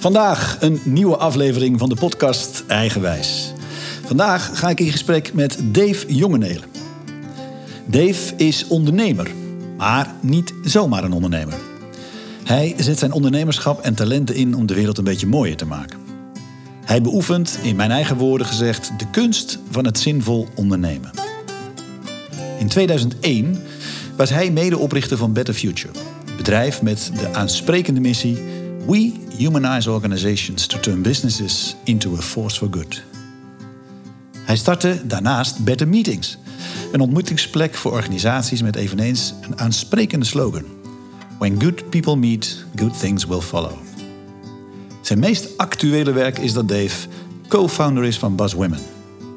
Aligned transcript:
Vandaag 0.00 0.56
een 0.60 0.80
nieuwe 0.84 1.16
aflevering 1.16 1.78
van 1.78 1.88
de 1.88 1.94
podcast 1.94 2.64
Eigenwijs. 2.66 3.52
Vandaag 4.06 4.50
ga 4.58 4.68
ik 4.68 4.80
in 4.80 4.90
gesprek 4.90 5.34
met 5.34 5.58
Dave 5.62 6.14
Jongenelen. 6.14 6.68
Dave 7.86 8.34
is 8.36 8.66
ondernemer, 8.66 9.30
maar 9.76 10.14
niet 10.20 10.54
zomaar 10.64 11.04
een 11.04 11.12
ondernemer. 11.12 11.54
Hij 12.44 12.74
zet 12.76 12.98
zijn 12.98 13.12
ondernemerschap 13.12 13.80
en 13.80 13.94
talenten 13.94 14.34
in 14.34 14.54
om 14.54 14.66
de 14.66 14.74
wereld 14.74 14.98
een 14.98 15.04
beetje 15.04 15.26
mooier 15.26 15.56
te 15.56 15.66
maken. 15.66 15.98
Hij 16.84 17.02
beoefent, 17.02 17.58
in 17.62 17.76
mijn 17.76 17.90
eigen 17.90 18.16
woorden 18.16 18.46
gezegd, 18.46 18.92
de 18.98 19.10
kunst 19.10 19.58
van 19.70 19.84
het 19.84 19.98
zinvol 19.98 20.48
ondernemen. 20.54 21.10
In 22.58 22.68
2001 22.68 23.62
was 24.16 24.30
hij 24.30 24.50
medeoprichter 24.50 25.16
van 25.16 25.32
Better 25.32 25.54
Future, 25.54 25.92
bedrijf 26.36 26.82
met 26.82 27.10
de 27.20 27.32
aansprekende 27.32 28.00
missie 28.00 28.57
We 28.88 29.12
humanize 29.36 29.90
organizations 29.90 30.66
to 30.66 30.80
turn 30.80 31.02
businesses 31.02 31.76
into 31.84 32.14
a 32.16 32.20
force 32.20 32.58
for 32.58 32.68
good. 32.70 33.02
Hij 34.38 34.56
startte 34.56 35.06
daarnaast 35.06 35.64
Better 35.64 35.88
Meetings, 35.88 36.38
een 36.92 37.00
ontmoetingsplek 37.00 37.74
voor 37.74 37.92
organisaties 37.92 38.62
met 38.62 38.76
eveneens 38.76 39.34
een 39.40 39.58
aansprekende 39.58 40.26
slogan: 40.26 40.64
When 41.38 41.62
good 41.62 41.90
people 41.90 42.16
meet, 42.16 42.64
good 42.74 42.98
things 42.98 43.24
will 43.26 43.40
follow. 43.40 43.72
Zijn 45.00 45.18
meest 45.18 45.58
actuele 45.58 46.12
werk 46.12 46.38
is 46.38 46.52
dat 46.52 46.68
Dave 46.68 47.08
co-founder 47.48 48.04
is 48.04 48.18
van 48.18 48.36
Buzz 48.36 48.54
Women, 48.54 48.80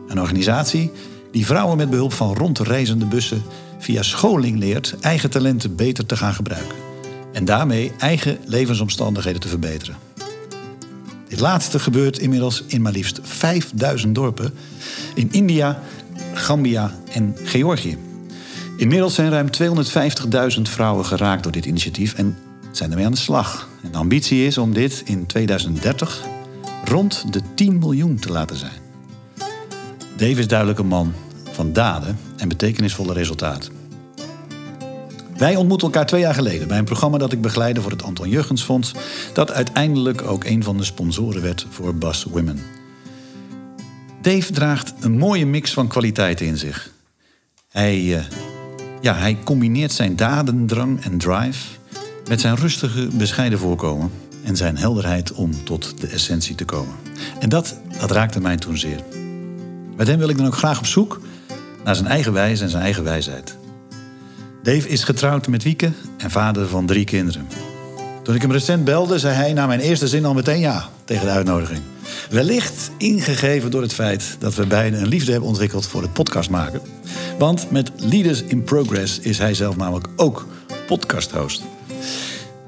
een 0.07 0.19
organisatie 0.19 0.91
die 1.31 1.45
vrouwen 1.45 1.77
met 1.77 1.89
behulp 1.89 2.13
van 2.13 2.33
rondreizende 2.33 3.05
bussen 3.05 3.43
via 3.79 4.03
scholing 4.03 4.59
leert 4.59 4.95
eigen 4.99 5.29
talenten 5.29 5.75
beter 5.75 6.05
te 6.05 6.17
gaan 6.17 6.33
gebruiken 6.33 6.90
en 7.33 7.45
daarmee 7.45 7.91
eigen 7.97 8.37
levensomstandigheden 8.45 9.41
te 9.41 9.47
verbeteren. 9.47 9.95
Dit 11.27 11.39
laatste 11.39 11.79
gebeurt 11.79 12.19
inmiddels 12.19 12.63
in 12.67 12.81
maar 12.81 12.91
liefst 12.91 13.19
5000 13.23 14.15
dorpen 14.15 14.53
in 15.15 15.27
India, 15.31 15.81
Gambia 16.33 16.95
en 17.13 17.35
Georgië. 17.43 17.97
Inmiddels 18.77 19.15
zijn 19.15 19.29
ruim 19.29 19.47
250.000 20.55 20.61
vrouwen 20.61 21.05
geraakt 21.05 21.43
door 21.43 21.51
dit 21.51 21.65
initiatief 21.65 22.13
en 22.13 22.37
zijn 22.71 22.89
ermee 22.89 23.05
aan 23.05 23.11
de 23.11 23.17
slag. 23.17 23.67
De 23.91 23.97
ambitie 23.97 24.45
is 24.45 24.57
om 24.57 24.73
dit 24.73 25.01
in 25.05 25.25
2030 25.25 26.21
rond 26.85 27.33
de 27.33 27.41
10 27.55 27.77
miljoen 27.77 28.15
te 28.15 28.31
laten 28.31 28.57
zijn. 28.57 28.79
Dave 30.17 30.39
is 30.39 30.47
duidelijk 30.47 30.79
een 30.79 30.87
man 30.87 31.13
van 31.51 31.73
daden 31.73 32.17
en 32.37 32.47
betekenisvolle 32.47 33.13
resultaten. 33.13 33.80
Wij 35.41 35.55
ontmoetten 35.55 35.87
elkaar 35.87 36.05
twee 36.05 36.21
jaar 36.21 36.33
geleden 36.33 36.67
bij 36.67 36.77
een 36.77 36.85
programma 36.85 37.17
dat 37.17 37.31
ik 37.31 37.41
begeleide 37.41 37.81
voor 37.81 37.91
het 37.91 38.03
Anton 38.03 38.29
Jurgens 38.29 38.63
Fonds, 38.63 38.91
dat 39.33 39.51
uiteindelijk 39.51 40.21
ook 40.21 40.43
een 40.43 40.63
van 40.63 40.77
de 40.77 40.83
sponsoren 40.83 41.41
werd 41.41 41.65
voor 41.69 41.95
Bus 41.95 42.23
Women. 42.23 42.59
Dave 44.21 44.51
draagt 44.51 44.93
een 44.99 45.17
mooie 45.17 45.45
mix 45.45 45.73
van 45.73 45.87
kwaliteiten 45.87 46.45
in 46.45 46.57
zich. 46.57 46.91
Hij, 47.69 47.99
uh, 48.01 48.19
ja, 49.01 49.15
hij 49.15 49.37
combineert 49.43 49.91
zijn 49.91 50.15
dadendrang 50.15 51.03
en 51.03 51.17
drive 51.17 51.67
met 52.27 52.41
zijn 52.41 52.55
rustige, 52.55 53.07
bescheiden 53.13 53.59
voorkomen 53.59 54.11
en 54.43 54.55
zijn 54.55 54.77
helderheid 54.77 55.33
om 55.33 55.63
tot 55.63 56.01
de 56.01 56.07
essentie 56.07 56.55
te 56.55 56.65
komen. 56.65 56.95
En 57.39 57.49
dat, 57.49 57.75
dat 57.99 58.11
raakte 58.11 58.41
mij 58.41 58.57
toen 58.57 58.77
zeer. 58.77 58.99
Met 59.95 60.07
hem 60.07 60.17
wil 60.17 60.29
ik 60.29 60.37
dan 60.37 60.45
ook 60.45 60.57
graag 60.57 60.79
op 60.79 60.85
zoek 60.85 61.21
naar 61.83 61.95
zijn 61.95 62.07
eigen 62.07 62.33
wijze 62.33 62.63
en 62.63 62.69
zijn 62.69 62.83
eigen 62.83 63.03
wijsheid. 63.03 63.59
Dave 64.63 64.87
is 64.87 65.03
getrouwd 65.03 65.47
met 65.47 65.63
Wieke 65.63 65.91
en 66.17 66.31
vader 66.31 66.67
van 66.67 66.85
drie 66.85 67.05
kinderen. 67.05 67.47
Toen 68.23 68.35
ik 68.35 68.41
hem 68.41 68.51
recent 68.51 68.83
belde, 68.83 69.19
zei 69.19 69.35
hij 69.35 69.53
na 69.53 69.67
mijn 69.67 69.79
eerste 69.79 70.07
zin 70.07 70.25
al 70.25 70.33
meteen 70.33 70.59
ja 70.59 70.89
tegen 71.03 71.25
de 71.25 71.31
uitnodiging. 71.31 71.79
Wellicht 72.29 72.91
ingegeven 72.97 73.71
door 73.71 73.81
het 73.81 73.93
feit 73.93 74.35
dat 74.39 74.55
we 74.55 74.65
beiden 74.65 75.01
een 75.01 75.07
liefde 75.07 75.31
hebben 75.31 75.49
ontwikkeld 75.49 75.87
voor 75.87 76.01
het 76.01 76.13
podcast 76.13 76.49
maken. 76.49 76.81
Want 77.37 77.71
met 77.71 77.91
Leaders 77.95 78.43
in 78.43 78.63
Progress 78.63 79.19
is 79.19 79.37
hij 79.37 79.53
zelf 79.53 79.77
namelijk 79.77 80.07
ook 80.15 80.47
podcast-host. 80.87 81.63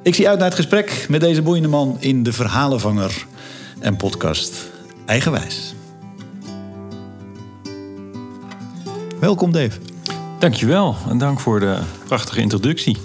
Ik 0.03 0.15
zie 0.15 0.29
uit 0.29 0.37
naar 0.39 0.47
het 0.47 0.57
gesprek 0.57 1.05
met 1.09 1.21
deze 1.21 1.41
boeiende 1.41 1.69
man 1.69 1.97
in 1.99 2.23
de 2.23 2.33
Verhalenvanger 2.33 3.25
en 3.79 3.95
podcast 3.95 4.53
Eigenwijs. 5.05 5.73
Welkom 9.19 9.51
Dave. 9.51 9.92
Dankjewel 10.43 10.95
en 11.09 11.17
dank 11.17 11.39
voor 11.39 11.59
de 11.59 11.79
prachtige 12.07 12.41
introductie. 12.41 12.97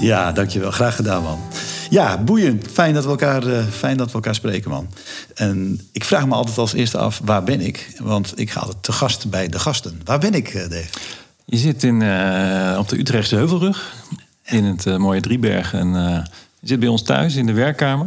Ja, 0.00 0.32
dankjewel. 0.32 0.70
Graag 0.70 0.96
gedaan, 0.96 1.22
man. 1.22 1.38
Ja, 1.90 2.18
boeiend. 2.18 2.66
Fijn 2.72 2.94
dat 2.94 3.04
we 3.04 3.10
elkaar, 3.10 3.46
uh, 3.46 3.64
fijn 3.66 3.96
dat 3.96 4.06
we 4.06 4.12
elkaar 4.12 4.34
spreken, 4.34 4.70
man. 4.70 4.88
En 5.34 5.80
ik 5.92 6.04
vraag 6.04 6.26
me 6.26 6.34
altijd 6.34 6.58
als 6.58 6.72
eerste 6.72 6.98
af, 6.98 7.20
waar 7.24 7.44
ben 7.44 7.60
ik? 7.60 7.96
Want 7.98 8.32
ik 8.38 8.50
ga 8.50 8.60
altijd 8.60 8.82
te 8.82 8.92
gast 8.92 9.30
bij 9.30 9.48
de 9.48 9.58
gasten. 9.58 10.00
Waar 10.04 10.18
ben 10.18 10.34
ik, 10.34 10.54
uh, 10.54 10.62
Dave? 10.62 10.88
Je 11.44 11.56
zit 11.56 11.82
in, 11.82 12.00
uh, 12.00 12.76
op 12.78 12.88
de 12.88 12.98
Utrechtse 12.98 13.36
Heuvelrug, 13.36 13.94
in 14.44 14.64
het 14.64 14.98
mooie 14.98 15.20
Drieberg. 15.20 15.74
En 15.74 15.92
je 16.60 16.68
zit 16.68 16.80
bij 16.80 16.88
ons 16.88 17.02
thuis 17.02 17.34
in 17.34 17.46
de 17.46 17.52
werkkamer. 17.52 18.06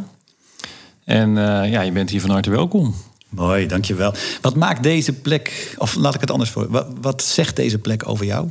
En 1.04 1.36
ja, 1.70 1.82
je 1.82 1.92
bent 1.92 2.10
hier 2.10 2.22
van 2.22 2.30
harte 2.30 2.50
welkom. 2.50 2.96
Mooi, 3.36 3.68
dankjewel. 3.68 4.14
Wat 4.42 4.56
maakt 4.56 4.84
deze 4.84 5.14
plek, 5.14 5.76
of 5.78 5.96
laat 5.96 6.16
ik 6.16 6.22
het 6.22 6.32
anders 6.32 6.50
voor, 6.50 6.70
wat, 6.70 6.88
wat 7.02 7.24
zegt 7.24 7.56
deze 7.56 7.80
plek 7.80 8.08
over 8.10 8.26
jou? 8.26 8.50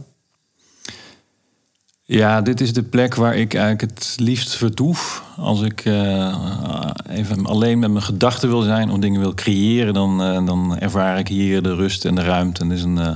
Ja, 2.06 2.41
dit 2.41 2.61
is 2.61 2.72
de 2.72 2.83
plek 2.83 3.15
waar 3.15 3.37
ik 3.37 3.55
eigenlijk 3.55 3.81
het 3.81 4.17
liefst 4.19 4.55
vertoef. 4.55 5.22
Als 5.37 5.62
ik 5.62 5.84
uh, 5.84 6.91
even 7.09 7.47
alleen 7.47 7.78
met 7.78 7.91
mijn 7.91 8.05
gedachten 8.05 8.49
wil 8.49 8.61
zijn 8.61 8.91
of 8.91 8.99
dingen 8.99 9.21
wil 9.21 9.34
creëren, 9.34 9.95
dan, 9.95 10.22
uh, 10.22 10.47
dan 10.47 10.78
ervaar 10.78 11.19
ik 11.19 11.28
hier 11.28 11.62
de 11.62 11.75
rust 11.75 12.05
en 12.05 12.15
de 12.15 12.22
ruimte. 12.22 12.62
Het 12.65 12.72
is 12.72 12.83
een 12.83 12.97
uh, 12.97 13.12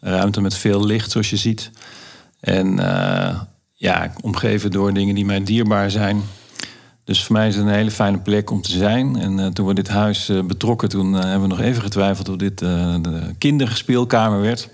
ruimte 0.00 0.40
met 0.40 0.54
veel 0.54 0.86
licht, 0.86 1.10
zoals 1.10 1.30
je 1.30 1.36
ziet. 1.36 1.70
En 2.40 2.76
ja, 3.74 4.12
omgeven 4.22 4.70
door 4.70 4.92
dingen 4.92 5.14
die 5.14 5.24
mij 5.24 5.44
dierbaar 5.44 5.90
zijn. 5.90 6.22
Dus 7.04 7.24
voor 7.24 7.36
mij 7.36 7.48
is 7.48 7.56
het 7.56 7.64
een 7.64 7.72
hele 7.72 7.90
fijne 7.90 8.18
plek 8.18 8.50
om 8.50 8.62
te 8.62 8.70
zijn. 8.70 9.16
En 9.16 9.52
toen 9.54 9.66
we 9.66 9.74
dit 9.74 9.88
huis 9.88 10.30
betrokken, 10.46 10.88
toen 10.88 11.12
hebben 11.12 11.40
we 11.40 11.46
nog 11.46 11.60
even 11.60 11.82
getwijfeld 11.82 12.28
of 12.28 12.36
dit 12.36 12.58
de 12.58 13.34
kinderspeelkamer 13.38 14.40
werd. 14.40 14.68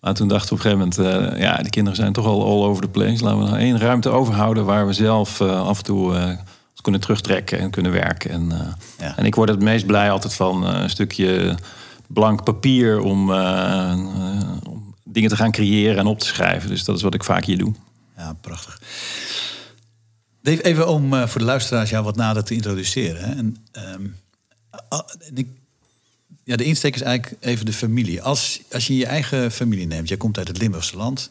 Maar 0.00 0.14
toen 0.14 0.28
dachten 0.28 0.48
we 0.48 0.54
op 0.54 0.64
een 0.64 0.70
gegeven 0.70 1.04
moment, 1.06 1.38
ja, 1.38 1.56
die 1.56 1.70
kinderen 1.70 1.98
zijn 1.98 2.12
toch 2.12 2.26
al 2.26 2.44
all 2.44 2.68
over 2.68 2.82
the 2.82 2.88
place. 2.88 3.24
Laten 3.24 3.38
we 3.38 3.44
nog 3.44 3.56
één 3.56 3.78
ruimte 3.78 4.08
overhouden 4.08 4.64
waar 4.64 4.86
we 4.86 4.92
zelf 4.92 5.40
af 5.40 5.78
en 5.78 5.84
toe 5.84 6.36
kunnen 6.82 7.00
terugtrekken 7.00 7.58
en 7.58 7.70
kunnen 7.70 7.92
werken. 7.92 8.30
En, 8.30 8.52
ja. 8.98 9.16
en 9.16 9.24
ik 9.24 9.34
word 9.34 9.48
het 9.48 9.62
meest 9.62 9.86
blij 9.86 10.10
altijd 10.10 10.34
van 10.34 10.66
een 10.66 10.90
stukje 10.90 11.56
blank 12.06 12.44
papier 12.44 13.00
om, 13.00 13.32
om, 14.68 14.94
dingen 15.04 15.30
te 15.30 15.36
gaan 15.36 15.50
creëren 15.50 15.98
en 15.98 16.06
op 16.06 16.18
te 16.18 16.26
schrijven. 16.26 16.68
Dus 16.68 16.84
dat 16.84 16.96
is 16.96 17.02
wat 17.02 17.14
ik 17.14 17.24
vaak 17.24 17.44
hier 17.44 17.58
doe. 17.58 17.72
Ja, 18.16 18.32
prachtig. 18.40 18.80
Dave, 20.42 20.62
even 20.62 20.88
om 20.88 21.28
voor 21.28 21.40
de 21.40 21.46
luisteraars 21.46 21.90
jou 21.90 22.04
wat 22.04 22.16
nader 22.16 22.44
te 22.44 22.54
introduceren. 22.54 23.24
Hè. 23.24 23.34
En, 23.34 23.56
um, 23.96 24.16
ik 25.34 25.46
ja, 26.44 26.56
de 26.56 26.64
insteek 26.64 26.94
is 26.94 27.00
eigenlijk 27.00 27.44
even 27.44 27.66
de 27.66 27.72
familie. 27.72 28.22
Als, 28.22 28.60
als 28.72 28.86
je 28.86 28.96
je 28.96 29.06
eigen 29.06 29.52
familie 29.52 29.86
neemt, 29.86 30.08
jij 30.08 30.16
komt 30.16 30.38
uit 30.38 30.48
het 30.48 30.58
Limburgse 30.58 30.96
land. 30.96 31.30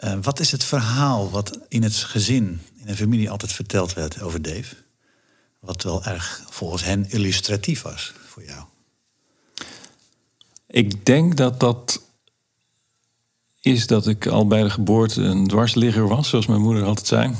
Uh, 0.00 0.18
wat 0.22 0.40
is 0.40 0.52
het 0.52 0.64
verhaal 0.64 1.30
wat 1.30 1.58
in 1.68 1.82
het 1.82 1.94
gezin, 1.94 2.60
in 2.76 2.88
een 2.88 2.96
familie 2.96 3.30
altijd 3.30 3.52
verteld 3.52 3.92
werd 3.92 4.22
over 4.22 4.42
Dave? 4.42 4.76
Wat 5.60 5.82
wel 5.82 6.04
erg 6.04 6.44
volgens 6.48 6.84
hen 6.84 7.10
illustratief 7.10 7.82
was 7.82 8.12
voor 8.26 8.44
jou. 8.44 8.64
Ik 10.66 11.06
denk 11.06 11.36
dat 11.36 11.60
dat 11.60 12.02
is 13.60 13.86
dat 13.86 14.06
ik 14.06 14.26
al 14.26 14.46
bij 14.46 14.62
de 14.62 14.70
geboorte 14.70 15.22
een 15.22 15.46
dwarsligger 15.46 16.08
was, 16.08 16.28
zoals 16.28 16.46
mijn 16.46 16.60
moeder 16.60 16.84
altijd 16.84 17.06
zei. 17.06 17.34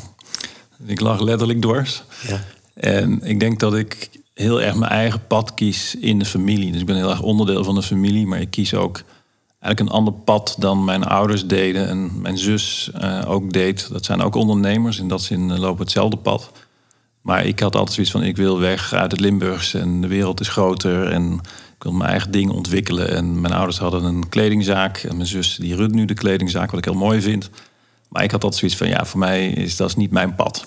Ik 0.86 1.00
lag 1.00 1.20
letterlijk 1.20 1.60
dwars. 1.60 2.02
Ja. 2.26 2.44
En 2.74 3.22
ik 3.22 3.40
denk 3.40 3.60
dat 3.60 3.74
ik 3.74 4.08
heel 4.34 4.62
erg 4.62 4.74
mijn 4.74 4.90
eigen 4.90 5.26
pad 5.26 5.54
kies 5.54 5.94
in 5.94 6.18
de 6.18 6.24
familie. 6.24 6.72
Dus 6.72 6.80
ik 6.80 6.86
ben 6.86 6.96
heel 6.96 7.10
erg 7.10 7.22
onderdeel 7.22 7.64
van 7.64 7.74
de 7.74 7.82
familie, 7.82 8.26
maar 8.26 8.40
ik 8.40 8.50
kies 8.50 8.74
ook 8.74 9.02
eigenlijk 9.60 9.80
een 9.80 9.98
ander 9.98 10.12
pad 10.12 10.56
dan 10.58 10.84
mijn 10.84 11.04
ouders 11.04 11.46
deden 11.46 11.88
en 11.88 12.20
mijn 12.20 12.38
zus 12.38 12.90
uh, 13.00 13.22
ook 13.26 13.52
deed. 13.52 13.88
Dat 13.92 14.04
zijn 14.04 14.20
ook 14.20 14.34
ondernemers, 14.34 14.98
in 14.98 15.08
dat 15.08 15.22
zin 15.22 15.48
uh, 15.48 15.58
lopen 15.58 15.82
hetzelfde 15.82 16.16
pad. 16.16 16.52
Maar 17.20 17.44
ik 17.44 17.60
had 17.60 17.74
altijd 17.74 17.94
zoiets 17.94 18.12
van, 18.12 18.22
ik 18.22 18.36
wil 18.36 18.58
weg 18.58 18.92
uit 18.92 19.10
het 19.10 19.20
Limburgs 19.20 19.74
en 19.74 20.00
de 20.00 20.06
wereld 20.06 20.40
is 20.40 20.48
groter 20.48 21.12
en 21.12 21.32
ik 21.76 21.82
wil 21.82 21.92
mijn 21.92 22.10
eigen 22.10 22.30
dingen 22.30 22.54
ontwikkelen. 22.54 23.14
En 23.16 23.40
mijn 23.40 23.54
ouders 23.54 23.78
hadden 23.78 24.04
een 24.04 24.28
kledingzaak 24.28 24.96
en 24.98 25.16
mijn 25.16 25.28
zus 25.28 25.56
die 25.56 25.76
runt 25.76 25.92
nu 25.92 26.04
de 26.04 26.14
kledingzaak, 26.14 26.70
wat 26.70 26.78
ik 26.78 26.84
heel 26.84 26.94
mooi 26.94 27.20
vind. 27.20 27.50
Maar 28.08 28.22
ik 28.22 28.30
had 28.30 28.44
altijd 28.44 28.60
zoiets 28.60 28.78
van, 28.78 28.88
ja, 28.88 29.04
voor 29.04 29.18
mij 29.18 29.48
is 29.48 29.76
dat 29.76 29.96
niet 29.96 30.10
mijn 30.10 30.34
pad. 30.34 30.66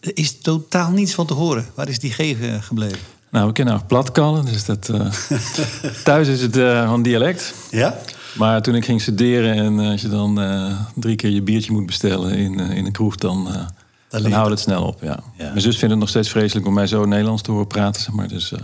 Er 0.00 0.10
is 0.14 0.40
totaal 0.40 0.90
niets 0.90 1.14
van 1.14 1.26
te 1.26 1.34
horen. 1.34 1.66
Waar 1.74 1.88
is 1.88 1.98
die 1.98 2.12
G 2.12 2.36
gebleven? 2.60 2.98
Nou, 3.30 3.46
we 3.46 3.52
kennen 3.52 3.74
ook 3.74 3.86
platkallen, 3.86 4.44
dus 4.44 4.64
dat, 4.64 4.88
uh, 4.88 5.12
thuis 6.04 6.28
is 6.28 6.40
het 6.40 6.56
uh, 6.56 6.88
van 6.88 7.02
dialect. 7.02 7.54
Ja? 7.70 7.98
Maar 8.34 8.62
toen 8.62 8.74
ik 8.74 8.84
ging 8.84 9.00
studeren 9.00 9.54
en 9.54 9.78
als 9.78 10.00
je 10.00 10.08
dan 10.08 10.42
uh, 10.42 10.80
drie 10.94 11.16
keer 11.16 11.30
je 11.30 11.42
biertje 11.42 11.72
moet 11.72 11.86
bestellen 11.86 12.34
in, 12.34 12.58
in 12.60 12.86
een 12.86 12.92
kroeg, 12.92 13.16
dan 13.16 13.68
dan 14.08 14.32
houdt 14.32 14.50
het 14.50 14.60
snel 14.60 14.82
op, 14.82 15.02
ja. 15.02 15.20
Ja. 15.36 15.48
Mijn 15.48 15.60
zus 15.60 15.76
vindt 15.76 15.90
het 15.90 15.98
nog 15.98 16.08
steeds 16.08 16.28
vreselijk 16.28 16.66
om 16.66 16.74
mij 16.74 16.86
zo 16.86 17.04
Nederlands 17.04 17.42
te 17.42 17.50
horen 17.50 17.66
praten, 17.66 18.02
zeg 18.02 18.14
maar. 18.14 18.28
Dus 18.28 18.52
eh, 18.52 18.60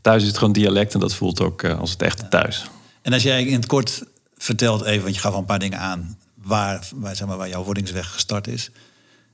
thuis 0.00 0.22
is 0.22 0.28
het 0.28 0.38
gewoon 0.38 0.52
dialect 0.52 0.94
en 0.94 1.00
dat 1.00 1.14
voelt 1.14 1.40
ook 1.40 1.62
eh, 1.62 1.78
als 1.78 1.90
het 1.90 2.02
echte 2.02 2.28
thuis. 2.28 2.70
En 3.02 3.12
als 3.12 3.22
jij 3.22 3.44
in 3.44 3.54
het 3.54 3.66
kort 3.66 4.02
vertelt 4.36 4.84
even, 4.84 5.02
want 5.02 5.14
je 5.14 5.20
gaf 5.20 5.32
al 5.32 5.38
een 5.38 5.44
paar 5.44 5.58
dingen 5.58 5.78
aan, 5.78 6.18
waar, 6.46 6.88
waar, 6.94 7.16
zeg 7.16 7.26
maar, 7.26 7.36
waar 7.36 7.48
jouw 7.48 7.64
wordingsweg 7.64 8.12
gestart 8.12 8.46
is. 8.46 8.70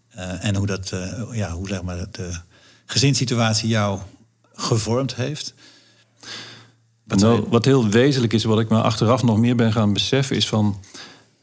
eh, 0.09 0.45
en 0.45 0.57
hoe, 0.57 0.67
dat, 0.67 0.91
eh, 0.91 1.23
ja, 1.33 1.51
hoe 1.51 1.69
zeg 1.69 1.83
maar, 1.83 2.07
de 2.11 2.39
gezinssituatie 2.87 3.69
jou 3.69 3.99
gevormd 4.55 5.15
heeft. 5.15 5.55
Wat 7.05 7.21
Nou, 7.21 7.47
wat 7.49 7.65
heel 7.65 7.89
wezenlijk 7.89 8.33
is, 8.33 8.45
wat 8.45 8.61
ik 8.61 8.69
me 8.69 8.83
achteraf 8.83 9.23
nog 9.23 9.39
meer 9.39 9.57
ben 9.57 9.73
gaan 9.73 9.93
beseffen, 9.93 10.37
is 10.37 10.49
van. 10.49 10.81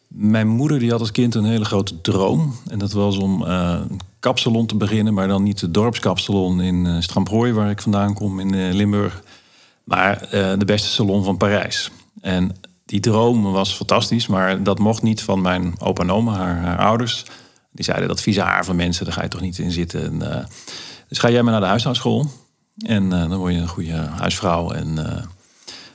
Mijn 0.07 0.47
moeder 0.47 0.79
die 0.79 0.91
had 0.91 0.99
als 0.99 1.11
kind 1.11 1.35
een 1.35 1.45
hele 1.45 1.65
grote 1.65 2.01
droom. 2.01 2.55
En 2.67 2.79
dat 2.79 2.91
was 2.91 3.17
om 3.17 3.45
eh, 3.45 3.81
een 3.89 3.99
kapsalon 4.19 4.65
te 4.65 4.75
beginnen, 4.75 5.13
maar 5.13 5.27
dan 5.27 5.43
niet 5.43 5.59
de 5.59 5.71
dorpskapsalon 5.71 6.61
in 6.61 6.85
uh, 6.85 6.95
Stramprooi, 6.99 7.53
waar 7.53 7.69
ik 7.69 7.81
vandaan 7.81 8.13
kom 8.13 8.39
in 8.39 8.53
eh, 8.53 8.73
Limburg. 8.73 9.23
Maar 9.83 10.21
eh, 10.21 10.53
de 10.57 10.65
beste 10.65 10.87
salon 10.87 11.23
van 11.23 11.37
Parijs. 11.37 11.91
En 12.21 12.55
die 12.89 12.99
droom 12.99 13.51
was 13.51 13.73
fantastisch, 13.73 14.27
maar 14.27 14.63
dat 14.63 14.79
mocht 14.79 15.01
niet 15.01 15.21
van 15.21 15.41
mijn 15.41 15.75
opa 15.79 16.01
en 16.01 16.11
oma, 16.11 16.33
haar, 16.33 16.77
ouders. 16.77 17.25
Die 17.71 17.85
zeiden 17.85 18.07
dat 18.07 18.21
vieze 18.21 18.41
haar 18.41 18.65
van 18.65 18.75
mensen, 18.75 19.05
daar 19.05 19.13
ga 19.13 19.21
je 19.21 19.27
toch 19.27 19.41
niet 19.41 19.57
in 19.57 19.71
zitten. 19.71 20.03
En, 20.03 20.31
eh, 20.31 20.45
dus 21.07 21.17
ga 21.17 21.29
jij 21.29 21.43
maar 21.43 21.51
naar 21.51 21.61
de 21.61 21.67
huishoudschool. 21.67 22.25
En 22.85 23.13
eh, 23.13 23.29
dan 23.29 23.37
word 23.37 23.53
je 23.53 23.59
een 23.59 23.67
goede 23.67 23.95
huisvrouw. 23.95 24.71
En 24.71 25.07
eh, 25.07 25.23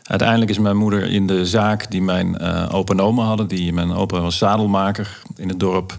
uiteindelijk 0.03 0.51
is 0.51 0.59
mijn 0.59 0.77
moeder 0.77 1.11
in 1.11 1.27
de 1.27 1.47
zaak 1.47 1.91
die 1.91 2.03
mijn 2.03 2.41
opa 2.71 2.93
en 2.93 3.01
oma 3.01 3.25
hadden. 3.25 3.49
Die, 3.49 3.73
mijn 3.73 3.93
opa 3.93 4.21
was 4.21 4.39
zadelmaker 4.39 5.23
in 5.37 5.49
het 5.49 5.61
dorp. 5.61 5.99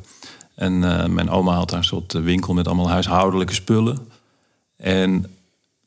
En 0.55 0.79
mijn 1.13 1.29
oma 1.29 1.53
had 1.53 1.69
daar 1.69 1.79
een 1.79 1.85
soort 1.85 2.13
winkel 2.13 2.53
met 2.53 2.67
allemaal 2.67 2.89
huishoudelijke 2.89 3.53
spullen. 3.53 3.97
En 4.77 5.25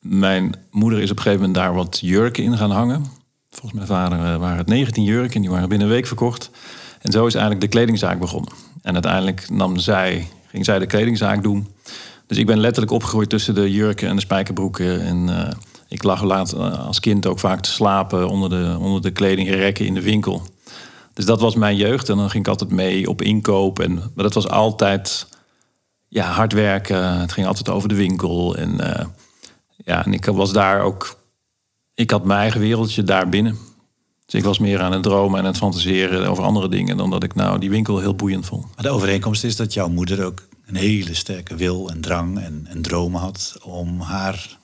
mijn 0.01 0.55
moeder 0.71 0.99
is 0.99 1.11
op 1.11 1.17
een 1.17 1.23
gegeven 1.23 1.47
moment 1.47 1.59
daar 1.59 1.75
wat 1.75 1.99
jurken 2.01 2.45
in 2.45 2.57
gaan 2.57 2.71
hangen. 2.71 3.18
Volgens 3.59 3.73
mijn 3.73 4.01
vader 4.01 4.19
eh, 4.19 4.37
waren 4.37 4.59
het 4.59 4.67
19 4.67 5.05
jurken 5.05 5.35
en 5.35 5.41
die 5.41 5.51
waren 5.51 5.69
binnen 5.69 5.87
een 5.87 5.93
week 5.93 6.07
verkocht. 6.07 6.51
En 7.01 7.13
zo 7.13 7.27
is 7.27 7.35
eigenlijk 7.35 7.65
de 7.65 7.79
kledingzaak 7.79 8.19
begonnen. 8.19 8.53
En 8.83 8.93
uiteindelijk 8.93 9.51
nam 9.51 9.77
zij, 9.77 10.29
ging 10.47 10.65
zij 10.65 10.79
de 10.79 10.87
kledingzaak 10.87 11.43
doen. 11.43 11.69
Dus 12.27 12.39
ik 12.39 12.47
ben 12.47 12.59
letterlijk 12.59 12.93
opgegroeid 12.93 13.29
tussen 13.29 13.55
de 13.55 13.73
jurken 13.73 14.09
en 14.09 14.15
de 14.15 14.21
spijkerbroeken. 14.21 15.01
En 15.01 15.29
eh, 15.29 15.53
ik 15.89 16.03
lag 16.03 16.23
laat 16.23 16.53
eh, 16.53 16.87
als 16.87 17.01
kind 17.01 17.27
ook 17.27 17.39
vaak 17.39 17.61
te 17.61 17.71
slapen 17.71 18.29
onder 18.29 18.51
de, 18.51 18.77
onder 18.81 19.03
de 19.03 19.11
kledingrekken 19.11 19.87
in 19.87 19.95
de 19.95 20.03
winkel. 20.03 20.43
Dus 21.13 21.25
dat 21.25 21.41
was 21.41 21.55
mijn 21.55 21.77
jeugd. 21.77 22.09
En 22.09 22.17
dan 22.17 22.31
ging 22.31 22.45
ik 22.45 22.51
altijd 22.51 22.71
mee 22.71 23.09
op 23.09 23.23
inkoop. 23.23 23.79
En, 23.79 23.95
maar 23.95 24.25
dat 24.25 24.35
was 24.35 24.49
altijd 24.49 25.27
ja, 26.09 26.31
hard 26.31 26.53
werken. 26.53 27.21
Het 27.21 27.33
ging 27.33 27.47
altijd 27.47 27.69
over 27.69 27.89
de 27.89 27.95
winkel. 27.95 28.57
En, 28.57 28.81
ja, 29.77 30.05
en 30.05 30.13
ik 30.13 30.25
was 30.25 30.53
daar 30.53 30.81
ook... 30.81 31.18
Ik 31.99 32.11
had 32.11 32.25
mijn 32.25 32.41
eigen 32.41 32.61
wereldje 32.61 33.03
daar 33.03 33.29
binnen. 33.29 33.59
Dus 34.25 34.35
ik 34.35 34.45
was 34.45 34.59
meer 34.59 34.81
aan 34.81 34.93
het 34.93 35.03
dromen 35.03 35.39
en 35.39 35.45
het 35.45 35.57
fantaseren 35.57 36.29
over 36.29 36.45
andere 36.45 36.69
dingen... 36.69 36.97
dan 36.97 37.11
dat 37.11 37.23
ik 37.23 37.35
nou 37.35 37.59
die 37.59 37.71
winkel 37.71 37.99
heel 37.99 38.15
boeiend 38.15 38.47
vond. 38.47 38.65
Maar 38.65 38.85
de 38.85 38.91
overeenkomst 38.91 39.45
is 39.45 39.57
dat 39.57 39.73
jouw 39.73 39.89
moeder 39.89 40.25
ook 40.25 40.49
een 40.67 40.77
hele 40.77 41.15
sterke 41.15 41.55
wil 41.55 41.91
en 41.91 42.01
drang 42.01 42.39
en, 42.39 42.67
en 42.69 42.83
dromen 42.83 43.21
had 43.21 43.57
om 43.63 44.01
haar 44.01 44.59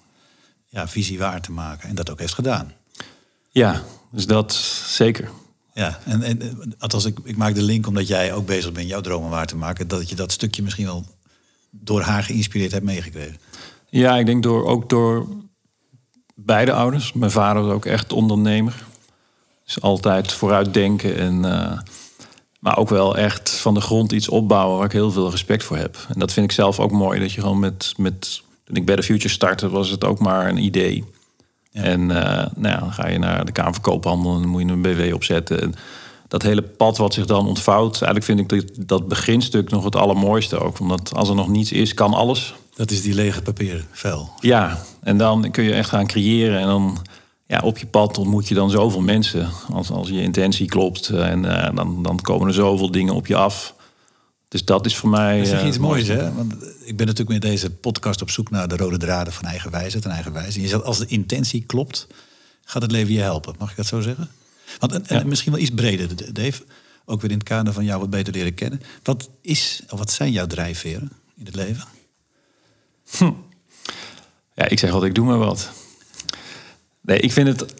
ja, 0.66 0.88
visie 0.88 1.18
waar 1.18 1.40
te 1.40 1.52
maken. 1.52 1.88
En 1.88 1.94
dat 1.94 2.10
ook 2.10 2.18
heeft 2.18 2.34
gedaan. 2.34 2.72
Ja, 3.50 3.82
dus 4.10 4.26
dat 4.26 4.52
zeker. 4.86 5.30
Ja, 5.72 5.98
en, 6.04 6.22
en 6.22 6.74
althans, 6.78 7.04
ik, 7.04 7.18
ik 7.24 7.36
maak 7.36 7.54
de 7.54 7.62
link 7.62 7.86
omdat 7.86 8.08
jij 8.08 8.32
ook 8.32 8.46
bezig 8.46 8.72
bent 8.72 8.88
jouw 8.88 9.00
dromen 9.00 9.30
waar 9.30 9.46
te 9.46 9.56
maken. 9.56 9.88
Dat 9.88 10.08
je 10.08 10.14
dat 10.14 10.32
stukje 10.32 10.62
misschien 10.62 10.86
wel 10.86 11.04
door 11.70 12.00
haar 12.00 12.22
geïnspireerd 12.22 12.72
hebt 12.72 12.84
meegekregen. 12.84 13.36
Ja, 13.88 14.16
ik 14.16 14.26
denk 14.26 14.42
door, 14.42 14.64
ook 14.66 14.88
door 14.88 15.28
beide 16.34 16.72
ouders. 16.72 17.12
Mijn 17.12 17.30
vader 17.30 17.62
was 17.62 17.72
ook 17.72 17.84
echt 17.84 18.12
ondernemer. 18.12 18.84
Dus 19.64 19.80
altijd 19.80 20.32
vooruitdenken. 20.32 21.16
En, 21.16 21.44
eh, 21.44 21.78
maar 22.58 22.76
ook 22.76 22.88
wel 22.88 23.16
echt 23.16 23.50
van 23.50 23.74
de 23.74 23.80
grond 23.80 24.12
iets 24.12 24.28
opbouwen 24.28 24.76
waar 24.76 24.86
ik 24.86 24.92
heel 24.92 25.10
veel 25.10 25.30
respect 25.30 25.64
voor 25.64 25.76
heb. 25.76 25.96
En 26.08 26.18
dat 26.18 26.32
vind 26.32 26.46
ik 26.46 26.52
zelf 26.52 26.80
ook 26.80 26.90
mooi. 26.90 27.20
Dat 27.20 27.32
je 27.32 27.40
gewoon 27.40 27.58
met, 27.58 27.94
met 27.96 28.42
toen 28.64 28.76
ik 28.76 28.86
bij 28.86 28.96
de 28.96 29.02
Future 29.02 29.28
startte, 29.28 29.68
was 29.68 29.88
het 29.88 30.04
ook 30.04 30.18
maar 30.18 30.48
een 30.48 30.64
idee. 30.64 31.04
Ja. 31.70 31.82
En 31.82 32.10
eh, 32.10 32.46
nou 32.56 32.74
ja, 32.74 32.78
dan 32.78 32.92
ga 32.92 33.08
je 33.08 33.18
naar 33.18 33.44
de 33.44 33.52
Kamer 33.52 33.72
van 33.72 33.82
Koophandel 33.82 34.34
en 34.34 34.40
dan 34.40 34.50
moet 34.50 34.62
je 34.62 34.68
een 34.68 34.82
BW 34.82 35.14
opzetten. 35.14 35.60
En 35.60 35.74
dat 36.28 36.42
hele 36.42 36.62
pad 36.62 36.96
wat 36.96 37.14
zich 37.14 37.26
dan 37.26 37.46
ontvouwt, 37.46 38.02
eigenlijk 38.02 38.24
vind 38.24 38.40
ik 38.40 38.48
dat, 38.48 38.86
dat 38.86 39.08
beginstuk 39.08 39.70
nog 39.70 39.84
het 39.84 39.96
allermooiste 39.96 40.58
ook. 40.58 40.80
Omdat 40.80 41.14
als 41.14 41.28
er 41.28 41.34
nog 41.34 41.48
niets 41.48 41.72
is, 41.72 41.94
kan 41.94 42.14
alles. 42.14 42.54
Dat 42.74 42.90
is 42.90 43.02
die 43.02 43.14
lege 43.14 43.42
papieren 43.42 43.84
vel. 43.90 44.30
Ja, 44.40 44.82
en 45.00 45.18
dan 45.18 45.50
kun 45.50 45.64
je 45.64 45.72
echt 45.72 45.88
gaan 45.88 46.06
creëren. 46.06 46.60
En 46.60 46.66
dan 46.66 47.06
ja, 47.46 47.60
op 47.60 47.78
je 47.78 47.86
pad 47.86 48.18
ontmoet 48.18 48.48
je 48.48 48.54
dan 48.54 48.70
zoveel 48.70 49.00
mensen. 49.00 49.48
Als, 49.72 49.90
als 49.90 50.08
je 50.08 50.20
intentie 50.20 50.66
klopt. 50.66 51.08
En 51.08 51.44
eh, 51.44 51.74
dan, 51.76 52.02
dan 52.02 52.20
komen 52.20 52.48
er 52.48 52.54
zoveel 52.54 52.90
dingen 52.90 53.14
op 53.14 53.26
je 53.26 53.36
af. 53.36 53.74
Dus 54.48 54.64
dat 54.64 54.86
is 54.86 54.96
voor 54.96 55.08
mij. 55.08 55.38
Dat 55.38 55.46
is 55.46 55.52
eh, 55.52 55.66
iets 55.66 55.78
moois, 55.78 56.08
hè? 56.08 56.32
Want 56.34 56.52
ik 56.84 56.96
ben 56.96 57.06
natuurlijk 57.06 57.40
met 57.40 57.50
deze 57.50 57.70
podcast 57.70 58.22
op 58.22 58.30
zoek 58.30 58.50
naar 58.50 58.68
de 58.68 58.76
rode 58.76 58.96
draden 58.96 59.32
van 59.32 59.44
eigen 59.44 59.70
wijsheid 59.70 60.04
en 60.04 60.10
eigen 60.10 60.32
wijze. 60.32 60.56
En 60.56 60.62
je 60.62 60.68
zegt, 60.68 60.84
als 60.84 60.98
de 60.98 61.06
intentie 61.06 61.64
klopt, 61.66 62.06
gaat 62.64 62.82
het 62.82 62.90
leven 62.90 63.12
je 63.12 63.20
helpen. 63.20 63.54
Mag 63.58 63.70
ik 63.70 63.76
dat 63.76 63.86
zo 63.86 64.00
zeggen? 64.00 64.28
Want 64.78 64.92
en, 64.92 65.06
en 65.06 65.18
Ja. 65.18 65.24
misschien 65.24 65.52
wel 65.52 65.60
iets 65.60 65.70
breder, 65.70 66.32
Dave. 66.32 66.62
Ook 67.04 67.20
weer 67.20 67.30
in 67.30 67.38
het 67.38 67.46
kader 67.48 67.72
van 67.72 67.84
jou 67.84 68.00
wat 68.00 68.10
beter 68.10 68.32
leren 68.32 68.54
kennen. 68.54 68.80
Wat, 69.02 69.30
is, 69.40 69.82
of 69.88 69.98
wat 69.98 70.10
zijn 70.10 70.32
jouw 70.32 70.46
drijfveren 70.46 71.12
in 71.36 71.46
het 71.46 71.54
leven? 71.54 71.84
Ja, 74.54 74.68
ik 74.68 74.78
zeg 74.78 74.90
altijd, 74.90 75.08
ik 75.10 75.14
doe 75.16 75.26
maar 75.26 75.38
wat. 75.38 75.70
Nee, 77.00 77.18
ik 77.18 77.32
vind 77.32 77.48
het 77.48 77.74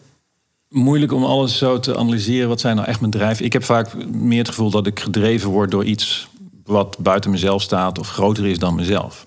moeilijk 0.69 1.11
om 1.11 1.23
alles 1.23 1.57
zo 1.57 1.79
te 1.79 1.97
analyseren. 1.97 2.49
Wat 2.49 2.59
zijn 2.59 2.75
nou 2.75 2.87
echt 2.87 2.99
mijn 2.99 3.11
drijven? 3.11 3.45
Ik 3.45 3.53
heb 3.53 3.63
vaak 3.63 4.05
meer 4.11 4.37
het 4.37 4.47
gevoel 4.47 4.69
dat 4.69 4.87
ik 4.87 4.99
gedreven 4.99 5.49
word 5.49 5.71
door 5.71 5.83
iets 5.85 6.27
wat 6.65 6.97
buiten 6.99 7.31
mezelf 7.31 7.61
staat 7.61 7.99
of 7.99 8.09
groter 8.09 8.45
is 8.45 8.59
dan 8.59 8.75
mezelf. 8.75 9.25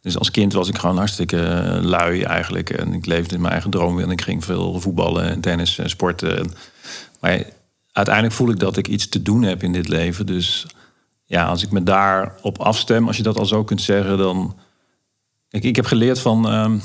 Dus 0.00 0.18
als 0.18 0.30
kind 0.30 0.52
was 0.52 0.68
ik 0.68 0.78
gewoon 0.78 0.96
hartstikke 0.96 1.42
eh, 1.42 1.82
lui 1.82 2.22
eigenlijk. 2.22 2.70
En 2.70 2.92
ik 2.92 3.06
leefde 3.06 3.34
in 3.34 3.40
mijn 3.40 3.52
eigen 3.52 3.70
droom. 3.70 3.98
En 4.00 4.10
ik 4.10 4.22
ging 4.22 4.44
veel 4.44 4.80
voetballen 4.80 5.24
en 5.24 5.40
tennis 5.40 5.78
en 5.78 5.90
sporten. 5.90 6.38
En- 6.38 6.52
Maar 7.20 7.42
uiteindelijk 7.92 8.34
voel 8.34 8.50
ik 8.50 8.58
dat 8.58 8.76
ik 8.76 8.88
iets 8.88 9.08
te 9.08 9.22
doen 9.22 9.42
heb 9.42 9.62
in 9.62 9.72
dit 9.72 9.88
leven. 9.88 10.26
Dus 10.26 10.66
ja, 11.24 11.44
als 11.46 11.62
ik 11.62 11.70
me 11.70 11.82
daarop 11.82 12.58
afstem, 12.58 13.06
als 13.06 13.16
je 13.16 13.22
dat 13.22 13.38
al 13.38 13.46
zo 13.46 13.64
kunt 13.64 13.82
zeggen, 13.82 14.18
dan. 14.18 14.56
Kijk, 15.48 15.64
ik 15.64 15.76
heb 15.76 15.84
geleerd 15.84 16.20
van 16.20 16.48
ehm, 16.48 16.78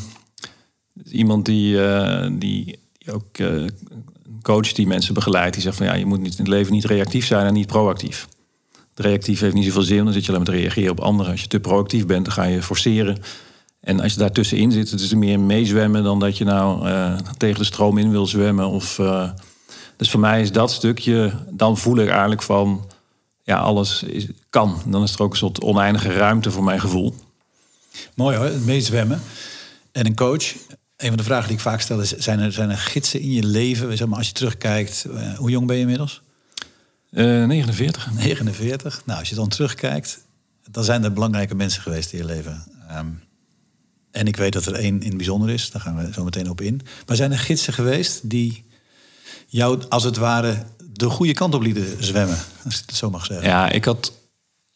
iemand 1.05 1.45
die, 1.45 1.85
eh, 1.85 2.29
die, 2.31 2.79
ook 3.11 3.37
eh, 3.37 3.65
coach 4.41 4.71
die 4.71 4.87
mensen 4.87 5.13
begeleidt. 5.13 5.53
Die 5.53 5.63
zegt 5.63 5.77
van 5.77 5.85
ja, 5.85 5.93
je 5.93 6.05
moet 6.05 6.19
in 6.19 6.31
het 6.37 6.47
leven 6.47 6.73
niet 6.73 6.85
reactief 6.85 7.25
zijn 7.25 7.45
en 7.45 7.53
niet 7.53 7.67
proactief. 7.67 8.27
Reactief 8.95 9.39
heeft 9.39 9.53
niet 9.53 9.65
zoveel 9.65 9.81
zin, 9.81 10.03
dan 10.03 10.13
zit 10.13 10.25
je 10.25 10.31
alleen 10.31 10.43
maar 10.43 10.53
te 10.53 10.59
reageren 10.59 10.91
op 10.91 10.99
anderen. 10.99 11.31
Als 11.31 11.41
je 11.41 11.47
te 11.47 11.59
proactief 11.59 12.05
bent, 12.05 12.25
dan 12.25 12.33
ga 12.33 12.43
je 12.43 12.61
forceren. 12.61 13.17
En 13.79 13.99
als 13.99 14.13
je 14.13 14.19
daartussenin 14.19 14.71
zit, 14.71 14.91
het 14.91 15.01
is 15.01 15.13
meer 15.13 15.39
meezwemmen 15.39 16.03
dan 16.03 16.19
dat 16.19 16.37
je 16.37 16.43
nou 16.43 16.87
eh, 16.87 17.17
tegen 17.37 17.59
de 17.59 17.65
stroom 17.65 17.97
in 17.97 18.11
wil 18.11 18.27
zwemmen. 18.27 18.67
Of, 18.67 18.99
dus 19.97 20.09
voor 20.09 20.19
mij 20.19 20.41
is 20.41 20.51
dat 20.51 20.71
stukje, 20.71 21.31
dan 21.49 21.77
voel 21.77 21.97
ik 21.97 22.09
eigenlijk 22.09 22.41
van, 22.41 22.85
ja, 23.43 23.57
alles 23.57 24.05
kan. 24.49 24.81
Dan 24.85 25.03
is 25.03 25.13
er 25.13 25.21
ook 25.21 25.31
een 25.31 25.37
soort 25.37 25.61
oneindige 25.61 26.13
ruimte 26.13 26.51
voor 26.51 26.63
mijn 26.63 26.79
gevoel. 26.79 27.13
Mooi 28.15 28.37
hoor, 28.37 28.51
meezwemmen. 28.51 29.21
En 29.91 30.05
een 30.05 30.15
coach. 30.15 30.53
Een 30.97 31.07
van 31.07 31.17
de 31.17 31.23
vragen 31.23 31.47
die 31.47 31.55
ik 31.55 31.63
vaak 31.63 31.81
stel 31.81 32.01
is: 32.01 32.11
zijn 32.11 32.39
er, 32.39 32.51
zijn 32.51 32.69
er 32.69 32.77
gidsen 32.77 33.19
in 33.19 33.31
je 33.31 33.45
leven? 33.45 33.97
Zeg 33.97 34.07
maar, 34.07 34.17
als 34.17 34.27
je 34.27 34.33
terugkijkt, 34.33 35.05
eh, 35.05 35.33
hoe 35.33 35.49
jong 35.49 35.67
ben 35.67 35.75
je 35.75 35.81
inmiddels? 35.81 36.21
Eh 37.11 37.45
49. 37.45 38.11
49. 38.13 39.01
Nou, 39.05 39.19
als 39.19 39.29
je 39.29 39.35
dan 39.35 39.47
terugkijkt, 39.47 40.25
dan 40.71 40.83
zijn 40.83 41.03
er 41.03 41.13
belangrijke 41.13 41.55
mensen 41.55 41.81
geweest 41.81 42.11
in 42.11 42.17
je 42.17 42.25
leven. 42.25 42.63
Ehm, 42.87 43.07
en 44.11 44.27
ik 44.27 44.35
weet 44.35 44.53
dat 44.53 44.65
er 44.65 44.73
één 44.73 45.01
in 45.01 45.07
het 45.07 45.17
bijzonder 45.17 45.49
is, 45.49 45.71
daar 45.71 45.81
gaan 45.81 45.95
we 45.95 46.13
zo 46.13 46.23
meteen 46.23 46.49
op 46.49 46.61
in. 46.61 46.81
Maar 47.07 47.15
zijn 47.15 47.31
er 47.31 47.39
gidsen 47.39 47.73
geweest 47.73 48.29
die 48.29 48.65
jou 49.47 49.83
als 49.89 50.03
het 50.03 50.17
ware 50.17 50.65
de 50.91 51.09
goede 51.09 51.33
kant 51.33 51.53
op 51.53 51.61
lieten 51.61 52.03
zwemmen? 52.03 52.37
Als 52.65 52.81
ik 52.81 52.83
het 52.85 52.95
zo 52.95 53.09
mag 53.09 53.25
zeggen. 53.25 53.47
Ja, 53.47 53.69
ik 53.69 53.85
had 53.85 54.11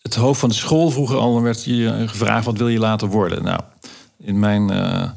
het 0.07 0.15
hoofd 0.15 0.39
van 0.39 0.49
de 0.49 0.55
school 0.55 0.89
vroeger 0.89 1.17
al. 1.17 1.41
Werd 1.41 1.63
je 1.63 2.03
gevraagd, 2.07 2.45
wat 2.45 2.57
wil 2.57 2.67
je 2.67 2.79
later 2.79 3.07
worden? 3.07 3.43
Nou, 3.43 3.59
in 4.17 4.39
mijn 4.39 4.69
eh, 4.69 5.09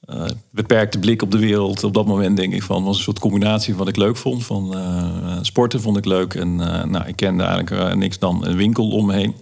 eh, 0.00 0.24
beperkte 0.50 0.98
blik 0.98 1.22
op 1.22 1.30
de 1.30 1.38
wereld 1.38 1.84
op 1.84 1.94
dat 1.94 2.06
moment 2.06 2.36
denk 2.36 2.52
ik 2.52 2.62
van... 2.62 2.84
was 2.84 2.96
een 2.96 3.02
soort 3.02 3.18
combinatie 3.18 3.74
van 3.74 3.78
wat 3.78 3.88
ik 3.88 3.96
leuk 3.96 4.16
vond. 4.16 4.44
Van 4.44 4.76
eh, 4.76 5.38
sporten 5.40 5.80
vond 5.80 5.96
ik 5.96 6.04
leuk. 6.04 6.34
En 6.34 6.60
eh, 6.60 6.84
nou, 6.84 7.06
ik 7.06 7.16
kende 7.16 7.44
eigenlijk 7.44 7.82
eh, 7.82 7.94
niks 7.94 8.18
dan 8.18 8.46
een 8.46 8.56
winkel 8.56 8.88
om 8.88 9.06
me 9.06 9.14
heen. 9.14 9.34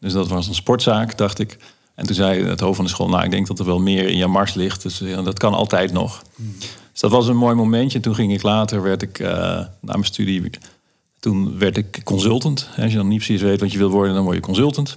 Dus 0.00 0.12
dat 0.12 0.28
was 0.28 0.48
een 0.48 0.54
sportzaak, 0.54 1.16
dacht 1.18 1.38
ik. 1.38 1.56
En 1.94 2.06
toen 2.06 2.14
zei 2.14 2.44
het 2.44 2.60
hoofd 2.60 2.76
van 2.76 2.84
de 2.84 2.90
school... 2.90 3.08
nou, 3.08 3.24
ik 3.24 3.30
denk 3.30 3.46
dat 3.46 3.58
er 3.58 3.64
wel 3.64 3.80
meer 3.80 4.08
in 4.08 4.16
je 4.16 4.26
mars 4.26 4.54
ligt. 4.54 4.82
Dus 4.82 4.98
ja, 4.98 5.22
dat 5.22 5.38
kan 5.38 5.54
altijd 5.54 5.92
nog. 5.92 6.22
Dus 6.92 7.00
dat 7.00 7.10
was 7.10 7.28
een 7.28 7.36
mooi 7.36 7.54
momentje. 7.54 7.96
En 7.96 8.04
toen 8.04 8.14
ging 8.14 8.32
ik 8.32 8.42
later, 8.42 8.82
werd 8.82 9.02
ik 9.02 9.18
eh, 9.18 9.28
na 9.80 9.92
mijn 9.92 10.04
studie... 10.04 10.50
Toen 11.20 11.58
werd 11.58 11.76
ik 11.76 12.00
consultant. 12.04 12.68
Als 12.76 12.90
je 12.90 12.96
dan 12.96 13.08
niet 13.08 13.24
precies 13.24 13.42
weet 13.42 13.60
wat 13.60 13.72
je 13.72 13.78
wil 13.78 13.90
worden, 13.90 14.14
dan 14.14 14.24
word 14.24 14.36
je 14.36 14.42
consultant. 14.42 14.96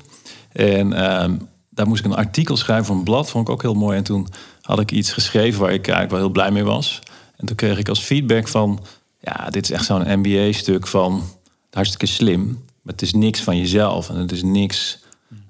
En 0.52 0.94
ehm, 0.94 1.38
daar 1.70 1.88
moest 1.88 2.06
ik 2.06 2.12
een 2.12 2.18
artikel 2.18 2.58
schrijven 2.58 2.86
voor 2.86 2.96
een 2.96 3.04
blad. 3.04 3.30
Vond 3.30 3.48
ik 3.48 3.54
ook 3.54 3.62
heel 3.62 3.74
mooi. 3.74 3.98
En 3.98 4.04
toen 4.04 4.28
had 4.62 4.80
ik 4.80 4.92
iets 4.92 5.12
geschreven 5.12 5.60
waar 5.60 5.74
ik 5.74 5.88
eigenlijk 5.88 6.12
wel 6.12 6.20
heel 6.20 6.30
blij 6.30 6.52
mee 6.52 6.64
was. 6.64 7.00
En 7.36 7.46
toen 7.46 7.56
kreeg 7.56 7.78
ik 7.78 7.90
als 7.90 8.00
feedback 8.00 8.48
van... 8.48 8.84
ja, 9.20 9.50
dit 9.50 9.64
is 9.64 9.72
echt 9.72 9.86
zo'n 9.86 10.20
MBA-stuk 10.20 10.88
van 10.88 11.24
hartstikke 11.72 12.06
slim. 12.06 12.46
Maar 12.82 12.94
het 12.94 13.02
is 13.02 13.14
niks 13.14 13.42
van 13.42 13.58
jezelf. 13.58 14.10
En 14.10 14.16
het 14.16 14.32
is 14.32 14.44
niks 14.44 15.00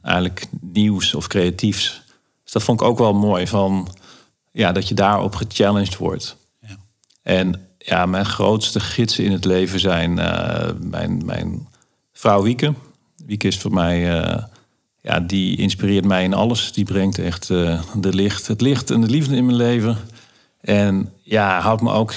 eigenlijk 0.01 0.45
nieuws 0.59 1.13
of 1.13 1.27
creatiefs. 1.27 2.01
Dus 2.43 2.51
dat 2.51 2.63
vond 2.63 2.81
ik 2.81 2.87
ook 2.87 2.97
wel 2.97 3.13
mooi. 3.13 3.47
Van, 3.47 3.87
ja, 4.51 4.71
dat 4.71 4.87
je 4.87 4.93
daarop 4.93 5.35
gechallenged 5.35 5.97
wordt. 5.97 6.35
Ja. 6.61 6.77
En 7.21 7.70
ja, 7.83 8.05
mijn 8.05 8.25
grootste 8.25 8.79
gidsen 8.79 9.23
in 9.23 9.31
het 9.31 9.45
leven 9.45 9.79
zijn 9.79 10.17
uh, 10.17 10.69
mijn, 10.79 11.21
mijn 11.25 11.67
vrouw 12.13 12.43
Wieke. 12.43 12.73
Wieke 13.25 13.47
is 13.47 13.57
voor 13.57 13.73
mij, 13.73 14.21
uh, 14.21 14.43
ja, 15.01 15.19
die 15.19 15.57
inspireert 15.57 16.05
mij 16.05 16.23
in 16.23 16.33
alles. 16.33 16.71
Die 16.71 16.85
brengt 16.85 17.19
echt 17.19 17.49
uh, 17.49 17.81
de 17.95 18.13
licht, 18.13 18.47
het 18.47 18.61
licht 18.61 18.91
en 18.91 19.01
de 19.01 19.09
liefde 19.09 19.35
in 19.35 19.45
mijn 19.45 19.57
leven. 19.57 19.97
En 20.61 21.13
ja, 21.21 21.61
houdt 21.61 21.81
me 21.81 21.91
ook 21.91 22.13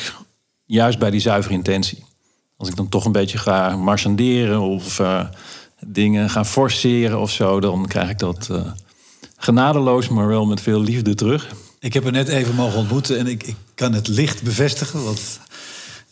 juist 0.65 0.99
bij 0.99 1.11
die 1.11 1.21
zuivere 1.21 1.55
intentie. 1.55 2.05
Als 2.57 2.69
ik 2.69 2.77
dan 2.77 2.89
toch 2.89 3.05
een 3.05 3.13
beetje 3.13 3.39
ga 3.39 3.77
marchanderen 3.77 4.61
of 4.61 5.03
dingen 5.87 6.31
ga 6.31 6.45
forceren 6.45 7.21
of 7.21 7.31
zo, 7.31 7.61
dan 7.61 7.87
krijg 7.87 8.11
ik 8.11 8.19
dat 8.19 8.51
genadeloos, 9.37 10.09
maar 10.09 10.27
wel 10.27 10.47
met 10.47 10.61
veel 10.61 10.81
liefde 10.81 11.15
terug. 11.15 11.55
Ik 11.79 11.93
heb 11.93 12.05
er 12.05 12.13
net 12.13 12.29
even 12.29 12.55
mogen 12.55 12.79
ontmoeten 12.79 13.19
en 13.19 13.27
ik, 13.27 13.43
ik 13.43 13.57
kan 13.75 13.93
het 13.93 14.09
licht 14.09 14.43
bevestigen. 14.43 15.05
Want 15.05 15.41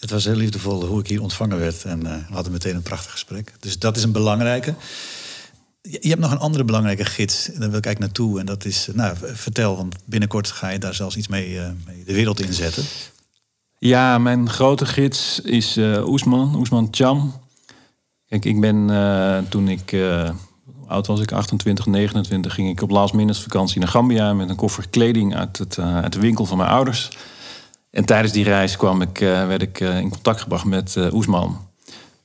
het 0.02 0.10
was 0.10 0.24
heel 0.24 0.34
liefdevol 0.34 0.84
hoe 0.84 1.00
ik 1.00 1.06
hier 1.06 1.22
ontvangen 1.22 1.58
werd. 1.58 1.84
En 1.84 2.06
uh, 2.06 2.12
we 2.28 2.34
hadden 2.34 2.52
meteen 2.52 2.74
een 2.74 2.82
prachtig 2.82 3.10
gesprek. 3.10 3.52
Dus 3.60 3.78
dat 3.78 3.96
is 3.96 4.02
een 4.02 4.12
belangrijke. 4.12 4.74
Je 5.80 6.08
hebt 6.08 6.20
nog 6.20 6.30
een 6.30 6.38
andere 6.38 6.64
belangrijke 6.64 7.04
gids. 7.04 7.52
En 7.52 7.60
daar 7.60 7.70
wil 7.70 7.78
ik 7.78 7.86
eigenlijk 7.86 7.98
naartoe. 7.98 8.40
En 8.40 8.46
dat 8.46 8.64
is, 8.64 8.88
nou, 8.92 9.16
vertel, 9.20 9.76
want 9.76 9.94
binnenkort 10.04 10.50
ga 10.50 10.68
je 10.68 10.78
daar 10.78 10.94
zelfs 10.94 11.16
iets 11.16 11.28
mee, 11.28 11.50
uh, 11.50 11.68
mee 11.86 12.04
de 12.04 12.12
wereld 12.12 12.40
inzetten. 12.40 12.84
Ja, 13.78 14.18
mijn 14.18 14.50
grote 14.50 14.86
gids 14.86 15.40
is 15.40 15.76
uh, 15.76 16.08
Oesman, 16.08 16.54
Oesman 16.54 16.88
Cham. 16.90 17.40
Kijk, 18.26 18.44
ik 18.44 18.60
ben 18.60 18.86
toen 19.48 19.68
ik 19.68 19.96
oud 20.86 21.06
was 21.06 21.20
ik, 21.20 21.32
28, 21.32 21.86
29, 21.86 22.54
ging 22.54 22.68
ik 22.68 22.82
op 22.82 22.90
last 22.90 23.14
minute 23.14 23.42
vakantie 23.42 23.80
naar 23.80 23.88
Gambia 23.88 24.32
met 24.32 24.48
een 24.48 24.56
koffer 24.56 24.88
kleding 24.90 25.36
uit, 25.36 25.58
het, 25.58 25.78
uit 25.78 26.12
de 26.12 26.20
winkel 26.20 26.44
van 26.44 26.56
mijn 26.56 26.70
ouders. 26.70 27.10
En 27.92 28.04
tijdens 28.04 28.32
die 28.32 28.44
reis 28.44 28.76
kwam 28.76 29.02
ik, 29.02 29.20
uh, 29.20 29.46
werd 29.46 29.62
ik 29.62 29.80
uh, 29.80 29.98
in 29.98 30.10
contact 30.10 30.40
gebracht 30.40 30.64
met 30.64 30.94
uh, 30.98 31.14
Oesman. 31.14 31.68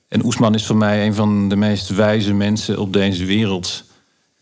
En 0.08 0.26
Oesman 0.26 0.54
is 0.54 0.66
voor 0.66 0.78
mij 0.78 1.06
een 1.06 1.14
van 1.14 1.50
de 1.50 1.56
meest 1.56 1.90
wijze 1.90 2.34
mensen 2.34 2.80
op 2.80 2.94
deze 2.94 3.26
wereld. 3.26 3.84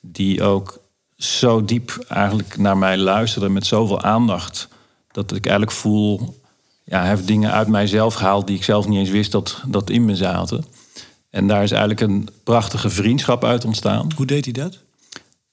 Die 0.01 0.43
ook 0.43 0.79
zo 1.15 1.65
diep 1.65 2.05
eigenlijk 2.07 2.57
naar 2.57 2.77
mij 2.77 2.97
luisterde 2.97 3.49
met 3.49 3.65
zoveel 3.65 4.01
aandacht. 4.01 4.67
Dat 5.11 5.35
ik 5.35 5.45
eigenlijk 5.45 5.77
voel, 5.77 6.41
ja, 6.83 6.99
hij 6.99 7.09
heeft 7.09 7.27
dingen 7.27 7.51
uit 7.51 7.67
mijzelf 7.67 8.13
gehaald 8.13 8.47
die 8.47 8.55
ik 8.55 8.63
zelf 8.63 8.87
niet 8.87 8.99
eens 8.99 9.09
wist 9.09 9.31
dat, 9.31 9.61
dat 9.67 9.89
in 9.89 10.05
me 10.05 10.15
zaten. 10.15 10.65
En 11.29 11.47
daar 11.47 11.63
is 11.63 11.71
eigenlijk 11.71 12.01
een 12.01 12.29
prachtige 12.43 12.89
vriendschap 12.89 13.43
uit 13.43 13.65
ontstaan. 13.65 14.09
Hoe 14.15 14.25
deed 14.25 14.45
hij 14.45 14.53
dat? 14.53 14.79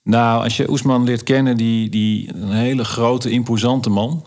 Nou, 0.02 0.43
als 0.43 0.57
je 0.57 0.71
Oesman 0.71 1.05
leert 1.05 1.23
kennen, 1.23 1.57
die, 1.57 1.88
die 1.88 2.35
een 2.35 2.52
hele 2.52 2.85
grote, 2.85 3.31
imposante 3.31 3.91
man. 3.91 4.26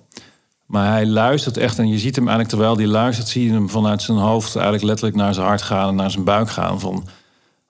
Maar 0.66 0.92
hij 0.92 1.06
luistert 1.06 1.58
echt 1.58 1.80
en 1.80 1.88
je 1.88 2.00
ziet 2.00 2.16
hem 2.16 2.28
eigenlijk 2.28 2.50
terwijl 2.50 2.78
hij 2.78 2.88
luistert, 2.88 3.28
zie 3.28 3.46
je 3.46 3.52
hem 3.52 3.70
vanuit 3.70 4.02
zijn 4.02 4.18
hoofd 4.18 4.56
eigenlijk 4.56 4.86
letterlijk 4.86 5.18
naar 5.18 5.34
zijn 5.34 5.46
hart 5.46 5.62
gaan 5.62 5.90
en 5.90 5.96
naar 5.96 6.12
zijn 6.12 6.24
buik 6.24 6.50
gaan. 6.50 6.80
Van, 6.80 7.08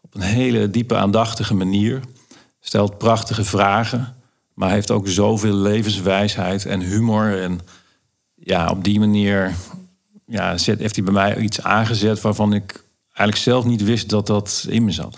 op 0.02 0.16
een 0.16 0.22
hele 0.22 0.70
diepe, 0.70 0.96
aandachtige 0.96 1.54
manier. 1.54 2.00
Stelt 2.60 2.98
prachtige 2.98 3.44
vragen, 3.44 4.16
maar 4.54 4.70
heeft 4.70 4.92
ook 4.92 5.08
zoveel 5.08 5.54
levenswijsheid 5.54 6.66
en 6.66 6.82
humor. 6.82 7.42
En 7.42 7.60
ja, 8.36 8.70
op 8.70 8.84
die 8.84 9.00
manier 9.00 9.54
ja, 10.26 10.58
zet, 10.58 10.80
heeft 10.80 10.96
hij 10.96 11.04
bij 11.04 11.14
mij 11.14 11.38
iets 11.38 11.62
aangezet 11.62 12.22
waarvan 12.22 12.54
ik 12.54 12.84
eigenlijk 13.08 13.38
zelf 13.38 13.66
niet 13.66 13.84
wist 13.84 14.10
dat 14.10 14.28
dat 14.28 14.66
in 14.70 14.86
me 14.86 14.92
zat. 14.92 15.18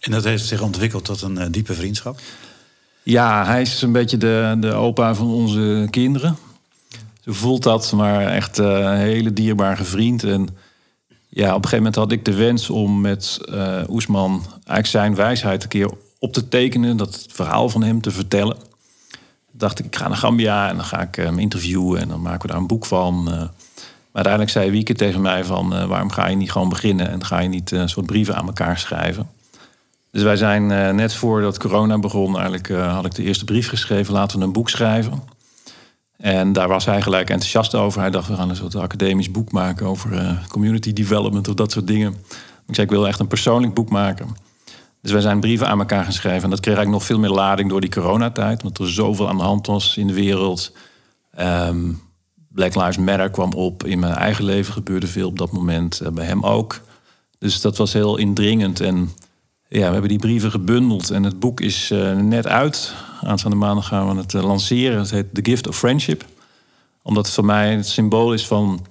En 0.00 0.10
dat 0.10 0.24
heeft 0.24 0.46
zich 0.46 0.62
ontwikkeld 0.62 1.04
tot 1.04 1.22
een 1.22 1.36
uh, 1.36 1.44
diepe 1.50 1.74
vriendschap? 1.74 2.20
Ja, 3.02 3.44
hij 3.44 3.60
is 3.60 3.82
een 3.82 3.92
beetje 3.92 4.16
de, 4.16 4.56
de 4.60 4.72
opa 4.72 5.14
van 5.14 5.26
onze 5.26 5.86
kinderen. 5.90 6.36
Ze 7.22 7.32
voelt 7.32 7.62
dat, 7.62 7.92
maar 7.92 8.26
echt 8.26 8.58
uh, 8.58 8.66
een 8.66 8.96
hele 8.96 9.32
dierbare 9.32 9.84
vriend. 9.84 10.24
En 10.24 10.48
ja, 11.28 11.48
op 11.48 11.62
een 11.62 11.68
gegeven 11.68 11.76
moment 11.76 11.94
had 11.94 12.12
ik 12.12 12.24
de 12.24 12.34
wens 12.34 12.70
om 12.70 13.00
met 13.00 13.40
uh, 13.48 13.82
Oesman 13.88 14.42
eigenlijk 14.54 14.86
zijn 14.86 15.14
wijsheid 15.14 15.62
een 15.62 15.68
keer 15.68 15.90
op 16.18 16.32
te 16.32 16.48
tekenen, 16.48 16.96
dat 16.96 17.26
verhaal 17.28 17.68
van 17.68 17.82
hem 17.82 18.00
te 18.00 18.10
vertellen. 18.10 18.56
Dacht 19.50 19.78
ik, 19.78 19.84
ik 19.84 19.96
ga 19.96 20.08
naar 20.08 20.16
Gambia 20.16 20.68
en 20.68 20.76
dan 20.76 20.84
ga 20.84 21.00
ik 21.00 21.14
hem 21.14 21.38
interviewen 21.38 22.00
en 22.00 22.08
dan 22.08 22.22
maken 22.22 22.42
we 22.42 22.48
daar 22.48 22.56
een 22.56 22.66
boek 22.66 22.86
van. 22.86 23.24
Maar 23.24 23.50
uiteindelijk 24.12 24.52
zei 24.52 24.70
Wieke 24.70 24.94
tegen 24.94 25.20
mij 25.20 25.44
van, 25.44 25.86
waarom 25.88 26.10
ga 26.10 26.28
je 26.28 26.36
niet 26.36 26.52
gewoon 26.52 26.68
beginnen 26.68 27.10
en 27.10 27.24
ga 27.24 27.38
je 27.38 27.48
niet 27.48 27.70
een 27.70 27.88
soort 27.88 28.06
brieven 28.06 28.36
aan 28.36 28.46
elkaar 28.46 28.78
schrijven? 28.78 29.28
Dus 30.10 30.22
wij 30.22 30.36
zijn 30.36 30.66
net 30.96 31.14
voordat 31.14 31.58
corona 31.58 31.98
begon, 31.98 32.38
eigenlijk 32.38 32.68
had 32.68 33.04
ik 33.04 33.14
de 33.14 33.22
eerste 33.22 33.44
brief 33.44 33.68
geschreven, 33.68 34.12
laten 34.12 34.38
we 34.38 34.44
een 34.44 34.52
boek 34.52 34.70
schrijven. 34.70 35.22
En 36.22 36.52
daar 36.52 36.68
was 36.68 36.84
hij 36.84 37.02
gelijk 37.02 37.30
enthousiast 37.30 37.74
over. 37.74 38.00
Hij 38.00 38.10
dacht, 38.10 38.28
we 38.28 38.34
gaan 38.34 38.50
een 38.50 38.56
soort 38.56 38.76
academisch 38.76 39.30
boek 39.30 39.52
maken 39.52 39.86
over 39.86 40.12
uh, 40.12 40.46
community 40.48 40.92
development 40.92 41.48
of 41.48 41.54
dat 41.54 41.72
soort 41.72 41.86
dingen. 41.86 42.14
Ik 42.66 42.74
zei, 42.74 42.86
ik 42.86 42.92
wil 42.92 43.06
echt 43.06 43.18
een 43.18 43.26
persoonlijk 43.26 43.74
boek 43.74 43.90
maken. 43.90 44.36
Dus 45.00 45.12
wij 45.12 45.20
zijn 45.20 45.40
brieven 45.40 45.68
aan 45.68 45.78
elkaar 45.78 46.04
geschreven. 46.04 46.42
En 46.42 46.50
dat 46.50 46.60
kreeg 46.60 46.76
eigenlijk 46.76 46.90
nog 46.90 47.04
veel 47.04 47.18
meer 47.18 47.38
lading 47.38 47.68
door 47.68 47.80
die 47.80 47.90
coronatijd. 47.90 48.62
Want 48.62 48.78
er 48.78 48.90
zoveel 48.90 49.28
aan 49.28 49.36
de 49.36 49.42
hand 49.42 49.66
was 49.66 49.96
in 49.96 50.06
de 50.06 50.14
wereld. 50.14 50.72
Um, 51.40 52.00
Black 52.48 52.74
Lives 52.74 52.96
Matter 52.96 53.30
kwam 53.30 53.52
op. 53.52 53.84
In 53.84 53.98
mijn 53.98 54.14
eigen 54.14 54.44
leven 54.44 54.72
gebeurde 54.72 55.06
veel 55.06 55.28
op 55.28 55.38
dat 55.38 55.52
moment. 55.52 56.00
Uh, 56.02 56.08
bij 56.08 56.24
hem 56.26 56.44
ook. 56.44 56.80
Dus 57.38 57.60
dat 57.60 57.76
was 57.76 57.92
heel 57.92 58.16
indringend. 58.16 58.80
En 58.80 59.10
ja, 59.72 59.86
we 59.86 59.92
hebben 59.92 60.08
die 60.08 60.18
brieven 60.18 60.50
gebundeld. 60.50 61.10
En 61.10 61.22
het 61.22 61.40
boek 61.40 61.60
is 61.60 61.90
uh, 61.90 62.16
net 62.16 62.46
uit. 62.46 62.94
Aanstaande 63.20 63.56
maandag 63.56 63.86
gaan 63.86 64.08
we 64.08 64.20
het 64.20 64.32
uh, 64.32 64.42
lanceren. 64.42 64.98
Het 64.98 65.10
heet 65.10 65.34
The 65.34 65.44
Gift 65.44 65.68
of 65.68 65.78
Friendship. 65.78 66.24
Omdat 67.02 67.26
het 67.26 67.34
voor 67.34 67.44
mij 67.44 67.74
het 67.74 67.88
symbool 67.88 68.32
is 68.32 68.46
van 68.46 68.86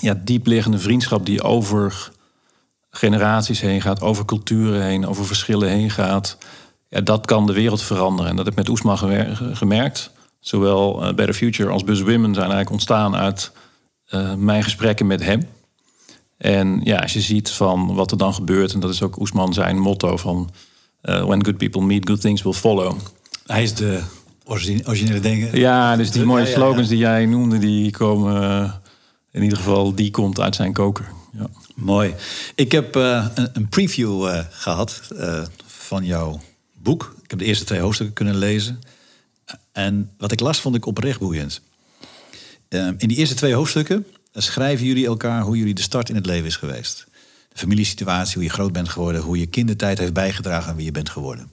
ja, 0.00 0.14
diepliggende 0.24 0.78
vriendschap 0.78 1.26
die 1.26 1.42
over 1.42 2.10
generaties 2.90 3.60
heen 3.60 3.80
gaat, 3.80 4.00
over 4.00 4.24
culturen 4.24 4.82
heen, 4.82 5.06
over 5.06 5.26
verschillen 5.26 5.68
heen 5.68 5.90
gaat. 5.90 6.38
Ja, 6.88 7.00
dat 7.00 7.26
kan 7.26 7.46
de 7.46 7.52
wereld 7.52 7.82
veranderen. 7.82 8.30
En 8.30 8.36
dat 8.36 8.44
heb 8.44 8.54
ik 8.54 8.60
met 8.60 8.68
Oesman 8.68 8.98
gemerkt. 9.52 10.10
Zowel 10.40 11.02
uh, 11.02 11.14
Better 11.14 11.34
Future 11.34 11.70
als 11.70 11.84
Bus 11.84 12.00
Women 12.00 12.34
zijn 12.34 12.50
eigenlijk 12.50 12.70
ontstaan 12.70 13.16
uit 13.16 13.52
mijn 14.36 14.62
gesprekken 14.62 15.06
met 15.06 15.24
hem. 15.24 15.48
En 16.42 16.80
ja, 16.84 16.98
als 16.98 17.12
je 17.12 17.20
ziet 17.20 17.50
van 17.50 17.94
wat 17.94 18.10
er 18.10 18.16
dan 18.16 18.34
gebeurt, 18.34 18.72
en 18.72 18.80
dat 18.80 18.90
is 18.90 19.02
ook 19.02 19.20
Oesman 19.20 19.52
zijn 19.52 19.78
motto 19.78 20.16
van 20.16 20.50
uh, 21.02 21.24
when 21.24 21.44
good 21.44 21.56
people 21.56 21.82
meet, 21.82 22.08
good 22.08 22.20
things 22.20 22.42
will 22.42 22.52
follow. 22.52 22.98
Hij 23.46 23.62
is 23.62 23.74
de 23.74 24.00
originele 24.44 25.20
dingen. 25.20 25.58
Ja, 25.58 25.96
dus 25.96 26.10
die 26.10 26.24
mooie 26.24 26.46
slogans 26.46 26.88
die 26.88 26.98
jij 26.98 27.26
noemde, 27.26 27.58
die 27.58 27.90
komen 27.90 28.42
uh, 28.42 28.72
in 29.30 29.42
ieder 29.42 29.58
geval, 29.58 29.94
die 29.94 30.10
komt 30.10 30.40
uit 30.40 30.54
zijn 30.54 30.72
koker. 30.72 31.08
Ja. 31.32 31.46
Mooi. 31.74 32.14
Ik 32.54 32.72
heb 32.72 32.96
uh, 32.96 33.26
een, 33.34 33.48
een, 33.52 33.68
preview 33.68 34.42
gehad 34.50 35.02
van 35.66 36.04
jouw 36.04 36.40
boek. 36.74 37.14
Ik 37.22 37.30
heb 37.30 37.38
de 37.38 37.44
eerste 37.44 37.64
twee 37.64 37.80
hoofdstukken 37.80 38.14
kunnen 38.14 38.36
lezen. 38.36 38.80
En 39.72 40.10
wat 40.18 40.32
ik 40.32 40.40
las, 40.40 40.60
vond 40.60 40.74
ik 40.74 40.86
oprecht 40.86 41.18
boeiend. 41.18 41.60
in 42.68 43.08
die 43.08 43.16
eerste 43.16 43.34
twee 43.34 43.54
hoofdstukken 43.54 44.06
schrijven 44.40 44.86
jullie 44.86 45.06
elkaar 45.06 45.42
hoe 45.42 45.56
jullie 45.56 45.74
de 45.74 45.82
start 45.82 46.08
in 46.08 46.14
het 46.14 46.26
leven 46.26 46.46
is 46.46 46.56
geweest. 46.56 47.06
De 47.48 47.58
familiesituatie, 47.58 48.34
hoe 48.34 48.44
je 48.44 48.50
groot 48.50 48.72
bent 48.72 48.88
geworden, 48.88 49.20
hoe 49.20 49.38
je 49.38 49.46
kindertijd 49.46 49.98
heeft 49.98 50.12
bijgedragen 50.12 50.70
aan 50.70 50.76
wie 50.76 50.84
je 50.84 50.90
bent 50.90 51.10
geworden. 51.10 51.52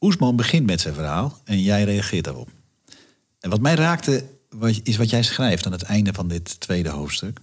Oesman 0.00 0.36
begint 0.36 0.66
met 0.66 0.80
zijn 0.80 0.94
verhaal 0.94 1.40
en 1.44 1.62
jij 1.62 1.84
reageert 1.84 2.24
daarop. 2.24 2.48
En 3.40 3.50
wat 3.50 3.60
mij 3.60 3.74
raakte, 3.74 4.24
is 4.82 4.96
wat 4.96 5.10
jij 5.10 5.22
schrijft 5.22 5.66
aan 5.66 5.72
het 5.72 5.82
einde 5.82 6.12
van 6.12 6.28
dit 6.28 6.60
tweede 6.60 6.88
hoofdstuk. 6.88 7.40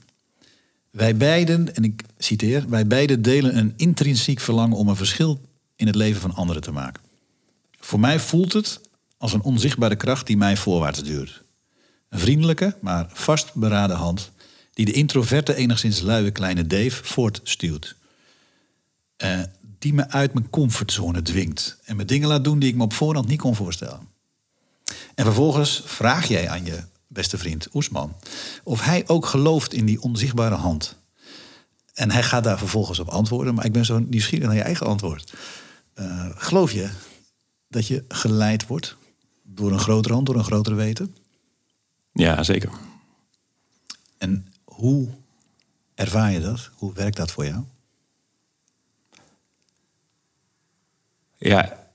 Wij 0.91 1.17
beiden, 1.17 1.75
en 1.75 1.83
ik 1.83 2.03
citeer, 2.17 2.69
wij 2.69 2.87
beiden 2.87 3.21
delen 3.21 3.57
een 3.57 3.73
intrinsiek 3.75 4.39
verlangen 4.39 4.77
om 4.77 4.87
een 4.87 4.95
verschil 4.95 5.41
in 5.75 5.87
het 5.87 5.95
leven 5.95 6.21
van 6.21 6.35
anderen 6.35 6.61
te 6.61 6.71
maken. 6.71 7.03
Voor 7.79 7.99
mij 7.99 8.19
voelt 8.19 8.53
het 8.53 8.81
als 9.17 9.33
een 9.33 9.41
onzichtbare 9.41 9.95
kracht 9.95 10.27
die 10.27 10.37
mij 10.37 10.57
voorwaarts 10.57 11.03
duurt. 11.03 11.43
Een 12.11 12.19
vriendelijke, 12.19 12.77
maar 12.81 13.09
vastberaden 13.13 13.95
hand 13.95 14.31
die 14.73 14.85
de 14.85 14.91
introverte, 14.91 15.55
enigszins 15.55 15.99
luie 15.99 16.31
kleine 16.31 16.67
Dave 16.67 17.03
voortstuwt. 17.03 17.95
Uh, 19.23 19.39
die 19.79 19.93
me 19.93 20.09
uit 20.09 20.33
mijn 20.33 20.49
comfortzone 20.49 21.21
dwingt 21.21 21.77
en 21.83 21.95
me 21.95 22.05
dingen 22.05 22.27
laat 22.27 22.43
doen 22.43 22.59
die 22.59 22.69
ik 22.69 22.75
me 22.75 22.83
op 22.83 22.93
voorhand 22.93 23.27
niet 23.27 23.39
kon 23.39 23.55
voorstellen. 23.55 24.07
En 25.15 25.25
vervolgens 25.25 25.81
vraag 25.85 26.27
jij 26.27 26.49
aan 26.49 26.65
je 26.65 26.83
beste 27.07 27.37
vriend 27.37 27.67
Oesman 27.73 28.15
of 28.63 28.81
hij 28.81 29.07
ook 29.07 29.25
gelooft 29.25 29.73
in 29.73 29.85
die 29.85 30.01
onzichtbare 30.01 30.55
hand. 30.55 30.97
En 31.93 32.11
hij 32.11 32.23
gaat 32.23 32.43
daar 32.43 32.57
vervolgens 32.57 32.99
op 32.99 33.07
antwoorden, 33.07 33.53
maar 33.53 33.65
ik 33.65 33.71
ben 33.71 33.85
zo 33.85 33.99
nieuwsgierig 33.99 34.47
naar 34.47 34.55
je 34.55 34.61
eigen 34.61 34.87
antwoord. 34.87 35.33
Uh, 35.95 36.29
geloof 36.35 36.71
je 36.71 36.89
dat 37.67 37.87
je 37.87 38.05
geleid 38.07 38.67
wordt 38.67 38.97
door 39.43 39.71
een 39.71 39.79
grotere 39.79 40.13
hand, 40.13 40.25
door 40.25 40.35
een 40.35 40.43
grotere 40.43 40.75
weten? 40.75 41.15
Ja, 42.13 42.43
zeker. 42.43 42.71
En 44.17 44.47
hoe 44.63 45.07
ervaar 45.95 46.31
je 46.31 46.39
dat? 46.39 46.69
Hoe 46.75 46.93
werkt 46.93 47.17
dat 47.17 47.31
voor 47.31 47.45
jou? 47.45 47.63
Ja, 51.37 51.89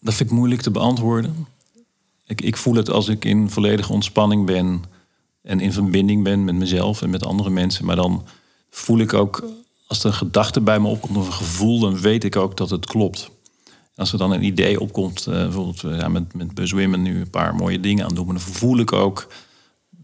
dat 0.00 0.14
vind 0.14 0.30
ik 0.30 0.36
moeilijk 0.36 0.60
te 0.60 0.70
beantwoorden. 0.70 1.46
Ik, 2.26 2.40
ik 2.40 2.56
voel 2.56 2.74
het 2.74 2.90
als 2.90 3.08
ik 3.08 3.24
in 3.24 3.50
volledige 3.50 3.92
ontspanning 3.92 4.46
ben 4.46 4.84
en 5.42 5.60
in 5.60 5.72
verbinding 5.72 6.22
ben 6.22 6.44
met 6.44 6.54
mezelf 6.54 7.02
en 7.02 7.10
met 7.10 7.24
andere 7.24 7.50
mensen. 7.50 7.84
Maar 7.84 7.96
dan 7.96 8.26
voel 8.70 8.98
ik 8.98 9.12
ook, 9.12 9.44
als 9.86 9.98
er 10.00 10.06
een 10.06 10.12
gedachte 10.12 10.60
bij 10.60 10.80
me 10.80 10.88
opkomt 10.88 11.16
of 11.16 11.26
een 11.26 11.32
gevoel, 11.32 11.80
dan 11.80 12.00
weet 12.00 12.24
ik 12.24 12.36
ook 12.36 12.56
dat 12.56 12.70
het 12.70 12.86
klopt. 12.86 13.30
Als 13.94 14.12
er 14.12 14.18
dan 14.18 14.32
een 14.32 14.44
idee 14.44 14.80
opkomt, 14.80 15.26
uh, 15.28 15.34
bijvoorbeeld 15.34 15.80
we 15.80 15.96
zijn 15.96 16.12
met, 16.12 16.34
met 16.34 16.98
nu 16.98 17.20
een 17.20 17.30
paar 17.30 17.54
mooie 17.54 17.80
dingen 17.80 18.04
aan 18.04 18.14
doen, 18.14 18.26
maar 18.26 18.34
dan 18.34 18.44
voel 18.44 18.78
ik 18.78 18.92
ook 18.92 19.32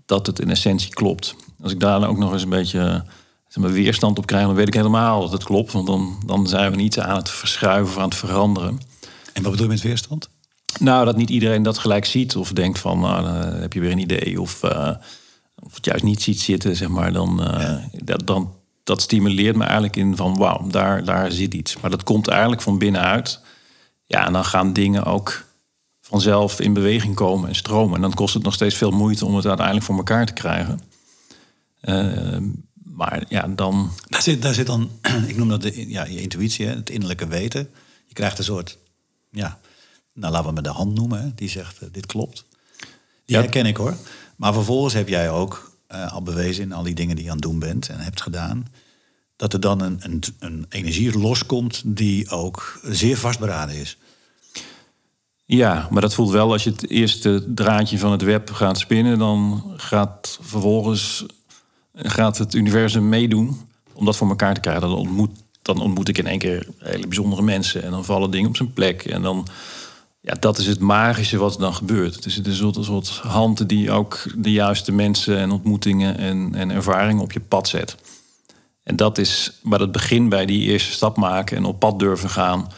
dat 0.07 0.27
het 0.27 0.41
in 0.41 0.51
essentie 0.51 0.91
klopt. 0.91 1.37
Als 1.63 1.73
ik 1.73 1.81
daar 1.81 2.01
dan 2.01 2.09
ook 2.09 2.19
nog 2.19 2.33
eens 2.33 2.43
een 2.43 2.49
beetje 2.49 3.05
zeg 3.49 3.63
maar, 3.63 3.73
weerstand 3.73 4.19
op 4.19 4.27
krijg, 4.27 4.47
dan 4.47 4.55
weet 4.55 4.67
ik 4.67 4.75
helemaal 4.75 5.21
dat 5.21 5.33
het 5.33 5.45
klopt. 5.45 5.73
Want 5.73 5.87
dan, 5.87 6.23
dan 6.27 6.47
zijn 6.47 6.71
we 6.71 6.77
niet 6.77 6.99
aan 6.99 7.17
het 7.17 7.31
verschuiven 7.31 7.95
of 7.95 7.99
aan 7.99 8.09
het 8.09 8.19
veranderen. 8.19 8.81
En 9.33 9.43
wat 9.43 9.51
bedoel 9.51 9.67
je 9.67 9.73
met 9.73 9.83
weerstand? 9.83 10.29
Nou, 10.81 11.05
dat 11.05 11.17
niet 11.17 11.31
iedereen 11.31 11.63
dat 11.63 11.79
gelijk 11.79 12.05
ziet 12.05 12.37
of 12.37 12.53
denkt 12.53 12.79
van, 12.79 13.01
nou, 13.01 13.23
dan 13.23 13.61
heb 13.61 13.73
je 13.73 13.81
weer 13.81 13.91
een 13.91 13.99
idee. 13.99 14.41
Of, 14.41 14.63
uh, 14.63 14.91
of 15.63 15.75
het 15.75 15.85
juist 15.85 16.05
niet 16.05 16.23
ziet 16.23 16.41
zitten, 16.41 16.77
zeg 16.77 16.89
maar. 16.89 17.13
Dan, 17.13 17.41
uh, 17.43 17.77
dat, 17.93 18.27
dan, 18.27 18.55
dat 18.85 19.03
stimuleert 19.03 19.57
me 19.57 19.65
eigenlijk 19.65 19.97
in 19.97 20.17
van, 20.17 20.37
wauw, 20.37 20.67
daar, 20.67 21.05
daar 21.05 21.33
zit 21.33 21.55
iets. 21.55 21.81
Maar 21.81 21.91
dat 21.91 22.03
komt 22.03 22.29
eigenlijk 22.29 22.63
van 22.63 22.79
binnenuit. 22.79 23.41
Ja, 24.09 24.27
en 24.27 24.33
dan 24.33 24.45
gaan 24.45 24.73
dingen 24.73 25.05
ook 25.05 25.45
vanzelf 26.01 26.61
in 26.61 26.73
beweging 26.73 27.15
komen 27.15 27.49
en 27.49 27.55
stromen. 27.55 27.95
En 27.95 28.01
dan 28.01 28.15
kost 28.15 28.35
het 28.35 28.43
nog 28.43 28.55
steeds 28.55 28.75
veel 28.75 28.91
moeite 28.91 29.27
om 29.27 29.37
het 29.37 29.47
uiteindelijk 29.47 29.87
voor 29.87 29.97
elkaar 29.97 30.27
te 30.27 30.33
krijgen. 30.33 30.81
Uh, 31.83 32.37
maar 32.73 33.25
ja, 33.29 33.49
dan. 33.49 33.91
Daar 34.09 34.23
zit, 34.23 34.43
daar 34.43 34.55
zit 34.55 34.67
dan, 34.67 34.91
ik 35.29 35.37
noem 35.37 35.49
dat 35.49 35.63
de, 35.63 35.91
ja, 35.91 36.05
je 36.05 36.21
intuïtie, 36.21 36.67
het 36.67 36.91
innerlijke 36.91 37.27
weten. 37.27 37.71
Je 38.07 38.15
krijgt 38.15 38.39
een 38.39 38.45
soort, 38.45 38.79
ja, 39.31 39.59
nou 40.13 40.33
laten 40.33 40.49
we 40.49 40.55
met 40.55 40.65
de 40.65 40.71
hand 40.71 40.95
noemen, 40.95 41.23
hè, 41.23 41.35
die 41.35 41.49
zegt: 41.49 41.83
uh, 41.83 41.89
dit 41.93 42.07
klopt. 42.07 42.45
Die 43.25 43.37
ja. 43.37 43.43
herken 43.43 43.67
ik 43.67 43.77
hoor. 43.77 43.97
Maar 44.37 44.53
vervolgens 44.53 44.95
heb 44.95 45.09
jij 45.09 45.31
ook 45.31 45.79
uh, 45.93 46.13
al 46.13 46.23
bewezen 46.23 46.63
in 46.63 46.73
al 46.73 46.83
die 46.83 46.95
dingen 46.95 47.17
die 47.17 47.25
je 47.25 47.31
aan 47.31 47.37
het 47.37 47.47
doen 47.47 47.59
bent 47.59 47.89
en 47.89 48.01
hebt 48.01 48.23
gedaan. 48.23 48.67
Dat 49.39 49.53
er 49.53 49.61
dan 49.61 49.81
een, 49.81 50.01
een, 50.03 50.23
een 50.39 50.67
energie 50.69 51.19
loskomt 51.19 51.83
die 51.85 52.31
ook 52.31 52.81
zeer 52.83 53.17
vastberaden 53.17 53.75
is. 53.75 53.97
Ja, 55.45 55.89
maar 55.91 56.03
dat 56.03 56.15
voelt 56.15 56.31
wel 56.31 56.53
als 56.53 56.65
je 56.65 56.71
het 56.71 56.91
eerste 56.91 57.45
draadje 57.55 57.99
van 57.99 58.13
het 58.13 58.23
web 58.23 58.51
gaat 58.51 58.79
spinnen, 58.79 59.19
dan 59.19 59.73
gaat 59.77 60.39
vervolgens 60.41 61.27
gaat 61.95 62.39
het 62.39 62.55
universum 62.55 63.09
meedoen 63.09 63.61
om 63.93 64.05
dat 64.05 64.17
voor 64.17 64.29
elkaar 64.29 64.55
te 64.55 64.61
krijgen. 64.61 64.83
Dan 64.83 64.95
ontmoet, 64.95 65.31
dan 65.63 65.81
ontmoet 65.81 66.09
ik 66.09 66.19
in 66.19 66.27
één 66.27 66.39
keer 66.39 66.67
hele 66.79 67.07
bijzondere 67.07 67.43
mensen 67.43 67.83
en 67.83 67.91
dan 67.91 68.05
vallen 68.05 68.31
dingen 68.31 68.49
op 68.49 68.57
zijn 68.57 68.73
plek. 68.73 69.05
En 69.05 69.23
dan, 69.23 69.47
ja, 70.21 70.35
dat 70.35 70.59
is 70.59 70.67
het 70.67 70.81
magische 70.81 71.39
wat 71.39 71.55
er 71.55 71.61
dan 71.61 71.75
gebeurt. 71.75 72.15
Het 72.15 72.27
is 72.27 72.37
een 72.37 72.55
soort, 72.55 72.85
soort 72.85 73.09
hand 73.09 73.69
die 73.69 73.91
ook 73.91 74.25
de 74.37 74.53
juiste 74.53 74.93
mensen 74.93 75.39
en 75.39 75.51
ontmoetingen 75.51 76.19
en, 76.19 76.55
en 76.55 76.71
ervaringen 76.71 77.23
op 77.23 77.33
je 77.33 77.41
pad 77.41 77.69
zet. 77.69 77.97
En 78.89 78.97
dat 78.97 79.19
is 79.19 79.53
waar 79.63 79.81
het 79.81 79.93
begin 79.93 80.29
bij 80.29 80.47
die 80.47 80.61
eerste 80.61 80.93
stap 80.93 81.17
maken 81.17 81.57
en 81.57 81.65
op 81.65 81.79
pad 81.79 81.99
durven 81.99 82.31
gaan 82.31 82.69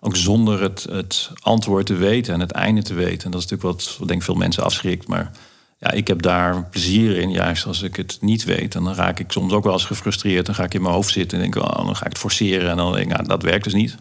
ook 0.00 0.16
zonder 0.16 0.62
het, 0.62 0.86
het 0.90 1.30
antwoord 1.40 1.86
te 1.86 1.94
weten 1.94 2.34
en 2.34 2.40
het 2.40 2.50
einde 2.50 2.82
te 2.82 2.94
weten. 2.94 3.24
En 3.24 3.30
dat 3.30 3.42
is 3.42 3.46
natuurlijk 3.48 3.78
wat, 3.78 3.96
wat 3.98 4.08
denk 4.08 4.20
ik 4.20 4.26
veel 4.26 4.34
mensen 4.34 4.62
afschrikt. 4.62 5.08
Maar 5.08 5.30
ja, 5.78 5.90
ik 5.90 6.06
heb 6.06 6.22
daar 6.22 6.64
plezier 6.64 7.16
in. 7.16 7.30
Juist 7.30 7.66
als 7.66 7.82
ik 7.82 7.96
het 7.96 8.18
niet 8.20 8.44
weet, 8.44 8.72
dan 8.72 8.94
raak 8.94 9.18
ik 9.18 9.32
soms 9.32 9.52
ook 9.52 9.64
wel 9.64 9.72
eens 9.72 9.84
gefrustreerd. 9.84 10.46
Dan 10.46 10.54
ga 10.54 10.64
ik 10.64 10.74
in 10.74 10.82
mijn 10.82 10.94
hoofd 10.94 11.12
zitten 11.12 11.38
en 11.38 11.50
denk, 11.50 11.64
oh, 11.64 11.86
dan 11.86 11.96
ga 11.96 12.04
ik 12.04 12.12
het 12.12 12.20
forceren. 12.20 12.70
En 12.70 12.76
dan 12.76 12.92
denk 12.92 13.04
ik, 13.04 13.16
nou, 13.16 13.28
dat 13.28 13.42
werkt 13.42 13.64
dus 13.64 13.74
niet. 13.74 13.96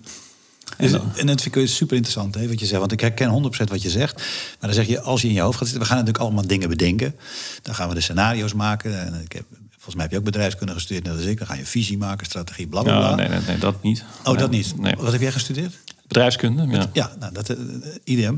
En, 0.78 0.92
dan... 0.92 1.02
en 1.16 1.28
dat 1.28 1.42
vind 1.42 1.56
ik 1.56 1.68
super 1.68 1.96
interessant, 1.96 2.36
hè, 2.36 2.48
wat 2.48 2.60
je 2.60 2.66
zegt. 2.66 2.80
Want 2.80 2.92
ik 2.92 3.00
herken 3.00 3.52
100% 3.60 3.64
wat 3.64 3.82
je 3.82 3.90
zegt. 3.90 4.16
Maar 4.16 4.70
dan 4.70 4.74
zeg 4.74 4.88
je, 4.88 5.02
als 5.02 5.22
je 5.22 5.28
in 5.28 5.34
je 5.34 5.42
hoofd 5.42 5.58
gaat 5.58 5.68
zitten... 5.68 5.88
we 5.88 5.90
gaan 5.94 5.98
natuurlijk 5.98 6.26
allemaal 6.26 6.48
dingen 6.48 6.70
bedenken. 6.70 7.16
Dan 7.62 7.76
gaan 7.76 7.90
we 7.90 7.96
de 7.96 8.02
scenario's 8.02 8.54
maken. 8.54 9.06
En 9.06 9.22
ik 9.24 9.32
heb, 9.32 9.46
volgens 9.84 9.96
mij 9.96 10.04
heb 10.04 10.12
je 10.12 10.18
ook 10.18 10.24
bedrijfskunde 10.24 10.74
gestudeerd, 10.74 11.06
net 11.06 11.16
als 11.16 11.26
ik. 11.26 11.38
Dan 11.38 11.48
ga 11.48 11.54
je 11.54 11.66
visie 11.66 11.98
maken, 11.98 12.26
strategie, 12.26 12.68
bla 12.68 12.82
bla. 12.82 13.00
Ja, 13.00 13.16
nee, 13.16 13.28
nee, 13.28 13.40
nee, 13.48 13.58
dat 13.58 13.84
niet. 13.84 14.04
Oh, 14.24 14.38
dat 14.38 14.52
niet? 14.52 14.78
Nee. 14.78 14.96
Wat 14.96 15.12
heb 15.12 15.22
jij 15.22 15.32
gestudeerd? 15.32 15.74
Bedrijfskunde, 16.08 16.68
ja. 16.68 16.90
Ja, 16.94 17.16
nou, 17.20 17.34
dat, 17.34 17.50
uh, 17.50 17.58
IDM, 18.04 18.36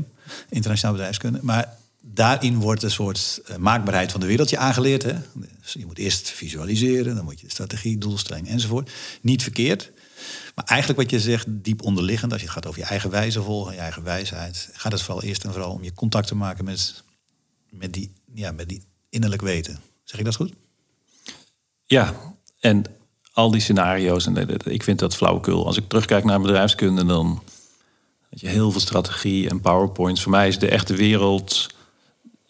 internationaal 0.48 0.94
bedrijfskunde. 0.94 1.38
Maar 1.42 1.76
daarin 2.00 2.58
wordt 2.58 2.82
een 2.82 2.90
soort 2.90 3.40
uh, 3.50 3.56
maakbaarheid 3.56 4.12
van 4.12 4.20
de 4.20 4.26
wereld 4.26 4.50
je 4.50 4.58
aangeleerd. 4.58 5.02
Hè? 5.02 5.12
Dus 5.62 5.72
je 5.72 5.86
moet 5.86 5.98
eerst 5.98 6.30
visualiseren, 6.30 7.14
dan 7.14 7.24
moet 7.24 7.40
je 7.40 7.50
strategie, 7.50 7.98
doelstelling 7.98 8.48
enzovoort. 8.48 8.90
Niet 9.20 9.42
verkeerd. 9.42 9.92
Maar 10.54 10.64
eigenlijk 10.64 11.00
wat 11.00 11.10
je 11.10 11.20
zegt, 11.20 11.46
diep 11.48 11.82
onderliggend, 11.82 12.32
als 12.32 12.40
je 12.40 12.46
het 12.46 12.56
gaat 12.56 12.66
over 12.66 12.80
je 12.80 12.86
eigen 12.86 13.10
wijze 13.10 13.42
volgen, 13.42 13.74
je 13.74 13.80
eigen 13.80 14.02
wijsheid, 14.02 14.68
gaat 14.72 14.92
het 14.92 15.02
vooral 15.02 15.22
eerst 15.22 15.44
en 15.44 15.52
vooral 15.52 15.72
om 15.72 15.82
je 15.82 15.94
contact 15.94 16.26
te 16.26 16.34
maken 16.34 16.64
met, 16.64 17.04
met, 17.70 17.92
die, 17.92 18.12
ja, 18.34 18.52
met 18.52 18.68
die 18.68 18.82
innerlijk 19.08 19.42
weten. 19.42 19.78
Zeg 20.04 20.18
ik 20.18 20.24
dat 20.24 20.36
goed? 20.36 20.52
Ja, 21.86 22.14
en 22.60 22.84
al 23.32 23.50
die 23.50 23.60
scenario's, 23.60 24.26
en 24.26 24.48
ik 24.64 24.82
vind 24.82 24.98
dat 24.98 25.16
flauwekul. 25.16 25.66
Als 25.66 25.76
ik 25.76 25.88
terugkijk 25.88 26.24
naar 26.24 26.40
bedrijfskunde, 26.40 27.04
dan 27.04 27.42
weet 28.30 28.40
je, 28.40 28.48
heel 28.48 28.70
veel 28.70 28.80
strategie 28.80 29.48
en 29.48 29.60
powerpoints. 29.60 30.22
Voor 30.22 30.30
mij 30.30 30.48
is 30.48 30.58
de 30.58 30.68
echte 30.68 30.94
wereld 30.94 31.74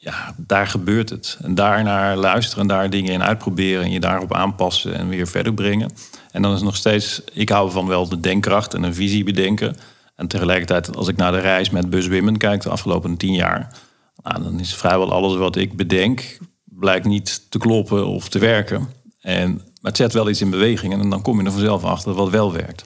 ja, 0.07 0.35
daar 0.37 0.67
gebeurt 0.67 1.11
het. 1.11 1.39
En 1.43 1.55
daarnaar 1.55 2.17
luisteren 2.17 2.63
en 2.63 2.69
daar 2.69 2.91
dingen 2.91 3.13
in 3.13 3.23
uitproberen 3.23 3.85
en 3.85 3.91
je 3.91 4.01
daarop 4.01 4.35
aanpassen 4.35 4.95
en 4.95 5.09
weer 5.09 5.27
verder 5.27 5.55
brengen. 5.55 5.93
En 6.31 6.43
dan 6.43 6.55
is 6.55 6.63
nog 6.63 6.77
steeds, 6.77 7.23
ik 7.33 7.49
hou 7.49 7.71
van 7.71 7.87
wel 7.87 8.09
de 8.09 8.21
denkkracht 8.21 8.75
en 8.75 8.83
een 8.83 8.95
visie 8.95 9.25
bedenken. 9.25 9.77
En 10.17 10.27
tegelijkertijd, 10.27 10.97
als 10.97 11.09
ik 11.09 11.17
naar 11.17 11.33
de 11.33 11.39
reis 11.39 11.71
met 11.71 11.91
Bus 11.91 12.09
Women 12.09 12.37
kijk 12.37 12.63
de 12.63 12.71
afgelopen 12.71 13.17
tien 13.17 13.35
jaar, 13.35 13.79
nou, 14.23 14.43
dan 14.43 14.61
is 14.61 14.75
vrijwel 14.75 15.13
alles 15.13 15.37
wat 15.37 15.57
ik 15.57 15.77
bedenk, 15.77 16.39
blijkt 16.65 17.07
niet 17.07 17.47
te 17.49 17.59
kloppen 17.59 18.07
of 18.07 18.29
te 18.29 18.39
werken. 18.39 18.89
En, 19.27 19.53
maar 19.55 19.93
het 19.93 19.97
zet 19.97 20.13
wel 20.13 20.29
iets 20.29 20.41
in 20.41 20.51
beweging 20.51 20.93
en 20.93 21.11
dan 21.11 21.23
kom 21.23 21.39
je 21.41 21.47
er 21.47 21.53
vanzelf 21.53 21.85
achter 21.85 22.15
wat 22.15 22.31
wel 22.31 22.53
werkt. 22.53 22.85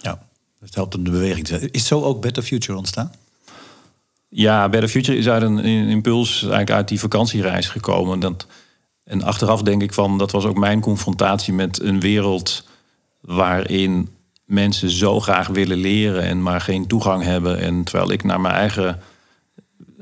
Ja, 0.00 0.26
het 0.60 0.74
helpt 0.74 0.94
om 0.94 1.04
de 1.04 1.10
beweging 1.10 1.46
te 1.46 1.70
Is 1.70 1.86
zo 1.86 2.02
ook 2.02 2.20
Better 2.20 2.42
Future 2.42 2.78
ontstaan? 2.78 3.12
Ja, 4.28 4.68
Better 4.68 4.88
Future 4.88 5.18
is 5.18 5.28
uit 5.28 5.42
een, 5.42 5.58
impuls 5.64 6.40
eigenlijk 6.40 6.70
uit 6.70 6.88
die 6.88 7.00
vakantiereis 7.00 7.68
gekomen. 7.68 8.20
Dat, 8.20 8.46
en 9.04 9.22
achteraf 9.22 9.62
denk 9.62 9.82
ik 9.82 9.92
van, 9.92 10.18
dat 10.18 10.30
was 10.30 10.44
ook 10.44 10.58
mijn 10.58 10.80
confrontatie 10.80 11.52
met 11.52 11.80
een 11.80 12.00
wereld 12.00 12.64
waarin 13.20 14.08
mensen 14.44 14.90
zo 14.90 15.20
graag 15.20 15.48
willen 15.48 15.78
leren 15.78 16.22
en 16.22 16.42
maar 16.42 16.60
geen 16.60 16.86
toegang 16.86 17.22
hebben. 17.22 17.58
En 17.58 17.84
terwijl 17.84 18.12
ik 18.12 18.24
naar 18.24 18.40
mijn 18.40 18.54
eigen 18.54 19.00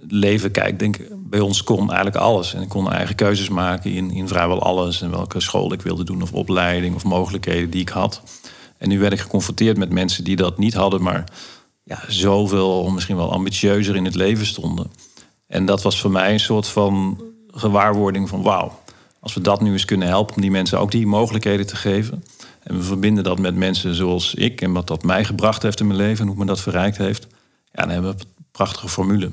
leven 0.08 0.50
kijk, 0.50 0.78
denk 0.78 0.96
ik, 0.96 1.10
bij 1.30 1.40
ons 1.40 1.64
kon 1.64 1.88
eigenlijk 1.88 2.16
alles. 2.16 2.54
En 2.54 2.62
ik 2.62 2.68
kon 2.68 2.92
eigen 2.92 3.14
keuzes 3.14 3.48
maken 3.48 3.92
in, 3.92 4.10
in 4.10 4.28
vrijwel 4.28 4.62
alles. 4.62 5.02
En 5.02 5.10
welke 5.10 5.40
school 5.40 5.72
ik 5.72 5.82
wilde 5.82 6.04
doen, 6.04 6.22
of 6.22 6.32
opleiding, 6.32 6.94
of 6.94 7.04
mogelijkheden 7.04 7.70
die 7.70 7.80
ik 7.80 7.88
had. 7.88 8.22
En 8.78 8.88
nu 8.88 8.98
werd 8.98 9.12
ik 9.12 9.20
geconfronteerd 9.20 9.76
met 9.76 9.90
mensen 9.90 10.24
die 10.24 10.36
dat 10.36 10.58
niet 10.58 10.74
hadden, 10.74 11.02
maar 11.02 11.24
ja, 11.82 12.02
zoveel, 12.08 12.90
misschien 12.90 13.16
wel 13.16 13.32
ambitieuzer 13.32 13.96
in 13.96 14.04
het 14.04 14.14
leven 14.14 14.46
stonden. 14.46 14.92
En 15.46 15.64
dat 15.64 15.82
was 15.82 16.00
voor 16.00 16.10
mij 16.10 16.32
een 16.32 16.40
soort 16.40 16.66
van 16.66 17.22
gewaarwording 17.50 18.28
van 18.28 18.42
wauw. 18.42 18.78
Als 19.20 19.34
we 19.34 19.40
dat 19.40 19.60
nu 19.60 19.72
eens 19.72 19.84
kunnen 19.84 20.08
helpen 20.08 20.34
om 20.34 20.40
die 20.40 20.50
mensen 20.50 20.80
ook 20.80 20.90
die 20.90 21.06
mogelijkheden 21.06 21.66
te 21.66 21.76
geven. 21.76 22.24
En 22.62 22.76
we 22.76 22.82
verbinden 22.82 23.24
dat 23.24 23.38
met 23.38 23.54
mensen 23.54 23.94
zoals 23.94 24.34
ik 24.34 24.60
en 24.60 24.72
wat 24.72 24.86
dat 24.86 25.02
mij 25.02 25.24
gebracht 25.24 25.62
heeft 25.62 25.80
in 25.80 25.86
mijn 25.86 25.98
leven 25.98 26.22
en 26.22 26.30
hoe 26.30 26.38
me 26.38 26.46
dat 26.46 26.60
verrijkt 26.60 26.96
heeft. 26.96 27.26
Ja, 27.72 27.82
dan 27.82 27.88
hebben 27.88 28.16
we 28.16 28.22
een 28.22 28.46
prachtige 28.50 28.88
formule. 28.88 29.30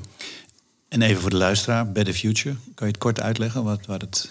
En 0.88 1.02
even 1.02 1.20
voor 1.20 1.30
de 1.30 1.36
luisteraar, 1.36 1.92
Better 1.92 2.14
Future. 2.14 2.54
Kan 2.74 2.86
je 2.86 2.92
het 2.92 3.02
kort 3.02 3.20
uitleggen 3.20 3.64
wat, 3.64 3.86
wat 3.86 4.00
het 4.00 4.30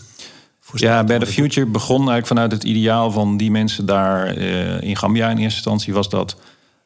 voor 0.59 0.79
Ja, 0.79 1.03
Better 1.03 1.27
Future 1.27 1.65
begon 1.65 1.97
eigenlijk 1.97 2.27
vanuit 2.27 2.51
het 2.51 2.63
ideaal 2.63 3.11
van 3.11 3.37
die 3.37 3.51
mensen 3.51 3.85
daar 3.85 4.37
uh, 4.37 4.81
in 4.81 4.97
Gambia 4.97 5.29
in 5.29 5.37
eerste 5.37 5.55
instantie 5.55 5.93
was 5.93 6.09
dat 6.09 6.37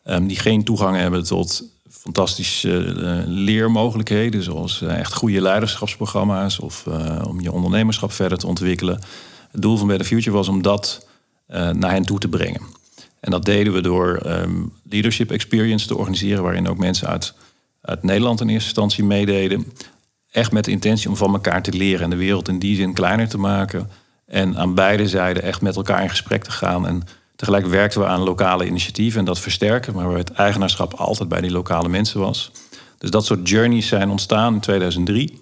Um, 0.05 0.27
die 0.27 0.39
geen 0.39 0.63
toegang 0.63 0.97
hebben 0.97 1.23
tot 1.23 1.63
fantastische 1.89 2.95
uh, 2.97 3.21
leermogelijkheden, 3.25 4.43
zoals 4.43 4.81
uh, 4.81 4.97
echt 4.97 5.13
goede 5.13 5.41
leiderschapsprogramma's 5.41 6.59
of 6.59 6.85
om 7.27 7.41
je 7.41 7.51
ondernemerschap 7.51 8.11
verder 8.11 8.37
te 8.37 8.47
ontwikkelen. 8.47 9.01
Het 9.51 9.61
doel 9.61 9.77
van 9.77 9.87
Better 9.87 10.05
Future 10.05 10.35
was 10.35 10.47
om 10.47 10.61
dat 10.61 11.07
naar 11.51 11.91
hen 11.91 12.05
toe 12.05 12.19
te 12.19 12.27
brengen. 12.27 12.61
En 13.19 13.31
dat 13.31 13.45
deden 13.45 13.73
we 13.73 13.81
door 13.81 14.21
um, 14.25 14.73
leadership 14.89 15.31
experience 15.31 15.87
te 15.87 15.97
organiseren, 15.97 16.43
waarin 16.43 16.67
ook 16.67 16.77
mensen 16.77 17.07
uit, 17.07 17.33
uit 17.81 18.03
Nederland 18.03 18.41
in 18.41 18.49
eerste 18.49 18.67
instantie 18.67 19.03
meededen. 19.03 19.73
Echt 20.31 20.51
met 20.51 20.65
de 20.65 20.71
intentie 20.71 21.09
om 21.09 21.15
van 21.15 21.33
elkaar 21.33 21.61
te 21.61 21.71
leren 21.71 22.03
en 22.03 22.09
de 22.09 22.15
wereld 22.15 22.47
in 22.47 22.59
die 22.59 22.75
zin 22.75 22.93
kleiner 22.93 23.29
te 23.29 23.37
maken. 23.37 23.89
En 24.25 24.57
aan 24.57 24.75
beide 24.75 25.07
zijden 25.07 25.43
echt 25.43 25.61
met 25.61 25.75
elkaar 25.75 26.01
in 26.01 26.09
gesprek 26.09 26.43
te 26.43 26.51
gaan 26.51 26.87
en 26.87 27.03
Tegelijk 27.41 27.65
werkten 27.65 27.99
we 27.99 28.07
aan 28.07 28.21
lokale 28.21 28.65
initiatieven 28.65 29.19
en 29.19 29.25
dat 29.25 29.39
versterken, 29.39 29.93
maar 29.93 30.07
waar 30.07 30.17
het 30.17 30.31
eigenaarschap 30.31 30.93
altijd 30.93 31.29
bij 31.29 31.41
die 31.41 31.51
lokale 31.51 31.89
mensen 31.89 32.19
was. 32.19 32.51
Dus 32.97 33.09
dat 33.09 33.25
soort 33.25 33.49
journeys 33.49 33.87
zijn 33.87 34.09
ontstaan 34.09 34.53
in 34.53 34.59
2003. 34.59 35.39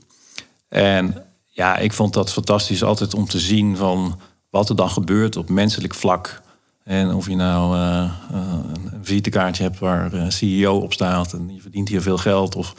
En 0.70 1.24
ja, 1.46 1.78
ik 1.78 1.94
vond 1.94 2.14
dat 2.14 2.32
fantastisch 2.32 2.84
altijd 2.84 3.14
om 3.14 3.26
te 3.26 3.40
zien 3.40 3.78
van 3.78 4.20
wat 4.50 4.70
er 4.70 4.76
dan 4.76 4.90
gebeurt 4.90 5.36
op 5.38 5.50
menselijk 5.50 5.94
vlak. 5.94 6.42
En 6.90 7.14
of 7.14 7.28
je 7.28 7.36
nou 7.36 7.78
uh, 7.78 8.12
een 8.32 9.00
visitekaartje 9.02 9.64
hebt 9.64 9.80
waar 9.80 10.14
uh, 10.14 10.30
CEO 10.30 10.78
op 10.78 10.94
staat 10.94 11.34
en 11.34 11.54
je 11.54 11.62
verdient 11.62 11.90
hier 11.90 12.02
veel 12.02 12.18
geld. 12.18 12.56
Of 12.56 12.74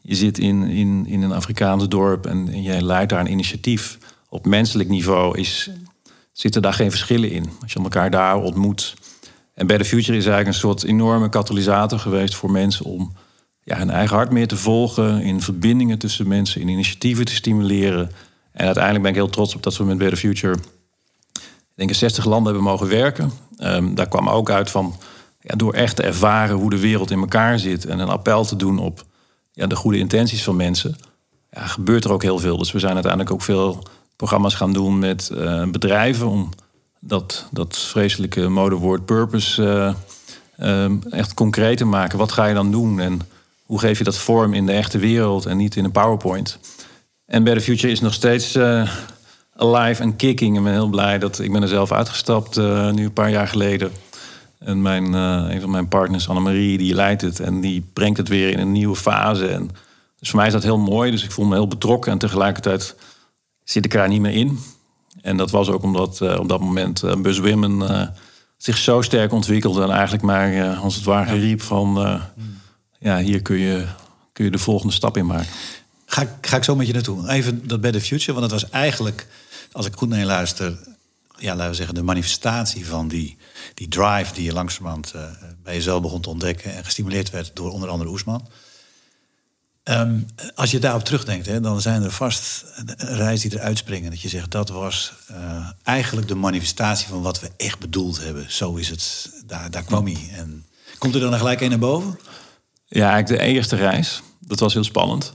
je 0.00 0.14
zit 0.14 0.38
in, 0.38 0.62
in, 0.62 1.06
in 1.06 1.22
een 1.22 1.32
Afrikaans 1.32 1.88
dorp 1.88 2.26
en, 2.26 2.48
en 2.48 2.62
je 2.62 2.84
leidt 2.84 3.10
daar 3.10 3.20
een 3.20 3.30
initiatief. 3.30 3.98
Op 4.28 4.46
menselijk 4.46 4.88
niveau 4.88 5.38
is, 5.38 5.70
zitten 6.32 6.62
daar 6.62 6.72
geen 6.72 6.90
verschillen 6.90 7.30
in. 7.30 7.50
Als 7.62 7.72
je 7.72 7.82
elkaar 7.82 8.10
daar 8.10 8.36
ontmoet. 8.36 8.94
En 9.54 9.66
The 9.66 9.84
Future 9.84 10.18
is 10.18 10.26
eigenlijk 10.26 10.46
een 10.46 10.54
soort 10.54 10.82
enorme 10.82 11.28
katalysator 11.28 11.98
geweest 11.98 12.34
voor 12.34 12.50
mensen 12.50 12.84
om 12.84 13.12
ja, 13.62 13.78
hun 13.78 13.90
eigen 13.90 14.16
hart 14.16 14.32
meer 14.32 14.48
te 14.48 14.56
volgen. 14.56 15.22
In 15.22 15.40
verbindingen 15.40 15.98
tussen 15.98 16.28
mensen, 16.28 16.60
in 16.60 16.68
initiatieven 16.68 17.24
te 17.24 17.34
stimuleren. 17.34 18.10
En 18.52 18.64
uiteindelijk 18.64 19.02
ben 19.02 19.12
ik 19.12 19.18
heel 19.18 19.30
trots 19.30 19.54
op 19.54 19.62
dat 19.62 19.76
we 19.76 19.84
met 19.84 19.98
Better 19.98 20.18
Future 20.18 20.58
denk 21.78 21.90
in 21.90 21.96
60 21.96 22.24
landen 22.24 22.52
hebben 22.52 22.70
mogen 22.70 22.88
werken. 22.88 23.32
Um, 23.58 23.94
daar 23.94 24.08
kwam 24.08 24.28
ook 24.28 24.50
uit 24.50 24.70
van 24.70 24.96
ja, 25.40 25.54
door 25.56 25.74
echt 25.74 25.96
te 25.96 26.02
ervaren 26.02 26.56
hoe 26.56 26.70
de 26.70 26.80
wereld 26.80 27.10
in 27.10 27.18
elkaar 27.18 27.58
zit 27.58 27.86
en 27.86 27.98
een 27.98 28.08
appel 28.08 28.44
te 28.44 28.56
doen 28.56 28.78
op 28.78 29.04
ja, 29.52 29.66
de 29.66 29.76
goede 29.76 29.98
intenties 29.98 30.44
van 30.44 30.56
mensen, 30.56 30.96
ja, 31.50 31.66
gebeurt 31.66 32.04
er 32.04 32.12
ook 32.12 32.22
heel 32.22 32.38
veel. 32.38 32.58
Dus 32.58 32.72
we 32.72 32.78
zijn 32.78 32.94
uiteindelijk 32.94 33.32
ook 33.32 33.42
veel 33.42 33.82
programma's 34.16 34.54
gaan 34.54 34.72
doen 34.72 34.98
met 34.98 35.30
uh, 35.32 35.64
bedrijven 35.70 36.28
om 36.28 36.48
dat, 37.00 37.46
dat 37.50 37.78
vreselijke 37.78 38.48
modewoord 38.48 39.04
purpose 39.04 39.62
uh, 40.58 40.82
um, 40.82 41.02
echt 41.10 41.34
concreet 41.34 41.76
te 41.76 41.84
maken. 41.84 42.18
Wat 42.18 42.32
ga 42.32 42.46
je 42.46 42.54
dan 42.54 42.70
doen 42.70 43.00
en 43.00 43.20
hoe 43.62 43.78
geef 43.78 43.98
je 43.98 44.04
dat 44.04 44.18
vorm 44.18 44.54
in 44.54 44.66
de 44.66 44.72
echte 44.72 44.98
wereld 44.98 45.46
en 45.46 45.56
niet 45.56 45.76
in 45.76 45.84
een 45.84 45.92
PowerPoint? 45.92 46.58
En 47.26 47.44
Better 47.44 47.62
Future 47.62 47.92
is 47.92 48.00
nog 48.00 48.14
steeds 48.14 48.56
uh, 48.56 48.90
alive 49.58 50.02
en 50.02 50.16
kicking. 50.16 50.56
Ik 50.56 50.62
ben 50.62 50.72
heel 50.72 50.88
blij 50.88 51.18
dat 51.18 51.38
ik 51.38 51.52
ben 51.52 51.62
er 51.62 51.68
zelf 51.68 51.92
uitgestapt 51.92 52.56
uh, 52.56 52.90
nu 52.90 53.04
een 53.04 53.12
paar 53.12 53.30
jaar 53.30 53.48
geleden. 53.48 53.90
En 54.58 54.82
mijn, 54.82 55.04
uh, 55.14 55.44
een 55.48 55.60
van 55.60 55.70
mijn 55.70 55.88
partners, 55.88 56.28
Annemarie, 56.28 56.78
die 56.78 56.94
leidt 56.94 57.22
het. 57.22 57.40
En 57.40 57.60
die 57.60 57.88
brengt 57.92 58.18
het 58.18 58.28
weer 58.28 58.50
in 58.50 58.58
een 58.58 58.72
nieuwe 58.72 58.96
fase. 58.96 59.46
En 59.46 59.70
dus 60.18 60.28
voor 60.28 60.38
mij 60.38 60.46
is 60.46 60.52
dat 60.52 60.62
heel 60.62 60.78
mooi. 60.78 61.10
Dus 61.10 61.24
ik 61.24 61.32
voel 61.32 61.46
me 61.46 61.54
heel 61.54 61.68
betrokken. 61.68 62.12
En 62.12 62.18
tegelijkertijd 62.18 62.94
zit 63.64 63.84
ik 63.84 63.94
er 63.94 64.08
niet 64.08 64.20
meer 64.20 64.32
in. 64.32 64.58
En 65.22 65.36
dat 65.36 65.50
was 65.50 65.68
ook 65.68 65.82
omdat 65.82 66.20
uh, 66.22 66.38
op 66.38 66.48
dat 66.48 66.60
moment 66.60 67.02
uh, 67.04 67.14
Buzz 67.14 67.38
Women 67.38 68.14
zich 68.56 68.76
zo 68.76 69.02
sterk 69.02 69.32
ontwikkelde. 69.32 69.82
En 69.82 69.90
eigenlijk 69.90 70.22
maar 70.22 70.76
als 70.76 70.94
het 70.94 71.04
ware 71.04 71.38
riep 71.38 71.62
van... 71.62 72.20
ja, 72.98 73.18
hier 73.18 73.42
kun 73.42 73.58
je, 73.58 73.84
kun 74.32 74.44
je 74.44 74.50
de 74.50 74.58
volgende 74.58 74.94
stap 74.94 75.16
in 75.16 75.26
maken. 75.26 75.48
Ga, 76.06 76.26
ga 76.40 76.56
ik 76.56 76.64
zo 76.64 76.76
met 76.76 76.86
je 76.86 76.92
naartoe. 76.92 77.28
Even 77.28 77.68
dat 77.68 77.82
the 77.82 78.00
future. 78.00 78.38
Want 78.38 78.52
het 78.52 78.60
was 78.60 78.70
eigenlijk, 78.70 79.26
als 79.72 79.86
ik 79.86 79.94
goed 79.94 80.08
naar 80.08 80.18
je 80.18 80.24
luister... 80.24 80.78
ja, 81.36 81.54
laten 81.54 81.70
we 81.70 81.76
zeggen, 81.76 81.94
de 81.94 82.02
manifestatie 82.02 82.86
van 82.86 83.08
die, 83.08 83.36
die 83.74 83.88
drive... 83.88 84.34
die 84.34 84.44
je 84.44 84.52
langzamerhand 84.52 85.12
uh, 85.16 85.22
bij 85.62 85.74
jezelf 85.74 86.02
begon 86.02 86.20
te 86.20 86.28
ontdekken... 86.28 86.74
en 86.74 86.84
gestimuleerd 86.84 87.30
werd 87.30 87.50
door 87.54 87.72
onder 87.72 87.88
andere 87.88 88.10
Oesman. 88.10 88.48
Um, 89.84 90.26
als 90.54 90.70
je 90.70 90.78
daarop 90.78 91.04
terugdenkt, 91.04 91.46
hè, 91.46 91.60
dan 91.60 91.80
zijn 91.80 92.02
er 92.02 92.10
vast 92.10 92.64
reizen 92.96 93.50
die 93.50 93.58
eruit 93.58 93.78
springen. 93.78 94.10
Dat 94.10 94.20
je 94.20 94.28
zegt, 94.28 94.50
dat 94.50 94.68
was 94.68 95.12
uh, 95.30 95.70
eigenlijk 95.82 96.28
de 96.28 96.34
manifestatie 96.34 97.08
van 97.08 97.22
wat 97.22 97.40
we 97.40 97.50
echt 97.56 97.78
bedoeld 97.78 98.20
hebben. 98.20 98.52
Zo 98.52 98.74
is 98.74 98.88
het, 98.88 99.30
daar, 99.46 99.70
daar 99.70 99.82
kwam 99.82 100.06
hij. 100.06 100.30
En 100.32 100.66
komt 100.98 101.14
er 101.14 101.20
dan 101.20 101.34
gelijk 101.34 101.60
een 101.60 101.68
naar 101.68 101.78
boven? 101.78 102.18
Ja, 102.86 103.10
eigenlijk 103.10 103.42
de 103.42 103.48
eerste 103.48 103.76
reis. 103.76 104.22
Dat 104.40 104.58
was 104.58 104.74
heel 104.74 104.84
spannend. 104.84 105.34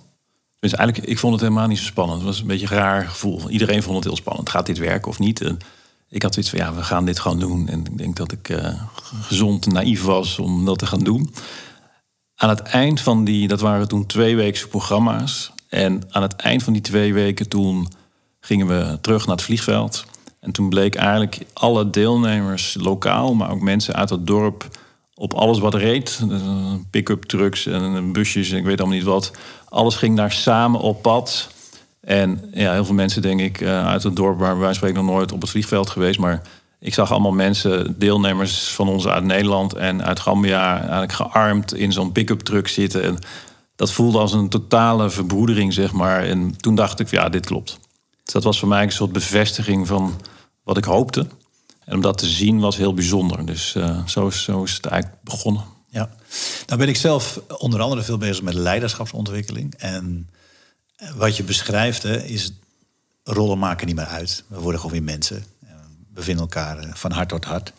Dus 0.64 0.74
eigenlijk, 0.74 1.10
ik 1.10 1.20
vond 1.20 1.34
het 1.34 1.42
helemaal 1.42 1.68
niet 1.68 1.78
zo 1.78 1.84
spannend. 1.84 2.18
Het 2.18 2.28
was 2.28 2.40
een 2.40 2.48
beetje 2.48 2.66
een 2.66 2.78
raar 2.78 3.08
gevoel. 3.08 3.50
Iedereen 3.50 3.84
vond 3.84 3.96
het 3.96 4.04
heel 4.04 4.16
spannend. 4.16 4.50
Gaat 4.50 4.66
dit 4.66 4.78
werken 4.78 5.10
of 5.10 5.20
niet? 5.20 5.42
En 5.42 5.58
ik 6.10 6.22
had 6.22 6.34
zoiets 6.34 6.52
van, 6.52 6.60
ja, 6.60 6.74
we 6.74 6.84
gaan 6.84 7.06
dit 7.06 7.20
gewoon 7.20 7.40
doen. 7.40 7.68
En 7.68 7.80
ik 7.80 7.98
denk 7.98 8.16
dat 8.16 8.32
ik 8.32 8.50
uh, 8.50 8.82
gezond 9.22 9.66
naïef 9.66 10.04
was 10.04 10.40
om 10.40 10.66
dat 10.66 10.80
te 10.80 10.86
gaan 10.86 11.04
doen. 11.04 11.34
Aan 12.36 12.50
het 12.50 12.62
eind 12.62 13.02
van 13.02 13.24
die, 13.24 13.48
dat 13.48 13.60
waren 13.60 13.88
toen 13.88 14.06
tweeweekse 14.06 14.68
programma's. 14.68 15.52
En 15.70 16.02
aan 16.10 16.22
het 16.22 16.36
eind 16.36 16.64
van 16.64 16.74
die 16.74 16.82
twee 16.82 17.14
weken 17.14 17.50
toen 17.50 17.88
gingen 18.40 18.68
we 18.68 18.98
terug 19.02 19.26
naar 19.26 19.36
het 19.36 19.46
vliegveld. 19.46 20.06
En 20.40 20.52
toen 20.52 20.70
bleek 20.70 20.96
eigenlijk 20.96 21.40
alle 21.54 21.90
deelnemers 21.90 22.76
lokaal, 22.80 23.34
maar 23.34 23.52
ook 23.52 23.62
mensen 23.62 23.96
uit 23.96 24.10
het 24.10 24.28
dorp 24.28 24.68
op 25.16 25.34
alles 25.34 25.60
wat 25.60 25.74
reed. 25.74 26.20
Pick-up 26.90 27.24
trucks 27.24 27.66
en 27.66 28.12
busjes 28.12 28.52
en 28.52 28.58
ik 28.58 28.64
weet 28.64 28.80
allemaal 28.80 28.98
niet 28.98 29.06
wat. 29.06 29.32
Alles 29.70 29.96
ging 29.96 30.18
daar 30.18 30.32
samen 30.32 30.80
op 30.80 31.02
pad. 31.02 31.52
En 32.02 32.50
ja, 32.54 32.74
heel 32.74 32.86
veel 32.86 32.96
mensen, 32.96 33.22
denk 33.22 33.40
ik, 33.40 33.62
eh, 33.62 33.88
uit 33.88 34.04
het 34.04 34.16
dorp 34.16 34.40
waar 34.40 34.60
wij 34.60 34.74
spreken 34.74 35.06
nog 35.06 35.14
nooit 35.14 35.32
op 35.32 35.42
het 35.42 35.50
vliegveld 35.50 35.90
geweest. 35.90 36.20
Maar 36.20 36.42
ik 36.80 36.94
zag 36.94 37.12
allemaal 37.12 37.32
mensen, 37.32 37.96
deelnemers 38.00 38.68
van 38.68 38.88
ons 38.88 39.08
uit 39.08 39.24
Nederland 39.24 39.74
en 39.74 40.04
uit 40.04 40.20
Gambia, 40.20 40.80
eigenlijk 40.80 41.12
gearmd 41.12 41.74
in 41.74 41.92
zo'n 41.92 42.12
pick-up 42.12 42.40
truck 42.40 42.68
zitten. 42.68 43.04
En 43.04 43.18
dat 43.76 43.92
voelde 43.92 44.18
als 44.18 44.34
een 44.34 44.50
totale 44.50 45.10
verbroedering, 45.10 45.74
zeg 45.74 45.92
maar. 45.94 46.24
En 46.24 46.58
toen 46.58 46.76
dacht 46.76 47.00
ik, 47.00 47.10
ja, 47.10 47.30
dit 47.30 47.46
klopt. 47.46 47.80
Dus 48.24 48.34
dat 48.34 48.44
was 48.44 48.60
voor 48.60 48.68
mij 48.68 48.84
een 48.84 48.92
soort 48.92 49.12
bevestiging 49.12 49.88
van 49.88 50.22
wat 50.64 50.78
ik 50.78 50.84
hoopte. 50.84 51.28
En 51.86 51.96
om 51.96 52.02
dat 52.02 52.18
te 52.18 52.30
zien 52.30 52.60
was 52.60 52.78
heel 52.78 52.94
bijzonder. 52.94 53.46
Dus 53.46 53.76
uh, 53.76 54.08
zo, 54.08 54.28
is, 54.28 54.44
zo 54.44 54.64
is 54.64 54.74
het 54.74 54.86
eigenlijk 54.86 55.24
begonnen. 55.24 55.64
Ja, 55.90 56.10
nou 56.66 56.80
ben 56.80 56.88
ik 56.90 56.96
zelf 56.96 57.40
onder 57.58 57.82
andere 57.82 58.02
veel 58.02 58.18
bezig 58.18 58.44
met 58.44 58.54
leiderschapsontwikkeling. 58.54 59.74
En 59.78 60.30
wat 61.16 61.38
je 61.38 61.44
beschrijft 61.44 62.04
hè, 62.04 62.24
is 62.24 62.52
rollen 63.24 63.60
maken 63.60 63.88
niet 63.88 63.96
meer 63.96 64.06
uit. 64.06 64.44
We 64.48 64.60
worden 64.60 64.80
gewoon 64.80 64.96
weer 64.96 65.06
mensen. 65.06 65.44
We 66.14 66.22
vinden 66.22 66.44
elkaar 66.44 66.80
eh, 66.80 66.94
van 66.94 67.12
hart 67.12 67.30
tot 67.30 67.46
hart. 67.46 67.74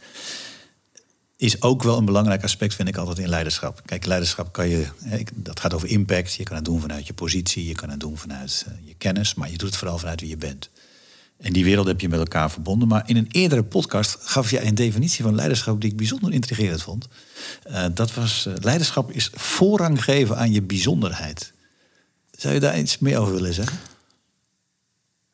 Is 1.37 1.63
ook 1.63 1.83
wel 1.83 1.99
een 1.99 2.05
belangrijk 2.05 2.43
aspect, 2.43 2.75
vind 2.75 2.89
ik 2.89 2.97
altijd, 2.97 3.19
in 3.19 3.29
leiderschap. 3.29 3.81
Kijk, 3.85 4.07
leiderschap 4.07 4.53
kan 4.53 4.69
je, 4.69 4.87
dat 5.35 5.61
gaat 5.61 5.75
over 5.75 5.89
impact. 5.89 6.35
Je 6.35 6.43
kan 6.43 6.57
het 6.57 6.65
doen 6.65 6.81
vanuit 6.81 7.07
je 7.07 7.15
positie, 7.15 7.67
je 7.67 7.75
kan 7.75 7.91
het 7.91 8.01
doen 8.01 8.19
vanuit 8.19 8.65
eh, 8.69 8.87
je 8.87 8.95
kennis, 8.95 9.35
maar 9.35 9.51
je 9.51 9.59
doet 9.59 9.69
het 9.69 9.77
vooral 9.77 9.99
vanuit 9.99 10.21
wie 10.21 10.29
je 10.31 10.37
bent. 10.37 10.71
En 11.41 11.53
die 11.53 11.65
wereld 11.65 11.87
heb 11.87 12.01
je 12.01 12.09
met 12.09 12.19
elkaar 12.19 12.51
verbonden. 12.51 12.89
Maar 12.89 13.03
in 13.07 13.17
een 13.17 13.29
eerdere 13.31 13.63
podcast 13.63 14.17
gaf 14.21 14.51
je 14.51 14.67
een 14.67 14.75
definitie 14.75 15.25
van 15.25 15.35
leiderschap 15.35 15.81
die 15.81 15.91
ik 15.91 15.97
bijzonder 15.97 16.33
intrigerend 16.33 16.83
vond. 16.83 17.09
Uh, 17.71 17.85
dat 17.95 18.15
was, 18.15 18.47
uh, 18.49 18.55
leiderschap 18.61 19.11
is 19.11 19.31
voorrang 19.35 20.05
geven 20.05 20.37
aan 20.37 20.53
je 20.53 20.63
bijzonderheid. 20.63 21.53
Zou 22.31 22.55
je 22.55 22.61
daar 22.61 22.79
iets 22.79 22.99
meer 22.99 23.19
over 23.19 23.35
willen 23.35 23.55
zeggen? 23.55 23.79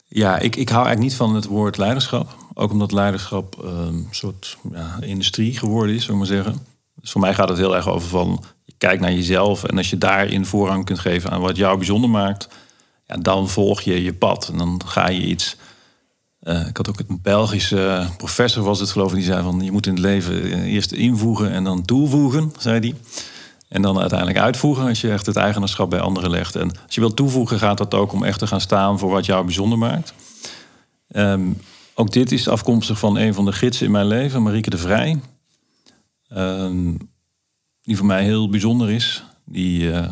Ja, 0.07 0.39
ik, 0.39 0.57
ik 0.57 0.69
hou 0.69 0.87
eigenlijk 0.87 1.11
niet 1.11 1.19
van 1.19 1.35
het 1.35 1.45
woord 1.45 1.77
leiderschap. 1.77 2.37
Ook 2.55 2.71
omdat 2.71 2.93
leiderschap 2.93 3.63
uh, 3.65 3.71
een 3.71 4.09
soort 4.11 4.57
ja, 4.73 4.99
industrie 5.01 5.59
geworden 5.59 5.95
is, 5.95 6.01
zou 6.01 6.13
ik 6.13 6.19
maar 6.19 6.37
zeggen. 6.37 6.67
Dus 7.01 7.11
voor 7.11 7.21
mij 7.21 7.35
gaat 7.35 7.49
het 7.49 7.59
heel 7.59 7.77
erg 7.77 7.89
over 7.89 8.09
van, 8.09 8.45
je 8.65 8.75
kijkt 8.79 9.01
naar 9.01 9.13
jezelf... 9.13 9.65
en 9.65 9.77
als 9.77 9.91
je 9.91 9.99
daarin 9.99 10.47
voorrang 10.47 10.85
kunt 10.85 10.99
geven 10.99 11.31
aan 11.31 11.41
wat 11.41 11.57
jou 11.57 11.77
bijzonder 11.77 12.11
maakt... 12.11 12.49
Ja, 13.07 13.17
dan 13.17 13.49
volg 13.49 13.81
je 13.81 14.03
je 14.03 14.15
pad 14.15 14.49
en 14.49 14.59
dan 14.59 14.83
ga 14.87 15.09
je 15.09 15.21
iets 15.21 15.57
uh, 16.43 16.67
ik 16.67 16.77
had 16.77 16.89
ook 16.89 16.99
een 16.99 17.19
Belgische 17.23 18.09
professor, 18.17 18.63
was 18.65 18.81
het 18.81 18.91
geloof 18.91 19.11
ik, 19.11 19.17
die 19.17 19.25
zei 19.25 19.43
van 19.43 19.61
je 19.61 19.73
moet 19.73 19.87
in 19.87 19.93
het 19.93 20.03
leven 20.03 20.63
eerst 20.63 20.93
invoegen 20.93 21.51
en 21.51 21.65
dan 21.65 21.85
toevoegen, 21.85 22.53
zei 22.59 22.79
hij. 22.79 22.95
En 23.69 23.83
dan 23.83 23.99
uiteindelijk 23.99 24.39
uitvoegen 24.39 24.89
als 24.89 25.01
je 25.01 25.11
echt 25.11 25.27
het 25.27 25.37
eigenaarschap 25.37 25.91
bij 25.91 26.01
anderen 26.01 26.31
legt. 26.31 26.57
En 26.57 26.71
als 26.87 26.95
je 26.95 27.01
wilt 27.01 27.17
toevoegen, 27.17 27.59
gaat 27.59 27.79
dat 27.79 27.95
ook 27.95 28.13
om 28.13 28.25
echt 28.25 28.39
te 28.39 28.47
gaan 28.47 28.61
staan 28.61 28.99
voor 28.99 29.11
wat 29.11 29.27
jou 29.27 29.45
bijzonder 29.45 29.79
maakt. 29.79 30.15
Um, 31.09 31.61
ook 31.95 32.13
dit 32.13 32.33
is 32.33 32.49
afkomstig 32.49 32.99
van 32.99 33.17
een 33.17 33.35
van 33.35 33.45
de 33.45 33.53
gidsen 33.53 33.87
in 33.87 33.93
mijn 33.93 34.07
leven, 34.07 34.43
Marieke 34.43 34.71
de 34.71 34.79
Vrij. 34.79 35.21
Um, 36.37 37.11
die 37.83 37.97
voor 37.97 38.07
mij 38.07 38.25
heel 38.25 38.49
bijzonder 38.49 38.91
is. 38.91 39.25
Die 39.45 39.83
uh, 39.83 40.07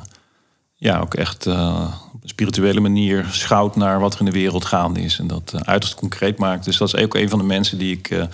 ja, 0.79 1.01
ook 1.01 1.15
echt 1.15 1.47
uh, 1.47 1.95
op 2.15 2.23
een 2.23 2.29
spirituele 2.29 2.81
manier 2.81 3.27
schouwt 3.31 3.77
naar 3.77 4.01
wat 4.01 4.15
er 4.15 4.19
in 4.19 4.25
de 4.25 4.31
wereld 4.31 4.65
gaande 4.65 5.01
is. 5.01 5.19
En 5.19 5.27
dat 5.27 5.53
uh, 5.55 5.61
uiterst 5.61 5.95
concreet 5.95 6.39
maakt. 6.39 6.65
Dus 6.65 6.77
dat 6.77 6.95
is 6.95 7.03
ook 7.03 7.15
een 7.15 7.29
van 7.29 7.39
de 7.39 7.45
mensen 7.45 7.79
die 7.79 7.97
ik 7.97 8.11
uh, 8.11 8.25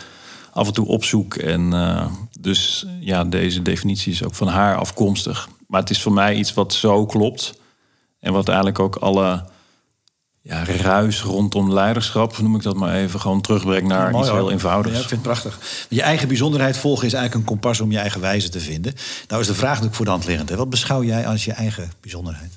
af 0.52 0.66
en 0.66 0.72
toe 0.72 0.86
opzoek. 0.86 1.34
En 1.34 1.72
dus 2.40 2.86
ja, 3.00 3.24
deze 3.24 3.62
definitie 3.62 4.12
is 4.12 4.24
ook 4.24 4.34
van 4.34 4.48
haar 4.48 4.76
afkomstig. 4.76 5.48
Maar 5.66 5.80
het 5.80 5.90
is 5.90 6.02
voor 6.02 6.12
mij 6.12 6.34
iets 6.34 6.54
wat 6.54 6.72
zo 6.72 7.06
klopt. 7.06 7.60
En 8.20 8.32
wat 8.32 8.48
eigenlijk 8.48 8.78
ook 8.78 8.96
alle 8.96 9.44
ja, 10.46 10.64
ruis 10.64 11.22
rondom 11.22 11.72
leiderschap, 11.72 12.38
noem 12.38 12.54
ik 12.54 12.62
dat 12.62 12.76
maar 12.76 12.94
even, 12.94 13.20
gewoon 13.20 13.40
terugbrengt 13.40 13.88
naar 13.88 14.10
Mooi, 14.10 14.24
iets 14.24 14.34
heel 14.34 14.50
eenvoudigs. 14.50 14.94
Ja, 14.94 15.02
ik 15.02 15.08
vind 15.08 15.24
het 15.24 15.30
prachtig. 15.30 15.86
Je 15.88 16.02
eigen 16.02 16.28
bijzonderheid 16.28 16.76
volgen 16.76 17.06
is 17.06 17.12
eigenlijk 17.12 17.44
een 17.44 17.50
kompas 17.50 17.80
om 17.80 17.90
je 17.90 17.98
eigen 17.98 18.20
wijze 18.20 18.48
te 18.48 18.60
vinden. 18.60 18.94
Nou 19.28 19.40
is 19.40 19.46
de 19.46 19.54
vraag 19.54 19.70
natuurlijk 19.70 19.94
voor 19.94 20.04
de 20.04 20.10
hand 20.10 20.26
liggend. 20.26 20.48
Hè? 20.48 20.56
Wat 20.56 20.70
beschouw 20.70 21.04
jij 21.04 21.26
als 21.26 21.44
je 21.44 21.52
eigen 21.52 21.92
bijzonderheid? 22.00 22.52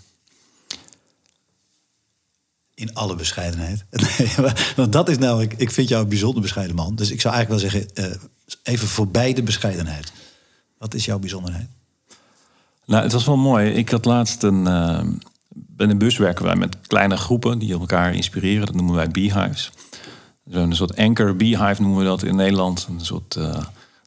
In 2.74 2.94
alle 2.94 3.16
bescheidenheid. 3.16 3.86
want 4.76 4.92
dat 4.92 5.10
is 5.10 5.18
namelijk, 5.18 5.54
ik 5.58 5.72
vind 5.72 5.90
jou 5.90 6.04
een 6.04 6.10
bijzonder 6.10 6.42
bescheiden 6.42 6.76
man. 6.76 6.96
Dus 6.96 7.12
ik 7.12 7.22
zou 7.22 7.34
eigenlijk 7.34 7.64
wel 7.64 7.72
zeggen, 7.72 8.12
uh, 8.12 8.18
even 8.64 8.88
voorbij 8.88 9.34
de 9.34 9.44
bescheidenheid. 9.44 10.12
Wat 10.78 10.94
is 10.94 11.06
jouw 11.06 11.20
bijzonderheid? 11.20 11.70
Nou, 12.86 13.04
het 13.04 13.12
was 13.12 13.26
wel 13.26 13.38
mooi. 13.38 13.70
Ik 13.72 13.90
had 13.90 14.06
laatst 14.06 14.44
een. 14.44 14.66
Uh, 14.66 15.02
bij 15.68 15.88
een 15.88 15.98
bus 15.98 16.18
werken 16.18 16.46
wij 16.46 16.56
met 16.56 16.78
kleine 16.88 17.18
groepen 17.18 17.60
die 17.60 17.74
elkaar 17.74 18.14
inspireren. 18.14 18.66
Dat 18.66 18.76
noemen 18.76 18.96
wij 18.96 19.10
beehives. 19.10 19.72
Zo'n 20.46 20.74
soort 20.74 20.96
anchor 20.96 21.36
beehive 21.36 21.82
noemen 21.82 22.00
we 22.00 22.06
dat 22.06 22.24
in 22.24 22.36
Nederland. 22.36 22.88
Een 22.90 23.06
soort 23.06 23.36
uh, 23.36 23.58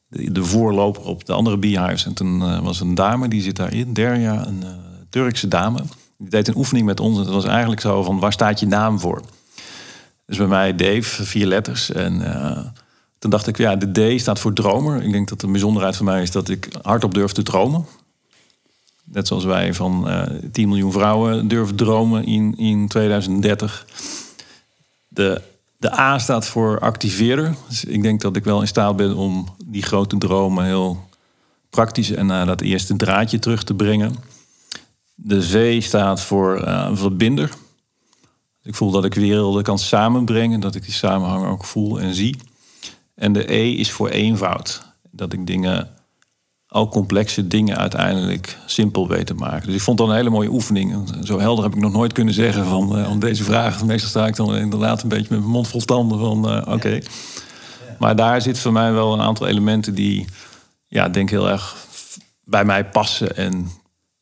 de, 0.08 0.44
voorloper 0.44 1.02
op 1.02 1.24
de 1.24 1.32
andere 1.32 1.58
beehives. 1.58 2.06
En 2.06 2.14
toen 2.14 2.40
uh, 2.40 2.58
was 2.58 2.80
een 2.80 2.94
dame, 2.94 3.28
die 3.28 3.42
zit 3.42 3.56
daarin, 3.56 3.92
Derja, 3.92 4.46
een 4.46 4.64
Turkse 5.08 5.48
dame. 5.48 5.82
Die 6.18 6.30
deed 6.30 6.48
een 6.48 6.56
oefening 6.56 6.86
met 6.86 7.00
ons. 7.00 7.18
En 7.18 7.24
het 7.24 7.32
was 7.32 7.44
eigenlijk 7.44 7.80
zo 7.80 8.02
van, 8.02 8.18
waar 8.18 8.32
staat 8.32 8.60
je 8.60 8.66
naam 8.66 9.00
voor? 9.00 9.22
Dus 10.26 10.36
bij 10.36 10.46
mij 10.46 10.74
Dave, 10.74 11.24
vier 11.24 11.46
letters. 11.46 11.92
En 11.92 12.22
toen 13.18 13.30
dacht 13.30 13.46
ik, 13.46 13.56
ja, 13.56 13.76
de 13.76 14.16
D 14.16 14.20
staat 14.20 14.38
voor 14.38 14.52
dromer. 14.52 15.02
Ik 15.02 15.12
denk 15.12 15.28
dat 15.28 15.40
de 15.40 15.46
bijzonderheid 15.46 15.96
van 15.96 16.04
mij 16.04 16.22
is 16.22 16.30
dat 16.30 16.48
ik 16.48 16.68
hardop 16.82 17.14
durf 17.14 17.32
te 17.32 17.42
dromen. 17.42 17.86
Net 19.12 19.26
zoals 19.26 19.44
wij 19.44 19.74
van 19.74 20.08
uh, 20.08 20.22
eh, 20.22 20.50
10 20.52 20.68
miljoen 20.68 20.92
vrouwen 20.92 21.48
durven 21.48 21.76
dromen 21.76 22.24
in, 22.24 22.54
in 22.56 22.88
2030. 22.88 23.86
De, 25.08 25.42
de 25.76 25.98
A 25.98 26.18
staat 26.18 26.46
voor 26.46 26.80
activeerder. 26.80 27.54
Dus 27.68 27.84
ik 27.84 28.02
denk 28.02 28.20
dat 28.20 28.36
ik 28.36 28.44
wel 28.44 28.60
in 28.60 28.68
staat 28.68 28.96
ben 28.96 29.16
om 29.16 29.54
die 29.66 29.82
grote 29.82 30.18
dromen 30.18 30.64
heel 30.64 31.08
praktisch 31.70 32.10
en 32.10 32.26
naar 32.26 32.46
dat 32.46 32.60
eerste 32.60 32.96
draadje 32.96 33.38
terug 33.38 33.62
te 33.62 33.74
brengen. 33.74 34.14
De 35.14 35.42
V 35.42 35.82
staat 35.82 36.20
voor 36.20 36.60
uh, 36.60 36.90
verbinder. 36.92 37.50
Ik 38.62 38.74
voel 38.74 38.90
dat 38.90 39.04
ik 39.04 39.14
werelden 39.14 39.62
kan 39.62 39.78
samenbrengen, 39.78 40.60
dat 40.60 40.74
ik 40.74 40.84
die 40.84 40.92
samenhang 40.92 41.46
ook 41.46 41.64
voel 41.64 42.00
en 42.00 42.14
zie. 42.14 42.36
En 43.14 43.32
de 43.32 43.52
E 43.52 43.70
is 43.70 43.90
voor 43.90 44.08
eenvoud. 44.08 44.82
Dat 45.10 45.32
ik 45.32 45.46
dingen, 45.46 45.90
al 46.70 46.88
complexe 46.88 47.46
dingen 47.46 47.76
uiteindelijk 47.76 48.58
simpel 48.66 49.08
weet 49.08 49.26
te 49.26 49.34
maken. 49.34 49.66
Dus 49.66 49.74
ik 49.74 49.80
vond 49.80 49.98
dat 49.98 50.08
een 50.08 50.14
hele 50.14 50.30
mooie 50.30 50.50
oefening. 50.50 51.14
Zo 51.22 51.38
helder 51.38 51.64
heb 51.64 51.74
ik 51.74 51.80
nog 51.80 51.92
nooit 51.92 52.12
kunnen 52.12 52.34
zeggen 52.34 52.64
van 52.64 52.98
uh, 52.98 53.10
om 53.10 53.18
deze 53.18 53.44
vraag. 53.44 53.84
Meestal 53.84 54.08
sta 54.08 54.26
ik 54.26 54.36
dan 54.36 54.56
inderdaad 54.56 55.02
een 55.02 55.08
beetje 55.08 55.26
met 55.30 55.38
mijn 55.38 55.50
mond 55.50 55.68
vol 55.68 55.80
tanden 55.80 56.18
van 56.18 56.56
uh, 56.56 56.74
oké. 56.74 57.00
Maar 57.98 58.16
daar 58.16 58.42
zit 58.42 58.58
voor 58.58 58.72
mij 58.72 58.92
wel 58.92 59.12
een 59.12 59.20
aantal 59.20 59.46
elementen 59.46 59.94
die, 59.94 60.26
ja, 60.86 61.08
denk 61.08 61.30
heel 61.30 61.48
erg 61.48 61.76
bij 62.44 62.64
mij 62.64 62.84
passen. 62.84 63.36
En... 63.36 63.70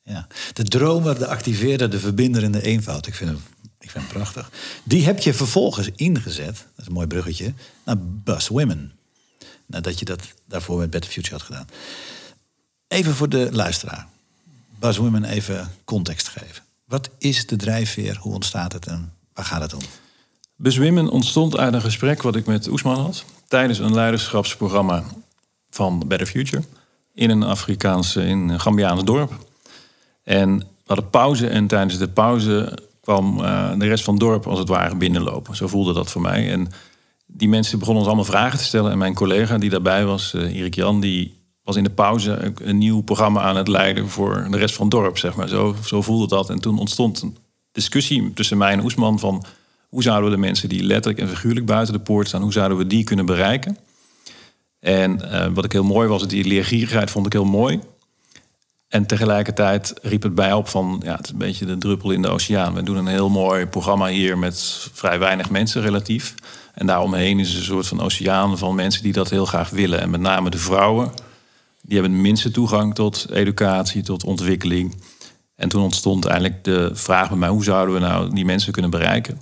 Ja. 0.02 0.26
De 0.52 0.64
dromer, 0.64 1.18
de 1.18 1.26
activeerder, 1.26 1.90
de 1.90 1.98
verbinder 1.98 2.44
en 2.44 2.52
de 2.52 2.62
eenvoud. 2.62 3.06
Ik 3.06 3.14
vind 3.14 3.30
hem 3.30 3.40
ik 3.80 3.90
vind 3.90 4.04
het 4.04 4.12
prachtig. 4.12 4.50
Die 4.84 5.04
heb 5.04 5.18
je 5.18 5.34
vervolgens 5.34 5.90
ingezet, 5.96 6.56
dat 6.56 6.78
is 6.78 6.86
een 6.86 6.92
mooi 6.92 7.06
bruggetje, 7.06 7.54
naar 7.84 7.96
Bus 7.98 8.48
Women. 8.48 8.92
Nadat 9.66 9.98
je 9.98 10.04
dat 10.04 10.20
daarvoor 10.46 10.78
met 10.78 10.90
Better 10.90 11.10
Future 11.10 11.34
had 11.34 11.42
gedaan. 11.42 11.66
Even 12.88 13.14
voor 13.14 13.28
de 13.28 13.48
luisteraar. 13.52 14.06
Women 14.80 15.24
even 15.24 15.70
context 15.84 16.28
geven. 16.28 16.62
Wat 16.84 17.10
is 17.18 17.46
de 17.46 17.56
drijfveer? 17.56 18.18
Hoe 18.20 18.34
ontstaat 18.34 18.72
het 18.72 18.86
en 18.86 19.12
waar 19.34 19.44
gaat 19.44 19.60
het 19.60 19.74
om? 19.74 19.80
Bus 20.56 20.76
Women 20.76 21.08
ontstond 21.08 21.56
uit 21.56 21.74
een 21.74 21.80
gesprek 21.80 22.22
wat 22.22 22.36
ik 22.36 22.46
met 22.46 22.68
Oesman 22.68 23.00
had. 23.00 23.24
Tijdens 23.48 23.78
een 23.78 23.94
leiderschapsprogramma 23.94 25.04
van 25.70 26.02
Better 26.06 26.26
Future. 26.26 26.62
In 27.14 27.30
een 27.30 27.42
Afrikaanse, 27.42 28.24
in 28.24 28.48
een 28.48 28.60
Gambiaans 28.60 29.04
dorp. 29.04 29.32
En 30.22 30.58
we 30.58 30.64
hadden 30.86 31.10
pauze 31.10 31.48
en 31.48 31.66
tijdens 31.66 31.98
de 31.98 32.08
pauze 32.08 32.78
kwam 33.00 33.40
uh, 33.40 33.72
de 33.78 33.86
rest 33.86 34.04
van 34.04 34.14
het 34.14 34.22
dorp 34.22 34.46
als 34.46 34.58
het 34.58 34.68
ware 34.68 34.96
binnenlopen. 34.96 35.56
Zo 35.56 35.66
voelde 35.66 35.92
dat 35.92 36.10
voor 36.10 36.20
mij. 36.20 36.50
En 36.50 36.68
die 37.26 37.48
mensen 37.48 37.78
begonnen 37.78 38.02
ons 38.02 38.12
allemaal 38.12 38.32
vragen 38.32 38.58
te 38.58 38.64
stellen. 38.64 38.92
En 38.92 38.98
mijn 38.98 39.14
collega 39.14 39.58
die 39.58 39.70
daarbij 39.70 40.04
was, 40.04 40.32
uh, 40.34 40.56
Erik 40.56 40.74
Jan, 40.74 41.00
die 41.00 41.37
was 41.68 41.76
in 41.76 41.84
de 41.84 41.90
pauze 41.90 42.52
een 42.62 42.78
nieuw 42.78 43.00
programma 43.00 43.40
aan 43.40 43.56
het 43.56 43.68
leiden 43.68 44.08
voor 44.08 44.46
de 44.50 44.56
rest 44.56 44.74
van 44.74 44.86
het 44.86 44.94
dorp. 44.94 45.18
Zeg 45.18 45.36
maar. 45.36 45.48
zo, 45.48 45.74
zo 45.84 46.02
voelde 46.02 46.28
dat. 46.28 46.50
En 46.50 46.60
toen 46.60 46.78
ontstond 46.78 47.22
een 47.22 47.36
discussie 47.72 48.32
tussen 48.32 48.58
mij 48.58 48.72
en 48.72 48.82
Oesman 48.84 49.18
van 49.18 49.44
hoe 49.88 50.02
zouden 50.02 50.30
we 50.30 50.36
de 50.36 50.42
mensen 50.42 50.68
die 50.68 50.82
letterlijk 50.82 51.22
en 51.22 51.28
figuurlijk 51.28 51.66
buiten 51.66 51.94
de 51.94 52.00
poort 52.00 52.28
staan, 52.28 52.42
hoe 52.42 52.52
zouden 52.52 52.78
we 52.78 52.86
die 52.86 53.04
kunnen 53.04 53.26
bereiken? 53.26 53.76
En 54.80 55.20
uh, 55.24 55.46
wat 55.54 55.64
ik 55.64 55.72
heel 55.72 55.84
mooi 55.84 56.08
was, 56.08 56.28
die 56.28 56.44
leergierigheid 56.44 57.10
vond 57.10 57.26
ik 57.26 57.32
heel 57.32 57.44
mooi. 57.44 57.80
En 58.88 59.06
tegelijkertijd 59.06 59.94
riep 60.02 60.22
het 60.22 60.34
bij 60.34 60.52
op 60.52 60.68
van, 60.68 61.00
ja, 61.04 61.16
het 61.16 61.24
is 61.24 61.32
een 61.32 61.38
beetje 61.38 61.66
de 61.66 61.78
druppel 61.78 62.10
in 62.10 62.22
de 62.22 62.28
oceaan. 62.28 62.74
We 62.74 62.82
doen 62.82 62.96
een 62.96 63.06
heel 63.06 63.28
mooi 63.28 63.66
programma 63.66 64.06
hier 64.06 64.38
met 64.38 64.88
vrij 64.92 65.18
weinig 65.18 65.50
mensen 65.50 65.82
relatief. 65.82 66.34
En 66.74 66.86
daaromheen 66.86 67.38
is 67.38 67.54
een 67.54 67.62
soort 67.62 67.86
van 67.86 68.00
oceaan 68.00 68.58
van 68.58 68.74
mensen 68.74 69.02
die 69.02 69.12
dat 69.12 69.30
heel 69.30 69.46
graag 69.46 69.70
willen. 69.70 70.00
En 70.00 70.10
met 70.10 70.20
name 70.20 70.50
de 70.50 70.58
vrouwen, 70.58 71.12
die 71.88 71.98
hebben 72.00 72.20
minste 72.20 72.50
toegang 72.50 72.94
tot 72.94 73.26
educatie, 73.30 74.02
tot 74.02 74.24
ontwikkeling. 74.24 74.94
En 75.54 75.68
toen 75.68 75.82
ontstond 75.82 76.24
eigenlijk 76.24 76.64
de 76.64 76.90
vraag 76.92 77.28
bij 77.28 77.38
mij, 77.38 77.48
hoe 77.48 77.64
zouden 77.64 77.94
we 77.94 78.00
nou 78.00 78.34
die 78.34 78.44
mensen 78.44 78.72
kunnen 78.72 78.90
bereiken? 78.90 79.40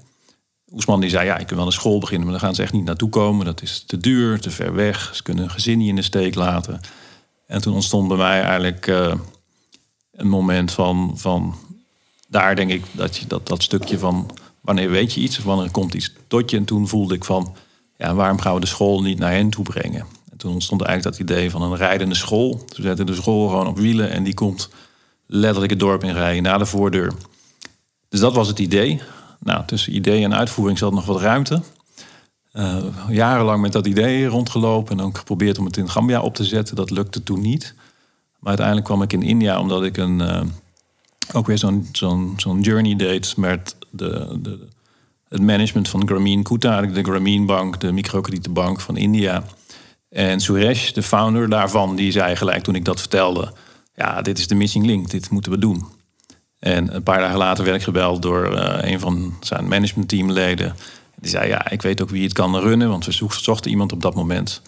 Oesman 0.73 1.01
die 1.01 1.11
zei, 1.11 1.27
ja, 1.27 1.37
ik 1.39 1.47
kan 1.47 1.57
wel 1.57 1.67
een 1.67 1.73
school 1.73 1.99
beginnen, 1.99 2.25
maar 2.25 2.37
daar 2.37 2.47
gaan 2.47 2.55
ze 2.55 2.63
echt 2.63 2.73
niet 2.73 2.85
naartoe 2.85 3.09
komen. 3.09 3.47
Dat 3.47 3.63
is 3.63 3.85
te 3.87 3.99
duur, 3.99 4.41
te 4.41 4.51
ver 4.51 4.75
weg. 4.75 5.11
Ze 5.15 5.23
kunnen 5.23 5.45
een 5.45 5.51
gezin 5.51 5.79
niet 5.79 5.89
in 5.89 5.97
de 5.97 6.03
steek 6.03 6.35
laten. 6.35 6.81
En 7.47 7.61
toen 7.61 7.75
ontstond 7.75 8.09
bij 8.09 8.17
mij 8.17 8.43
eigenlijk... 8.43 8.87
Uh, 8.87 9.15
een 10.17 10.29
moment 10.29 10.73
van, 10.73 11.13
van 11.15 11.55
daar 12.29 12.57
denk 12.57 12.71
ik 12.71 12.85
dat 12.93 13.17
je 13.17 13.27
dat, 13.27 13.47
dat 13.47 13.63
stukje 13.63 13.99
van 13.99 14.31
wanneer 14.61 14.91
weet 14.91 15.13
je 15.13 15.21
iets 15.21 15.39
of 15.39 15.45
wanneer 15.45 15.71
komt 15.71 15.95
iets 15.95 16.13
tot 16.27 16.51
je. 16.51 16.57
En 16.57 16.65
toen 16.65 16.89
voelde 16.89 17.15
ik 17.15 17.25
van 17.25 17.55
ja, 17.97 18.15
waarom 18.15 18.41
gaan 18.41 18.55
we 18.55 18.61
de 18.61 18.67
school 18.67 19.03
niet 19.03 19.19
naar 19.19 19.33
hen 19.33 19.51
toe 19.51 19.65
brengen? 19.65 20.07
En 20.47 20.53
toen 20.53 20.61
ontstond 20.61 20.83
eigenlijk 20.83 21.19
dat 21.19 21.29
idee 21.31 21.51
van 21.51 21.63
een 21.63 21.77
rijdende 21.77 22.15
school. 22.15 22.65
We 22.77 22.83
zetten 22.83 23.07
de 23.07 23.15
school 23.15 23.49
gewoon 23.49 23.67
op 23.67 23.79
wielen 23.79 24.11
en 24.11 24.23
die 24.23 24.35
komt 24.35 24.69
letterlijk 25.27 25.71
het 25.71 25.81
dorp 25.81 26.05
in 26.05 26.13
rijden 26.13 26.43
naar 26.43 26.59
de 26.59 26.67
voordeur. 26.67 27.13
Dus 28.09 28.21
dat 28.21 28.35
was 28.35 28.49
het 28.49 28.59
idee. 28.59 29.01
Nou, 29.41 29.67
tussen 29.67 29.95
idee 29.95 30.25
en 30.25 30.35
uitvoering 30.35 30.79
zat 30.79 30.93
nog 30.93 31.07
wat 31.07 31.21
ruimte. 31.21 31.63
Uh, 32.53 32.77
jarenlang 33.09 33.63
met 33.63 33.73
dat 33.73 33.87
idee 33.87 34.27
rondgelopen 34.27 34.99
en 34.99 35.05
ook 35.05 35.19
geprobeerd 35.19 35.59
om 35.59 35.65
het 35.65 35.77
in 35.77 35.91
Gambia 35.91 36.21
op 36.21 36.35
te 36.35 36.45
zetten. 36.45 36.77
Dat 36.77 36.91
lukte 36.91 37.23
toen 37.23 37.41
niet. 37.41 37.75
Maar 38.39 38.49
uiteindelijk 38.49 38.87
kwam 38.87 39.03
ik 39.03 39.13
in 39.13 39.23
India 39.23 39.61
omdat 39.61 39.85
ik 39.85 39.97
een, 39.97 40.21
uh, 40.21 40.41
ook 41.33 41.47
weer 41.47 41.59
zo'n 41.59 41.89
zo'n 41.93 42.35
zo'n 42.37 42.61
journey 42.61 42.97
deed 42.97 43.37
met 43.37 43.77
de, 43.91 44.39
de, 44.43 44.59
het 45.29 45.41
management 45.41 45.89
van 45.89 46.07
Grameen 46.07 46.43
Kuta, 46.43 46.81
de 46.81 47.03
Grameen 47.03 47.47
Bank, 47.47 47.81
de 47.81 47.93
microkredietenbank 47.93 48.81
van 48.81 48.97
India. 48.97 49.45
En 50.17 50.41
Suresh, 50.41 50.91
de 50.91 51.03
founder 51.03 51.49
daarvan, 51.49 51.97
die 51.97 52.13
zei 52.13 52.37
gelijk 52.37 52.63
toen 52.63 52.75
ik 52.75 52.85
dat 52.85 53.01
vertelde: 53.01 53.53
Ja, 53.95 54.23
dit 54.23 54.39
is 54.39 54.47
de 54.47 54.55
missing 54.55 54.87
link, 54.87 55.11
dit 55.11 55.31
moeten 55.31 55.53
we 55.53 55.59
doen. 55.59 55.87
En 56.59 56.95
een 56.95 57.03
paar 57.03 57.19
dagen 57.19 57.39
later 57.39 57.65
werd 57.65 57.77
ik 57.77 57.83
gebeld 57.83 58.23
door 58.23 58.53
uh, 58.53 58.79
een 58.81 59.01
van 59.01 59.35
zijn 59.41 59.69
managementteamleden. 59.69 60.77
Die 61.15 61.31
zei: 61.31 61.49
Ja, 61.49 61.71
ik 61.71 61.83
weet 61.83 62.03
ook 62.03 62.11
wie 62.11 62.23
het 62.23 62.33
kan 62.33 62.59
runnen, 62.59 62.89
want 62.89 63.05
we 63.05 63.29
zochten 63.29 63.71
iemand 63.71 63.93
op 63.93 64.03
dat 64.03 64.15
moment. 64.15 64.63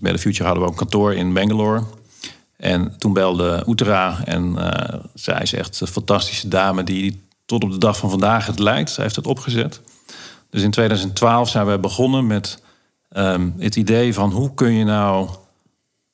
bij 0.00 0.12
de 0.12 0.18
Future 0.18 0.44
hadden 0.44 0.62
we 0.62 0.68
ook 0.68 0.80
een 0.80 0.88
kantoor 0.88 1.14
in 1.14 1.32
Bangalore. 1.32 1.82
En 2.56 2.94
toen 2.98 3.12
belde 3.12 3.62
Oetera 3.66 4.20
en 4.24 4.54
uh, 4.58 5.00
zij 5.14 5.42
is 5.42 5.52
echt 5.52 5.80
een 5.80 5.86
fantastische 5.86 6.48
dame 6.48 6.84
die 6.84 7.22
tot 7.46 7.64
op 7.64 7.70
de 7.70 7.78
dag 7.78 7.96
van 7.96 8.10
vandaag 8.10 8.46
het 8.46 8.58
leidt. 8.58 8.90
Zij 8.90 9.04
heeft 9.04 9.16
het 9.16 9.26
opgezet. 9.26 9.80
Dus 10.50 10.62
in 10.62 10.70
2012 10.70 11.48
zijn 11.48 11.66
we 11.66 11.78
begonnen 11.78 12.26
met 12.26 12.62
um, 13.16 13.54
het 13.58 13.76
idee 13.76 14.14
van 14.14 14.30
hoe 14.30 14.54
kun 14.54 14.72
je 14.72 14.84
nou 14.84 15.28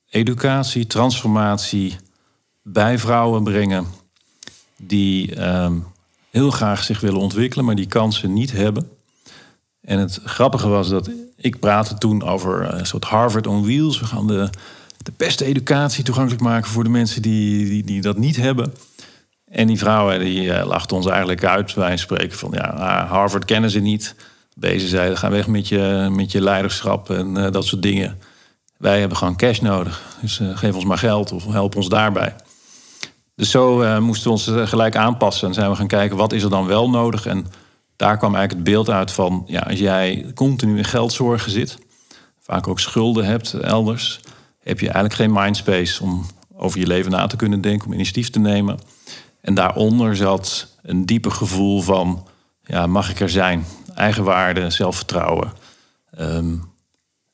educatie, 0.09 0.87
transformatie 0.87 1.95
bij 2.63 2.97
vrouwen 2.97 3.43
brengen 3.43 3.85
die 4.77 5.47
um, 5.47 5.85
heel 6.29 6.51
graag 6.51 6.83
zich 6.83 6.99
willen 6.99 7.19
ontwikkelen, 7.19 7.65
maar 7.65 7.75
die 7.75 7.87
kansen 7.87 8.33
niet 8.33 8.51
hebben. 8.51 8.89
En 9.81 9.99
het 9.99 10.19
grappige 10.23 10.67
was 10.67 10.89
dat 10.89 11.09
ik 11.35 11.59
praatte 11.59 11.97
toen 11.97 12.23
over 12.23 12.73
een 12.73 12.85
soort 12.85 13.05
Harvard 13.05 13.47
on 13.47 13.63
Wheels. 13.63 13.99
We 13.99 14.05
gaan 14.05 14.27
de 14.27 14.49
de 15.07 15.13
beste 15.17 15.45
educatie 15.45 16.03
toegankelijk 16.03 16.41
maken 16.41 16.69
voor 16.69 16.83
de 16.83 16.89
mensen 16.89 17.21
die, 17.21 17.65
die, 17.69 17.83
die 17.83 18.01
dat 18.01 18.17
niet 18.17 18.35
hebben. 18.35 18.73
En 19.45 19.67
die 19.67 19.77
vrouwen 19.77 20.19
die 20.19 20.43
uh, 20.43 20.65
lachten 20.65 20.95
ons 20.95 21.05
eigenlijk 21.05 21.43
uit. 21.43 21.73
Wij 21.73 21.97
spreken 21.97 22.37
van 22.37 22.51
ja, 22.53 22.61
ah, 22.61 23.11
Harvard 23.11 23.45
kennen 23.45 23.69
ze 23.69 23.79
niet. 23.79 24.15
Deze 24.59 24.87
zeiden 24.87 25.17
ga 25.17 25.29
weg 25.29 25.47
met 25.47 25.67
je, 25.67 26.07
met 26.11 26.31
je 26.31 26.41
leiderschap 26.41 27.09
en 27.09 27.37
uh, 27.37 27.51
dat 27.51 27.65
soort 27.65 27.81
dingen. 27.81 28.19
Wij 28.77 28.99
hebben 28.99 29.17
gewoon 29.17 29.35
cash 29.35 29.59
nodig. 29.59 30.01
Dus 30.21 30.39
uh, 30.39 30.57
geef 30.57 30.75
ons 30.75 30.85
maar 30.85 30.97
geld 30.97 31.31
of 31.31 31.45
help 31.45 31.75
ons 31.75 31.89
daarbij. 31.89 32.35
Dus 33.35 33.51
zo 33.51 34.01
moesten 34.01 34.23
we 34.23 34.29
ons 34.29 34.69
gelijk 34.69 34.95
aanpassen. 34.95 35.47
En 35.47 35.53
zijn 35.53 35.69
we 35.69 35.75
gaan 35.75 35.87
kijken 35.87 36.17
wat 36.17 36.33
is 36.33 36.43
er 36.43 36.49
dan 36.49 36.65
wel 36.65 36.89
nodig. 36.89 37.25
En 37.25 37.45
daar 37.95 38.17
kwam 38.17 38.35
eigenlijk 38.35 38.65
het 38.65 38.75
beeld 38.75 38.89
uit 38.89 39.11
van 39.11 39.43
ja, 39.45 39.59
als 39.59 39.79
jij 39.79 40.31
continu 40.33 40.77
in 40.77 40.85
geldzorgen 40.85 41.51
zit, 41.51 41.77
vaak 42.39 42.67
ook 42.67 42.79
schulden 42.79 43.25
hebt 43.25 43.53
elders 43.53 44.19
heb 44.67 44.79
je 44.79 44.85
eigenlijk 44.85 45.13
geen 45.13 45.31
mindspace 45.31 46.03
om 46.03 46.25
over 46.55 46.79
je 46.79 46.87
leven 46.87 47.11
na 47.11 47.27
te 47.27 47.35
kunnen 47.35 47.61
denken, 47.61 47.87
om 47.87 47.93
initiatief 47.93 48.29
te 48.29 48.39
nemen. 48.39 48.79
En 49.41 49.53
daaronder 49.53 50.15
zat 50.15 50.75
een 50.81 51.05
diepe 51.05 51.29
gevoel 51.29 51.81
van, 51.81 52.27
ja, 52.63 52.87
mag 52.87 53.09
ik 53.09 53.19
er 53.19 53.29
zijn? 53.29 53.65
Eigenwaarde, 53.97 54.69
zelfvertrouwen. 54.69 55.53
Um, 56.19 56.63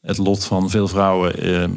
het 0.01 0.17
lot 0.17 0.43
van 0.45 0.69
veel 0.69 0.87
vrouwen 0.87 1.49
uh, 1.49 1.69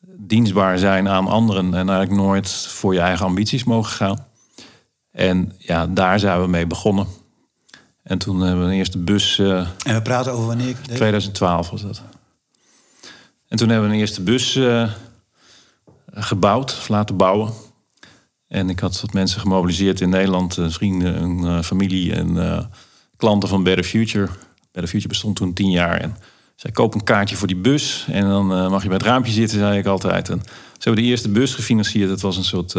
dienstbaar 0.00 0.78
zijn 0.78 1.08
aan 1.08 1.26
anderen 1.26 1.74
en 1.74 1.88
eigenlijk 1.88 2.20
nooit 2.20 2.50
voor 2.50 2.94
je 2.94 3.00
eigen 3.00 3.26
ambities 3.26 3.64
mogen 3.64 3.92
gaan. 3.92 4.26
En 5.10 5.52
ja, 5.58 5.86
daar 5.86 6.18
zijn 6.18 6.40
we 6.40 6.46
mee 6.46 6.66
begonnen. 6.66 7.06
En 8.02 8.18
toen 8.18 8.40
hebben 8.40 8.64
we 8.64 8.70
een 8.70 8.78
eerste 8.78 8.98
bus. 8.98 9.38
Uh, 9.38 9.68
en 9.84 9.94
we 9.94 10.02
praten 10.02 10.32
over 10.32 10.46
wanneer? 10.46 10.76
2012 10.82 11.70
was 11.70 11.82
dat. 11.82 12.02
En 13.48 13.56
toen 13.56 13.68
hebben 13.68 13.88
we 13.88 13.94
een 13.94 14.00
eerste 14.00 14.22
bus 14.22 14.56
uh, 14.56 14.92
gebouwd, 16.12 16.70
of 16.78 16.88
laten 16.88 17.16
bouwen. 17.16 17.52
En 18.48 18.70
ik 18.70 18.80
had 18.80 19.00
wat 19.00 19.12
mensen 19.12 19.40
gemobiliseerd 19.40 20.00
in 20.00 20.08
Nederland, 20.08 20.56
uh, 20.56 20.70
vrienden, 20.70 21.22
een 21.22 21.64
familie 21.64 22.14
en 22.14 22.36
klanten 23.22 23.48
van 23.48 23.62
Better 23.62 23.84
Future. 23.84 24.28
Better 24.72 24.90
Future 24.90 25.08
bestond 25.08 25.36
toen 25.36 25.52
tien 25.52 25.70
jaar. 25.70 26.00
En 26.00 26.16
zij 26.56 26.70
koop 26.70 26.94
een 26.94 27.04
kaartje 27.04 27.36
voor 27.36 27.46
die 27.46 27.56
bus 27.56 28.06
en 28.08 28.28
dan 28.28 28.46
mag 28.46 28.82
je 28.82 28.88
bij 28.88 28.96
het 28.96 29.06
raampje 29.06 29.32
zitten, 29.32 29.58
zei 29.58 29.78
ik 29.78 29.86
altijd. 29.86 30.28
En 30.28 30.40
ze 30.44 30.88
hebben 30.88 31.02
de 31.02 31.08
eerste 31.08 31.28
bus 31.28 31.54
gefinancierd. 31.54 32.10
Het 32.10 32.20
was 32.20 32.36
een 32.36 32.44
soort 32.44 32.74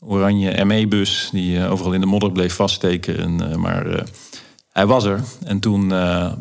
oranje 0.00 0.64
ME-bus 0.64 1.28
die 1.32 1.64
overal 1.64 1.92
in 1.92 2.00
de 2.00 2.06
modder 2.06 2.32
bleef 2.32 2.54
vaststeken. 2.54 3.18
En, 3.18 3.60
maar 3.60 4.04
hij 4.72 4.86
was 4.86 5.04
er. 5.04 5.20
En 5.44 5.60
toen 5.60 5.92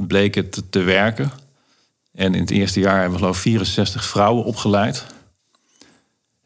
bleek 0.08 0.36
het 0.36 0.64
te 0.70 0.82
werken. 0.82 1.32
En 2.14 2.34
in 2.34 2.42
het 2.42 2.52
eerste 2.52 2.80
jaar 2.80 3.00
hebben 3.00 3.12
we 3.12 3.18
geloof 3.18 3.36
ik 3.36 3.42
64 3.42 4.06
vrouwen 4.06 4.44
opgeleid. 4.44 5.06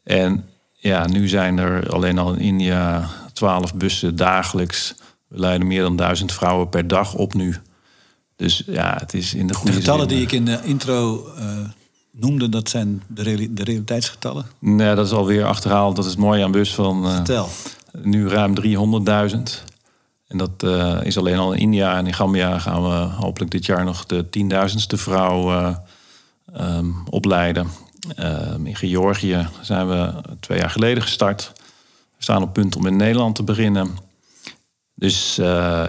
En 0.04 0.46
ja, 0.74 1.08
nu 1.08 1.28
zijn 1.28 1.58
er 1.58 1.90
alleen 1.90 2.18
al 2.18 2.34
in 2.34 2.40
India 2.40 3.10
12 3.34 3.74
bussen 3.74 4.16
dagelijks. 4.16 4.96
We 5.34 5.40
leiden 5.40 5.68
meer 5.68 5.82
dan 5.82 5.96
duizend 5.96 6.32
vrouwen 6.32 6.70
per 6.70 6.88
dag 6.88 7.14
op 7.14 7.34
nu. 7.34 7.56
Dus 8.36 8.64
ja, 8.66 8.96
het 9.00 9.14
is 9.14 9.34
in 9.34 9.48
de 9.48 9.54
goede 9.54 9.72
De 9.72 9.80
getallen 9.80 10.10
zin, 10.10 10.18
die 10.18 10.26
ik 10.26 10.32
in 10.32 10.46
de 10.46 10.60
intro 10.64 11.28
uh, 11.38 11.44
noemde, 12.12 12.50
dat 12.50 12.70
zijn 12.70 13.04
de, 13.08 13.54
de 13.54 13.64
realiteitsgetallen? 13.64 14.46
Nee, 14.60 14.96
dat 14.96 15.06
is 15.06 15.12
alweer 15.12 15.46
achterhaald. 15.46 15.96
Dat 15.96 16.06
is 16.06 16.16
mooi 16.16 16.42
aan 16.42 16.52
bus 16.52 16.74
van... 16.74 17.06
Uh, 17.06 17.16
Vertel. 17.16 17.50
Nu 18.02 18.30
ruim 18.30 18.56
300.000. 19.36 19.38
En 20.28 20.38
dat 20.38 20.64
uh, 20.64 21.00
is 21.04 21.18
alleen 21.18 21.38
al 21.38 21.54
in 21.54 21.60
India 21.60 21.98
en 21.98 22.08
in 22.08 22.14
Gambia 22.14 22.60
gaan 22.60 22.84
we 22.84 22.96
hopelijk 22.96 23.52
dit 23.52 23.66
jaar 23.66 23.84
nog 23.84 24.06
de 24.06 24.30
tienduizendste 24.30 24.98
vrouw 24.98 25.76
um, 26.60 27.04
opleiden. 27.10 27.68
Uh, 28.20 28.54
in 28.64 28.76
Georgië 28.76 29.48
zijn 29.62 29.88
we 29.88 30.14
twee 30.40 30.58
jaar 30.58 30.70
geleden 30.70 31.04
gestart. 31.04 31.52
We 32.18 32.24
staan 32.24 32.42
op 32.42 32.54
punt 32.54 32.76
om 32.76 32.86
in 32.86 32.96
Nederland 32.96 33.36
te 33.36 33.44
beginnen. 33.44 33.98
Dus 34.96 35.36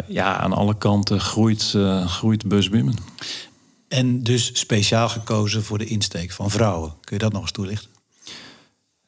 ja, 0.09 0.37
aan 0.37 0.53
alle 0.53 0.79
kanten 0.79 1.21
groeit, 1.21 1.75
groeit 2.07 2.49
busbimmen. 2.49 2.95
En 3.89 4.23
dus 4.23 4.51
speciaal 4.59 5.09
gekozen 5.09 5.63
voor 5.63 5.79
de 5.79 5.85
insteek 5.85 6.33
van 6.33 6.51
vrouwen. 6.51 6.91
Kun 7.01 7.17
je 7.17 7.23
dat 7.23 7.33
nog 7.33 7.43
eens 7.43 7.53
toelichten? 7.53 7.91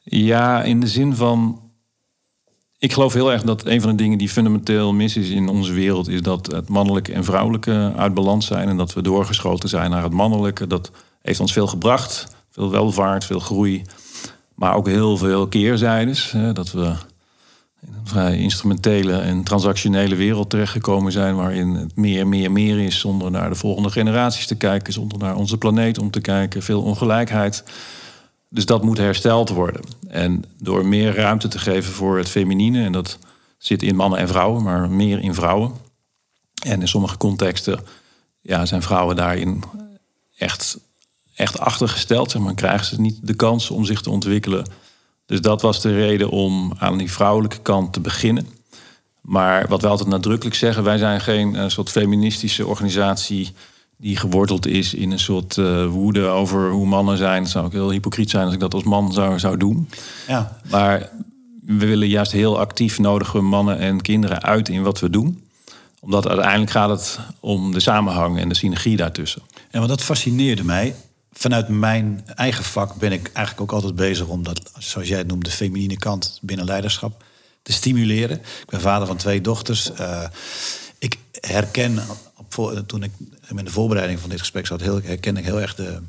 Ja, 0.03 0.63
in 0.63 0.79
de 0.79 0.87
zin 0.87 1.15
van 1.15 1.61
ik 2.79 2.93
geloof 2.93 3.13
heel 3.13 3.31
erg 3.31 3.43
dat 3.43 3.65
een 3.65 3.81
van 3.81 3.89
de 3.89 3.95
dingen 3.95 4.17
die 4.17 4.29
fundamenteel 4.29 4.93
mis 4.93 5.17
is 5.17 5.29
in 5.29 5.47
onze 5.47 5.73
wereld, 5.73 6.07
is 6.07 6.21
dat 6.21 6.45
het 6.51 6.69
mannelijke 6.69 7.13
en 7.13 7.23
vrouwelijke 7.23 7.93
uit 7.95 8.13
balans 8.13 8.45
zijn. 8.45 8.69
En 8.69 8.77
dat 8.77 8.93
we 8.93 9.01
doorgeschoten 9.01 9.69
zijn 9.69 9.91
naar 9.91 10.03
het 10.03 10.13
mannelijke. 10.13 10.67
Dat 10.67 10.91
heeft 11.21 11.39
ons 11.39 11.53
veel 11.53 11.67
gebracht. 11.67 12.27
Veel 12.49 12.71
welvaart, 12.71 13.25
veel 13.25 13.39
groei. 13.39 13.81
Maar 14.55 14.75
ook 14.75 14.87
heel 14.87 15.17
veel 15.17 15.47
keerzijdes. 15.47 16.31
Hè, 16.31 16.53
dat 16.53 16.71
we 16.71 16.93
in 17.81 17.93
een 17.93 18.07
vrij 18.07 18.37
instrumentele 18.37 19.17
en 19.17 19.43
transactionele 19.43 20.15
wereld 20.15 20.49
terechtgekomen 20.49 21.11
zijn. 21.11 21.35
Waarin 21.35 21.69
het 21.69 21.95
meer, 21.95 22.27
meer, 22.27 22.51
meer 22.51 22.79
is. 22.79 22.99
Zonder 22.99 23.31
naar 23.31 23.49
de 23.49 23.55
volgende 23.55 23.89
generaties 23.89 24.47
te 24.47 24.55
kijken. 24.55 24.93
Zonder 24.93 25.17
naar 25.17 25.35
onze 25.35 25.57
planeet 25.57 25.97
om 25.97 26.11
te 26.11 26.21
kijken. 26.21 26.63
Veel 26.63 26.81
ongelijkheid. 26.81 27.63
Dus 28.49 28.65
dat 28.65 28.83
moet 28.83 28.97
hersteld 28.97 29.49
worden. 29.49 29.81
En 30.07 30.43
door 30.57 30.85
meer 30.85 31.15
ruimte 31.15 31.47
te 31.47 31.59
geven 31.59 31.93
voor 31.93 32.17
het 32.17 32.29
feminine, 32.29 32.83
en 32.83 32.91
dat 32.91 33.17
zit 33.57 33.83
in 33.83 33.95
mannen 33.95 34.19
en 34.19 34.27
vrouwen, 34.27 34.63
maar 34.63 34.89
meer 34.89 35.19
in 35.19 35.33
vrouwen. 35.33 35.71
En 36.63 36.81
in 36.81 36.87
sommige 36.87 37.17
contexten 37.17 37.79
ja, 38.41 38.65
zijn 38.65 38.81
vrouwen 38.81 39.15
daarin 39.15 39.63
echt, 40.37 40.79
echt 41.35 41.59
achtergesteld. 41.59 42.31
Zeg 42.31 42.41
maar, 42.41 42.53
krijgen 42.53 42.85
ze 42.85 43.01
niet 43.01 43.27
de 43.27 43.35
kans 43.35 43.69
om 43.69 43.85
zich 43.85 44.01
te 44.01 44.09
ontwikkelen. 44.09 44.67
Dus 45.27 45.41
dat 45.41 45.61
was 45.61 45.81
de 45.81 45.93
reden 45.93 46.29
om 46.29 46.73
aan 46.77 46.97
die 46.97 47.11
vrouwelijke 47.11 47.59
kant 47.59 47.93
te 47.93 47.99
beginnen. 47.99 48.47
Maar 49.21 49.67
wat 49.67 49.81
we 49.81 49.87
altijd 49.87 50.09
nadrukkelijk 50.09 50.55
zeggen, 50.55 50.83
wij 50.83 50.97
zijn 50.97 51.21
geen 51.21 51.53
uh, 51.53 51.63
soort 51.67 51.89
feministische 51.89 52.67
organisatie 52.67 53.53
die 53.97 54.17
geworteld 54.17 54.65
is 54.67 54.93
in 54.93 55.11
een 55.11 55.19
soort 55.19 55.57
uh, 55.57 55.85
woede 55.87 56.25
over 56.25 56.69
hoe 56.69 56.85
mannen 56.85 57.17
zijn. 57.17 57.41
Het 57.41 57.51
zou 57.51 57.65
ook 57.65 57.71
heel 57.71 57.91
hypocriet 57.91 58.29
zijn 58.29 58.45
als 58.45 58.53
ik 58.53 58.59
dat 58.59 58.73
als 58.73 58.83
man 58.83 59.13
zou, 59.13 59.39
zou 59.39 59.57
doen. 59.57 59.89
Ja. 60.27 60.59
Maar 60.69 61.09
we 61.65 61.85
willen 61.85 62.07
juist 62.07 62.31
heel 62.31 62.59
actief 62.59 62.99
nodigen 62.99 63.45
mannen 63.45 63.77
en 63.77 64.01
kinderen 64.01 64.43
uit 64.43 64.69
in 64.69 64.83
wat 64.83 64.99
we 64.99 65.09
doen. 65.09 65.43
Omdat 65.99 66.27
uiteindelijk 66.27 66.71
gaat 66.71 66.89
het 66.89 67.19
om 67.39 67.71
de 67.71 67.79
samenhang 67.79 68.39
en 68.39 68.49
de 68.49 68.55
synergie 68.55 68.97
daartussen. 68.97 69.41
Ja, 69.71 69.77
want 69.77 69.89
dat 69.89 70.03
fascineerde 70.03 70.63
mij. 70.63 70.95
Vanuit 71.37 71.67
mijn 71.67 72.23
eigen 72.35 72.63
vak 72.63 72.95
ben 72.95 73.11
ik 73.11 73.29
eigenlijk 73.33 73.61
ook 73.61 73.71
altijd 73.71 73.95
bezig 73.95 74.27
om 74.27 74.43
dat, 74.43 74.71
zoals 74.77 75.07
jij 75.07 75.17
het 75.17 75.27
noemt, 75.27 75.45
de 75.45 75.51
feminine 75.51 75.97
kant 75.97 76.39
binnen 76.41 76.65
leiderschap 76.65 77.23
te 77.61 77.71
stimuleren. 77.71 78.37
Ik 78.37 78.69
ben 78.69 78.81
vader 78.81 79.07
van 79.07 79.17
twee 79.17 79.41
dochters. 79.41 79.91
Uh, 79.99 80.23
ik 80.99 81.17
herken, 81.31 81.99
op, 82.35 82.83
toen 82.87 83.03
ik 83.03 83.11
in 83.55 83.65
de 83.65 83.71
voorbereiding 83.71 84.19
van 84.19 84.29
dit 84.29 84.39
gesprek 84.39 84.67
zat, 84.67 84.81
heel, 84.81 85.01
herken 85.03 85.37
ik 85.37 85.45
heel 85.45 85.61
erg 85.61 85.75
de, 85.75 86.01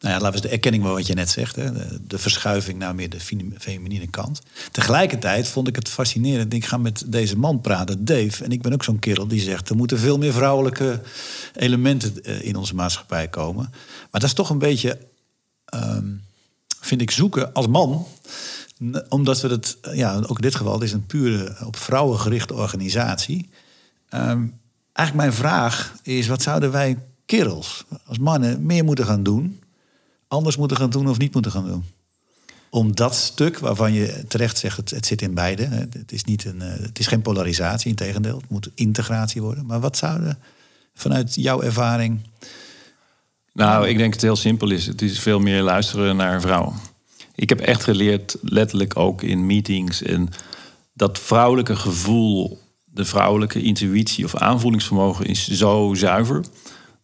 nou 0.00 0.14
ja, 0.14 0.20
laten 0.20 0.40
we 0.40 0.46
de 0.46 0.52
erkenning 0.52 0.82
van 0.82 0.92
wat 0.92 1.06
je 1.06 1.14
net 1.14 1.30
zegt, 1.30 1.56
hè, 1.56 1.72
de, 2.06 2.18
verschuiving 2.18 2.78
naar 2.78 2.94
meer 2.94 3.10
de 3.10 3.20
feminine 3.58 4.06
kant. 4.06 4.40
Tegelijkertijd 4.70 5.48
vond 5.48 5.68
ik 5.68 5.76
het 5.76 5.88
fascinerend. 5.88 6.52
Ik 6.52 6.64
ga 6.64 6.76
met 6.76 7.02
deze 7.06 7.38
man 7.38 7.60
praten, 7.60 8.04
Dave, 8.04 8.44
en 8.44 8.52
ik 8.52 8.62
ben 8.62 8.72
ook 8.72 8.84
zo'n 8.84 8.98
kerel 8.98 9.26
die 9.26 9.40
zegt: 9.40 9.68
er 9.68 9.76
moeten 9.76 9.98
veel 9.98 10.18
meer 10.18 10.32
vrouwelijke 10.32 11.00
elementen 11.54 12.24
eh, 12.24 12.44
in 12.44 12.56
onze 12.56 12.74
maatschappij 12.74 13.28
komen. 13.28 13.68
Maar 14.10 14.20
dat 14.20 14.22
is 14.22 14.32
toch 14.32 14.50
een 14.50 14.58
beetje, 14.58 14.98
ehm, 15.64 16.06
vind 16.80 17.00
ik, 17.00 17.10
zoeken 17.10 17.52
als 17.52 17.66
man 17.66 18.06
omdat 19.08 19.40
we 19.40 19.48
het, 19.48 19.76
ja, 19.92 20.16
ook 20.16 20.36
in 20.36 20.42
dit 20.42 20.54
geval, 20.54 20.72
het 20.72 20.82
is 20.82 20.92
een 20.92 21.06
pure 21.06 21.56
op 21.64 21.76
vrouwen 21.76 22.18
gerichte 22.18 22.54
organisatie. 22.54 23.48
Um, 24.14 24.60
eigenlijk 24.92 25.26
mijn 25.26 25.32
vraag 25.32 25.94
is: 26.02 26.26
wat 26.26 26.42
zouden 26.42 26.70
wij 26.70 26.98
kerels 27.26 27.84
als 28.06 28.18
mannen 28.18 28.66
meer 28.66 28.84
moeten 28.84 29.06
gaan 29.06 29.22
doen? 29.22 29.62
Anders 30.34 30.56
moeten 30.56 30.76
gaan 30.76 30.90
doen 30.90 31.08
of 31.08 31.18
niet 31.18 31.32
moeten 31.32 31.52
gaan 31.52 31.66
doen? 31.66 31.84
Om 32.70 32.94
dat 32.94 33.14
stuk 33.14 33.58
waarvan 33.58 33.92
je 33.92 34.24
terecht 34.28 34.58
zegt, 34.58 34.76
het, 34.76 34.90
het 34.90 35.06
zit 35.06 35.22
in 35.22 35.34
beide. 35.34 35.64
Het 35.64 36.12
is, 36.12 36.24
niet 36.24 36.44
een, 36.44 36.62
eh, 36.62 36.80
het 36.80 36.98
is 36.98 37.06
geen 37.06 37.22
polarisatie, 37.22 37.90
in 37.90 37.96
tegendeel. 37.96 38.36
Het 38.36 38.50
moet 38.50 38.70
integratie 38.74 39.42
worden. 39.42 39.66
Maar 39.66 39.80
wat 39.80 39.96
zouden 39.96 40.38
vanuit 40.94 41.34
jouw 41.34 41.62
ervaring. 41.62 42.20
Nou, 43.52 43.88
ik 43.88 43.98
denk 43.98 44.12
het 44.12 44.22
heel 44.22 44.36
simpel 44.36 44.70
is. 44.70 44.86
Het 44.86 45.02
is 45.02 45.18
veel 45.18 45.40
meer 45.40 45.62
luisteren 45.62 46.16
naar 46.16 46.40
vrouwen. 46.40 46.74
Ik 47.34 47.48
heb 47.48 47.60
echt 47.60 47.84
geleerd, 47.84 48.36
letterlijk 48.40 48.96
ook 48.96 49.22
in 49.22 49.46
meetings, 49.46 50.02
en 50.02 50.28
dat 50.92 51.18
vrouwelijke 51.18 51.76
gevoel 51.76 52.58
de 52.84 53.04
vrouwelijke 53.04 53.62
intuïtie 53.62 54.24
of 54.24 54.34
aanvoelingsvermogen 54.34 55.26
is 55.26 55.48
zo 55.48 55.92
zuiver. 55.94 56.44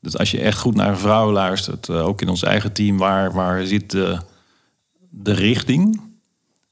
Dat 0.01 0.19
als 0.19 0.31
je 0.31 0.41
echt 0.41 0.59
goed 0.59 0.75
naar 0.75 0.89
een 0.89 0.99
vrouw 0.99 1.33
luistert, 1.33 1.89
eh, 1.89 2.07
ook 2.07 2.21
in 2.21 2.29
ons 2.29 2.43
eigen 2.43 2.73
team, 2.73 2.99
waar, 2.99 3.33
waar 3.33 3.67
zit 3.67 3.91
de, 3.91 4.19
de 5.11 5.33
richting? 5.33 6.01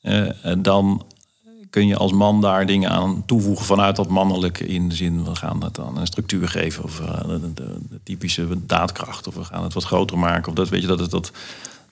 Uh, 0.02 0.30
dan 0.58 1.06
kun 1.70 1.86
je 1.86 1.96
als 1.96 2.12
man 2.12 2.40
daar 2.40 2.66
dingen 2.66 2.90
aan 2.90 3.22
toevoegen 3.26 3.66
vanuit 3.66 3.96
dat 3.96 4.08
mannelijke 4.08 4.66
in 4.66 4.88
de 4.88 4.94
zin, 4.94 5.24
we 5.24 5.34
gaan 5.34 5.64
het 5.64 5.74
dan 5.74 5.98
een 5.98 6.06
structuur 6.06 6.48
geven 6.48 6.84
of 6.84 7.00
uh, 7.00 7.20
de, 7.28 7.52
de, 7.54 8.00
typische 8.02 8.66
daadkracht 8.66 9.26
of 9.26 9.34
we 9.34 9.44
gaan 9.44 9.62
het 9.62 9.72
wat 9.72 9.84
groter 9.84 10.18
maken 10.18 10.48
of 10.48 10.54
dat 10.54 10.68
weet 10.68 10.80
je 10.80 10.86
dat 10.86 11.00
het 11.00 11.10
dat. 11.10 11.32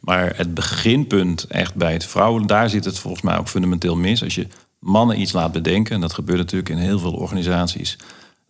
Maar 0.00 0.36
het 0.36 0.54
beginpunt 0.54 1.44
echt 1.44 1.74
bij 1.74 1.92
het 1.92 2.04
vrouwen, 2.04 2.46
daar 2.46 2.70
zit 2.70 2.84
het 2.84 2.98
volgens 2.98 3.22
mij 3.22 3.38
ook 3.38 3.48
fundamenteel 3.48 3.96
mis. 3.96 4.22
Als 4.22 4.34
je 4.34 4.46
mannen 4.78 5.20
iets 5.20 5.32
laat 5.32 5.52
bedenken, 5.52 5.94
en 5.94 6.00
dat 6.00 6.12
gebeurt 6.12 6.38
natuurlijk 6.38 6.68
in 6.68 6.78
heel 6.78 6.98
veel 6.98 7.12
organisaties, 7.12 7.98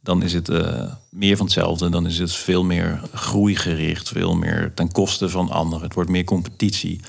dan 0.06 0.22
is 0.22 0.32
het 0.32 0.48
uh, 0.48 0.82
meer 1.10 1.36
van 1.36 1.46
hetzelfde. 1.46 1.88
Dan 1.88 2.06
is 2.06 2.18
het 2.18 2.32
veel 2.32 2.64
meer 2.64 3.00
groeigericht, 3.14 4.08
veel 4.08 4.34
meer 4.34 4.72
ten 4.74 4.92
koste 4.92 5.28
van 5.28 5.50
anderen. 5.50 5.84
Het 5.84 5.94
wordt 5.94 6.10
meer 6.10 6.24
competitie. 6.24 7.00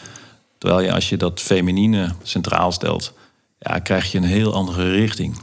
Terwijl 0.57 0.81
je 0.81 0.93
als 0.93 1.09
je 1.09 1.17
dat 1.17 1.39
feminine 1.39 2.13
centraal 2.23 2.71
stelt, 2.71 3.13
ja, 3.59 3.79
krijg 3.79 4.11
je 4.11 4.17
een 4.17 4.23
heel 4.23 4.53
andere 4.53 4.91
richting. 4.91 5.37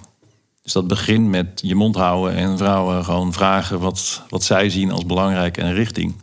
Dus 0.62 0.72
dat 0.72 0.86
begint 0.86 1.28
met 1.28 1.60
je 1.62 1.74
mond 1.74 1.96
houden 1.96 2.36
en 2.36 2.58
vrouwen 2.58 3.04
gewoon 3.04 3.32
vragen 3.32 3.80
wat, 3.80 4.22
wat 4.28 4.42
zij 4.42 4.70
zien 4.70 4.90
als 4.90 5.06
belangrijk 5.06 5.56
en 5.56 5.74
richting. 5.74 6.14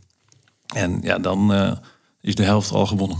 En 0.76 1.00
ja, 1.02 1.18
dan 1.18 1.54
uh, 1.54 1.72
is 2.22 2.36
de 2.36 2.44
helft 2.44 2.72
al 2.72 2.86
gewonnen. 2.86 3.18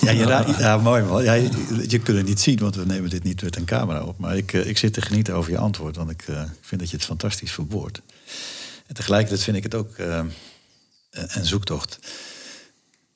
Ja, 0.00 0.10
je 0.10 0.54
ja 0.58 0.76
mooi 0.76 1.02
man. 1.02 1.24
Ja, 1.24 1.32
je, 1.32 1.50
je, 1.88 1.98
kunt 1.98 2.16
het 2.16 2.26
niet 2.26 2.40
zien, 2.40 2.58
want 2.58 2.74
we 2.74 2.86
nemen 2.86 3.10
dit 3.10 3.22
niet 3.22 3.42
met 3.42 3.56
een 3.56 3.64
camera 3.64 4.02
op. 4.02 4.18
Maar 4.18 4.36
ik, 4.36 4.52
eh, 4.52 4.66
ik 4.66 4.78
zit 4.78 4.92
te 4.92 5.02
genieten 5.02 5.34
over 5.34 5.50
je 5.50 5.58
antwoord, 5.58 5.96
want 5.96 6.10
ik 6.10 6.28
uh, 6.28 6.42
vind 6.60 6.80
dat 6.80 6.90
je 6.90 6.96
het 6.96 7.06
fantastisch 7.06 7.52
verwoordt. 7.52 8.00
En 8.86 8.94
tegelijkertijd 8.94 9.42
vind 9.42 9.56
ik 9.56 9.62
het 9.62 9.74
ook 9.74 9.98
uh, 9.98 10.20
een 11.10 11.46
zoektocht. 11.46 11.98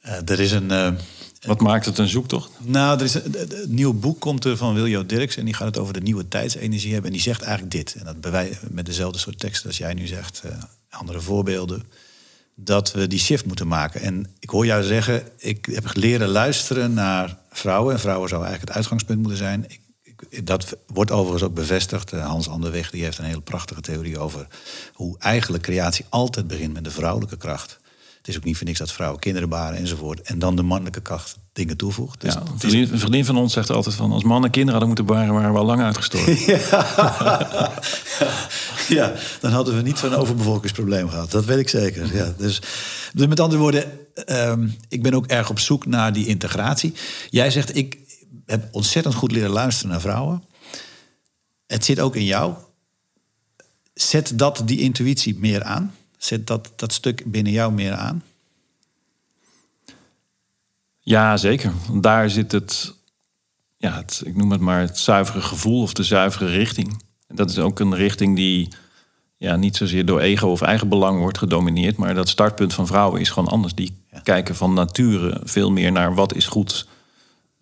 Uh, 0.07 0.29
er 0.29 0.41
is 0.41 0.53
een. 0.53 0.99
Wat 1.47 1.61
maakt 1.61 1.87
het 1.87 1.99
een 1.99 2.09
zoektocht? 2.09 2.51
Nou, 2.61 2.99
er 2.99 3.05
is 3.05 3.15
een, 3.15 3.37
nieuw 3.67 3.93
boek 3.93 4.21
komt 4.21 4.45
er 4.45 4.57
van 4.57 4.75
Wiljo 4.75 5.07
Dirks 5.07 5.37
en 5.37 5.45
die 5.45 5.55
gaat 5.55 5.67
het 5.67 5.79
over 5.79 5.93
de 5.93 6.01
nieuwe 6.01 6.29
tijdsenergie 6.29 6.93
hebben. 6.93 7.11
En 7.11 7.17
die 7.17 7.25
zegt 7.25 7.43
eigenlijk 7.43 7.73
dit. 7.73 7.95
En 7.95 8.05
dat 8.05 8.21
bij 8.21 8.59
met 8.71 8.87
dezelfde 8.87 9.19
soort 9.19 9.39
teksten 9.39 9.67
als 9.67 9.79
jij 9.79 9.95
nu 9.95 10.07
zegt, 10.07 10.43
andere 10.89 11.21
voorbeelden 11.21 11.83
dat 12.55 12.93
we 12.93 13.07
die 13.07 13.19
shift 13.19 13.47
moeten 13.47 13.69
maken. 13.69 14.01
En 14.01 14.27
ik 14.39 14.51
hoor 14.51 14.67
jou 14.67 14.83
zeggen, 14.83 15.23
ik 15.37 15.67
heb 15.73 15.91
leren 15.95 16.29
luisteren 16.29 16.95
naar 16.95 17.39
vrouwen. 17.51 17.95
En 17.95 18.01
vrouwen 18.01 18.29
zou 18.29 18.41
eigenlijk 18.41 18.71
het 18.71 18.79
uitgangspunt 18.79 19.21
moeten 19.21 19.39
zijn. 19.39 19.65
Ik, 19.69 20.47
dat 20.47 20.77
wordt 20.87 21.11
overigens 21.11 21.43
ook 21.43 21.55
bevestigd. 21.55 22.13
Eh, 22.13 22.27
Hans 22.27 22.49
Anderweg 22.49 22.91
die 22.91 23.03
heeft 23.03 23.19
een 23.19 23.25
hele 23.25 23.41
prachtige 23.41 23.81
theorie 23.81 24.19
over 24.19 24.47
hoe 24.93 25.19
eigenlijk 25.19 25.63
creatie 25.63 26.05
altijd 26.09 26.47
begint 26.47 26.73
met 26.73 26.85
de 26.85 26.91
vrouwelijke 26.91 27.37
kracht. 27.37 27.79
Het 28.17 28.29
is 28.29 28.37
ook 28.37 28.45
niet 28.45 28.57
voor 28.57 28.67
niks 28.67 28.79
dat 28.79 28.93
vrouwen 28.93 29.21
kinderen 29.21 29.49
baren 29.49 29.79
enzovoort. 29.79 30.21
En 30.21 30.39
dan 30.39 30.57
de 30.57 30.63
mannelijke 30.63 31.01
kracht 31.01 31.37
dingen 31.55 31.77
toevoegt. 31.77 32.21
Dus 32.21 32.35
ja, 32.35 32.43
een, 32.61 32.99
vriendin, 32.99 33.25
van 33.25 33.37
ons 33.37 33.53
zegt 33.53 33.71
altijd 33.71 33.95
van... 33.95 34.13
als 34.13 34.23
mannen 34.23 34.51
kinderen 34.51 34.81
hadden 34.81 34.97
moeten 34.97 35.17
baren, 35.17 35.35
waren 35.35 35.53
we 35.53 35.59
al 35.59 35.65
lang 35.65 35.83
uitgestorven. 35.83 36.37
ja. 36.53 37.73
ja, 38.89 39.13
dan 39.41 39.51
hadden 39.51 39.77
we 39.77 39.83
niet 39.83 39.99
zo'n 39.99 40.15
overbevolkingsprobleem 40.15 41.09
gehad. 41.09 41.31
Dat 41.31 41.45
weet 41.45 41.59
ik 41.59 41.69
zeker. 41.69 42.17
Ja, 42.17 42.35
dus, 42.37 42.61
dus 43.13 43.27
met 43.27 43.41
andere 43.41 43.61
woorden, 43.61 43.85
ehm, 44.15 44.69
ik 44.89 45.03
ben 45.03 45.15
ook 45.15 45.27
erg 45.27 45.51
op 45.51 45.59
zoek 45.59 45.87
naar 45.87 46.13
die 46.13 46.27
integratie. 46.27 46.95
Jij 47.31 47.51
zegt, 47.51 47.77
ik 47.77 47.99
heb 48.47 48.69
ontzettend 48.71 49.15
goed 49.15 49.33
leren 49.33 49.51
luisteren 49.51 49.91
naar 49.91 50.01
vrouwen. 50.01 50.45
Het 51.67 51.85
zit 51.85 52.01
ook 52.01 52.17
in 52.17 52.25
jou. 52.25 52.55
Zet 53.95 54.33
dat 54.35 54.63
die 54.65 54.79
intuïtie 54.79 55.37
meer 55.39 55.63
aan? 55.63 55.95
Zet 56.19 56.47
dat, 56.47 56.73
dat 56.77 56.93
stuk 56.93 57.23
binnen 57.27 57.53
jou 57.53 57.73
meer 57.73 57.93
aan? 57.93 58.23
Ja, 61.05 61.37
zeker. 61.37 61.73
Daar 61.93 62.31
zit 62.31 62.53
het, 62.53 62.95
ja, 63.77 63.93
het, 63.97 64.23
ik 64.25 64.37
noem 64.37 64.51
het 64.51 64.61
maar 64.61 64.81
het 64.81 64.99
zuivere 64.99 65.41
gevoel 65.41 65.83
of 65.83 65.93
de 65.93 66.03
zuivere 66.03 66.47
richting. 66.47 67.03
En 67.27 67.37
dat 67.37 67.51
is 67.51 67.59
ook 67.59 67.81
een 67.81 67.95
richting 67.95 68.37
die 68.37 68.69
ja, 69.37 69.57
niet 69.57 69.77
zozeer 69.77 70.07
door 70.07 70.21
ego 70.21 70.49
of 70.49 70.61
eigen 70.61 70.89
belang 70.89 71.19
wordt 71.19 71.39
gedomineerd. 71.39 71.97
Maar 71.97 72.15
dat 72.15 72.29
startpunt 72.29 72.75
van 72.75 72.87
vrouwen 72.87 73.21
is 73.21 73.31
gewoon 73.31 73.49
anders. 73.49 73.75
Die 73.75 74.05
kijken 74.23 74.55
van 74.55 74.75
nature 74.75 75.41
veel 75.45 75.71
meer 75.71 75.93
naar 75.93 76.15
wat 76.15 76.35
is 76.35 76.47
goed 76.47 76.87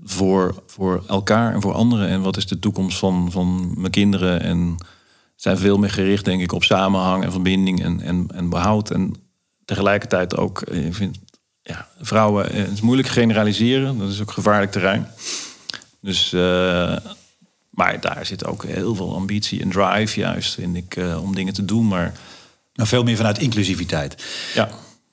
voor, 0.04 0.62
voor 0.66 1.04
elkaar 1.08 1.54
en 1.54 1.60
voor 1.60 1.74
anderen. 1.74 2.08
En 2.08 2.22
wat 2.22 2.36
is 2.36 2.46
de 2.46 2.58
toekomst 2.58 2.98
van, 2.98 3.30
van 3.30 3.74
mijn 3.80 3.92
kinderen. 3.92 4.40
En 4.40 4.76
zijn 5.36 5.58
veel 5.58 5.78
meer 5.78 5.90
gericht, 5.90 6.24
denk 6.24 6.40
ik, 6.40 6.52
op 6.52 6.64
samenhang 6.64 7.24
en 7.24 7.32
verbinding 7.32 7.82
en, 7.82 8.00
en, 8.00 8.26
en 8.34 8.48
behoud. 8.48 8.90
En 8.90 9.14
tegelijkertijd 9.64 10.36
ook, 10.36 10.60
eh, 10.60 10.86
ik 10.86 10.94
vind 10.94 11.18
ja, 11.62 11.88
vrouwen, 12.00 12.50
eh, 12.50 12.58
het 12.58 12.72
is 12.72 12.80
moeilijk 12.80 13.08
generaliseren. 13.08 13.98
Dat 13.98 14.10
is 14.10 14.20
ook 14.20 14.30
gevaarlijk 14.30 14.72
terrein. 14.72 15.06
Dus, 16.00 16.32
uh, 16.32 16.96
maar 17.70 18.00
daar 18.00 18.26
zit 18.26 18.44
ook 18.44 18.64
heel 18.64 18.94
veel 18.94 19.14
ambitie 19.14 19.60
en 19.60 19.70
drive 19.70 20.20
juist, 20.20 20.54
vind 20.54 20.76
ik, 20.76 20.96
uh, 20.96 21.22
om 21.22 21.34
dingen 21.34 21.52
te 21.52 21.64
doen. 21.64 21.88
Maar 21.88 22.12
nou, 22.74 22.88
veel 22.88 23.02
meer 23.02 23.16
vanuit 23.16 23.38
inclusiviteit. 23.38 24.24
Ja. 24.54 24.68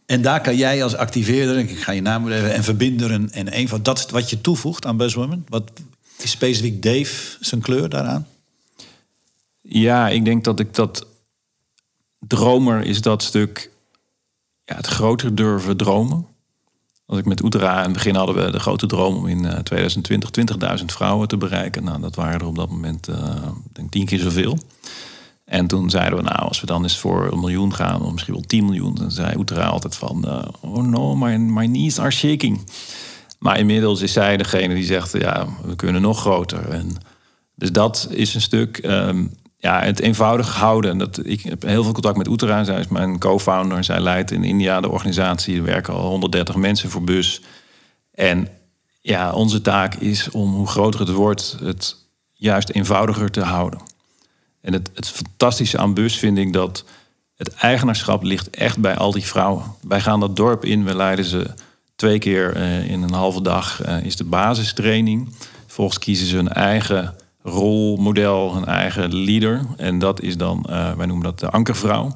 En 0.05 0.21
daar 0.21 0.41
kan 0.41 0.55
jij 0.55 0.83
als 0.83 0.95
activeerder, 0.95 1.57
ik 1.57 1.79
ga 1.79 1.91
je 1.91 2.01
naam 2.01 2.31
even, 2.31 2.53
en 2.53 2.63
verbinder 2.63 3.11
en 3.11 3.57
een 3.57 3.67
van 3.67 3.83
dat 3.83 4.09
wat 4.09 4.29
je 4.29 4.41
toevoegt 4.41 4.85
aan 4.85 4.97
Buzzwomen. 4.97 5.45
Wat 5.49 5.71
is 6.17 6.31
specifiek 6.31 6.83
Dave 6.83 7.37
zijn 7.39 7.61
kleur 7.61 7.89
daaraan? 7.89 8.27
Ja, 9.61 10.09
ik 10.09 10.25
denk 10.25 10.43
dat 10.43 10.59
ik 10.59 10.73
dat 10.73 11.07
dromer 12.19 12.83
is 12.83 13.01
dat 13.01 13.23
stuk 13.23 13.71
ja, 14.63 14.75
het 14.75 14.87
groter 14.87 15.35
durven 15.35 15.77
dromen. 15.77 16.27
Als 17.09 17.19
ik 17.19 17.25
met 17.25 17.43
Oetera 17.43 17.77
in 17.77 17.83
het 17.83 17.93
begin 17.93 18.15
hadden 18.15 18.35
we 18.35 18.51
de 18.51 18.59
grote 18.59 18.85
droom 18.85 19.15
om 19.15 19.27
in 19.27 19.63
2020 19.63 20.29
20.000 20.79 20.85
vrouwen 20.85 21.27
te 21.27 21.37
bereiken. 21.37 21.83
Nou, 21.83 22.01
dat 22.01 22.15
waren 22.15 22.39
er 22.39 22.45
op 22.45 22.55
dat 22.55 22.69
moment 22.69 23.09
uh, 23.09 23.17
denk 23.71 23.91
tien 23.91 24.05
keer 24.05 24.19
zoveel. 24.19 24.57
En 25.45 25.67
toen 25.67 25.89
zeiden 25.89 26.17
we, 26.17 26.23
nou, 26.23 26.39
als 26.39 26.59
we 26.59 26.65
dan 26.65 26.83
eens 26.83 26.97
voor 26.97 27.31
een 27.31 27.39
miljoen 27.39 27.73
gaan, 27.73 28.01
of 28.01 28.11
misschien 28.11 28.33
wel 28.33 28.43
10 28.43 28.65
miljoen, 28.65 28.95
dan 28.95 29.11
zei 29.11 29.37
Oetera 29.37 29.65
altijd 29.65 29.95
van, 29.95 30.23
uh, 30.27 30.41
oh 30.61 30.83
no, 30.83 31.15
my, 31.15 31.35
my 31.35 31.65
knees 31.65 31.99
are 31.99 32.11
shaking. 32.11 32.61
Maar 33.39 33.59
inmiddels 33.59 34.01
is 34.01 34.13
zij 34.13 34.37
degene 34.37 34.73
die 34.73 34.85
zegt, 34.85 35.11
ja, 35.11 35.47
we 35.63 35.75
kunnen 35.75 36.01
nog 36.01 36.19
groter. 36.19 36.69
En 36.69 36.97
dus 37.55 37.71
dat 37.71 38.07
is 38.11 38.35
een 38.35 38.41
stuk. 38.41 38.83
Um, 38.85 39.31
ja, 39.61 39.81
het 39.81 39.99
eenvoudig 39.99 40.55
houden. 40.55 40.97
Dat, 40.97 41.25
ik 41.25 41.41
heb 41.41 41.61
heel 41.61 41.83
veel 41.83 41.93
contact 41.93 42.17
met 42.17 42.27
Oetera. 42.27 42.63
Zij 42.63 42.79
is 42.79 42.87
mijn 42.87 43.19
co-founder. 43.19 43.83
Zij 43.83 43.99
leidt 43.99 44.31
in 44.31 44.43
India 44.43 44.81
de 44.81 44.89
organisatie. 44.89 45.57
Er 45.57 45.63
werken 45.63 45.93
al 45.93 46.09
130 46.09 46.55
mensen 46.55 46.89
voor 46.89 47.03
bus. 47.03 47.41
En 48.11 48.47
ja, 49.01 49.31
onze 49.31 49.61
taak 49.61 49.95
is 49.95 50.29
om, 50.31 50.53
hoe 50.53 50.67
groter 50.67 50.99
het 50.99 51.09
wordt, 51.09 51.57
het 51.63 51.95
juist 52.33 52.69
eenvoudiger 52.69 53.31
te 53.31 53.41
houden. 53.41 53.79
En 54.61 54.73
het, 54.73 54.91
het 54.93 55.07
fantastische 55.07 55.77
aan 55.77 55.93
bus 55.93 56.17
vind 56.17 56.37
ik 56.37 56.53
dat 56.53 56.85
het 57.35 57.53
eigenaarschap 57.53 58.23
ligt 58.23 58.49
echt 58.49 58.77
bij 58.77 58.97
al 58.97 59.11
die 59.11 59.25
vrouwen. 59.25 59.63
Wij 59.81 60.01
gaan 60.01 60.19
dat 60.19 60.35
dorp 60.35 60.65
in, 60.65 60.85
we 60.85 60.95
leiden 60.95 61.25
ze 61.25 61.53
twee 61.95 62.19
keer 62.19 62.57
uh, 62.57 62.89
in 62.89 63.01
een 63.01 63.13
halve 63.13 63.41
dag, 63.41 63.87
uh, 63.87 64.03
is 64.03 64.15
de 64.15 64.23
basistraining. 64.23 65.35
Vervolgens 65.65 65.99
kiezen 65.99 66.27
ze 66.27 66.35
hun 66.35 66.49
eigen 66.49 67.15
rolmodel, 67.43 68.55
een 68.55 68.65
eigen 68.65 69.15
leader. 69.15 69.61
En 69.77 69.99
dat 69.99 70.21
is 70.21 70.37
dan, 70.37 70.65
uh, 70.69 70.91
wij 70.91 71.05
noemen 71.05 71.25
dat 71.25 71.39
de 71.39 71.49
ankervrouw. 71.49 72.15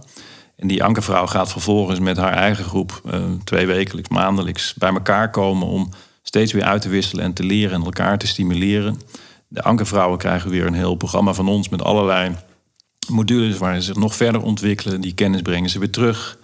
En 0.56 0.68
die 0.68 0.84
ankervrouw 0.84 1.28
gaat 1.28 1.52
vervolgens 1.52 2.00
met 2.00 2.18
haar 2.18 2.34
eigen 2.34 2.66
groep 2.66 3.02
uh, 3.06 3.24
twee 3.44 3.66
wekelijks, 3.66 4.10
maandelijks 4.10 4.74
bij 4.74 4.94
elkaar 4.94 5.30
komen 5.30 5.68
om 5.68 5.90
steeds 6.22 6.52
weer 6.52 6.64
uit 6.64 6.82
te 6.82 6.90
wisselen 6.90 7.24
en 7.24 7.34
te 7.34 7.44
leren 7.44 7.74
en 7.74 7.84
elkaar 7.84 8.18
te 8.18 8.28
stimuleren. 8.28 9.00
De 9.48 9.64
ankervrouwen 9.64 10.18
krijgen 10.18 10.50
weer 10.50 10.66
een 10.66 10.74
heel 10.74 10.96
programma 10.96 11.34
van 11.34 11.48
ons 11.48 11.70
met 11.70 11.84
allerlei 11.84 12.36
modules 13.10 13.58
waar 13.58 13.76
ze 13.76 13.82
zich 13.82 13.96
nog 13.96 14.16
verder 14.16 14.42
ontwikkelen. 14.42 15.02
Die 15.02 15.14
kennis 15.14 15.42
brengen 15.42 15.70
ze 15.70 15.80
weer 15.80 15.90
terug. 15.90 16.38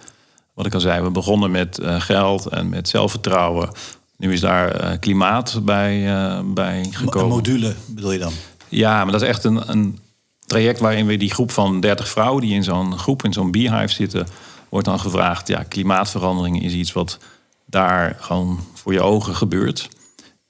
Wat 0.54 0.66
ik 0.66 0.74
al 0.74 0.80
zei, 0.80 1.02
we 1.02 1.10
begonnen 1.10 1.50
met 1.50 1.78
uh, 1.78 2.00
geld 2.00 2.46
en 2.46 2.68
met 2.68 2.88
zelfvertrouwen. 2.88 3.70
Nu 4.16 4.32
is 4.32 4.40
daar 4.40 4.98
klimaat 4.98 5.60
bij, 5.64 6.04
bij 6.44 6.86
gekomen. 6.90 7.28
Een 7.28 7.34
module 7.34 7.74
bedoel 7.86 8.12
je 8.12 8.18
dan? 8.18 8.32
Ja, 8.70 9.02
maar 9.02 9.12
dat 9.12 9.22
is 9.22 9.28
echt 9.28 9.44
een, 9.44 9.70
een 9.70 9.98
traject 10.46 10.80
waarin 10.80 11.06
we 11.06 11.16
die 11.16 11.30
groep 11.30 11.50
van 11.50 11.80
30 11.80 12.08
vrouwen 12.08 12.42
die 12.42 12.54
in 12.54 12.64
zo'n 12.64 12.98
groep, 12.98 13.24
in 13.24 13.32
zo'n 13.32 13.50
beehive 13.50 13.94
zitten, 13.94 14.26
wordt 14.68 14.86
dan 14.86 15.00
gevraagd: 15.00 15.48
ja, 15.48 15.62
klimaatverandering 15.62 16.62
is 16.62 16.72
iets 16.72 16.92
wat 16.92 17.18
daar 17.66 18.16
gewoon 18.20 18.60
voor 18.74 18.92
je 18.92 19.02
ogen 19.02 19.34
gebeurt. 19.34 19.88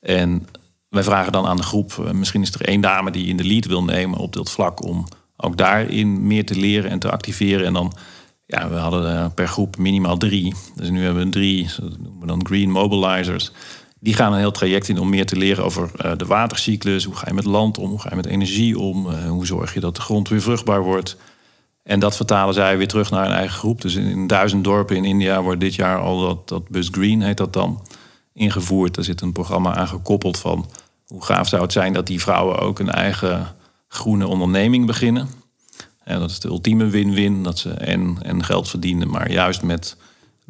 En 0.01 0.49
wij 0.89 1.03
vragen 1.03 1.33
dan 1.33 1.47
aan 1.47 1.57
de 1.57 1.63
groep, 1.63 1.93
eh, 1.99 2.11
misschien 2.11 2.43
is 2.43 2.55
er 2.55 2.61
één 2.61 2.81
dame 2.81 3.11
die 3.11 3.27
in 3.27 3.37
de 3.37 3.45
lead 3.45 3.67
wil 3.67 3.85
nemen 3.85 4.19
op 4.19 4.33
dit 4.33 4.51
vlak 4.51 4.85
om 4.85 5.07
ook 5.37 5.57
daarin 5.57 6.27
meer 6.27 6.47
te 6.47 6.57
leren 6.57 6.91
en 6.91 6.99
te 6.99 7.11
activeren. 7.11 7.67
En 7.67 7.73
dan, 7.73 7.93
ja, 8.47 8.69
we 8.69 8.77
hadden 8.77 9.17
eh, 9.17 9.27
per 9.35 9.49
groep 9.49 9.77
minimaal 9.77 10.17
drie. 10.17 10.55
Dus 10.75 10.91
nu 10.91 11.05
hebben 11.05 11.25
we 11.25 11.31
drie, 11.31 11.69
dat 11.81 11.99
noemen 11.99 12.21
we 12.21 12.27
dan 12.27 12.47
green 12.47 12.71
mobilizers. 12.71 13.53
Die 14.01 14.15
gaan 14.15 14.33
een 14.33 14.39
heel 14.39 14.51
traject 14.51 14.89
in 14.89 14.99
om 14.99 15.09
meer 15.09 15.27
te 15.27 15.37
leren 15.37 15.65
over 15.65 15.91
uh, 16.05 16.13
de 16.17 16.27
watercyclus. 16.27 17.05
Hoe 17.05 17.15
ga 17.15 17.27
je 17.27 17.35
met 17.35 17.45
land 17.45 17.79
om? 17.79 17.91
Hoe 17.91 18.01
ga 18.01 18.09
je 18.11 18.17
met 18.17 18.27
energie 18.27 18.79
om? 18.79 19.07
Uh, 19.07 19.29
hoe 19.29 19.47
zorg 19.47 19.75
je 19.75 19.81
dat 19.81 19.95
de 19.95 20.01
grond 20.01 20.29
weer 20.29 20.43
vruchtbaar 20.43 20.83
wordt? 20.83 21.17
En 21.83 22.01
dat 22.01 22.17
vertalen 22.17 22.55
zij 22.55 22.79
weer 22.79 22.89
terug 22.89 23.11
naar 23.11 23.27
een 23.27 23.33
eigen 23.33 23.59
groep. 23.59 23.81
Dus 23.81 23.95
in, 23.95 24.05
in 24.05 24.27
duizend 24.27 24.65
dorpen 24.65 24.97
in 24.97 25.05
India 25.05 25.43
wordt 25.43 25.61
dit 25.61 25.75
jaar 25.75 25.99
al 25.99 26.21
dat, 26.21 26.49
dat 26.49 26.69
Bus 26.69 26.89
Green 26.91 27.23
heet 27.23 27.37
dat 27.37 27.53
dan 27.53 27.83
ingevoerd. 28.33 28.95
Daar 28.95 29.05
zit 29.05 29.21
een 29.21 29.33
programma 29.33 29.75
aan 29.75 29.89
gekoppeld 29.89 30.39
van 30.39 30.71
hoe 31.07 31.25
gaaf 31.25 31.49
zou 31.49 31.63
het 31.63 31.73
zijn 31.73 31.93
dat 31.93 32.07
die 32.07 32.21
vrouwen 32.21 32.59
ook 32.59 32.79
een 32.79 32.91
eigen 32.91 33.57
groene 33.89 34.27
onderneming 34.27 34.87
beginnen. 34.87 35.29
En 36.05 36.19
dat 36.21 36.31
is 36.31 36.41
de 36.41 36.49
ultieme 36.49 36.87
win-win. 36.87 37.43
Dat 37.43 37.59
ze 37.59 37.71
en, 37.71 38.19
en 38.23 38.45
geld 38.45 38.69
verdienen, 38.69 39.11
maar 39.11 39.31
juist 39.31 39.63
met 39.63 39.97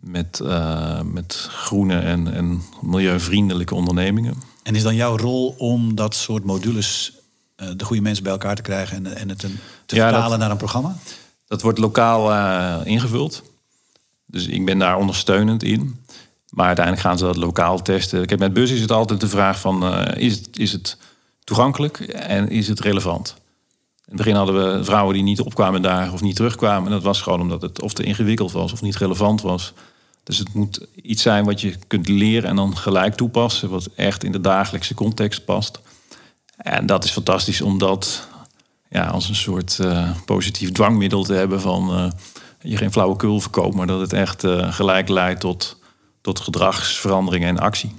met, 0.00 0.40
uh, 0.42 1.00
met 1.00 1.48
groene 1.50 1.98
en, 1.98 2.32
en 2.32 2.62
milieuvriendelijke 2.80 3.74
ondernemingen. 3.74 4.34
En 4.62 4.74
is 4.74 4.82
dan 4.82 4.94
jouw 4.94 5.16
rol 5.16 5.54
om 5.58 5.94
dat 5.94 6.14
soort 6.14 6.44
modules, 6.44 7.12
uh, 7.56 7.68
de 7.76 7.84
goede 7.84 8.02
mensen 8.02 8.22
bij 8.22 8.32
elkaar 8.32 8.54
te 8.54 8.62
krijgen 8.62 8.96
en, 8.96 9.16
en 9.16 9.28
het 9.28 9.38
te 9.86 9.96
ja, 9.96 10.08
vertalen 10.08 10.38
naar 10.38 10.50
een 10.50 10.56
programma? 10.56 10.96
Dat 11.46 11.62
wordt 11.62 11.78
lokaal 11.78 12.32
uh, 12.32 12.76
ingevuld. 12.84 13.42
Dus 14.26 14.46
ik 14.46 14.64
ben 14.64 14.78
daar 14.78 14.96
ondersteunend 14.96 15.62
in. 15.62 16.04
Maar 16.50 16.66
uiteindelijk 16.66 17.06
gaan 17.06 17.18
ze 17.18 17.24
dat 17.24 17.36
lokaal 17.36 17.82
testen. 17.82 18.22
Ik 18.22 18.30
heb 18.30 18.38
met 18.38 18.52
bus 18.52 18.70
is 18.70 18.80
het 18.80 18.92
altijd 18.92 19.20
de 19.20 19.28
vraag 19.28 19.60
van 19.60 20.06
is, 20.14 20.36
het, 20.36 20.58
is 20.58 20.72
het 20.72 20.96
toegankelijk 21.44 22.00
en 22.00 22.48
is 22.48 22.68
het 22.68 22.80
relevant? 22.80 23.34
In 24.10 24.16
het 24.16 24.16
begin 24.16 24.34
hadden 24.34 24.76
we 24.78 24.84
vrouwen 24.84 25.14
die 25.14 25.22
niet 25.22 25.40
opkwamen 25.40 25.82
daar 25.82 26.12
of 26.12 26.20
niet 26.20 26.36
terugkwamen. 26.36 26.84
En 26.84 26.92
dat 26.92 27.02
was 27.02 27.20
gewoon 27.20 27.40
omdat 27.40 27.62
het 27.62 27.80
of 27.80 27.92
te 27.92 28.02
ingewikkeld 28.02 28.52
was 28.52 28.72
of 28.72 28.82
niet 28.82 28.96
relevant 28.96 29.42
was. 29.42 29.72
Dus 30.30 30.38
het 30.38 30.54
moet 30.54 30.86
iets 30.94 31.22
zijn 31.22 31.44
wat 31.44 31.60
je 31.60 31.74
kunt 31.86 32.08
leren 32.08 32.48
en 32.48 32.56
dan 32.56 32.76
gelijk 32.76 33.14
toepassen, 33.14 33.68
wat 33.68 33.88
echt 33.96 34.24
in 34.24 34.32
de 34.32 34.40
dagelijkse 34.40 34.94
context 34.94 35.44
past. 35.44 35.80
En 36.56 36.86
dat 36.86 37.04
is 37.04 37.10
fantastisch 37.10 37.60
om 37.60 37.78
dat 37.78 38.28
ja, 38.90 39.06
als 39.06 39.28
een 39.28 39.34
soort 39.34 39.78
uh, 39.80 40.10
positief 40.24 40.72
dwangmiddel 40.72 41.24
te 41.24 41.32
hebben 41.32 41.60
van 41.60 41.96
uh, 41.96 42.10
je 42.60 42.76
geen 42.76 42.92
flauwekul 42.92 43.40
verkoopt, 43.40 43.74
maar 43.74 43.86
dat 43.86 44.00
het 44.00 44.12
echt 44.12 44.44
uh, 44.44 44.72
gelijk 44.72 45.08
leidt 45.08 45.40
tot, 45.40 45.78
tot 46.20 46.40
gedragsverandering 46.40 47.44
en 47.44 47.58
actie. 47.58 47.94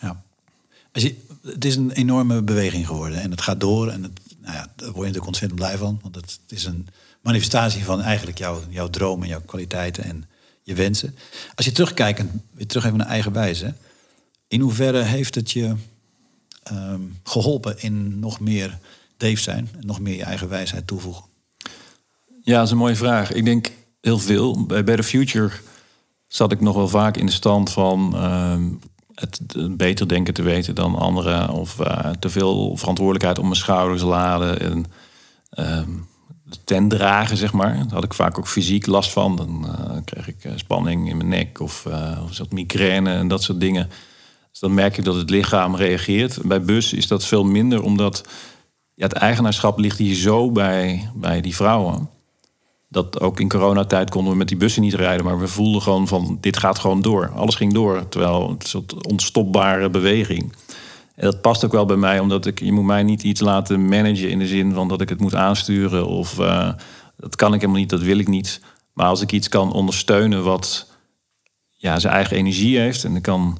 Ja. 0.00 0.22
Als 0.92 1.02
je, 1.02 1.16
het 1.42 1.64
is 1.64 1.76
een 1.76 1.90
enorme 1.90 2.42
beweging 2.42 2.86
geworden 2.86 3.20
en 3.20 3.30
het 3.30 3.40
gaat 3.40 3.60
door. 3.60 3.88
En 3.88 4.02
het, 4.02 4.20
nou 4.40 4.54
ja, 4.54 4.60
daar 4.60 4.66
word 4.76 4.94
je 4.94 5.00
natuurlijk 5.00 5.26
ontzettend 5.26 5.60
blij 5.60 5.78
van. 5.78 5.98
Want 6.02 6.14
het, 6.14 6.38
het 6.42 6.58
is 6.58 6.64
een 6.64 6.88
manifestatie 7.20 7.84
van 7.84 8.00
eigenlijk 8.00 8.38
jouw, 8.38 8.60
jouw 8.68 8.88
dromen, 8.88 9.28
jouw 9.28 9.42
kwaliteiten 9.46 10.04
en 10.04 10.24
je 10.64 10.74
wensen. 10.74 11.16
Als 11.54 11.66
je 11.66 11.72
terugkijkt, 11.72 12.22
weer 12.52 12.66
terug 12.66 12.84
even 12.84 12.98
naar 12.98 13.06
eigen 13.06 13.32
wijze. 13.32 13.74
In 14.48 14.60
hoeverre 14.60 15.02
heeft 15.02 15.34
het 15.34 15.50
je 15.50 15.74
ehm, 16.62 17.00
geholpen 17.22 17.82
in 17.82 18.18
nog 18.18 18.40
meer 18.40 18.78
Dave 19.16 19.40
zijn 19.40 19.68
en 19.80 19.86
nog 19.86 20.00
meer 20.00 20.16
je 20.16 20.24
eigen 20.24 20.48
wijsheid 20.48 20.86
toevoegen? 20.86 21.24
Ja, 22.42 22.56
dat 22.56 22.64
is 22.64 22.70
een 22.70 22.76
mooie 22.76 22.96
vraag. 22.96 23.32
Ik 23.32 23.44
denk 23.44 23.70
heel 24.00 24.18
veel. 24.18 24.66
Bij 24.66 24.84
Better 24.84 25.04
Future 25.04 25.50
zat 26.26 26.52
ik 26.52 26.60
nog 26.60 26.74
wel 26.74 26.88
vaak 26.88 27.16
in 27.16 27.26
de 27.26 27.32
stand 27.32 27.70
van 27.70 28.16
ehm, 28.16 28.70
het 29.14 29.40
beter 29.76 30.08
denken 30.08 30.34
te 30.34 30.42
weten 30.42 30.74
dan 30.74 30.96
anderen. 30.96 31.48
Of 31.48 31.78
uh, 31.80 32.10
te 32.10 32.30
veel 32.30 32.76
verantwoordelijkheid 32.76 33.38
op 33.38 33.44
mijn 33.44 33.56
schouders 33.56 34.02
laden. 34.02 34.60
En 34.60 34.84
um, 35.80 36.06
ten 36.64 36.88
dragen, 36.88 37.36
zeg 37.36 37.52
maar. 37.52 37.74
Daar 37.74 37.92
had 37.92 38.04
ik 38.04 38.14
vaak 38.14 38.38
ook 38.38 38.48
fysiek 38.48 38.86
last 38.86 39.12
van. 39.12 39.36
Dan 39.36 39.66
uh, 39.66 39.96
kreeg 40.04 40.28
ik 40.28 40.44
uh, 40.44 40.52
spanning 40.56 41.08
in 41.08 41.16
mijn 41.16 41.28
nek 41.28 41.60
of, 41.60 41.86
of 42.24 42.34
zat 42.34 42.52
migraine 42.52 43.14
en 43.14 43.28
dat 43.28 43.42
soort 43.42 43.60
dingen. 43.60 43.88
Dus 44.50 44.60
dan 44.60 44.74
merk 44.74 44.96
je 44.96 45.02
dat 45.02 45.14
het 45.14 45.30
lichaam 45.30 45.76
reageert. 45.76 46.38
Bij 46.42 46.62
bus 46.62 46.92
is 46.92 47.06
dat 47.06 47.24
veel 47.24 47.44
minder, 47.44 47.82
omdat 47.82 48.28
ja, 48.94 49.06
het 49.06 49.12
eigenaarschap 49.12 49.78
ligt 49.78 49.98
hier 49.98 50.14
zo 50.14 50.50
bij, 50.50 51.10
bij 51.14 51.40
die 51.40 51.54
vrouwen 51.54 52.08
dat 52.94 53.20
ook 53.20 53.40
in 53.40 53.48
coronatijd 53.48 54.10
konden 54.10 54.32
we 54.32 54.38
met 54.38 54.48
die 54.48 54.56
bussen 54.56 54.82
niet 54.82 54.94
rijden. 54.94 55.24
Maar 55.24 55.38
we 55.38 55.48
voelden 55.48 55.82
gewoon 55.82 56.08
van, 56.08 56.38
dit 56.40 56.56
gaat 56.56 56.78
gewoon 56.78 57.02
door. 57.02 57.30
Alles 57.34 57.54
ging 57.54 57.72
door, 57.72 58.08
terwijl 58.08 58.50
het 58.50 58.62
een 58.62 58.68
soort 58.68 59.06
onstopbare 59.06 59.90
beweging. 59.90 60.52
En 61.14 61.24
dat 61.24 61.40
past 61.40 61.64
ook 61.64 61.72
wel 61.72 61.84
bij 61.84 61.96
mij, 61.96 62.18
omdat 62.18 62.46
ik, 62.46 62.60
je 62.60 62.72
moet 62.72 62.84
mij 62.84 63.02
niet 63.02 63.22
iets 63.22 63.40
laten 63.40 63.88
managen... 63.88 64.30
in 64.30 64.38
de 64.38 64.46
zin 64.46 64.72
van 64.72 64.88
dat 64.88 65.00
ik 65.00 65.08
het 65.08 65.20
moet 65.20 65.34
aansturen 65.34 66.06
of 66.06 66.38
uh, 66.38 66.72
dat 67.16 67.36
kan 67.36 67.54
ik 67.54 67.60
helemaal 67.60 67.80
niet, 67.80 67.90
dat 67.90 68.00
wil 68.00 68.18
ik 68.18 68.28
niet. 68.28 68.60
Maar 68.92 69.06
als 69.06 69.20
ik 69.20 69.32
iets 69.32 69.48
kan 69.48 69.72
ondersteunen 69.72 70.44
wat 70.44 70.90
ja, 71.70 71.98
zijn 71.98 72.14
eigen 72.14 72.36
energie 72.36 72.78
heeft... 72.78 73.04
en 73.04 73.16
ik 73.16 73.22
kan 73.22 73.58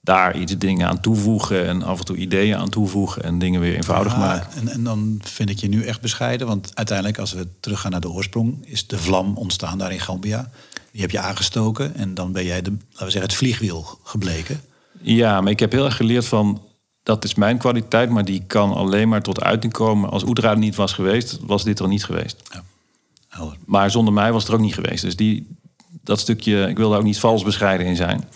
daar 0.00 0.38
iets 0.38 0.58
dingen 0.58 0.88
aan 0.88 1.00
toevoegen 1.00 1.66
en 1.66 1.82
af 1.82 1.98
en 1.98 2.04
toe 2.04 2.16
ideeën 2.16 2.56
aan 2.56 2.68
toevoegen 2.68 3.22
en 3.22 3.38
dingen 3.38 3.60
weer 3.60 3.74
eenvoudig 3.74 4.12
ja, 4.12 4.18
maken. 4.18 4.60
En, 4.60 4.68
en, 4.68 4.84
dan 4.84 5.20
vind 5.22 5.50
ik 5.50 5.58
je 5.58 5.68
nu 5.68 5.84
echt 5.84 6.00
bescheiden, 6.00 6.46
want 6.46 6.70
uiteindelijk 6.74 7.18
als 7.18 7.32
we 7.32 7.48
teruggaan 7.60 7.90
naar 7.90 8.00
de 8.00 8.10
oorsprong, 8.10 8.66
is 8.66 8.86
de 8.86 8.98
vlam 8.98 9.36
ontstaan 9.36 9.78
daar 9.78 9.92
in 9.92 10.00
Gambia. 10.00 10.50
Die 10.92 11.00
heb 11.00 11.10
je 11.10 11.18
aangestoken 11.18 11.94
en 11.94 12.14
dan 12.14 12.32
ben 12.32 12.44
jij 12.44 12.62
de, 12.62 12.70
laten 12.70 13.04
we 13.04 13.10
zeggen, 13.10 13.22
het 13.22 13.34
vliegwiel 13.34 13.98
gebleken. 14.02 14.60
Ja, 15.00 15.40
maar 15.40 15.52
ik 15.52 15.60
heb 15.60 15.72
heel 15.72 15.84
erg 15.84 15.96
geleerd 15.96 16.26
van 16.26 16.62
dat 17.06 17.24
is 17.24 17.34
mijn 17.34 17.58
kwaliteit, 17.58 18.10
maar 18.10 18.24
die 18.24 18.42
kan 18.46 18.72
alleen 18.72 19.08
maar 19.08 19.22
tot 19.22 19.42
uiting 19.42 19.72
komen. 19.72 20.10
Als 20.10 20.24
Oetra 20.24 20.50
er 20.50 20.58
niet 20.58 20.76
was 20.76 20.92
geweest, 20.92 21.38
was 21.42 21.64
dit 21.64 21.78
er 21.78 21.88
niet 21.88 22.04
geweest. 22.04 22.42
Ja. 22.52 23.54
Maar 23.66 23.90
zonder 23.90 24.12
mij 24.12 24.32
was 24.32 24.42
het 24.42 24.50
er 24.50 24.58
ook 24.58 24.64
niet 24.64 24.74
geweest. 24.74 25.02
Dus 25.02 25.16
die, 25.16 25.56
dat 26.02 26.20
stukje, 26.20 26.68
ik 26.68 26.76
wil 26.76 26.88
daar 26.88 26.98
ook 26.98 27.04
niet 27.04 27.18
vals 27.18 27.42
bescheiden 27.42 27.86
in 27.86 27.96
zijn. 27.96 28.28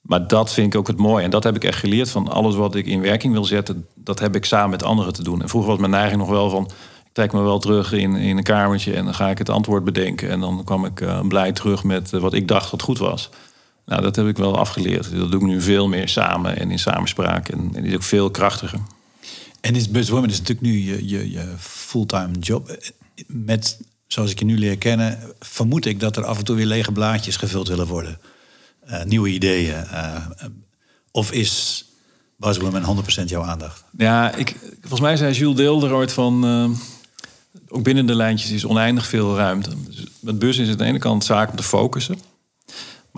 Maar 0.00 0.28
dat 0.28 0.52
vind 0.52 0.74
ik 0.74 0.80
ook 0.80 0.86
het 0.86 0.98
mooie. 0.98 1.24
En 1.24 1.30
dat 1.30 1.44
heb 1.44 1.56
ik 1.56 1.64
echt 1.64 1.78
geleerd 1.78 2.10
van 2.10 2.28
alles 2.28 2.54
wat 2.54 2.74
ik 2.74 2.86
in 2.86 3.00
werking 3.00 3.32
wil 3.32 3.44
zetten, 3.44 3.86
dat 3.94 4.18
heb 4.18 4.36
ik 4.36 4.44
samen 4.44 4.70
met 4.70 4.82
anderen 4.82 5.12
te 5.12 5.22
doen. 5.22 5.42
En 5.42 5.48
vroeger 5.48 5.70
was 5.70 5.80
mijn 5.80 5.90
neiging 5.90 6.20
nog 6.20 6.30
wel 6.30 6.50
van, 6.50 6.64
ik 7.04 7.12
trek 7.12 7.32
me 7.32 7.40
wel 7.40 7.58
terug 7.58 7.92
in, 7.92 8.16
in 8.16 8.36
een 8.36 8.42
kamertje 8.42 8.94
en 8.94 9.04
dan 9.04 9.14
ga 9.14 9.28
ik 9.28 9.38
het 9.38 9.48
antwoord 9.48 9.84
bedenken. 9.84 10.30
En 10.30 10.40
dan 10.40 10.64
kwam 10.64 10.84
ik 10.84 11.00
uh, 11.00 11.20
blij 11.20 11.52
terug 11.52 11.84
met 11.84 12.12
uh, 12.12 12.20
wat 12.20 12.34
ik 12.34 12.48
dacht 12.48 12.70
dat 12.70 12.82
goed 12.82 12.98
was. 12.98 13.30
Nou, 13.88 14.02
dat 14.02 14.16
heb 14.16 14.26
ik 14.26 14.36
wel 14.36 14.58
afgeleerd. 14.58 15.10
Dat 15.16 15.30
doe 15.30 15.40
ik 15.40 15.46
nu 15.46 15.60
veel 15.60 15.88
meer 15.88 16.08
samen 16.08 16.56
en 16.58 16.70
in 16.70 16.78
samenspraak. 16.78 17.48
En, 17.48 17.70
en 17.74 17.84
is 17.84 17.94
ook 17.94 18.02
veel 18.02 18.30
krachtiger. 18.30 18.80
En 19.60 19.74
is 19.74 19.90
Buzzwoman 19.90 20.28
is 20.28 20.38
natuurlijk 20.38 20.66
nu 20.66 20.78
je, 20.78 21.08
je, 21.08 21.30
je 21.30 21.54
fulltime 21.58 22.38
job. 22.38 22.76
Met, 23.26 23.80
zoals 24.06 24.30
ik 24.30 24.38
je 24.38 24.44
nu 24.44 24.58
leer 24.58 24.78
kennen, 24.78 25.18
vermoed 25.38 25.86
ik 25.86 26.00
dat 26.00 26.16
er 26.16 26.24
af 26.24 26.38
en 26.38 26.44
toe 26.44 26.56
weer 26.56 26.66
lege 26.66 26.92
blaadjes 26.92 27.36
gevuld 27.36 27.68
willen 27.68 27.86
worden. 27.86 28.18
Uh, 28.90 29.02
nieuwe 29.02 29.28
ideeën? 29.28 29.84
Uh, 29.92 30.26
of 31.10 31.32
is 31.32 31.84
Buzzwoman 32.36 33.04
100% 33.22 33.24
jouw 33.24 33.42
aandacht? 33.42 33.84
Ja, 33.98 34.34
ik, 34.34 34.56
volgens 34.80 35.00
mij 35.00 35.16
zei 35.16 35.32
Jules 35.32 35.56
Deelder 35.56 35.92
ooit 35.92 36.12
van... 36.12 36.44
Uh, 36.44 36.70
ook 37.68 37.82
binnen 37.82 38.06
de 38.06 38.14
lijntjes 38.14 38.50
is 38.50 38.64
oneindig 38.64 39.06
veel 39.06 39.36
ruimte. 39.36 39.70
Dus 39.86 40.04
met 40.20 40.38
bus 40.38 40.58
is 40.58 40.68
het 40.68 40.78
aan 40.78 40.84
de 40.84 40.90
ene 40.90 40.98
kant 40.98 41.24
zaak 41.24 41.50
om 41.50 41.56
te 41.56 41.62
focussen. 41.62 42.18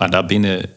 Maar 0.01 0.09
daarbinnen 0.09 0.69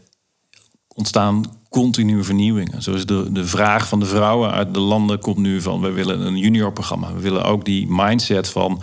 ontstaan 0.94 1.44
continue 1.68 2.22
vernieuwingen. 2.22 2.82
Zoals 2.82 3.06
de, 3.06 3.32
de 3.32 3.46
vraag 3.46 3.88
van 3.88 4.00
de 4.00 4.06
vrouwen 4.06 4.50
uit 4.50 4.74
de 4.74 4.80
landen 4.80 5.18
komt 5.18 5.36
nu 5.36 5.60
van... 5.60 5.80
we 5.80 5.90
willen 5.90 6.20
een 6.20 6.36
juniorprogramma. 6.36 7.12
We 7.14 7.20
willen 7.20 7.44
ook 7.44 7.64
die 7.64 7.86
mindset 7.88 8.48
van... 8.48 8.82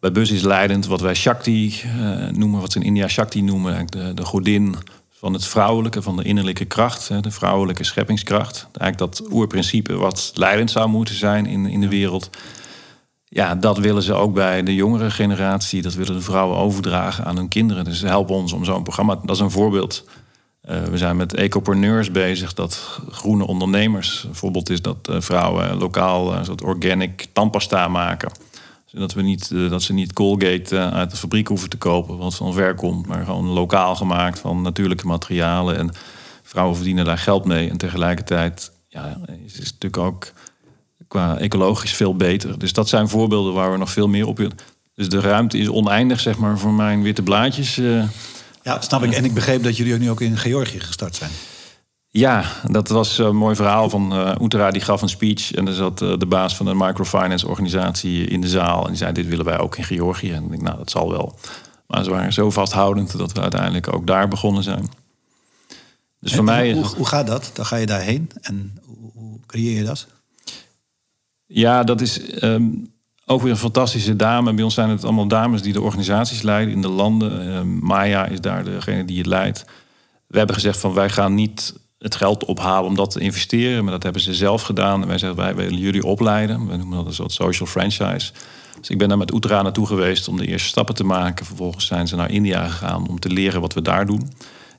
Bij 0.00 0.12
bus 0.12 0.30
is 0.30 0.42
leidend 0.42 0.86
wat 0.86 1.00
wij 1.00 1.14
Shakti 1.14 1.82
uh, 1.84 2.28
noemen, 2.28 2.60
wat 2.60 2.72
ze 2.72 2.78
in 2.78 2.84
India 2.84 3.08
Shakti 3.08 3.42
noemen, 3.42 3.86
de, 3.86 4.14
de 4.14 4.24
godin 4.24 4.76
van 5.10 5.32
het 5.32 5.44
vrouwelijke, 5.44 6.02
van 6.02 6.16
de 6.16 6.24
innerlijke 6.24 6.64
kracht, 6.64 7.22
de 7.22 7.30
vrouwelijke 7.30 7.84
scheppingskracht. 7.84 8.68
Eigenlijk 8.72 8.98
dat 8.98 9.32
oerprincipe 9.32 9.96
wat 9.96 10.32
leidend 10.34 10.70
zou 10.70 10.88
moeten 10.88 11.14
zijn 11.14 11.46
in, 11.46 11.66
in 11.66 11.80
de 11.80 11.88
wereld. 11.88 12.30
Ja, 13.28 13.54
dat 13.54 13.78
willen 13.78 14.02
ze 14.02 14.14
ook 14.14 14.34
bij 14.34 14.62
de 14.62 14.74
jongere 14.74 15.10
generatie. 15.10 15.82
Dat 15.82 15.94
willen 15.94 16.14
de 16.14 16.20
vrouwen 16.20 16.56
overdragen 16.56 17.24
aan 17.24 17.36
hun 17.36 17.48
kinderen. 17.48 17.84
Dus 17.84 17.98
ze 17.98 18.06
helpen 18.06 18.34
ons 18.34 18.52
om 18.52 18.64
zo'n 18.64 18.82
programma. 18.82 19.20
Dat 19.22 19.36
is 19.36 19.42
een 19.42 19.50
voorbeeld. 19.50 20.04
Uh, 20.68 20.82
we 20.82 20.98
zijn 20.98 21.16
met 21.16 21.34
ecopreneurs 21.34 22.10
bezig, 22.10 22.54
dat 22.54 23.00
groene 23.10 23.46
ondernemers. 23.46 24.24
Een 24.28 24.34
voorbeeld 24.34 24.70
is 24.70 24.82
dat 24.82 25.08
uh, 25.10 25.20
vrouwen 25.20 25.76
lokaal 25.76 26.34
uh, 26.34 26.44
soort 26.44 26.62
organic 26.62 27.26
tandpasta 27.32 27.88
maken 27.88 28.30
zodat 28.84 29.12
we 29.12 29.22
niet, 29.22 29.48
dat 29.48 29.82
ze 29.82 29.92
niet 29.92 30.12
Colgate 30.12 30.78
uit 30.78 31.10
de 31.10 31.16
fabriek 31.16 31.48
hoeven 31.48 31.68
te 31.68 31.76
kopen, 31.76 32.16
wat 32.16 32.34
van 32.34 32.52
ver 32.52 32.74
komt, 32.74 33.06
maar 33.06 33.24
gewoon 33.24 33.46
lokaal 33.46 33.96
gemaakt 33.96 34.38
van 34.38 34.62
natuurlijke 34.62 35.06
materialen. 35.06 35.76
En 35.76 35.90
vrouwen 36.42 36.76
verdienen 36.76 37.04
daar 37.04 37.18
geld 37.18 37.44
mee. 37.44 37.70
En 37.70 37.76
tegelijkertijd 37.76 38.72
ja, 38.88 39.20
is 39.44 39.52
het 39.52 39.62
natuurlijk 39.62 39.96
ook 39.96 40.32
qua 41.08 41.38
ecologisch 41.38 41.92
veel 41.92 42.16
beter. 42.16 42.58
Dus 42.58 42.72
dat 42.72 42.88
zijn 42.88 43.08
voorbeelden 43.08 43.52
waar 43.52 43.72
we 43.72 43.78
nog 43.78 43.90
veel 43.90 44.08
meer 44.08 44.26
op 44.26 44.36
willen. 44.36 44.56
Dus 44.94 45.08
de 45.08 45.20
ruimte 45.20 45.58
is 45.58 45.68
oneindig, 45.68 46.20
zeg 46.20 46.38
maar, 46.38 46.58
voor 46.58 46.72
mijn 46.72 47.02
witte 47.02 47.22
blaadjes. 47.22 47.78
Uh, 47.78 48.04
ja, 48.62 48.80
snap 48.80 49.02
ik. 49.02 49.12
En 49.12 49.24
ik 49.24 49.34
begreep 49.34 49.62
dat 49.62 49.76
jullie 49.76 49.94
ook 49.94 50.00
nu 50.00 50.10
ook 50.10 50.20
in 50.20 50.36
Georgië 50.36 50.80
gestart 50.80 51.16
zijn. 51.16 51.30
Ja, 52.10 52.44
dat 52.70 52.88
was 52.88 53.18
een 53.18 53.36
mooi 53.36 53.56
verhaal 53.56 53.90
van 53.90 54.12
uh, 54.12 54.34
Oetera. 54.40 54.70
Die 54.70 54.80
gaf 54.80 55.02
een 55.02 55.08
speech 55.08 55.52
en 55.52 55.66
er 55.66 55.74
zat 55.74 56.02
uh, 56.02 56.18
de 56.18 56.26
baas 56.26 56.56
van 56.56 56.66
een 56.66 56.76
microfinance 56.76 57.48
organisatie 57.48 58.24
in 58.24 58.40
de 58.40 58.48
zaal. 58.48 58.82
En 58.82 58.88
die 58.88 58.96
zei, 58.96 59.12
dit 59.12 59.26
willen 59.26 59.44
wij 59.44 59.58
ook 59.58 59.76
in 59.76 59.84
Georgië. 59.84 60.32
En 60.32 60.44
ik 60.44 60.50
denk, 60.50 60.62
nou, 60.62 60.76
dat 60.76 60.90
zal 60.90 61.10
wel. 61.10 61.38
Maar 61.86 62.04
ze 62.04 62.10
waren 62.10 62.32
zo 62.32 62.50
vasthoudend 62.50 63.18
dat 63.18 63.32
we 63.32 63.40
uiteindelijk 63.40 63.94
ook 63.94 64.06
daar 64.06 64.28
begonnen 64.28 64.62
zijn. 64.62 64.88
Dus 66.20 66.30
en 66.30 66.36
voor 66.36 66.44
mij... 66.44 66.72
Hoe, 66.72 66.84
hoe, 66.84 67.06
gaat 67.06 67.26
dat? 67.26 67.50
Dan 67.52 67.66
ga 67.66 67.76
je 67.76 67.86
daarheen 67.86 68.30
en 68.40 68.78
hoe, 68.84 69.10
hoe 69.14 69.40
creëer 69.46 69.76
je 69.76 69.84
dat? 69.84 70.06
Ja, 71.50 71.84
dat 71.84 72.00
is 72.00 72.42
um, 72.42 72.92
ook 73.26 73.42
weer 73.42 73.50
een 73.50 73.56
fantastische 73.56 74.16
dame. 74.16 74.54
Bij 74.54 74.64
ons 74.64 74.74
zijn 74.74 74.88
het 74.88 75.04
allemaal 75.04 75.28
dames 75.28 75.62
die 75.62 75.72
de 75.72 75.80
organisaties 75.80 76.42
leiden 76.42 76.74
in 76.74 76.82
de 76.82 76.88
landen. 76.88 77.48
Uh, 77.48 77.60
Maya 77.80 78.26
is 78.26 78.40
daar 78.40 78.64
degene 78.64 79.04
die 79.04 79.18
het 79.18 79.26
leidt. 79.26 79.64
We 80.26 80.36
hebben 80.38 80.54
gezegd 80.54 80.78
van 80.78 80.94
wij 80.94 81.10
gaan 81.10 81.34
niet 81.34 81.74
het 81.98 82.14
geld 82.14 82.44
ophalen 82.44 82.88
om 82.88 82.94
dat 82.94 83.10
te 83.10 83.20
investeren. 83.20 83.82
Maar 83.82 83.92
dat 83.92 84.02
hebben 84.02 84.22
ze 84.22 84.34
zelf 84.34 84.62
gedaan. 84.62 85.02
En 85.02 85.08
wij 85.08 85.18
zeggen, 85.18 85.38
wij 85.38 85.54
willen 85.54 85.78
jullie 85.78 86.04
opleiden. 86.04 86.66
We 86.66 86.76
noemen 86.76 86.96
dat 86.96 87.06
een 87.06 87.12
soort 87.12 87.32
social 87.32 87.68
franchise. 87.68 88.32
Dus 88.80 88.90
ik 88.90 88.98
ben 88.98 89.08
daar 89.08 89.18
met 89.18 89.32
Oetra 89.32 89.62
naartoe 89.62 89.86
geweest 89.86 90.28
om 90.28 90.36
de 90.36 90.46
eerste 90.46 90.68
stappen 90.68 90.94
te 90.94 91.04
maken. 91.04 91.46
Vervolgens 91.46 91.86
zijn 91.86 92.08
ze 92.08 92.16
naar 92.16 92.30
India 92.30 92.68
gegaan 92.68 93.08
om 93.08 93.20
te 93.20 93.30
leren 93.30 93.60
wat 93.60 93.74
we 93.74 93.82
daar 93.82 94.06
doen. 94.06 94.30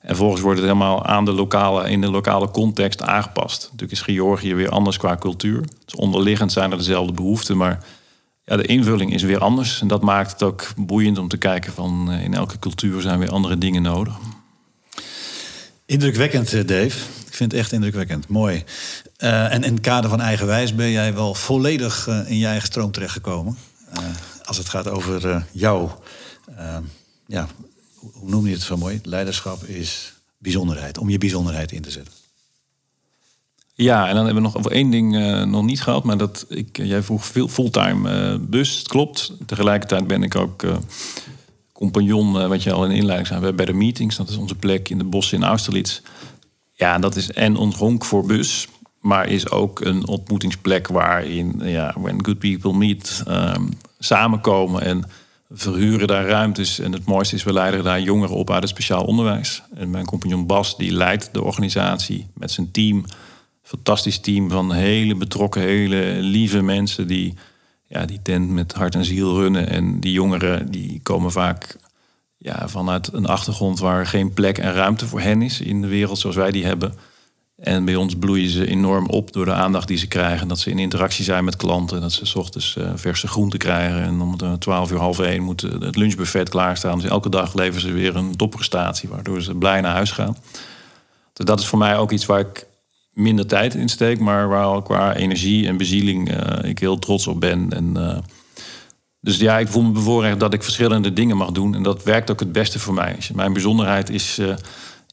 En 0.10 0.16
vervolgens 0.16 0.41
wordt 0.43 0.60
het 0.60 0.68
helemaal 0.68 1.05
aan 1.05 1.26
de 1.26 1.32
lokale, 1.32 1.89
in 1.89 2.01
de 2.01 2.10
lokale 2.10 2.51
context 2.51 3.01
aangepast. 3.01 3.62
Natuurlijk 3.62 3.91
is 3.91 4.01
Georgië 4.01 4.55
weer 4.55 4.70
anders 4.70 4.97
qua 4.97 5.18
cultuur. 5.18 5.62
Dus 5.86 5.95
onderliggend 5.95 6.51
zijn 6.51 6.72
er 6.72 6.78
dezelfde 6.78 7.14
behoeften, 7.14 7.57
maar 7.57 7.84
ja, 8.45 8.57
de 8.57 8.66
invulling 8.66 9.14
is 9.14 9.24
weer 9.24 9.39
anders. 9.39 9.82
En 9.82 9.88
dat 9.88 10.01
maakt 10.01 10.32
het 10.32 10.43
ook 10.43 10.68
boeiend 10.78 11.18
om 11.18 11.28
te 11.28 11.38
kijken 11.38 11.74
van 11.74 12.12
eh, 12.12 12.24
in 12.24 12.34
elke 12.34 12.60
cultuur 12.60 13.01
zijn 13.01 13.20
weer 13.20 13.32
andere 13.32 13.57
dingen 13.57 13.82
nodig. 13.82 14.14
Indrukwekkend, 15.86 16.53
eh, 16.53 16.68
Dave. 16.68 16.97
Ik 17.28 17.36
vind 17.36 17.51
het 17.51 17.62
echt 17.62 17.72
indrukwekkend. 17.72 18.28
Mooi. 18.28 18.64
Uh, 19.18 19.53
en 19.53 19.64
in 19.64 19.74
het 19.74 19.82
kader 19.82 20.10
van 20.10 20.22
eigenwijs 20.22 20.76
ben 20.76 20.91
jij 20.91 21.14
wel 21.14 21.34
volledig 21.34 22.07
in 22.07 22.38
je 22.38 22.45
eigen 22.45 22.68
stroom 22.68 22.91
terechtgekomen. 22.91 23.57
Als 24.45 24.57
het 24.57 24.70
gaat 24.70 24.88
over 24.88 25.45
jou. 25.51 25.89
ja, 27.26 27.47
hoe 28.00 28.30
noem 28.30 28.47
je 28.47 28.54
het 28.54 28.62
zo 28.62 28.78
mooi? 28.78 29.00
Leiderschap 29.04 29.64
is 29.64 30.14
bijzonderheid. 30.38 30.97
Om 30.97 31.10
je 31.10 31.18
bijzonderheid 31.18 31.72
in 31.72 31.82
te 31.82 31.91
zetten. 31.91 32.14
Ja, 33.74 34.08
en 34.08 34.16
dan 34.16 34.26
hebben 34.26 34.43
we 34.43 34.50
nog 34.54 34.70
één 34.70 34.89
ding 34.89 35.12
nog 35.45 35.64
niet 35.64 35.82
gehad. 35.82 36.04
Maar 36.04 36.18
dat 36.18 36.45
ik, 36.50 36.78
jij 36.78 37.04
vroeg 37.04 37.26
veel 37.26 37.47
fulltime 37.47 38.39
bus. 38.39 38.78
Het 38.78 38.88
klopt. 38.88 39.34
Tegelijkertijd 39.45 40.08
ben 40.08 40.24
ik 40.24 40.36
ook 40.36 40.64
compagnon, 41.80 42.47
wat 42.47 42.64
je 42.64 42.72
al 42.72 42.86
in 42.86 42.91
inleiding 42.91 43.28
zei, 43.28 43.41
we 43.41 43.54
bij 43.54 43.66
de 43.66 43.74
meetings, 43.74 44.16
dat 44.16 44.30
is 44.30 44.36
onze 44.36 44.56
plek 44.56 44.89
in 44.89 44.97
de 44.97 45.04
bossen 45.04 45.38
in 45.38 45.43
Austerlitz. 45.43 46.02
Ja, 46.74 46.97
dat 46.97 47.16
is 47.16 47.32
en 47.32 47.56
ons 47.56 47.76
honk 47.76 48.06
voor 48.06 48.26
bus, 48.26 48.68
maar 49.02 49.28
is 49.28 49.50
ook 49.50 49.80
een 49.80 50.08
ontmoetingsplek 50.08 50.88
waarin, 50.88 51.62
ja, 51.64 51.95
when 51.97 52.26
good 52.26 52.39
people 52.39 52.74
meet, 52.74 53.24
ehm, 53.28 53.64
samenkomen 54.00 54.82
en 54.82 55.04
verhuren 55.50 56.08
daar 56.08 56.26
ruimtes. 56.26 56.80
En 56.80 56.91
het 56.91 57.06
mooiste 57.06 57.36
is, 57.36 57.43
we 57.43 57.54
leiden 57.54 57.84
daar 57.84 58.02
jongeren 58.02 58.36
op 58.36 58.52
uit 58.52 58.62
het 58.62 58.70
speciaal 58.70 59.04
onderwijs. 59.04 59.64
En 59.76 59.89
mijn 59.89 60.06
compagnon 60.06 60.45
Bas, 60.45 60.78
die 60.78 60.91
leidt 60.91 61.30
de 61.34 61.43
organisatie 61.43 62.28
met 62.34 62.52
zijn 62.52 62.72
team. 62.72 63.06
Fantastisch 63.62 64.20
team 64.20 64.50
van 64.50 64.72
hele 64.72 65.16
betrokken, 65.16 65.62
hele 65.62 66.18
lieve 66.20 66.62
mensen 66.62 67.08
die 67.08 67.34
ja, 67.86 68.06
die 68.06 68.22
tent 68.22 68.50
met 68.50 68.74
hart 68.74 68.95
en 68.95 69.06
ziel 69.06 69.36
runnen. 69.36 69.70
En 69.70 70.00
die 70.00 70.12
jongeren 70.12 70.72
die 70.72 71.00
komen 71.04 71.32
vaak 71.32 71.78
ja, 72.38 72.68
vanuit 72.68 73.14
een 73.14 73.26
achtergrond 73.26 73.80
waar 73.80 74.06
geen 74.06 74.34
plek 74.34 74.58
en 74.58 74.74
ruimte 74.74 75.08
voor 75.08 75.22
hen 75.22 75.41
is 75.41 75.62
in 75.62 75.82
de 75.82 75.88
wereld 75.88 76.20
zoals 76.20 76.36
wij 76.36 76.52
die 76.52 76.66
hebben. 76.66 76.93
En 77.60 77.86
bij 77.86 77.95
ons 77.95 78.16
bloeien 78.16 78.49
ze 78.49 78.68
enorm 78.68 79.07
op 79.07 79.34
door 79.34 79.45
de 79.45 79.53
aandacht 79.53 79.88
die 79.88 79.97
ze 79.97 80.07
krijgen. 80.07 80.47
Dat 80.47 80.60
ze 80.60 80.70
in 80.70 80.80
interactie 80.80 81.24
zijn 81.24 81.43
met 81.43 81.55
klanten. 81.55 82.01
Dat 82.01 82.12
ze 82.12 82.26
s 82.26 82.36
ochtends 82.36 82.76
uh, 82.78 82.91
verse 82.95 83.28
groenten 83.28 83.60
krijgen. 83.60 84.01
En 84.01 84.22
om 84.22 84.36
uh, 84.43 84.53
12 84.53 84.91
uur 84.91 84.97
half 84.97 85.20
één 85.20 85.43
moet 85.43 85.62
het 85.62 85.95
lunchbuffet 85.95 86.49
klaarstaan. 86.49 86.99
Dus 86.99 87.10
elke 87.10 87.30
dag 87.30 87.53
leveren 87.53 87.82
ze 87.82 87.91
weer 87.91 88.16
een 88.16 88.36
topprestatie. 88.36 89.10
Waardoor 89.10 89.41
ze 89.41 89.55
blij 89.55 89.82
naar 89.82 89.93
huis 89.93 90.12
gaan. 90.12 90.38
Dus 91.34 91.45
dat 91.45 91.60
is 91.60 91.66
voor 91.66 91.80
mij 91.80 91.97
ook 91.97 92.12
iets 92.12 92.26
waar 92.26 92.39
ik 92.39 92.68
minder 93.14 93.47
tijd 93.47 93.76
in 93.76 93.89
steek. 93.89 94.20
Maar 94.20 94.47
waar 94.47 94.84
qua 94.84 95.16
energie 95.16 95.68
en 95.68 95.78
bezieling 95.78 96.32
ik 96.64 96.80
heel 96.80 96.99
trots 96.99 97.28
op 97.28 97.39
ben. 97.39 97.74
En, 97.74 98.24
dus 99.22 99.38
ja, 99.38 99.60
ik 99.60 99.68
voel 99.68 99.84
me 99.84 99.91
bevoorrecht 99.91 100.39
dat 100.39 100.53
ik 100.53 100.64
verschillende 100.64 101.14
dingen 101.14 101.38
mag 101.38 101.51
doen. 101.51 101.76
En 101.76 101.84
dat 101.84 102.03
werkt 102.03 102.32
ook 102.32 102.39
het 102.39 102.51
beste 102.51 102.80
voor 102.80 102.93
mij. 102.93 103.18
Mijn 103.34 103.53
bijzonderheid 103.53 104.10
is, 104.10 104.39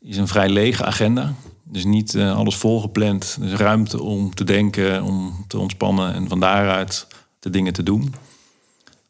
is 0.00 0.16
een 0.16 0.28
vrij 0.28 0.48
lege 0.48 0.84
agenda. 0.84 1.34
Dus 1.68 1.84
niet 1.84 2.14
uh, 2.14 2.36
alles 2.36 2.54
volgepland. 2.54 3.36
Dus 3.40 3.52
ruimte 3.52 4.02
om 4.02 4.34
te 4.34 4.44
denken, 4.44 5.02
om 5.02 5.44
te 5.48 5.58
ontspannen 5.58 6.14
en 6.14 6.28
van 6.28 6.40
daaruit 6.40 7.06
de 7.38 7.50
dingen 7.50 7.72
te 7.72 7.82
doen. 7.82 8.14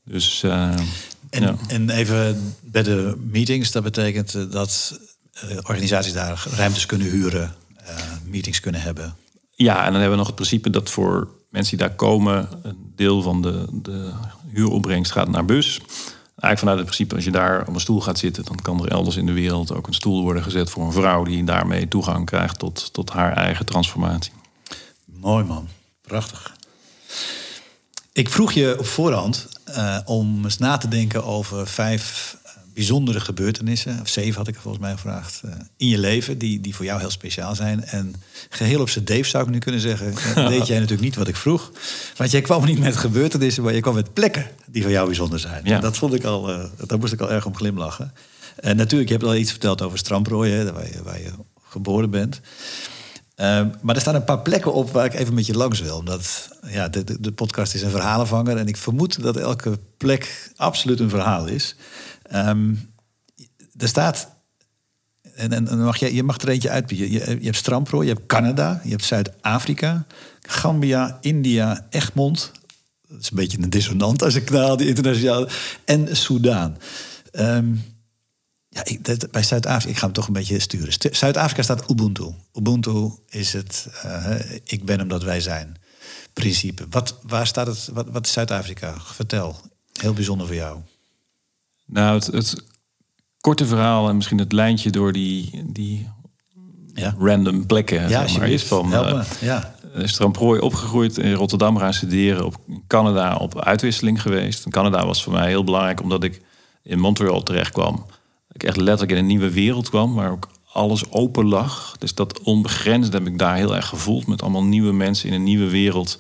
Dus, 0.05 0.43
uh, 0.45 0.53
en, 1.31 1.43
ja. 1.43 1.57
en 1.69 1.91
even 1.91 2.55
bij 2.63 2.83
de 2.83 3.17
meetings, 3.31 3.71
dat 3.71 3.83
betekent 3.83 4.53
dat 4.53 5.01
uh, 5.45 5.57
organisaties 5.57 6.13
daar 6.13 6.47
ruimtes 6.57 6.87
kunnen 6.87 7.11
huren, 7.11 7.55
meetings 8.25 8.61
kunnen 8.61 8.81
hebben. 8.81 9.15
Ja, 9.55 9.77
en 9.77 9.85
dan 9.85 10.01
hebben 10.01 10.11
we 10.11 10.17
nog 10.17 10.27
het 10.27 10.35
principe 10.35 10.71
dat 10.71 10.91
voor 10.91 11.29
mensen 11.51 11.77
die 11.77 11.87
daar 11.87 11.97
komen, 11.97 12.49
een 12.63 12.93
deel 12.97 13.23
van 13.23 13.43
de, 13.43 13.67
de 13.73 14.13
huuropbrengst 14.53 15.13
gaat 15.13 15.29
naar 15.29 15.45
bus. 15.45 15.81
Eigenlijk 16.37 16.59
vanuit 16.59 16.79
het 16.79 16.87
principe, 16.87 17.15
als 17.15 17.25
je 17.25 17.31
daar 17.31 17.61
op 17.69 17.75
een 17.75 17.81
stoel 17.81 18.01
gaat 18.01 18.19
zitten, 18.19 18.45
dan 18.45 18.57
kan 18.63 18.83
er 18.83 18.91
elders 18.91 19.17
in 19.17 19.27
de 19.27 19.33
wereld 19.33 19.73
ook 19.73 19.87
een 19.87 19.95
stoel 19.95 20.23
worden 20.23 20.43
gezet 20.43 20.71
voor 20.71 20.85
een 20.85 20.93
vrouw 20.93 21.25
die 21.25 21.45
daarmee 21.45 21.89
toegang 21.89 22.27
krijgt 22.27 22.59
tot, 22.59 22.93
tot 22.93 23.11
haar 23.11 23.33
eigen 23.33 23.67
transformatie. 23.67 24.33
Mooi 25.05 25.45
man, 25.45 25.69
prachtig. 26.01 26.57
Ik 28.13 28.29
vroeg 28.29 28.53
je 28.53 28.77
op 28.79 28.87
voorhand 28.87 29.49
uh, 29.69 29.99
om 30.05 30.45
eens 30.45 30.59
na 30.59 30.77
te 30.77 30.89
denken 30.89 31.25
over 31.25 31.67
vijf 31.67 32.37
bijzondere 32.77 33.21
gebeurtenissen, 33.21 34.01
of 34.01 34.09
zeven 34.09 34.37
had 34.37 34.49
ik 34.49 34.55
er 34.55 34.61
volgens 34.61 34.83
mij 34.83 34.93
gevraagd, 34.93 35.43
uh, 35.45 35.51
in 35.77 35.89
je 35.89 35.99
leven, 35.99 36.39
die, 36.39 36.61
die 36.61 36.75
voor 36.75 36.85
jou 36.85 37.01
heel 37.01 37.11
speciaal 37.11 37.55
zijn. 37.55 37.85
En 37.85 38.15
geheel 38.51 38.81
op 38.81 38.89
z'n 38.89 39.05
Dave 39.05 39.25
zou 39.25 39.45
ik 39.45 39.51
nu 39.51 39.59
kunnen 39.59 39.81
zeggen, 39.81 40.15
weet 40.49 40.67
jij 40.67 40.77
natuurlijk 40.77 41.01
niet 41.01 41.17
wat 41.17 41.29
ik 41.29 41.37
vroeg. 41.37 41.73
Want 42.17 42.31
jij 42.31 42.41
kwam 42.41 42.65
niet 42.65 42.79
met 42.79 42.97
gebeurtenissen, 42.97 43.63
maar 43.63 43.75
je 43.75 43.81
kwam 43.81 43.95
met 43.95 44.13
plekken 44.13 44.47
die 44.67 44.83
voor 44.83 44.91
jou 44.91 45.07
bijzonder 45.07 45.39
zijn. 45.39 45.65
Ja. 45.65 45.75
En 45.75 45.81
dat 45.81 45.97
vond 45.97 46.15
ik 46.15 46.25
al, 46.25 46.51
uh, 46.51 46.65
daar 46.87 46.99
moest 46.99 47.13
ik 47.13 47.21
al 47.21 47.31
erg 47.31 47.47
om 47.47 47.57
glimlachen. 47.57 48.13
En 48.57 48.77
natuurlijk, 48.77 49.11
je 49.11 49.17
hebt 49.17 49.27
al 49.27 49.37
iets 49.37 49.51
verteld 49.51 49.83
over 49.83 49.99
Stramprooi, 49.99 50.71
waar, 50.71 50.87
je, 50.87 51.03
waar 51.03 51.21
je 51.21 51.31
geboren 51.69 52.11
bent. 52.11 52.41
Uh, 53.37 53.61
maar 53.83 53.95
er 53.95 54.01
staan 54.01 54.15
een 54.15 54.25
paar 54.25 54.43
plekken 54.43 54.73
op 54.73 54.91
waar 54.91 55.05
ik 55.05 55.15
even 55.15 55.35
met 55.35 55.47
je 55.47 55.57
langs 55.57 55.81
wil. 55.81 55.97
Omdat 55.97 56.49
ja, 56.67 56.89
de, 56.89 57.05
de, 57.05 57.21
de 57.21 57.33
podcast 57.33 57.75
is 57.75 57.83
een 57.83 57.91
verhalenvanger. 57.91 58.57
En 58.57 58.67
ik 58.67 58.77
vermoed 58.77 59.23
dat 59.23 59.37
elke 59.37 59.79
plek 59.97 60.51
absoluut 60.57 61.01
een 61.01 61.11
verhaal 61.11 61.47
is. 61.47 61.77
Um, 62.35 62.95
er 63.77 63.89
staat. 63.89 64.35
En, 65.35 65.53
en, 65.53 65.83
mag 65.83 65.97
je, 65.97 66.15
je 66.15 66.23
mag 66.23 66.41
er 66.41 66.49
eentje 66.49 66.71
uitbieden. 66.71 67.11
Je, 67.11 67.19
je 67.39 67.45
hebt 67.45 67.57
Stramprooi, 67.57 68.07
je 68.09 68.13
hebt 68.15 68.27
Canada, 68.27 68.81
je 68.85 68.91
hebt 68.91 69.05
Zuid-Afrika, 69.05 70.07
Gambia, 70.41 71.19
India, 71.21 71.87
Egmond. 71.91 72.53
Dat 73.09 73.21
is 73.21 73.31
een 73.31 73.37
beetje 73.37 73.59
een 73.59 73.71
dissonant 73.71 74.23
als 74.23 74.35
ik 74.35 74.45
kanaal 74.45 74.77
die 74.77 74.89
internationale. 74.89 75.49
En 75.85 76.17
Soudaan. 76.17 76.77
Um, 77.33 77.85
ja, 78.69 78.85
ik, 78.85 79.31
bij 79.31 79.43
Zuid-Afrika, 79.43 79.91
ik 79.91 79.99
ga 79.99 80.05
hem 80.05 80.15
toch 80.15 80.27
een 80.27 80.33
beetje 80.33 80.59
sturen. 80.59 81.15
Zuid-Afrika 81.17 81.63
staat 81.63 81.91
Ubuntu. 81.91 82.35
Ubuntu 82.53 83.11
is 83.29 83.53
het 83.53 83.89
uh, 84.05 84.41
ik 84.65 84.85
ben 84.85 85.01
omdat 85.01 85.23
wij 85.23 85.41
zijn 85.41 85.77
principe. 86.33 86.87
Wat, 86.91 87.19
waar 87.23 87.47
staat 87.47 87.67
het, 87.67 87.89
wat, 87.93 88.07
wat 88.09 88.27
is 88.27 88.33
Zuid-Afrika? 88.33 88.95
Vertel. 89.01 89.57
Heel 89.93 90.13
bijzonder 90.13 90.47
voor 90.47 90.57
jou. 90.57 90.81
Nou, 91.87 92.15
het, 92.15 92.27
het, 92.27 92.65
korte 93.41 93.67
verhaal 93.67 94.09
en 94.09 94.17
misschien 94.17 94.39
het 94.39 94.53
lijntje 94.53 94.91
door 94.91 95.13
die, 95.13 95.63
die 95.67 96.09
ja. 96.95 97.15
random 97.19 97.67
plekken 97.67 98.09
ja, 98.09 98.27
zeg 98.27 98.39
maar, 98.39 98.49
is 98.49 98.65
van. 98.65 98.93
Uh, 98.93 99.23
ja. 99.41 99.75
Is 99.95 100.21
Prooi 100.33 100.61
opgegroeid 100.61 101.19
in 101.19 101.33
Rotterdam 101.33 101.79
gaan 101.79 101.95
studeren, 101.95 102.45
op 102.45 102.57
Canada 102.87 103.37
op 103.37 103.61
uitwisseling 103.61 104.23
geweest. 104.23 104.65
En 104.65 104.71
Canada 104.71 105.07
was 105.07 105.23
voor 105.23 105.33
mij 105.33 105.49
heel 105.49 105.65
belangrijk 105.65 106.03
omdat 106.03 106.25
ik 106.25 106.41
in 106.83 106.99
Montreal 106.99 107.43
terecht 107.43 107.73
kwam. 107.73 108.07
Ik 108.53 108.63
echt 108.63 108.77
letterlijk 108.77 109.11
in 109.11 109.19
een 109.19 109.27
nieuwe 109.27 109.51
wereld 109.51 109.89
kwam, 109.89 110.15
waar 110.15 110.31
ook 110.31 110.49
alles 110.73 111.11
open 111.11 111.47
lag. 111.49 111.97
Dus 111.99 112.15
dat 112.15 112.41
onbegrensd 112.41 113.13
heb 113.13 113.27
ik 113.27 113.39
daar 113.39 113.57
heel 113.57 113.77
erg 113.77 113.87
gevoeld 113.87 114.27
met 114.27 114.43
allemaal 114.43 114.65
nieuwe 114.65 114.93
mensen 114.93 115.29
in 115.29 115.35
een 115.35 115.43
nieuwe 115.43 115.71
wereld. 115.71 116.19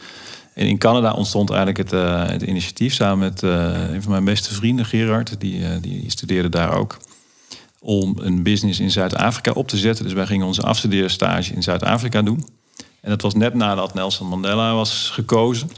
En 0.56 0.66
in 0.66 0.78
Canada 0.78 1.12
ontstond 1.12 1.50
eigenlijk 1.50 1.78
het, 1.78 1.92
uh, 1.92 2.28
het 2.28 2.42
initiatief 2.42 2.94
samen 2.94 3.18
met 3.18 3.42
uh, 3.42 3.90
een 3.92 4.02
van 4.02 4.10
mijn 4.10 4.24
beste 4.24 4.54
vrienden, 4.54 4.84
Gerard, 4.84 5.40
die, 5.40 5.58
uh, 5.58 5.68
die 5.80 6.10
studeerde 6.10 6.48
daar 6.48 6.72
ook, 6.78 6.96
om 7.80 8.14
een 8.18 8.42
business 8.42 8.80
in 8.80 8.90
Zuid-Afrika 8.90 9.52
op 9.52 9.68
te 9.68 9.76
zetten. 9.76 10.04
Dus 10.04 10.12
wij 10.12 10.26
gingen 10.26 10.46
onze 10.46 10.62
afstudeerstage 10.62 11.52
in 11.52 11.62
Zuid-Afrika 11.62 12.22
doen. 12.22 12.46
En 13.00 13.10
dat 13.10 13.22
was 13.22 13.34
net 13.34 13.54
nadat 13.54 13.94
Nelson 13.94 14.28
Mandela 14.28 14.74
was 14.74 15.10
gekozen. 15.12 15.70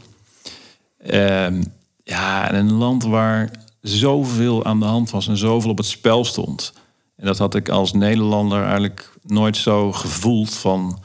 Ehm, 1.03 1.63
ja, 2.03 2.53
een 2.53 2.73
land 2.73 3.03
waar 3.03 3.51
zoveel 3.81 4.65
aan 4.65 4.79
de 4.79 4.85
hand 4.85 5.09
was 5.09 5.27
en 5.27 5.37
zoveel 5.37 5.69
op 5.69 5.77
het 5.77 5.87
spel 5.87 6.25
stond. 6.25 6.73
En 7.15 7.25
dat 7.25 7.37
had 7.37 7.55
ik 7.55 7.69
als 7.69 7.93
Nederlander 7.93 8.63
eigenlijk 8.63 9.13
nooit 9.23 9.57
zo 9.57 9.91
gevoeld 9.91 10.53
van 10.53 10.99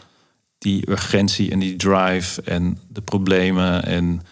die 0.65 0.91
urgentie 0.91 1.51
en 1.51 1.59
die 1.59 1.77
drive 1.77 2.43
en 2.43 2.79
de 2.89 3.01
problemen 3.01 3.85
en 3.85 4.23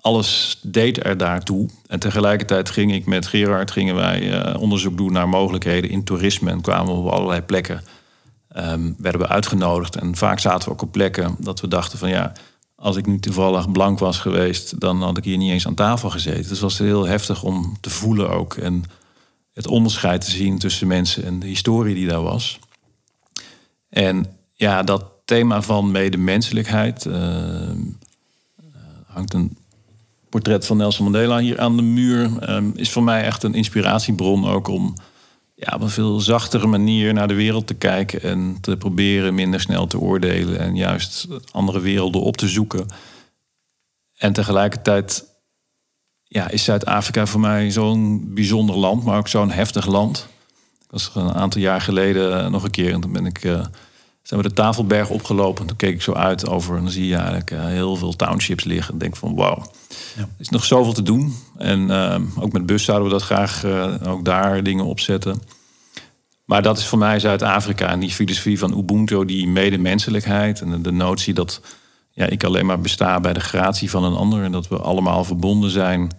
alles 0.00 0.58
deed 0.62 1.04
er 1.04 1.16
daartoe. 1.16 1.68
En 1.86 1.98
tegelijkertijd 1.98 2.70
ging 2.70 2.92
ik 2.92 3.06
met 3.06 3.26
Gerard 3.26 3.70
gingen 3.70 3.94
wij 3.94 4.20
uh, 4.20 4.60
onderzoek 4.60 4.96
doen 4.96 5.12
naar 5.12 5.28
mogelijkheden 5.28 5.90
in 5.90 6.04
toerisme 6.04 6.50
en 6.50 6.60
kwamen 6.60 6.94
we 6.94 7.00
op 7.00 7.08
allerlei 7.08 7.42
plekken. 7.42 7.82
Um, 8.56 8.94
werden 8.98 9.20
we 9.20 9.28
uitgenodigd 9.28 9.96
en 9.96 10.16
vaak 10.16 10.38
zaten 10.38 10.68
we 10.68 10.74
ook 10.74 10.82
op 10.82 10.92
plekken 10.92 11.36
dat 11.38 11.60
we 11.60 11.68
dachten 11.68 11.98
van 11.98 12.08
ja, 12.08 12.32
als 12.74 12.96
ik 12.96 13.06
niet 13.06 13.22
toevallig 13.22 13.70
blank 13.70 13.98
was 13.98 14.18
geweest, 14.18 14.80
dan 14.80 15.02
had 15.02 15.16
ik 15.16 15.24
hier 15.24 15.36
niet 15.36 15.52
eens 15.52 15.66
aan 15.66 15.74
tafel 15.74 16.10
gezeten. 16.10 16.40
Dus 16.40 16.50
het 16.50 16.60
was 16.60 16.78
heel 16.78 17.06
heftig 17.06 17.42
om 17.42 17.76
te 17.80 17.90
voelen 17.90 18.30
ook 18.30 18.54
en 18.54 18.84
het 19.52 19.66
onderscheid 19.66 20.24
te 20.24 20.30
zien 20.30 20.58
tussen 20.58 20.86
mensen 20.86 21.24
en 21.24 21.38
de 21.38 21.46
historie 21.46 21.94
die 21.94 22.08
daar 22.08 22.22
was. 22.22 22.58
En 23.88 24.36
ja, 24.52 24.82
dat 24.82 25.17
thema 25.28 25.62
van 25.62 25.90
medemenselijkheid. 25.90 27.04
Uh, 27.04 27.16
hangt 29.06 29.32
een 29.32 29.56
portret 30.28 30.66
van 30.66 30.76
Nelson 30.76 31.04
Mandela 31.04 31.38
hier 31.38 31.60
aan 31.60 31.76
de 31.76 31.82
muur. 31.82 32.30
Uh, 32.48 32.64
is 32.74 32.90
voor 32.90 33.02
mij 33.02 33.22
echt 33.22 33.42
een 33.42 33.54
inspiratiebron 33.54 34.46
ook 34.48 34.68
om 34.68 34.94
ja, 35.54 35.72
op 35.74 35.80
een 35.80 35.90
veel 35.90 36.20
zachtere 36.20 36.66
manier 36.66 37.12
naar 37.12 37.28
de 37.28 37.34
wereld 37.34 37.66
te 37.66 37.74
kijken 37.74 38.22
en 38.22 38.58
te 38.60 38.76
proberen 38.76 39.34
minder 39.34 39.60
snel 39.60 39.86
te 39.86 39.98
oordelen 39.98 40.58
en 40.58 40.76
juist 40.76 41.26
andere 41.50 41.80
werelden 41.80 42.20
op 42.20 42.36
te 42.36 42.48
zoeken. 42.48 42.86
En 44.16 44.32
tegelijkertijd 44.32 45.24
ja, 46.22 46.50
is 46.50 46.64
Zuid-Afrika 46.64 47.26
voor 47.26 47.40
mij 47.40 47.70
zo'n 47.70 48.34
bijzonder 48.34 48.76
land, 48.76 49.04
maar 49.04 49.18
ook 49.18 49.28
zo'n 49.28 49.50
heftig 49.50 49.86
land. 49.86 50.28
Ik 50.80 50.90
was 50.90 51.10
er 51.14 51.16
een 51.16 51.34
aantal 51.34 51.60
jaar 51.60 51.80
geleden 51.80 52.50
nog 52.50 52.64
een 52.64 52.70
keer 52.70 52.92
en 52.92 53.00
toen 53.00 53.12
ben 53.12 53.26
ik 53.26 53.44
uh, 53.44 53.64
zijn 54.28 54.42
we 54.42 54.48
de 54.48 54.54
Tafelberg 54.54 55.08
opgelopen. 55.08 55.66
Toen 55.66 55.76
keek 55.76 55.94
ik 55.94 56.02
zo 56.02 56.12
uit 56.12 56.48
over 56.48 56.76
en 56.76 56.82
dan 56.82 56.92
zie 56.92 57.06
je 57.06 57.14
eigenlijk 57.14 57.50
uh, 57.50 57.64
heel 57.64 57.96
veel 57.96 58.16
townships 58.16 58.64
liggen. 58.64 58.92
En 58.92 58.98
denk 58.98 59.16
van 59.16 59.34
wauw, 59.34 59.70
ja. 60.16 60.20
er 60.20 60.28
is 60.38 60.48
nog 60.48 60.64
zoveel 60.64 60.92
te 60.92 61.02
doen. 61.02 61.34
En 61.56 61.80
uh, 61.80 62.20
ook 62.36 62.52
met 62.52 62.66
bus 62.66 62.84
zouden 62.84 63.06
we 63.06 63.12
dat 63.12 63.22
graag 63.22 63.64
uh, 63.64 63.94
ook 64.06 64.24
daar 64.24 64.62
dingen 64.62 64.84
opzetten. 64.84 65.42
Maar 66.44 66.62
dat 66.62 66.78
is 66.78 66.86
voor 66.86 66.98
mij 66.98 67.18
Zuid-Afrika 67.18 67.88
en 67.88 68.00
die 68.00 68.10
filosofie 68.10 68.58
van 68.58 68.78
Ubuntu, 68.78 69.24
die 69.24 69.48
medemenselijkheid 69.48 70.60
en 70.60 70.70
de, 70.70 70.80
de 70.80 70.92
notie 70.92 71.34
dat 71.34 71.60
ja, 72.10 72.26
ik 72.26 72.44
alleen 72.44 72.66
maar 72.66 72.80
besta 72.80 73.20
bij 73.20 73.32
de 73.32 73.40
gratie 73.40 73.90
van 73.90 74.04
een 74.04 74.16
ander 74.16 74.42
en 74.42 74.52
dat 74.52 74.68
we 74.68 74.78
allemaal 74.78 75.24
verbonden 75.24 75.70
zijn. 75.70 76.10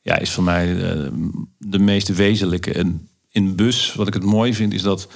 Ja, 0.00 0.18
is 0.18 0.30
voor 0.30 0.44
mij 0.44 0.74
de 0.74 1.12
de 1.58 1.78
meest 1.78 2.08
wezenlijke. 2.08 2.72
En 2.72 3.08
in 3.30 3.56
bus, 3.56 3.94
wat 3.94 4.06
ik 4.06 4.14
het 4.14 4.24
mooi 4.24 4.54
vind, 4.54 4.72
is 4.72 4.82
dat... 4.82 5.08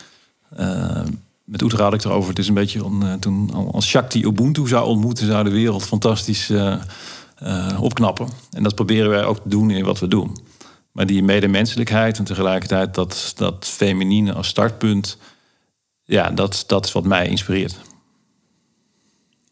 Uh, 0.59 1.01
met 1.45 1.63
Oeter 1.63 1.83
had 1.83 1.95
ik 1.95 2.05
erover. 2.05 2.29
Het 2.29 2.39
is 2.39 2.49
een 2.49 2.55
beetje 2.55 2.85
on, 2.85 3.05
uh, 3.05 3.13
toen 3.13 3.51
als 3.73 3.87
Shakti 3.87 4.25
Ubuntu 4.25 4.69
zou 4.69 4.87
ontmoeten, 4.87 5.27
zou 5.27 5.45
de 5.45 5.51
wereld 5.51 5.85
fantastisch 5.85 6.51
uh, 6.51 6.77
opknappen. 7.81 8.29
En 8.51 8.63
dat 8.63 8.75
proberen 8.75 9.11
wij 9.11 9.25
ook 9.25 9.37
te 9.37 9.49
doen 9.49 9.71
in 9.71 9.85
wat 9.85 9.99
we 9.99 10.09
doen. 10.09 10.37
Maar 10.93 11.07
die 11.07 11.23
medemenselijkheid 11.23 12.19
en 12.19 12.25
tegelijkertijd 12.25 12.95
dat, 12.95 13.33
dat 13.37 13.67
feminine 13.67 14.33
als 14.33 14.49
startpunt, 14.49 15.19
ja, 16.05 16.31
dat, 16.31 16.65
dat 16.67 16.85
is 16.85 16.93
wat 16.93 17.05
mij 17.05 17.29
inspireert. 17.29 17.81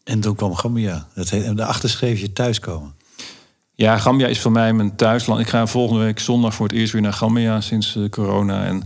En 0.03 0.19
toen 0.19 0.35
kwam 0.35 0.55
Gambia. 0.55 1.07
Dat 1.15 1.29
heet, 1.29 1.57
daarachter 1.57 1.89
schreef 1.89 2.19
je 2.19 2.33
thuiskomen. 2.33 2.95
Ja, 3.75 3.97
Gambia 3.97 4.27
is 4.27 4.39
voor 4.39 4.51
mij 4.51 4.73
mijn 4.73 4.95
thuisland. 4.95 5.39
Ik 5.39 5.47
ga 5.47 5.67
volgende 5.67 6.03
week 6.03 6.19
zondag 6.19 6.53
voor 6.53 6.67
het 6.67 6.75
eerst 6.75 6.93
weer 6.93 7.01
naar 7.01 7.13
Gambia 7.13 7.61
sinds 7.61 7.97
corona. 8.09 8.63
En 8.65 8.83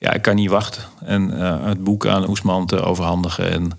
ja, 0.00 0.12
ik 0.12 0.22
kan 0.22 0.34
niet 0.34 0.50
wachten. 0.50 0.82
En 1.04 1.30
uh, 1.30 1.64
het 1.64 1.84
boek 1.84 2.06
aan 2.06 2.28
Oesman 2.28 2.66
te 2.66 2.80
overhandigen. 2.80 3.50
En 3.50 3.70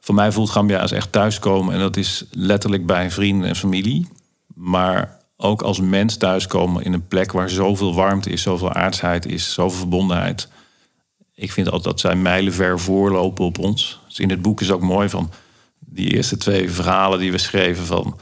voor 0.00 0.14
mij 0.14 0.32
voelt 0.32 0.50
Gambia 0.50 0.80
als 0.80 0.92
echt 0.92 1.12
thuiskomen. 1.12 1.74
En 1.74 1.80
dat 1.80 1.96
is 1.96 2.24
letterlijk 2.30 2.86
bij 2.86 3.10
vrienden 3.10 3.48
en 3.48 3.56
familie. 3.56 4.08
Maar 4.54 5.18
ook 5.36 5.62
als 5.62 5.80
mens 5.80 6.16
thuiskomen 6.16 6.84
in 6.84 6.92
een 6.92 7.08
plek 7.08 7.32
waar 7.32 7.50
zoveel 7.50 7.94
warmte 7.94 8.30
is, 8.30 8.42
zoveel 8.42 8.72
aardsheid 8.72 9.26
is, 9.26 9.52
zoveel 9.52 9.78
verbondenheid. 9.78 10.48
Ik 11.34 11.52
vind 11.52 11.66
altijd 11.66 11.84
dat 11.84 12.00
zij 12.00 12.16
mijlenver 12.16 12.80
voorlopen 12.80 13.44
op 13.44 13.58
ons. 13.58 14.00
Dus 14.08 14.18
in 14.18 14.30
het 14.30 14.42
boek 14.42 14.60
is 14.60 14.70
ook 14.70 14.82
mooi 14.82 15.08
van 15.08 15.30
die 15.78 16.14
eerste 16.14 16.36
twee 16.36 16.70
verhalen 16.70 17.18
die 17.18 17.32
we 17.32 17.38
schreven 17.38 17.84
van 17.84 18.18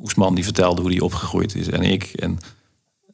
Oesman 0.00 0.34
die 0.34 0.44
vertelde 0.44 0.80
hoe 0.80 0.90
hij 0.90 1.00
opgegroeid 1.00 1.54
is 1.54 1.68
en 1.68 1.82
ik. 1.82 2.04
En 2.04 2.38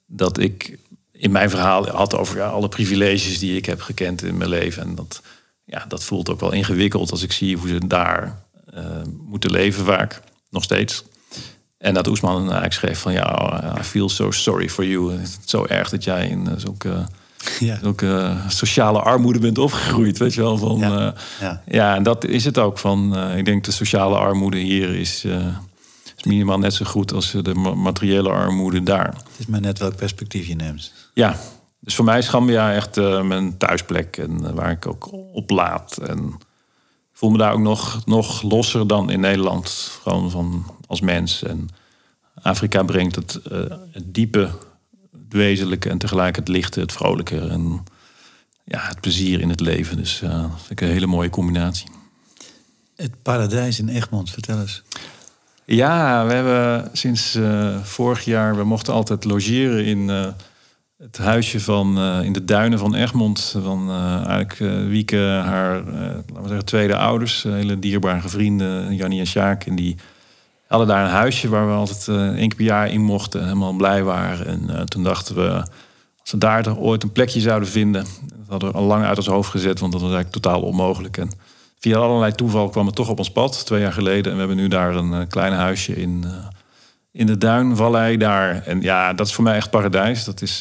dat 0.06 0.38
ik 0.38 0.78
in 1.22 1.30
mijn 1.30 1.50
verhaal 1.50 1.88
had 1.88 2.16
over 2.16 2.36
ja, 2.36 2.46
alle 2.46 2.68
privileges 2.68 3.38
die 3.38 3.56
ik 3.56 3.66
heb 3.66 3.80
gekend 3.80 4.22
in 4.22 4.36
mijn 4.36 4.50
leven. 4.50 4.82
En 4.82 4.94
dat, 4.94 5.22
ja, 5.64 5.84
dat 5.88 6.04
voelt 6.04 6.30
ook 6.30 6.40
wel 6.40 6.52
ingewikkeld 6.52 7.10
als 7.10 7.22
ik 7.22 7.32
zie 7.32 7.56
hoe 7.56 7.68
ze 7.68 7.86
daar 7.86 8.42
uh, 8.74 8.80
moeten 9.26 9.50
leven 9.50 9.84
vaak. 9.84 10.20
Nog 10.50 10.62
steeds. 10.62 11.04
En 11.78 11.94
dat 11.94 12.06
Oesman 12.06 12.40
eigenlijk 12.40 12.72
schreef 12.72 12.98
van 12.98 13.12
ja, 13.12 13.76
I 13.78 13.82
feel 13.82 14.08
so 14.08 14.30
sorry 14.30 14.68
for 14.68 14.86
you. 14.86 15.12
Het 15.12 15.20
is 15.20 15.38
zo 15.44 15.64
erg 15.64 15.88
dat 15.88 16.04
jij 16.04 16.28
in 16.28 16.46
uh, 16.48 16.52
zulke, 16.56 17.06
ja. 17.60 17.78
zulke 17.82 18.36
sociale 18.48 19.00
armoede 19.00 19.38
bent 19.38 19.58
opgegroeid. 19.58 20.18
Weet 20.18 20.34
je 20.34 20.40
wel, 20.40 20.58
van 20.58 20.78
ja, 20.78 21.14
ja. 21.40 21.62
ja 21.66 21.94
en 21.94 22.02
dat 22.02 22.24
is 22.24 22.44
het 22.44 22.58
ook 22.58 22.78
van. 22.78 23.18
Uh, 23.18 23.36
ik 23.36 23.44
denk 23.44 23.64
de 23.64 23.72
sociale 23.72 24.16
armoede 24.16 24.58
hier 24.58 24.94
is, 24.94 25.24
is 26.16 26.24
minimaal 26.24 26.58
net 26.58 26.74
zo 26.74 26.84
goed 26.84 27.12
als 27.12 27.30
de 27.30 27.54
materiële 27.54 28.30
armoede 28.30 28.82
daar. 28.82 29.06
Het 29.06 29.38
is 29.38 29.46
maar 29.46 29.60
net 29.60 29.78
welk 29.78 29.96
perspectief 29.96 30.46
je 30.46 30.54
neemt. 30.54 31.01
Ja, 31.12 31.36
dus 31.80 31.94
voor 31.94 32.04
mij 32.04 32.18
is 32.18 32.28
Gambia 32.28 32.72
echt 32.72 32.96
mijn 33.22 33.56
thuisplek 33.56 34.16
en 34.16 34.54
waar 34.54 34.70
ik 34.70 34.86
ook 34.86 35.12
oplaad. 35.12 35.96
En 35.96 36.18
ik 37.12 37.18
voel 37.18 37.30
me 37.30 37.38
daar 37.38 37.52
ook 37.52 37.60
nog, 37.60 38.06
nog 38.06 38.42
losser 38.42 38.86
dan 38.86 39.10
in 39.10 39.20
Nederland. 39.20 39.98
Gewoon 40.02 40.30
van 40.30 40.66
als 40.86 41.00
mens. 41.00 41.42
En 41.42 41.68
Afrika 42.42 42.82
brengt 42.82 43.16
het, 43.16 43.40
uh, 43.52 43.60
het 43.90 44.14
diepe, 44.14 44.50
het 45.12 45.32
wezenlijke 45.32 45.88
en 45.88 45.98
tegelijk 45.98 46.36
het 46.36 46.48
lichte, 46.48 46.80
het 46.80 46.92
vrolijke 46.92 47.38
en 47.38 47.84
ja, 48.64 48.80
het 48.80 49.00
plezier 49.00 49.40
in 49.40 49.48
het 49.48 49.60
leven. 49.60 49.96
Dus 49.96 50.20
uh, 50.22 50.30
dat 50.30 50.50
vind 50.56 50.70
ik 50.70 50.80
een 50.80 50.88
hele 50.88 51.06
mooie 51.06 51.30
combinatie. 51.30 51.88
Het 52.96 53.22
paradijs 53.22 53.78
in 53.78 53.88
Egmond, 53.88 54.30
vertel 54.30 54.60
eens. 54.60 54.82
Ja, 55.64 56.26
we 56.26 56.32
hebben 56.32 56.90
sinds 56.92 57.36
uh, 57.36 57.82
vorig 57.82 58.24
jaar, 58.24 58.56
we 58.56 58.64
mochten 58.64 58.92
altijd 58.92 59.24
logeren 59.24 59.84
in 59.84 60.10
het 61.02 61.18
huisje 61.18 61.60
van 61.60 61.98
in 62.22 62.32
de 62.32 62.44
duinen 62.44 62.78
van 62.78 62.94
Egmond. 62.94 63.56
Van 63.64 63.90
eigenlijk 64.26 64.88
Wieke, 64.88 65.42
haar 65.44 65.74
laten 65.84 66.42
we 66.42 66.46
zeggen, 66.46 66.64
tweede 66.64 66.96
ouders, 66.96 67.42
hele 67.42 67.78
dierbare 67.78 68.28
vrienden, 68.28 68.94
Jannie 68.94 69.20
en 69.20 69.26
Sjaak. 69.26 69.64
En 69.64 69.74
die 69.74 69.96
hadden 70.72 70.88
daar 70.88 71.04
een 71.04 71.10
huisje 71.10 71.48
waar 71.48 71.66
we 71.66 71.72
altijd 71.72 72.06
uh, 72.06 72.26
één 72.26 72.48
keer 72.48 72.56
per 72.56 72.64
jaar 72.64 72.90
in 72.90 73.00
mochten. 73.00 73.40
En 73.40 73.46
helemaal 73.46 73.72
blij 73.72 74.02
waren. 74.02 74.46
En 74.46 74.62
uh, 74.70 74.80
toen 74.80 75.02
dachten 75.02 75.34
we, 75.34 75.50
als 76.20 76.30
we 76.30 76.38
daar 76.38 76.76
ooit 76.78 77.02
een 77.02 77.12
plekje 77.12 77.40
zouden 77.40 77.68
vinden. 77.68 78.02
Dat 78.02 78.48
hadden 78.48 78.72
we 78.72 78.78
al 78.78 78.84
lang 78.84 79.04
uit 79.04 79.16
ons 79.16 79.26
hoofd 79.26 79.50
gezet, 79.50 79.80
want 79.80 79.92
dat 79.92 80.00
was 80.00 80.12
eigenlijk 80.12 80.42
totaal 80.42 80.62
onmogelijk. 80.62 81.16
En 81.16 81.30
via 81.78 81.96
allerlei 81.96 82.32
toeval 82.32 82.68
kwam 82.68 82.86
het 82.86 82.94
toch 82.94 83.08
op 83.08 83.18
ons 83.18 83.30
pad, 83.30 83.66
twee 83.66 83.80
jaar 83.80 83.92
geleden. 83.92 84.24
En 84.24 84.32
we 84.32 84.38
hebben 84.38 84.56
nu 84.56 84.68
daar 84.68 84.96
een 84.96 85.12
uh, 85.12 85.18
klein 85.28 85.52
huisje 85.52 85.96
in, 85.96 86.24
in 87.12 87.26
de 87.26 87.38
Duinvallei 87.38 88.16
daar. 88.16 88.62
En 88.66 88.80
ja, 88.80 89.12
dat 89.12 89.26
is 89.26 89.34
voor 89.34 89.44
mij 89.44 89.56
echt 89.56 89.70
paradijs. 89.70 90.24
Dat 90.24 90.42
is 90.42 90.60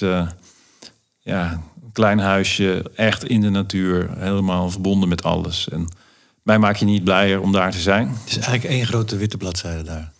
ja, 1.19 1.51
een 1.83 1.91
klein 1.91 2.19
huisje, 2.19 2.91
echt 2.95 3.23
in 3.23 3.41
de 3.41 3.49
natuur. 3.49 4.09
Helemaal 4.17 4.69
verbonden 4.69 5.09
met 5.09 5.23
alles. 5.23 5.69
En 5.69 5.87
mij 6.43 6.59
maak 6.59 6.75
je 6.75 6.85
niet 6.85 7.03
blijer 7.03 7.41
om 7.41 7.51
daar 7.51 7.71
te 7.71 7.79
zijn. 7.79 8.07
Het 8.07 8.29
is 8.29 8.37
eigenlijk 8.37 8.63
één 8.63 8.85
grote 8.85 9.17
witte 9.17 9.37
bladzijde 9.37 9.83
daar. 9.83 10.11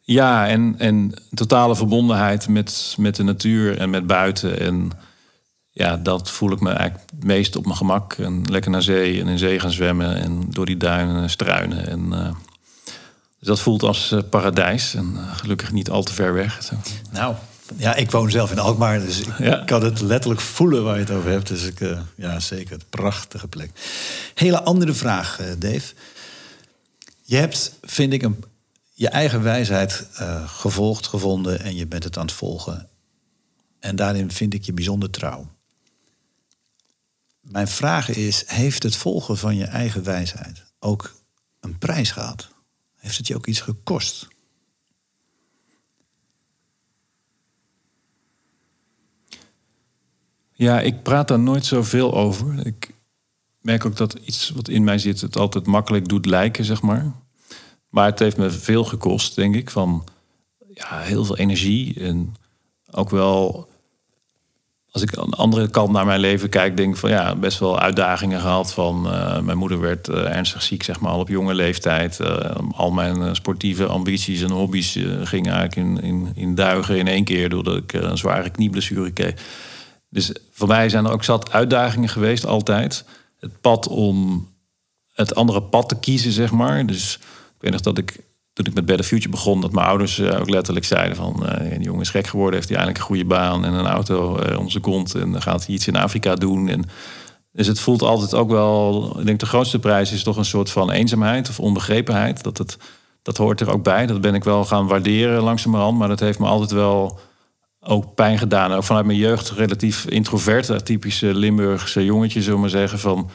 Ja, 0.00 0.48
en, 0.48 0.74
en 0.78 1.14
totale 1.34 1.76
verbondenheid 1.76 2.48
met, 2.48 2.94
met 2.98 3.16
de 3.16 3.22
natuur 3.22 3.78
en 3.78 3.90
met 3.90 4.06
buiten. 4.06 4.60
En 4.60 4.90
ja, 5.70 5.96
dat 5.96 6.30
voel 6.30 6.52
ik 6.52 6.60
me 6.60 6.70
eigenlijk 6.70 7.10
het 7.10 7.24
meest 7.24 7.56
op 7.56 7.64
mijn 7.64 7.76
gemak. 7.76 8.12
En 8.12 8.42
lekker 8.50 8.70
naar 8.70 8.82
zee 8.82 9.20
en 9.20 9.26
in 9.26 9.38
zee 9.38 9.60
gaan 9.60 9.70
zwemmen 9.70 10.16
en 10.16 10.46
door 10.50 10.66
die 10.66 10.76
duinen 10.76 11.30
struinen. 11.30 11.88
En, 11.88 12.06
uh, 12.12 12.28
dus 13.46 13.54
dat 13.54 13.64
voelt 13.64 13.82
als 13.82 14.12
uh, 14.12 14.20
paradijs 14.30 14.94
en 14.94 15.12
uh, 15.14 15.36
gelukkig 15.36 15.72
niet 15.72 15.90
al 15.90 16.02
te 16.02 16.12
ver 16.12 16.32
weg. 16.32 16.62
Zo. 16.62 16.74
Nou, 17.10 17.34
ja, 17.76 17.94
ik 17.94 18.10
woon 18.10 18.30
zelf 18.30 18.50
in 18.50 18.58
Alkmaar, 18.58 19.00
dus 19.00 19.20
ik 19.20 19.38
ja. 19.38 19.62
kan 19.64 19.84
het 19.84 20.00
letterlijk 20.00 20.40
voelen 20.40 20.84
waar 20.84 20.94
je 20.94 21.00
het 21.00 21.10
over 21.10 21.30
hebt. 21.30 21.48
Dus 21.48 21.62
ik, 21.62 21.80
uh, 21.80 22.00
ja, 22.16 22.40
zeker, 22.40 22.78
prachtige 22.90 23.48
plek. 23.48 23.70
Hele 24.34 24.62
andere 24.62 24.92
vraag, 24.92 25.40
uh, 25.40 25.46
Dave. 25.58 25.94
Je 27.22 27.36
hebt, 27.36 27.72
vind 27.82 28.12
ik, 28.12 28.22
een, 28.22 28.44
je 28.92 29.08
eigen 29.08 29.42
wijsheid 29.42 30.06
uh, 30.20 30.48
gevolgd, 30.48 31.06
gevonden 31.06 31.60
en 31.60 31.76
je 31.76 31.86
bent 31.86 32.04
het 32.04 32.16
aan 32.18 32.26
het 32.26 32.34
volgen. 32.34 32.88
En 33.80 33.96
daarin 33.96 34.30
vind 34.30 34.54
ik 34.54 34.64
je 34.64 34.72
bijzonder 34.72 35.10
trouw. 35.10 35.50
Mijn 37.40 37.68
vraag 37.68 38.08
is, 38.08 38.44
heeft 38.46 38.82
het 38.82 38.96
volgen 38.96 39.38
van 39.38 39.56
je 39.56 39.64
eigen 39.64 40.02
wijsheid 40.02 40.64
ook 40.78 41.14
een 41.60 41.78
prijs 41.78 42.10
gehad? 42.10 42.54
Heeft 43.06 43.18
het 43.18 43.26
je 43.26 43.36
ook 43.36 43.46
iets 43.46 43.60
gekost? 43.60 44.28
Ja, 50.52 50.80
ik 50.80 51.02
praat 51.02 51.28
daar 51.28 51.38
nooit 51.38 51.64
zoveel 51.64 52.14
over. 52.14 52.66
Ik 52.66 52.94
merk 53.60 53.84
ook 53.84 53.96
dat 53.96 54.12
iets 54.12 54.50
wat 54.50 54.68
in 54.68 54.84
mij 54.84 54.98
zit 54.98 55.20
het 55.20 55.36
altijd 55.36 55.66
makkelijk 55.66 56.08
doet 56.08 56.26
lijken, 56.26 56.64
zeg 56.64 56.82
maar. 56.82 57.12
Maar 57.88 58.06
het 58.06 58.18
heeft 58.18 58.36
me 58.36 58.50
veel 58.50 58.84
gekost, 58.84 59.34
denk 59.34 59.54
ik. 59.54 59.70
Van 59.70 60.04
ja, 60.68 61.00
heel 61.00 61.24
veel 61.24 61.36
energie. 61.36 62.00
En 62.00 62.34
ook 62.90 63.10
wel, 63.10 63.68
als 64.96 65.04
ik 65.04 65.16
aan 65.16 65.30
de 65.30 65.36
andere 65.36 65.68
kant 65.68 65.92
naar 65.92 66.06
mijn 66.06 66.20
leven 66.20 66.48
kijk, 66.48 66.76
denk 66.76 66.92
ik 66.94 67.00
van 67.00 67.10
ja, 67.10 67.34
best 67.34 67.58
wel 67.58 67.78
uitdagingen 67.78 68.40
gehad. 68.40 68.72
Van 68.72 69.06
uh, 69.06 69.40
mijn 69.40 69.58
moeder 69.58 69.80
werd 69.80 70.08
uh, 70.08 70.36
ernstig 70.36 70.62
ziek, 70.62 70.82
zeg 70.82 71.00
maar, 71.00 71.10
al 71.10 71.20
op 71.20 71.28
jonge 71.28 71.54
leeftijd. 71.54 72.18
Uh, 72.20 72.50
al 72.72 72.90
mijn 72.90 73.34
sportieve 73.34 73.86
ambities 73.86 74.42
en 74.42 74.50
hobby's 74.50 74.98
gingen 75.22 75.52
eigenlijk 75.52 75.76
in, 75.76 76.02
in, 76.02 76.32
in 76.34 76.54
duigen 76.54 76.98
in 76.98 77.06
één 77.06 77.24
keer, 77.24 77.48
doordat 77.48 77.76
ik 77.76 77.92
een 77.92 78.18
zware 78.18 78.50
knieblessure 78.50 79.10
kreeg. 79.10 79.34
Dus 80.08 80.32
voor 80.50 80.68
mij 80.68 80.88
zijn 80.88 81.04
er 81.04 81.12
ook 81.12 81.24
zat 81.24 81.52
uitdagingen 81.52 82.08
geweest, 82.08 82.46
altijd. 82.46 83.04
Het 83.38 83.60
pad 83.60 83.88
om 83.88 84.48
het 85.12 85.34
andere 85.34 85.62
pad 85.62 85.88
te 85.88 85.98
kiezen, 85.98 86.32
zeg 86.32 86.50
maar. 86.50 86.86
Dus 86.86 87.18
ik 87.22 87.60
weet 87.60 87.72
nog 87.72 87.80
dat 87.80 87.98
ik, 87.98 88.20
toen 88.56 88.66
ik 88.66 88.74
met 88.74 88.86
Better 88.86 89.04
Future 89.04 89.30
begon... 89.30 89.60
dat 89.60 89.72
mijn 89.72 89.86
ouders 89.86 90.18
uh, 90.18 90.40
ook 90.40 90.50
letterlijk 90.50 90.86
zeiden 90.86 91.16
van... 91.16 91.42
Uh, 91.42 91.70
die 91.70 91.80
jongen 91.80 92.00
is 92.00 92.10
gek 92.10 92.26
geworden, 92.26 92.54
heeft 92.54 92.68
hij 92.68 92.76
eindelijk 92.76 93.04
een 93.04 93.10
goede 93.10 93.28
baan... 93.28 93.64
en 93.64 93.72
een 93.72 93.86
auto 93.86 94.40
uh, 94.42 94.58
om 94.58 94.70
zijn 94.70 94.82
kont 94.82 95.14
en 95.14 95.32
dan 95.32 95.42
gaat 95.42 95.66
hij 95.66 95.74
iets 95.74 95.86
in 95.86 95.96
Afrika 95.96 96.34
doen. 96.34 96.68
En, 96.68 96.84
dus 97.52 97.66
het 97.66 97.80
voelt 97.80 98.02
altijd 98.02 98.34
ook 98.34 98.50
wel... 98.50 99.16
Ik 99.20 99.26
denk 99.26 99.40
de 99.40 99.46
grootste 99.46 99.78
prijs 99.78 100.12
is 100.12 100.22
toch 100.22 100.36
een 100.36 100.44
soort 100.44 100.70
van 100.70 100.90
eenzaamheid 100.90 101.48
of 101.48 101.60
onbegrepenheid. 101.60 102.42
Dat, 102.42 102.58
het, 102.58 102.76
dat 103.22 103.36
hoort 103.36 103.60
er 103.60 103.70
ook 103.70 103.82
bij. 103.82 104.06
Dat 104.06 104.20
ben 104.20 104.34
ik 104.34 104.44
wel 104.44 104.64
gaan 104.64 104.86
waarderen 104.86 105.42
langzamerhand. 105.42 105.98
Maar 105.98 106.08
dat 106.08 106.20
heeft 106.20 106.38
me 106.38 106.46
altijd 106.46 106.70
wel 106.70 107.18
ook 107.80 108.14
pijn 108.14 108.38
gedaan. 108.38 108.72
Ook 108.72 108.84
vanuit 108.84 109.06
mijn 109.06 109.18
jeugd 109.18 109.50
relatief 109.50 110.06
introvert. 110.06 110.84
Typische 110.84 111.34
Limburgse 111.34 112.04
jongetje, 112.04 112.40
zullen 112.40 112.54
we 112.54 112.60
maar 112.60 112.70
zeggen. 112.70 112.98
Van, 112.98 113.30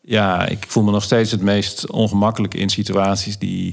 ja, 0.00 0.46
ik 0.46 0.64
voel 0.68 0.82
me 0.82 0.90
nog 0.90 1.02
steeds 1.02 1.30
het 1.30 1.42
meest 1.42 1.90
ongemakkelijk 1.90 2.54
in 2.54 2.68
situaties 2.68 3.38
die, 3.38 3.72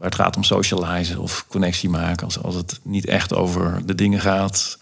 waar 0.00 0.08
het 0.08 0.20
gaat 0.20 0.36
om 0.36 0.42
socializen 0.42 1.18
of 1.18 1.44
connectie 1.48 1.88
maken. 1.88 2.24
Als, 2.24 2.42
als 2.42 2.54
het 2.54 2.80
niet 2.82 3.06
echt 3.06 3.34
over 3.34 3.86
de 3.86 3.94
dingen 3.94 4.20
gaat. 4.20 4.78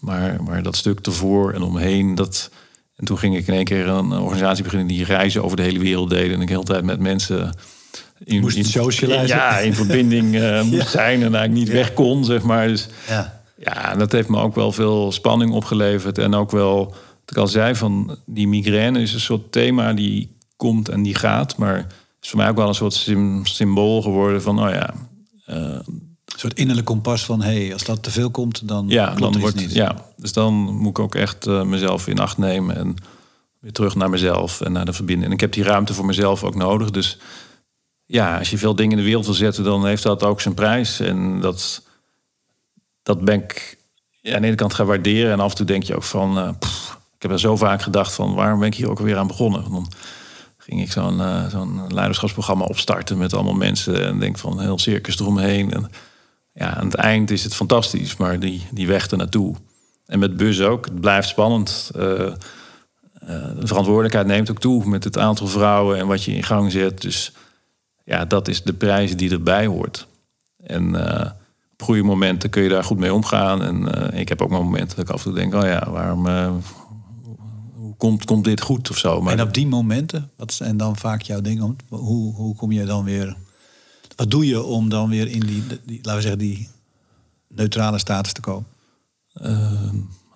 Maar, 0.00 0.42
maar 0.42 0.62
dat 0.62 0.76
stuk 0.76 1.06
ervoor 1.06 1.52
en 1.52 1.62
omheen. 1.62 2.14
Dat, 2.14 2.50
en 2.96 3.04
toen 3.04 3.18
ging 3.18 3.36
ik 3.36 3.46
in 3.46 3.54
één 3.54 3.64
keer 3.64 3.88
een 3.88 4.12
organisatie 4.12 4.62
beginnen 4.62 4.88
die 4.88 5.04
reizen 5.04 5.44
over 5.44 5.56
de 5.56 5.62
hele 5.62 5.78
wereld 5.78 6.10
deden. 6.10 6.34
En 6.34 6.40
ik 6.40 6.46
de 6.46 6.52
hele 6.52 6.64
tijd 6.64 6.84
met 6.84 7.00
mensen 7.00 7.52
in, 8.24 8.40
moest 8.40 8.56
in, 8.56 8.64
socializen. 8.64 9.36
Ja, 9.36 9.58
in 9.58 9.74
verbinding 9.74 10.34
uh, 10.40 10.62
moest 10.62 10.82
ja. 10.82 10.88
zijn 10.88 11.22
en 11.22 11.34
eigenlijk 11.34 11.52
niet 11.52 11.66
ja. 11.66 11.72
weg 11.72 11.94
kon, 11.94 12.24
zeg 12.24 12.42
maar. 12.42 12.68
Dus 12.68 12.88
ja 13.08 13.42
Ja, 13.56 13.94
dat 13.94 14.12
heeft 14.12 14.28
me 14.28 14.38
ook 14.40 14.54
wel 14.54 14.72
veel 14.72 15.12
spanning 15.12 15.52
opgeleverd. 15.52 16.18
En 16.18 16.34
ook 16.34 16.50
wel, 16.50 16.84
wat 16.84 17.30
ik 17.30 17.36
al 17.36 17.48
zei, 17.48 17.74
van 17.74 18.18
die 18.26 18.48
migraine 18.48 19.00
is 19.00 19.14
een 19.14 19.20
soort 19.20 19.52
thema 19.52 19.92
die 19.92 20.36
komt 20.56 20.88
en 20.88 21.02
die 21.02 21.14
gaat. 21.14 21.56
Maar 21.56 21.86
is 22.28 22.34
voor 22.34 22.42
mij 22.42 22.50
ook 22.50 22.56
wel 22.56 22.68
een 22.68 22.74
soort 22.74 23.06
symbool 23.42 24.02
geworden 24.02 24.42
van, 24.42 24.62
oh 24.62 24.70
ja. 24.70 24.94
Uh, 25.46 25.56
een 25.56 26.38
soort 26.38 26.58
innerlijk 26.58 26.86
kompas 26.86 27.24
van, 27.24 27.42
hé, 27.42 27.62
hey, 27.62 27.72
als 27.72 27.84
dat 27.84 28.02
te 28.02 28.10
veel 28.10 28.30
komt, 28.30 28.68
dan 28.68 28.88
ja, 28.88 29.14
dan 29.14 29.38
wordt, 29.38 29.56
niet. 29.56 29.72
Ja, 29.72 30.04
dus 30.16 30.32
dan 30.32 30.52
moet 30.54 30.90
ik 30.90 30.98
ook 30.98 31.14
echt 31.14 31.46
uh, 31.46 31.62
mezelf 31.62 32.06
in 32.06 32.18
acht 32.18 32.38
nemen 32.38 32.76
en 32.76 32.94
weer 33.58 33.72
terug 33.72 33.94
naar 33.94 34.10
mezelf 34.10 34.60
en 34.60 34.72
naar 34.72 34.84
de 34.84 34.92
verbinding. 34.92 35.26
En 35.26 35.32
ik 35.32 35.40
heb 35.40 35.52
die 35.52 35.62
ruimte 35.62 35.94
voor 35.94 36.04
mezelf 36.04 36.44
ook 36.44 36.54
nodig. 36.54 36.90
Dus 36.90 37.18
ja, 38.04 38.38
als 38.38 38.50
je 38.50 38.58
veel 38.58 38.74
dingen 38.74 38.92
in 38.92 38.98
de 38.98 39.04
wereld 39.04 39.24
wil 39.24 39.34
zetten, 39.34 39.64
dan 39.64 39.86
heeft 39.86 40.02
dat 40.02 40.22
ook 40.22 40.40
zijn 40.40 40.54
prijs. 40.54 41.00
En 41.00 41.40
dat, 41.40 41.82
dat 43.02 43.20
ben 43.20 43.42
ik 43.42 43.78
ja, 44.20 44.34
aan 44.34 44.40
de 44.40 44.46
ene 44.46 44.56
kant 44.56 44.74
gaan 44.74 44.86
waarderen. 44.86 45.32
En 45.32 45.40
af 45.40 45.50
en 45.50 45.56
toe 45.56 45.66
denk 45.66 45.82
je 45.82 45.96
ook 45.96 46.02
van, 46.02 46.38
uh, 46.38 46.48
ik 47.16 47.22
heb 47.22 47.30
er 47.30 47.40
zo 47.40 47.56
vaak 47.56 47.82
gedacht 47.82 48.12
van, 48.12 48.34
waarom 48.34 48.58
ben 48.58 48.68
ik 48.68 48.74
hier 48.74 48.90
ook 48.90 48.98
weer 48.98 49.16
aan 49.16 49.26
begonnen? 49.26 49.64
Dan 49.70 49.88
ging 50.68 50.80
ik 50.80 50.92
zo'n 50.92 51.18
uh, 51.18 51.46
zo'n 51.46 51.80
leiderschapsprogramma 51.88 52.64
opstarten 52.64 53.18
met 53.18 53.34
allemaal 53.34 53.54
mensen 53.54 54.06
en 54.06 54.18
denk 54.18 54.38
van 54.38 54.52
een 54.52 54.64
heel 54.64 54.78
circus 54.78 55.20
eromheen. 55.20 55.72
En 55.72 55.90
ja, 56.52 56.74
aan 56.74 56.84
het 56.84 56.94
eind 56.94 57.30
is 57.30 57.44
het 57.44 57.54
fantastisch, 57.54 58.16
maar 58.16 58.40
die, 58.40 58.66
die 58.70 58.86
weg 58.86 59.10
er 59.10 59.16
naartoe. 59.16 59.54
En 60.06 60.18
met 60.18 60.36
bus 60.36 60.60
ook, 60.60 60.84
het 60.84 61.00
blijft 61.00 61.28
spannend. 61.28 61.90
Uh, 61.96 62.02
de 63.58 63.66
verantwoordelijkheid 63.66 64.26
neemt 64.26 64.50
ook 64.50 64.60
toe 64.60 64.84
met 64.84 65.04
het 65.04 65.18
aantal 65.18 65.46
vrouwen 65.46 65.98
en 65.98 66.06
wat 66.06 66.24
je 66.24 66.32
in 66.32 66.42
gang 66.42 66.72
zet. 66.72 67.00
Dus 67.00 67.32
ja, 68.04 68.24
dat 68.24 68.48
is 68.48 68.62
de 68.62 68.72
prijs 68.72 69.16
die 69.16 69.30
erbij 69.30 69.66
hoort. 69.66 70.06
En 70.66 70.94
op 71.72 71.82
goede 71.82 72.02
momenten 72.02 72.50
kun 72.50 72.62
je 72.62 72.68
daar 72.68 72.84
goed 72.84 72.98
mee 72.98 73.14
omgaan. 73.14 73.62
En 73.62 74.12
ik 74.18 74.28
heb 74.28 74.42
ook 74.42 74.50
momenten 74.50 74.96
dat 74.96 75.08
ik 75.08 75.10
af 75.10 75.24
en 75.24 75.30
toe 75.30 75.40
denk, 75.40 75.54
oh 75.54 75.62
ja, 75.62 75.90
waarom 75.90 76.26
komt, 77.98 78.24
komt 78.24 78.44
dit 78.44 78.60
goed 78.60 78.90
of 78.90 78.98
zo. 78.98 79.20
Maar 79.20 79.32
en 79.32 79.42
op 79.42 79.54
die 79.54 79.66
momenten, 79.66 80.30
wat 80.36 80.52
zijn 80.52 80.76
dan 80.76 80.96
vaak 80.96 81.22
jouw 81.22 81.40
dingen? 81.40 81.76
Hoe, 81.88 82.34
hoe 82.34 82.54
kom 82.54 82.72
je 82.72 82.84
dan 82.84 83.04
weer 83.04 83.36
wat 84.18 84.30
doe 84.30 84.46
je 84.46 84.62
om 84.62 84.88
dan 84.88 85.08
weer 85.08 85.28
in 85.28 85.40
die, 85.40 85.62
die 85.84 85.98
laten 86.02 86.14
we 86.14 86.20
zeggen, 86.20 86.38
die 86.38 86.68
neutrale 87.48 87.98
status 87.98 88.32
te 88.32 88.40
komen? 88.40 88.66
Uh, 89.42 89.92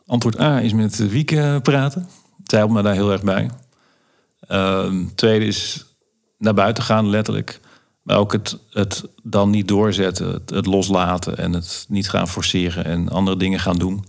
antwoord 0.07 0.41
A 0.41 0.61
is 0.61 0.73
met 0.73 0.97
Wieke 0.97 1.61
praten. 1.63 2.09
Zij 2.45 2.59
helpt 2.59 2.75
me 2.75 2.83
daar 2.83 2.95
heel 2.95 3.13
erg 3.13 3.23
bij. 3.23 3.51
Uh, 4.49 4.93
tweede 5.15 5.45
is 5.45 5.85
naar 6.39 6.55
buiten 6.55 6.83
gaan, 6.83 7.09
letterlijk. 7.09 7.61
Maar 8.03 8.17
ook 8.17 8.33
het, 8.33 8.59
het 8.71 9.05
dan 9.23 9.51
niet 9.51 9.69
doorzetten, 9.69 10.33
het, 10.33 10.51
het, 10.51 10.67
loslaten 10.67 11.39
en 11.39 11.53
het 11.53 11.87
niet 11.89 12.09
gaan 12.09 12.29
forceren 12.29 12.85
en 12.85 13.09
andere 13.09 13.37
dingen 13.37 13.61
gaan 13.61 13.79
doen. 13.79 14.05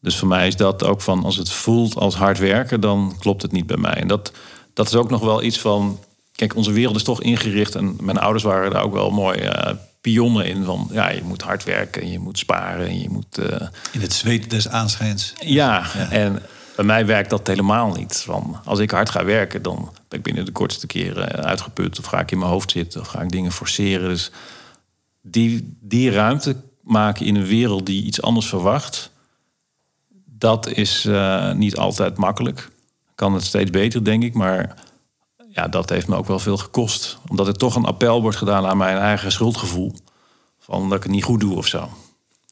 Dus 0.00 0.16
voor 0.16 0.28
mij 0.28 0.46
is 0.46 0.56
dat 0.56 0.84
ook 0.84 1.00
van 1.00 1.24
als 1.24 1.36
het 1.36 1.50
voelt 1.50 1.94
als 1.94 2.14
hard 2.14 2.38
werken, 2.38 2.80
dan 2.80 3.16
klopt 3.18 3.42
het 3.42 3.52
niet 3.52 3.66
bij 3.66 3.76
mij. 3.76 3.94
En 3.94 4.08
dat, 4.08 4.32
dat 4.74 4.86
is 4.86 4.94
ook 4.94 5.10
nog 5.10 5.20
wel 5.20 5.42
iets 5.42 5.58
van 5.58 5.98
Kijk, 6.40 6.56
onze 6.56 6.72
wereld 6.72 6.96
is 6.96 7.02
toch 7.02 7.22
ingericht. 7.22 7.74
En 7.74 7.96
mijn 8.00 8.18
ouders 8.18 8.44
waren 8.44 8.70
daar 8.70 8.82
ook 8.82 8.92
wel 8.92 9.10
mooi 9.10 9.42
uh, 9.42 9.70
pionnen 10.00 10.46
in. 10.46 10.64
Van 10.64 10.88
ja, 10.92 11.10
je 11.10 11.22
moet 11.22 11.42
hard 11.42 11.64
werken, 11.64 12.10
je 12.10 12.18
moet 12.18 12.38
sparen. 12.38 12.86
En 12.86 13.00
je 13.00 13.08
moet, 13.08 13.38
uh... 13.38 13.46
In 13.92 14.00
het 14.00 14.12
zweet 14.12 14.50
des 14.50 14.68
aanschijns. 14.68 15.32
Ja, 15.40 15.94
en 16.10 16.42
bij 16.76 16.84
mij 16.84 17.06
werkt 17.06 17.30
dat 17.30 17.46
helemaal 17.46 17.92
niet. 17.92 18.22
Van, 18.26 18.60
als 18.64 18.78
ik 18.78 18.90
hard 18.90 19.10
ga 19.10 19.24
werken, 19.24 19.62
dan 19.62 19.90
ben 20.08 20.18
ik 20.18 20.24
binnen 20.24 20.44
de 20.44 20.52
kortste 20.52 20.86
keren 20.86 21.44
uitgeput. 21.44 21.98
Of 21.98 22.04
ga 22.04 22.20
ik 22.20 22.30
in 22.30 22.38
mijn 22.38 22.50
hoofd 22.50 22.70
zitten, 22.70 23.00
of 23.00 23.06
ga 23.06 23.20
ik 23.20 23.30
dingen 23.30 23.52
forceren. 23.52 24.08
Dus 24.08 24.30
die, 25.22 25.76
die 25.80 26.10
ruimte 26.10 26.56
maken 26.82 27.26
in 27.26 27.36
een 27.36 27.46
wereld 27.46 27.86
die 27.86 28.04
iets 28.04 28.22
anders 28.22 28.46
verwacht... 28.46 29.10
dat 30.40 30.68
is 30.68 31.04
uh, 31.04 31.52
niet 31.52 31.76
altijd 31.76 32.16
makkelijk. 32.16 32.68
Kan 33.14 33.34
het 33.34 33.44
steeds 33.44 33.70
beter, 33.70 34.04
denk 34.04 34.22
ik, 34.22 34.34
maar 34.34 34.74
ja, 35.48 35.68
dat 35.68 35.88
heeft 35.88 36.08
me 36.08 36.16
ook 36.16 36.26
wel 36.26 36.38
veel 36.38 36.56
gekost. 36.56 37.18
Omdat 37.28 37.46
er 37.46 37.56
toch 37.56 37.74
een 37.74 37.84
appel 37.84 38.22
wordt 38.22 38.36
gedaan 38.36 38.66
aan 38.66 38.76
mijn 38.76 38.96
eigen 38.96 39.32
schuldgevoel. 39.32 39.94
Van 40.58 40.88
dat 40.88 40.96
ik 40.96 41.02
het 41.02 41.12
niet 41.12 41.24
goed 41.24 41.40
doe 41.40 41.56
of 41.56 41.66
zo. 41.66 41.90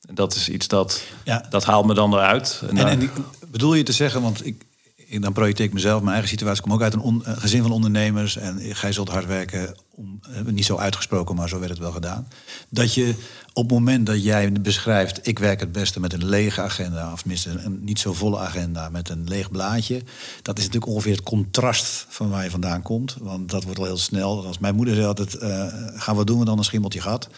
En 0.08 0.14
dat 0.14 0.34
is 0.34 0.48
iets 0.48 0.68
dat, 0.68 1.02
ja. 1.24 1.46
dat 1.50 1.64
haalt 1.64 1.86
me 1.86 1.94
dan 1.94 2.14
eruit. 2.14 2.62
En, 2.68 2.78
en, 2.78 2.86
en 2.88 3.10
bedoel 3.48 3.74
je 3.74 3.82
te 3.82 3.92
zeggen, 3.92 4.22
want 4.22 4.46
ik, 4.46 4.64
ik, 5.08 5.22
dan 5.22 5.32
projecteer 5.32 5.64
ik 5.64 5.72
mezelf, 5.72 6.00
mijn 6.00 6.12
eigen 6.12 6.28
situatie. 6.28 6.58
Ik 6.58 6.62
kom 6.62 6.72
ook 6.72 6.82
uit 6.82 6.94
een, 6.94 7.22
gezin 7.24 7.62
van 7.62 7.70
ondernemers. 7.70 8.36
En 8.36 8.60
gij 8.60 8.92
zult 8.92 9.08
hard 9.08 9.26
werken. 9.26 9.76
Om, 9.94 10.20
eh, 10.32 10.40
niet 10.44 10.64
zo 10.64 10.76
uitgesproken, 10.76 11.34
maar 11.34 11.48
zo 11.48 11.58
werd 11.58 11.70
het 11.70 11.80
wel 11.80 11.92
gedaan. 11.92 12.28
Dat 12.68 12.94
je 12.94 13.14
op 13.52 13.64
het 13.64 13.72
moment 13.72 14.06
dat 14.06 14.22
jij 14.22 14.52
beschrijft... 14.52 15.26
ik 15.26 15.38
werk 15.38 15.60
het 15.60 15.72
beste 15.72 16.00
met 16.00 16.12
een 16.12 16.24
lege 16.24 16.62
agenda... 16.62 17.12
of 17.12 17.20
tenminste 17.20 17.50
een 17.50 17.84
niet 17.84 17.98
zo 17.98 18.12
volle 18.12 18.38
agenda 18.38 18.88
met 18.88 19.08
een 19.08 19.28
leeg 19.28 19.50
blaadje... 19.50 20.02
dat 20.42 20.58
is 20.58 20.64
natuurlijk 20.64 20.92
ongeveer 20.92 21.12
het 21.12 21.22
contrast 21.22 22.06
van 22.08 22.30
waar 22.30 22.44
je 22.44 22.50
vandaan 22.50 22.82
komt. 22.82 23.16
Want 23.20 23.50
dat 23.50 23.64
wordt 23.64 23.78
al 23.78 23.84
heel 23.84 23.98
snel. 23.98 24.46
Als 24.46 24.58
mijn 24.58 24.74
moeder 24.74 24.94
zei 24.94 25.06
altijd... 25.06 25.34
Uh, 25.34 25.66
gaan 25.94 26.16
we 26.16 26.24
doen 26.24 26.38
we 26.38 26.44
dan 26.44 26.58
een 26.58 26.64
schimmeltje 26.64 27.00
gat. 27.00 27.28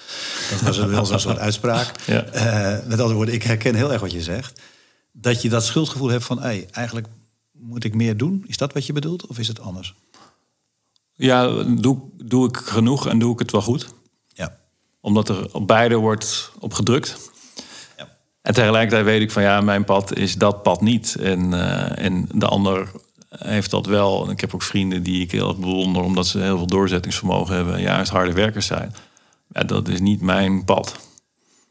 Dat 0.51 0.61
was 0.61 0.79
wel 0.79 1.07
zo'n 1.07 1.19
soort 1.19 1.39
uitspraak. 1.39 1.89
Ja. 2.07 2.25
Uh, 2.35 2.87
met 2.87 2.99
andere 2.99 3.15
woorden, 3.15 3.35
ik 3.35 3.43
herken 3.43 3.75
heel 3.75 3.93
erg 3.93 4.01
wat 4.01 4.13
je 4.13 4.23
zegt. 4.23 4.61
Dat 5.13 5.43
je 5.43 5.49
dat 5.49 5.65
schuldgevoel 5.65 6.09
hebt 6.09 6.25
van... 6.25 6.41
Hey, 6.41 6.69
eigenlijk 6.71 7.07
moet 7.61 7.85
ik 7.85 7.95
meer 7.95 8.17
doen? 8.17 8.45
Is 8.47 8.57
dat 8.57 8.73
wat 8.73 8.87
je 8.87 8.93
bedoelt 8.93 9.27
of 9.27 9.39
is 9.39 9.49
het 9.49 9.61
anders? 9.61 9.95
Ja, 11.13 11.63
doe, 11.63 11.99
doe 12.25 12.49
ik 12.49 12.57
genoeg 12.57 13.07
en 13.09 13.19
doe 13.19 13.33
ik 13.33 13.39
het 13.39 13.51
wel 13.51 13.63
goed? 13.63 13.95
Ja. 14.27 14.57
Omdat 15.01 15.29
er 15.29 15.55
op 15.55 15.67
beide 15.67 15.97
wordt 15.97 16.53
op 16.59 16.73
gedrukt. 16.73 17.31
Ja. 17.97 18.09
En 18.43 18.55
tegelijkertijd 18.55 19.05
weet 19.05 19.23
ik 19.23 19.31
van 19.31 19.43
ja, 19.43 19.61
mijn 19.61 19.85
pad 19.85 20.17
is 20.17 20.35
dat 20.35 20.63
pad 20.63 20.81
niet. 20.81 21.17
En, 21.17 21.53
uh, 21.53 21.99
en 21.99 22.29
de 22.33 22.47
ander 22.47 22.91
heeft 23.29 23.71
dat 23.71 23.87
wel. 23.87 24.25
En 24.25 24.31
ik 24.31 24.41
heb 24.41 24.55
ook 24.55 24.63
vrienden 24.63 25.03
die 25.03 25.23
ik 25.23 25.31
heel 25.31 25.49
erg 25.49 25.59
bewonder 25.59 26.03
omdat 26.03 26.27
ze 26.27 26.39
heel 26.39 26.57
veel 26.57 26.67
doorzettingsvermogen 26.67 27.55
hebben 27.55 27.75
en 27.75 27.83
juist 27.83 28.11
harde 28.11 28.33
werkers 28.33 28.67
zijn. 28.67 28.95
Ja, 29.49 29.63
dat 29.63 29.89
is 29.89 30.01
niet 30.01 30.21
mijn 30.21 30.65
pad. 30.65 30.97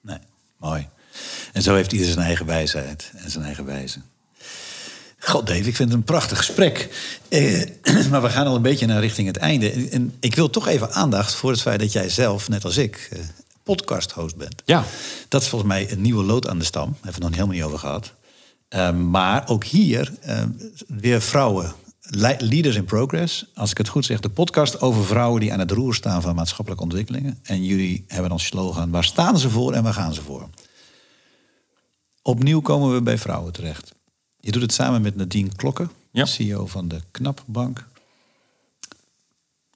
Nee, 0.01 0.19
mooi. 0.57 0.87
En 1.53 1.61
zo 1.61 1.75
heeft 1.75 1.91
ieder 1.91 2.07
zijn 2.07 2.25
eigen 2.25 2.45
wijsheid 2.45 3.11
en 3.15 3.31
zijn 3.31 3.45
eigen 3.45 3.65
wijze. 3.65 4.01
God, 5.19 5.47
Dave, 5.47 5.59
ik 5.59 5.75
vind 5.75 5.89
het 5.89 5.97
een 5.97 6.03
prachtig 6.03 6.37
gesprek. 6.37 6.89
Eh, 7.29 7.61
maar 8.11 8.21
we 8.21 8.29
gaan 8.29 8.47
al 8.47 8.55
een 8.55 8.61
beetje 8.61 8.85
naar 8.85 9.01
richting 9.01 9.27
het 9.27 9.37
einde. 9.37 9.71
En 9.89 10.15
ik 10.19 10.35
wil 10.35 10.49
toch 10.49 10.67
even 10.67 10.91
aandacht 10.91 11.33
voor 11.33 11.51
het 11.51 11.61
feit 11.61 11.79
dat 11.79 11.91
jij 11.91 12.09
zelf, 12.09 12.49
net 12.49 12.65
als 12.65 12.77
ik, 12.77 13.09
eh, 13.11 13.19
podcast-host 13.63 14.35
bent. 14.35 14.61
Ja. 14.65 14.83
Dat 15.27 15.41
is 15.41 15.47
volgens 15.47 15.71
mij 15.71 15.91
een 15.91 16.01
nieuwe 16.01 16.23
lood 16.23 16.47
aan 16.47 16.59
de 16.59 16.65
stam. 16.65 16.85
Daar 16.85 16.93
hebben 16.93 17.21
we 17.21 17.25
het 17.25 17.29
nog 17.29 17.33
helemaal 17.33 17.55
niet 17.55 17.63
over 17.63 17.79
gehad. 17.79 18.13
Uh, 18.69 18.91
maar 18.91 19.47
ook 19.47 19.63
hier 19.63 20.13
uh, 20.27 20.43
weer 20.87 21.21
vrouwen. 21.21 21.73
Leaders 22.37 22.75
in 22.75 22.85
Progress. 22.85 23.45
Als 23.53 23.71
ik 23.71 23.77
het 23.77 23.87
goed 23.87 24.05
zeg, 24.05 24.19
de 24.19 24.29
podcast 24.29 24.81
over 24.81 25.05
vrouwen 25.05 25.41
die 25.41 25.53
aan 25.53 25.59
het 25.59 25.71
roer 25.71 25.95
staan 25.95 26.21
van 26.21 26.35
maatschappelijke 26.35 26.83
ontwikkelingen. 26.83 27.39
En 27.43 27.63
jullie 27.63 28.03
hebben 28.07 28.31
als 28.31 28.45
slogan: 28.45 28.89
waar 28.89 29.03
staan 29.03 29.39
ze 29.39 29.49
voor 29.49 29.73
en 29.73 29.83
waar 29.83 29.93
gaan 29.93 30.13
ze 30.13 30.21
voor? 30.21 30.49
Opnieuw 32.21 32.61
komen 32.61 32.93
we 32.93 33.01
bij 33.01 33.17
vrouwen 33.17 33.53
terecht. 33.53 33.91
Je 34.41 34.51
doet 34.51 34.61
het 34.61 34.73
samen 34.73 35.01
met 35.01 35.15
Nadine 35.15 35.49
Klokken, 35.55 35.91
CEO 36.13 36.65
van 36.65 36.87
de 36.87 37.01
Knapbank. 37.11 37.87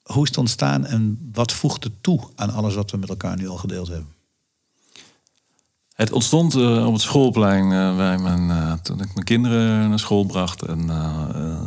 Hoe 0.04 0.24
is 0.24 0.30
het 0.30 0.38
ontstaan 0.38 0.86
en 0.86 1.30
wat 1.34 1.52
voegt 1.52 1.84
het 1.84 1.94
toe 2.02 2.20
aan 2.36 2.50
alles 2.50 2.76
wat 2.76 2.92
we 2.92 2.98
met 2.98 3.10
elkaar 3.10 3.38
nu 3.38 3.48
al 3.48 3.58
gedeeld 3.58 3.88
hebben? 3.88 4.08
Het 5.94 6.12
ontstond 6.12 6.56
uh, 6.56 6.86
op 6.86 6.94
het 6.94 7.02
schoolplein 7.02 7.72
uh, 7.72 7.96
bij 7.96 8.18
mijn, 8.18 8.50
uh, 8.50 8.74
toen 8.74 9.02
ik 9.02 9.14
mijn 9.14 9.26
kinderen 9.26 9.90
naar 9.90 10.00
school 10.00 10.26
bracht. 10.26 10.62
En 10.62 10.90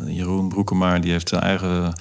Jeroen 0.06 0.48
Broekemaar 0.48 1.00
die 1.00 1.10
heeft 1.10 1.28
zijn 1.28 1.42
eigen 1.42 1.92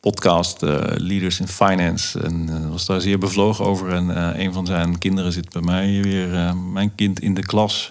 podcast, 0.00 0.60
Leaders 0.96 1.40
in 1.40 1.48
Finance. 1.48 2.20
En 2.20 2.70
was 2.70 2.86
daar 2.86 3.00
zeer 3.00 3.18
bevlogen 3.18 3.64
over. 3.64 3.92
En 3.92 4.40
een 4.40 4.52
van 4.52 4.66
zijn 4.66 4.98
kinderen 4.98 5.32
zit 5.32 5.50
bij 5.50 5.62
mij 5.62 6.02
weer, 6.02 6.56
mijn 6.56 6.94
kind 6.94 7.20
in 7.20 7.34
de 7.34 7.46
klas. 7.46 7.90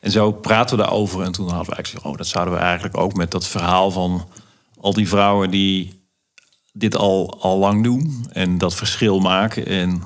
En 0.00 0.10
zo 0.10 0.32
praten 0.32 0.76
we 0.76 0.82
daarover. 0.82 1.22
En 1.22 1.32
toen 1.32 1.48
hadden 1.48 1.68
we 1.68 1.74
eigenlijk 1.74 2.06
oh, 2.06 2.16
dat 2.16 2.26
zouden 2.26 2.54
we 2.54 2.60
eigenlijk 2.60 2.96
ook 2.96 3.14
met 3.14 3.30
dat 3.30 3.46
verhaal 3.46 3.90
van 3.90 4.28
al 4.80 4.92
die 4.92 5.08
vrouwen 5.08 5.50
die 5.50 6.02
dit 6.72 6.96
al, 6.96 7.40
al 7.40 7.58
lang 7.58 7.84
doen. 7.84 8.26
En 8.32 8.58
dat 8.58 8.74
verschil 8.74 9.20
maken. 9.20 9.66
En 9.66 10.02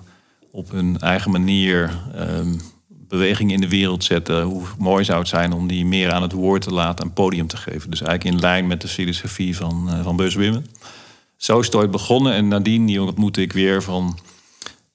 op 0.50 0.70
hun 0.70 0.98
eigen 0.98 1.30
manier 1.30 2.02
um, 2.16 2.60
beweging 2.88 3.52
in 3.52 3.60
de 3.60 3.68
wereld 3.68 4.04
zetten. 4.04 4.42
Hoe 4.42 4.62
mooi 4.78 5.04
zou 5.04 5.18
het 5.18 5.28
zijn 5.28 5.52
om 5.52 5.66
die 5.66 5.86
meer 5.86 6.12
aan 6.12 6.22
het 6.22 6.32
woord 6.32 6.62
te 6.62 6.72
laten 6.72 7.04
en 7.04 7.12
podium 7.12 7.46
te 7.46 7.56
geven. 7.56 7.90
Dus 7.90 8.02
eigenlijk 8.02 8.34
in 8.34 8.42
lijn 8.42 8.66
met 8.66 8.80
de 8.80 8.88
filosofie 8.88 9.56
van, 9.56 9.88
uh, 9.88 10.02
van 10.02 10.16
Buzz. 10.16 10.36
Zo 11.36 11.58
is 11.58 11.66
het 11.66 11.74
ooit 11.74 11.90
begonnen. 11.90 12.32
En 12.32 12.48
nadien 12.48 12.86
die 12.86 13.02
ontmoette 13.02 13.40
ik 13.40 13.52
weer 13.52 13.82
van 13.82 14.18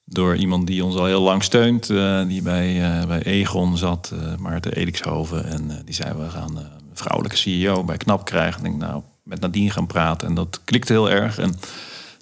door 0.08 0.36
iemand 0.36 0.66
die 0.66 0.84
ons 0.84 0.94
al 0.94 1.04
heel 1.04 1.22
lang 1.22 1.42
steunt. 1.42 1.90
Uh, 1.90 2.26
die 2.26 2.42
bij, 2.42 3.00
uh, 3.00 3.06
bij 3.06 3.22
Egon 3.22 3.76
zat, 3.76 4.12
uh, 4.14 4.36
Maarten 4.38 4.72
Edixhoven. 4.72 5.44
En 5.44 5.82
die 5.84 5.94
zei, 5.94 6.14
we 6.18 6.28
gaan 6.28 6.56
een 6.56 6.66
vrouwelijke 6.94 7.36
CEO 7.36 7.84
bij 7.84 7.96
KNAP 7.96 8.24
krijgen. 8.24 8.64
En 8.64 8.72
ik 8.72 8.76
nou, 8.76 9.02
met 9.22 9.40
Nadine 9.40 9.70
gaan 9.70 9.86
praten. 9.86 10.28
En 10.28 10.34
dat 10.34 10.60
klikte 10.64 10.92
heel 10.92 11.10
erg. 11.10 11.38
En 11.38 11.58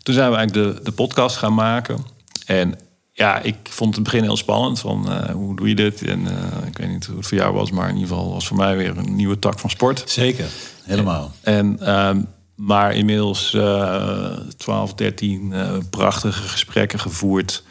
toen 0.02 0.14
zijn 0.14 0.30
we 0.30 0.36
eigenlijk 0.36 0.76
de, 0.76 0.82
de 0.82 0.92
podcast 0.92 1.36
gaan 1.36 1.54
maken. 1.54 2.04
En 2.46 2.78
ja, 3.16 3.40
ik 3.40 3.56
vond 3.62 3.94
het 3.94 4.04
begin 4.04 4.22
heel 4.22 4.36
spannend. 4.36 4.80
Van 4.80 5.12
uh, 5.12 5.30
hoe 5.30 5.56
doe 5.56 5.68
je 5.68 5.74
dit? 5.74 6.02
En 6.02 6.20
uh, 6.20 6.66
ik 6.66 6.78
weet 6.78 6.88
niet 6.88 7.06
hoe 7.06 7.16
het 7.16 7.26
voor 7.26 7.38
jou 7.38 7.54
was, 7.54 7.70
maar 7.70 7.88
in 7.88 7.94
ieder 7.94 8.08
geval 8.08 8.32
was 8.32 8.46
voor 8.46 8.56
mij 8.56 8.76
weer 8.76 8.96
een 8.96 9.16
nieuwe 9.16 9.38
tak 9.38 9.58
van 9.58 9.70
sport. 9.70 10.02
Zeker, 10.06 10.46
helemaal. 10.82 11.32
En, 11.40 11.80
en 11.80 12.28
maar 12.54 12.94
inmiddels 12.94 13.54
uh, 13.54 14.30
12, 14.56 14.94
13 14.94 15.54
prachtige 15.90 16.42
gesprekken 16.42 16.98
gevoerd. 16.98 17.62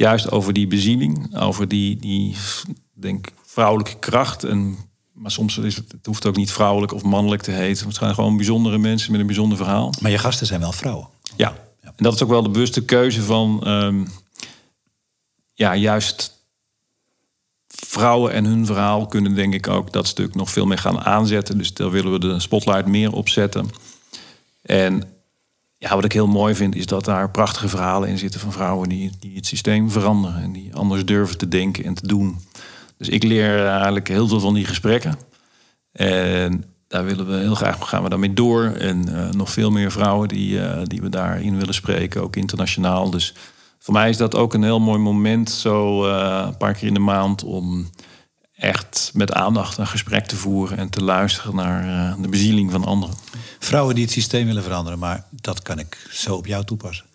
Juist 0.00 0.30
over 0.30 0.52
die 0.52 0.66
bezieling, 0.66 1.36
over 1.36 1.68
die, 1.68 1.96
die 1.96 2.36
denk, 2.92 3.28
vrouwelijke 3.44 3.98
kracht. 3.98 4.44
En, 4.44 4.76
maar 5.12 5.30
soms 5.30 5.58
is 5.58 5.76
het, 5.76 5.92
het 5.92 6.06
hoeft 6.06 6.26
ook 6.26 6.36
niet 6.36 6.52
vrouwelijk 6.52 6.92
of 6.92 7.02
mannelijk 7.02 7.42
te 7.42 7.50
heten. 7.50 7.86
Het 7.86 7.96
zijn 7.96 8.14
gewoon 8.14 8.36
bijzondere 8.36 8.78
mensen 8.78 9.10
met 9.10 9.20
een 9.20 9.26
bijzonder 9.26 9.56
verhaal. 9.56 9.92
Maar 10.00 10.10
je 10.10 10.18
gasten 10.18 10.46
zijn 10.46 10.60
wel 10.60 10.72
vrouwen. 10.72 11.08
Ja, 11.36 11.54
en 11.82 11.92
dat 11.96 12.14
is 12.14 12.22
ook 12.22 12.28
wel 12.28 12.42
de 12.42 12.48
bewuste 12.48 12.84
keuze 12.84 13.22
van 13.22 13.68
um, 13.68 14.08
ja, 15.54 15.76
juist 15.76 16.32
vrouwen 17.66 18.32
en 18.32 18.44
hun 18.44 18.66
verhaal 18.66 19.06
kunnen 19.06 19.34
denk 19.34 19.54
ik 19.54 19.68
ook 19.68 19.92
dat 19.92 20.06
stuk 20.06 20.34
nog 20.34 20.50
veel 20.50 20.66
meer 20.66 20.78
gaan 20.78 21.00
aanzetten. 21.00 21.58
Dus 21.58 21.74
daar 21.74 21.90
willen 21.90 22.12
we 22.12 22.18
de 22.18 22.40
spotlight 22.40 22.86
meer 22.86 23.12
op 23.12 23.28
zetten. 23.28 23.70
En 24.62 25.19
ja, 25.80 25.94
wat 25.94 26.04
ik 26.04 26.12
heel 26.12 26.26
mooi 26.26 26.54
vind 26.54 26.74
is 26.74 26.86
dat 26.86 27.04
daar 27.04 27.30
prachtige 27.30 27.68
verhalen 27.68 28.08
in 28.08 28.18
zitten 28.18 28.40
van 28.40 28.52
vrouwen 28.52 28.88
die, 28.88 29.10
die 29.20 29.36
het 29.36 29.46
systeem 29.46 29.90
veranderen 29.90 30.42
en 30.42 30.52
die 30.52 30.74
anders 30.74 31.04
durven 31.04 31.38
te 31.38 31.48
denken 31.48 31.84
en 31.84 31.94
te 31.94 32.06
doen. 32.06 32.38
Dus 32.96 33.08
ik 33.08 33.22
leer 33.22 33.66
eigenlijk 33.66 34.08
heel 34.08 34.28
veel 34.28 34.40
van 34.40 34.54
die 34.54 34.64
gesprekken. 34.64 35.18
En 35.92 36.64
daar 36.88 37.04
willen 37.04 37.26
we 37.26 37.36
heel 37.36 37.54
graag 37.54 37.88
gaan 37.88 38.20
we 38.20 38.32
door. 38.32 38.64
En 38.64 39.08
uh, 39.08 39.30
nog 39.30 39.50
veel 39.50 39.70
meer 39.70 39.90
vrouwen 39.90 40.28
die, 40.28 40.54
uh, 40.54 40.80
die 40.84 41.00
we 41.00 41.08
daarin 41.08 41.58
willen 41.58 41.74
spreken, 41.74 42.22
ook 42.22 42.36
internationaal. 42.36 43.10
Dus 43.10 43.34
voor 43.78 43.94
mij 43.94 44.08
is 44.08 44.16
dat 44.16 44.34
ook 44.34 44.54
een 44.54 44.62
heel 44.62 44.80
mooi 44.80 44.98
moment, 44.98 45.50
zo 45.50 46.04
een 46.04 46.56
paar 46.56 46.74
keer 46.74 46.88
in 46.88 46.94
de 46.94 47.00
maand, 47.00 47.44
om 47.44 47.90
echt 48.60 49.10
met 49.14 49.32
aandacht 49.32 49.78
een 49.78 49.86
gesprek 49.86 50.26
te 50.26 50.36
voeren 50.36 50.78
en 50.78 50.88
te 50.90 51.02
luisteren 51.02 51.54
naar 51.54 52.16
de 52.22 52.28
bezieling 52.28 52.70
van 52.70 52.84
anderen. 52.84 53.16
Vrouwen 53.58 53.94
die 53.94 54.04
het 54.04 54.12
systeem 54.12 54.46
willen 54.46 54.62
veranderen, 54.62 54.98
maar 54.98 55.24
dat 55.30 55.62
kan 55.62 55.78
ik 55.78 56.06
zo 56.10 56.36
op 56.36 56.46
jou 56.46 56.64
toepassen. 56.64 57.06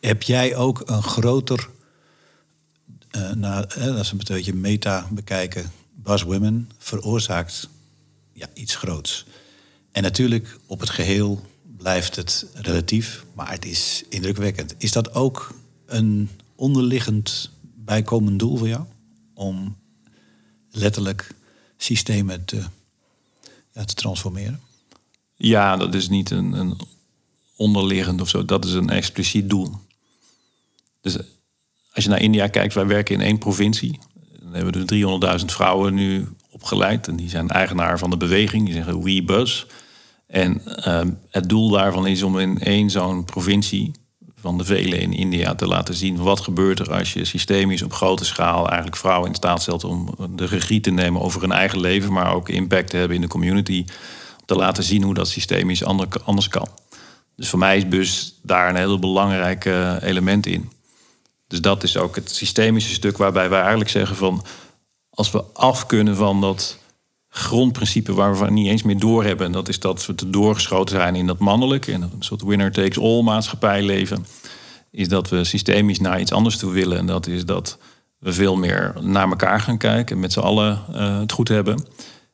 Heb 0.00 0.22
jij 0.22 0.56
ook 0.56 0.82
een 0.84 1.02
groter, 1.02 1.68
uh, 3.16 3.30
nou, 3.30 3.66
als 3.98 4.10
we 4.10 4.16
een 4.18 4.24
beetje 4.26 4.54
meta 4.54 5.06
bekijken, 5.10 5.72
Bas 5.94 6.22
Women 6.22 6.70
veroorzaakt 6.78 7.68
ja, 8.32 8.46
iets 8.54 8.74
groots. 8.74 9.26
En 9.92 10.02
natuurlijk, 10.02 10.58
op 10.66 10.80
het 10.80 10.90
geheel 10.90 11.46
blijft 11.76 12.16
het 12.16 12.46
relatief, 12.54 13.24
maar 13.34 13.50
het 13.50 13.64
is 13.64 14.04
indrukwekkend. 14.08 14.74
Is 14.78 14.92
dat 14.92 15.14
ook 15.14 15.54
een 15.86 16.30
onderliggend 16.54 17.50
bijkomend 17.74 18.38
doel 18.38 18.56
voor 18.56 18.68
jou? 18.68 18.84
Om 19.34 19.76
letterlijk 20.76 21.34
systemen 21.76 22.44
te, 22.44 22.64
ja, 23.72 23.84
te 23.84 23.94
transformeren? 23.94 24.60
Ja, 25.34 25.76
dat 25.76 25.94
is 25.94 26.08
niet 26.08 26.30
een, 26.30 26.52
een 26.52 26.80
onderliggend 27.56 28.20
of 28.20 28.28
zo. 28.28 28.44
Dat 28.44 28.64
is 28.64 28.72
een 28.72 28.90
expliciet 28.90 29.50
doel. 29.50 29.74
Dus 31.00 31.18
als 31.92 32.04
je 32.04 32.10
naar 32.10 32.20
India 32.20 32.46
kijkt, 32.46 32.74
wij 32.74 32.86
werken 32.86 33.14
in 33.14 33.20
één 33.20 33.38
provincie. 33.38 33.98
Dan 34.40 34.52
hebben 34.52 34.72
we 34.72 34.84
dus 34.84 35.40
300.000 35.40 35.44
vrouwen 35.44 35.94
nu 35.94 36.28
opgeleid. 36.50 37.08
En 37.08 37.16
die 37.16 37.28
zijn 37.28 37.48
eigenaar 37.48 37.98
van 37.98 38.10
de 38.10 38.16
beweging. 38.16 38.64
Die 38.64 38.74
zeggen 38.74 39.02
We 39.02 39.22
Bus. 39.22 39.66
En 40.26 40.62
uh, 40.66 41.00
het 41.30 41.48
doel 41.48 41.70
daarvan 41.70 42.06
is 42.06 42.22
om 42.22 42.38
in 42.38 42.58
één 42.58 42.90
zo'n 42.90 43.24
provincie 43.24 43.92
van 44.46 44.58
de 44.58 44.64
vele 44.64 44.98
in 44.98 45.12
India 45.12 45.54
te 45.54 45.66
laten 45.66 45.94
zien 45.94 46.16
wat 46.16 46.40
gebeurt 46.40 46.78
er 46.78 46.92
als 46.92 47.12
je 47.12 47.24
systemisch 47.24 47.82
op 47.82 47.92
grote 47.92 48.24
schaal 48.24 48.66
eigenlijk 48.66 48.96
vrouwen 48.96 49.28
in 49.28 49.34
staat 49.34 49.62
stelt 49.62 49.84
om 49.84 50.14
de 50.30 50.46
regie 50.46 50.80
te 50.80 50.90
nemen 50.90 51.20
over 51.20 51.40
hun 51.40 51.52
eigen 51.52 51.80
leven, 51.80 52.12
maar 52.12 52.34
ook 52.34 52.48
impact 52.48 52.90
te 52.90 52.96
hebben 52.96 53.16
in 53.16 53.22
de 53.22 53.28
community. 53.28 53.84
Te 54.44 54.54
laten 54.54 54.82
zien 54.82 55.02
hoe 55.02 55.14
dat 55.14 55.28
systemisch 55.28 55.84
anders 56.24 56.48
kan. 56.48 56.68
Dus 57.36 57.48
voor 57.48 57.58
mij 57.58 57.76
is 57.76 57.88
bus 57.88 58.38
daar 58.42 58.68
een 58.68 58.76
heel 58.76 58.98
belangrijk 58.98 59.64
element 60.00 60.46
in. 60.46 60.70
Dus 61.48 61.60
dat 61.60 61.82
is 61.82 61.96
ook 61.96 62.14
het 62.14 62.30
systemische 62.30 62.94
stuk 62.94 63.16
waarbij 63.16 63.48
wij 63.48 63.60
eigenlijk 63.60 63.90
zeggen 63.90 64.16
van 64.16 64.44
als 65.10 65.30
we 65.30 65.44
af 65.52 65.86
kunnen 65.86 66.16
van 66.16 66.40
dat 66.40 66.78
grondprincipe 67.28 68.14
waar 68.14 68.38
we 68.38 68.50
niet 68.50 68.68
eens 68.68 68.82
meer 68.82 68.98
doorhebben. 68.98 69.46
En 69.46 69.52
dat 69.52 69.68
is 69.68 69.80
dat 69.80 70.06
we 70.06 70.14
te 70.14 70.30
doorgeschoten 70.30 70.96
zijn 70.96 71.14
in 71.14 71.26
dat 71.26 71.38
mannelijke. 71.38 71.92
En 71.92 72.02
een 72.02 72.12
soort 72.18 72.42
winner 72.42 72.72
takes 72.72 72.98
all 72.98 73.22
maatschappij 73.22 73.82
leven. 73.82 74.26
Is 74.90 75.08
dat 75.08 75.28
we 75.28 75.44
systemisch 75.44 76.00
naar 76.00 76.20
iets 76.20 76.32
anders 76.32 76.56
toe 76.56 76.72
willen. 76.72 76.98
En 76.98 77.06
dat 77.06 77.26
is 77.26 77.44
dat 77.44 77.78
we 78.18 78.32
veel 78.32 78.56
meer 78.56 78.94
naar 79.00 79.28
elkaar 79.28 79.60
gaan 79.60 79.78
kijken. 79.78 80.14
En 80.14 80.20
met 80.20 80.32
z'n 80.32 80.40
allen 80.40 80.82
uh, 80.94 81.18
het 81.18 81.32
goed 81.32 81.48
hebben. 81.48 81.86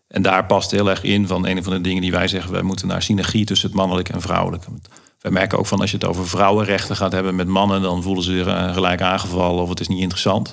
En 0.08 0.22
daar 0.22 0.46
past 0.46 0.70
heel 0.70 0.90
erg 0.90 1.02
in 1.02 1.26
van 1.26 1.46
een 1.46 1.64
van 1.64 1.72
de 1.72 1.80
dingen 1.80 2.02
die 2.02 2.10
wij 2.10 2.28
zeggen. 2.28 2.52
Wij 2.52 2.62
moeten 2.62 2.86
naar 2.86 3.02
synergie 3.02 3.44
tussen 3.44 3.68
het 3.68 3.76
mannelijke 3.76 4.12
en 4.12 4.20
vrouwelijke. 4.20 4.66
Wij 5.20 5.30
merken 5.32 5.58
ook 5.58 5.66
van 5.66 5.80
als 5.80 5.90
je 5.90 5.96
het 5.96 6.06
over 6.06 6.28
vrouwenrechten 6.28 6.96
gaat 6.96 7.12
hebben 7.12 7.34
met 7.34 7.46
mannen. 7.46 7.82
Dan 7.82 8.02
voelen 8.02 8.24
ze 8.24 8.32
zich 8.32 8.46
eh, 8.46 8.72
gelijk 8.72 9.00
aangevallen 9.00 9.62
of 9.62 9.68
het 9.68 9.80
is 9.80 9.88
niet 9.88 10.00
interessant. 10.00 10.52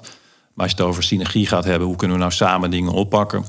Maar 0.54 0.68
als 0.68 0.72
je 0.72 0.84
het 0.84 0.92
over 0.92 1.04
synergie 1.04 1.48
gaat 1.48 1.64
hebben, 1.64 1.88
hoe 1.88 1.96
kunnen 1.96 2.18
we 2.18 2.24
nou 2.24 2.36
samen 2.36 2.72
dingen 2.72 2.92
oppakken? 2.92 3.46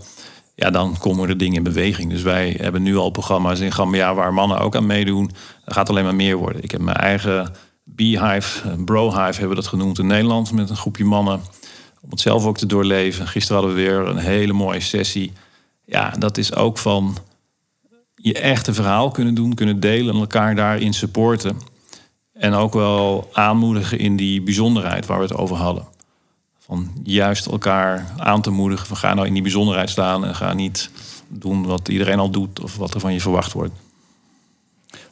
Ja, 0.60 0.70
dan 0.70 0.96
komen 0.98 1.28
er 1.28 1.36
dingen 1.38 1.56
in 1.56 1.62
beweging. 1.62 2.10
Dus 2.10 2.22
wij 2.22 2.56
hebben 2.60 2.82
nu 2.82 2.96
al 2.96 3.10
programma's 3.10 3.60
in 3.60 3.72
Gambia 3.72 4.14
waar 4.14 4.34
mannen 4.34 4.58
ook 4.58 4.76
aan 4.76 4.86
meedoen. 4.86 5.30
Dat 5.64 5.74
gaat 5.74 5.88
alleen 5.88 6.04
maar 6.04 6.14
meer 6.14 6.36
worden. 6.36 6.62
Ik 6.62 6.70
heb 6.70 6.80
mijn 6.80 6.96
eigen 6.96 7.54
beehive, 7.84 8.76
brohive 8.84 9.18
hebben 9.18 9.48
we 9.48 9.54
dat 9.54 9.66
genoemd 9.66 9.98
in 9.98 10.06
Nederland, 10.06 10.52
met 10.52 10.70
een 10.70 10.76
groepje 10.76 11.04
mannen. 11.04 11.40
Om 12.00 12.10
het 12.10 12.20
zelf 12.20 12.44
ook 12.44 12.58
te 12.58 12.66
doorleven. 12.66 13.26
Gisteren 13.26 13.62
hadden 13.62 13.76
we 13.76 13.82
weer 13.82 14.08
een 14.08 14.16
hele 14.16 14.52
mooie 14.52 14.80
sessie. 14.80 15.32
Ja, 15.84 16.10
dat 16.18 16.38
is 16.38 16.54
ook 16.54 16.78
van 16.78 17.16
je 18.14 18.34
echte 18.34 18.74
verhaal 18.74 19.10
kunnen 19.10 19.34
doen, 19.34 19.54
kunnen 19.54 19.80
delen 19.80 20.14
en 20.14 20.20
elkaar 20.20 20.54
daarin 20.54 20.94
supporten. 20.94 21.58
En 22.32 22.54
ook 22.54 22.72
wel 22.72 23.28
aanmoedigen 23.32 23.98
in 23.98 24.16
die 24.16 24.42
bijzonderheid 24.42 25.06
waar 25.06 25.18
we 25.18 25.24
het 25.24 25.36
over 25.36 25.56
hadden. 25.56 25.84
Van 26.70 26.90
juist 27.02 27.46
elkaar 27.46 28.12
aan 28.16 28.42
te 28.42 28.50
moedigen 28.50 28.86
van 28.86 28.96
ga 28.96 29.14
nou 29.14 29.26
in 29.26 29.32
die 29.32 29.42
bijzonderheid 29.42 29.90
staan 29.90 30.24
en 30.24 30.34
ga 30.34 30.52
niet 30.52 30.90
doen 31.28 31.66
wat 31.66 31.88
iedereen 31.88 32.18
al 32.18 32.30
doet 32.30 32.60
of 32.60 32.76
wat 32.76 32.94
er 32.94 33.00
van 33.00 33.12
je 33.12 33.20
verwacht 33.20 33.52
wordt. 33.52 33.74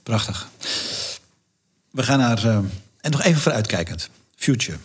Prachtig. 0.03 0.49
We 1.91 2.03
gaan 2.03 2.19
naar, 2.19 2.45
uh, 2.45 2.59
en 3.01 3.11
nog 3.11 3.23
even 3.23 3.41
vooruitkijkend, 3.41 4.11
future. 4.37 4.79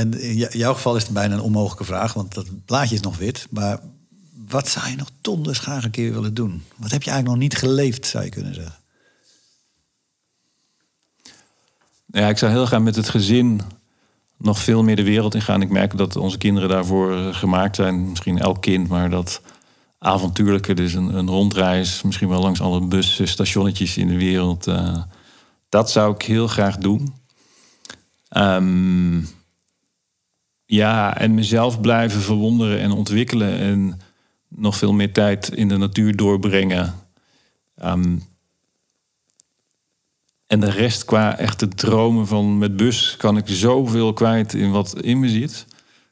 en 0.00 0.20
in 0.20 0.36
jouw 0.36 0.74
geval 0.74 0.96
is 0.96 1.02
het 1.02 1.12
bijna 1.12 1.34
een 1.34 1.40
onmogelijke 1.40 1.84
vraag, 1.84 2.12
want 2.12 2.34
dat 2.34 2.64
blaadje 2.64 2.94
is 2.94 3.00
nog 3.00 3.16
wit. 3.16 3.46
Maar 3.50 3.80
wat 4.48 4.68
zou 4.68 4.88
je 4.88 4.96
nog 4.96 5.10
donders 5.20 5.58
graag 5.58 5.84
een 5.84 5.90
keer 5.90 6.12
willen 6.12 6.34
doen? 6.34 6.64
Wat 6.76 6.90
heb 6.90 7.02
je 7.02 7.10
eigenlijk 7.10 7.40
nog 7.40 7.48
niet 7.48 7.58
geleefd, 7.58 8.06
zou 8.06 8.24
je 8.24 8.30
kunnen 8.30 8.54
zeggen? 8.54 8.78
Ja, 12.06 12.28
ik 12.28 12.38
zou 12.38 12.52
heel 12.52 12.66
graag 12.66 12.80
met 12.80 12.96
het 12.96 13.08
gezin 13.08 13.60
nog 14.38 14.58
veel 14.58 14.82
meer 14.82 14.96
de 14.96 15.02
wereld 15.02 15.34
in 15.34 15.42
gaan. 15.42 15.62
Ik 15.62 15.70
merk 15.70 15.96
dat 15.96 16.16
onze 16.16 16.38
kinderen 16.38 16.68
daarvoor 16.68 17.16
eh, 17.16 17.34
gemaakt 17.34 17.76
zijn. 17.76 18.08
Misschien 18.08 18.38
elk 18.38 18.62
kind, 18.62 18.88
maar 18.88 19.10
dat 19.10 19.42
avontuurlijke, 19.98 20.74
dus 20.74 20.94
een, 20.94 21.14
een 21.14 21.28
rondreis, 21.28 22.02
misschien 22.02 22.28
wel 22.28 22.40
langs 22.40 22.60
alle 22.60 22.86
busstationnetjes 22.86 23.96
in 23.96 24.08
de 24.08 24.18
wereld. 24.18 24.66
Uh, 24.66 25.02
dat 25.68 25.90
zou 25.90 26.14
ik 26.14 26.22
heel 26.22 26.46
graag 26.46 26.76
doen. 26.76 27.14
Um, 28.36 29.28
ja, 30.66 31.16
en 31.16 31.34
mezelf 31.34 31.80
blijven 31.80 32.20
verwonderen 32.20 32.80
en 32.80 32.90
ontwikkelen. 32.90 33.58
En 33.58 34.00
nog 34.48 34.76
veel 34.76 34.92
meer 34.92 35.12
tijd 35.12 35.48
in 35.48 35.68
de 35.68 35.76
natuur 35.76 36.16
doorbrengen. 36.16 36.94
Um, 37.84 38.22
en 40.46 40.60
de 40.60 40.70
rest 40.70 41.04
qua 41.04 41.38
echte 41.38 41.68
dromen 41.68 42.26
van 42.26 42.58
met 42.58 42.76
bus 42.76 43.14
kan 43.18 43.36
ik 43.36 43.44
zoveel 43.46 44.12
kwijt 44.12 44.54
in 44.54 44.70
wat 44.70 45.00
in 45.00 45.20
me 45.20 45.28
zit. 45.28 45.66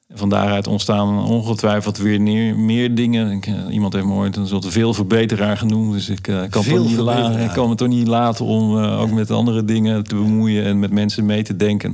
En 0.09 0.18
van 0.18 0.28
daaruit 0.28 0.66
ontstaan 0.66 1.24
ongetwijfeld 1.24 1.97
weer 1.97 2.20
meer, 2.20 2.59
meer 2.59 2.95
dingen. 2.95 3.30
Ik, 3.30 3.47
uh, 3.47 3.55
iemand 3.70 3.93
heeft 3.93 4.05
me 4.05 4.12
ooit 4.12 4.37
een 4.37 4.47
soort 4.47 4.66
veel 4.66 4.95
verbeteraar 4.95 5.57
genoemd. 5.57 5.93
Dus 5.93 6.09
ik, 6.09 6.28
uh, 6.28 6.43
kan, 6.51 6.64
het 6.64 6.85
niet 6.85 6.99
laten, 6.99 7.41
ik 7.41 7.51
kan 7.51 7.68
me 7.68 7.74
toch 7.74 7.89
niet 7.89 8.07
laten 8.07 8.45
om 8.45 8.78
uh, 8.78 9.01
ook 9.01 9.11
met 9.11 9.30
andere 9.30 9.64
dingen 9.64 10.05
te 10.05 10.14
bemoeien 10.14 10.64
en 10.64 10.78
met 10.78 10.91
mensen 10.91 11.26
mee 11.26 11.43
te 11.43 11.57
denken. 11.57 11.93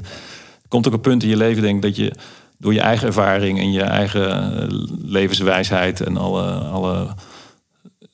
Er 0.62 0.68
komt 0.68 0.86
ook 0.86 0.92
een 0.92 1.00
punt 1.00 1.22
in 1.22 1.28
je 1.28 1.36
leven, 1.36 1.62
denk 1.62 1.76
ik, 1.76 1.82
dat 1.82 1.96
je 1.96 2.12
door 2.58 2.72
je 2.72 2.80
eigen 2.80 3.06
ervaring 3.06 3.58
en 3.58 3.72
je 3.72 3.82
eigen 3.82 4.66
levenswijsheid 5.04 6.00
en 6.00 6.16
alle, 6.16 6.52
alle 6.52 7.08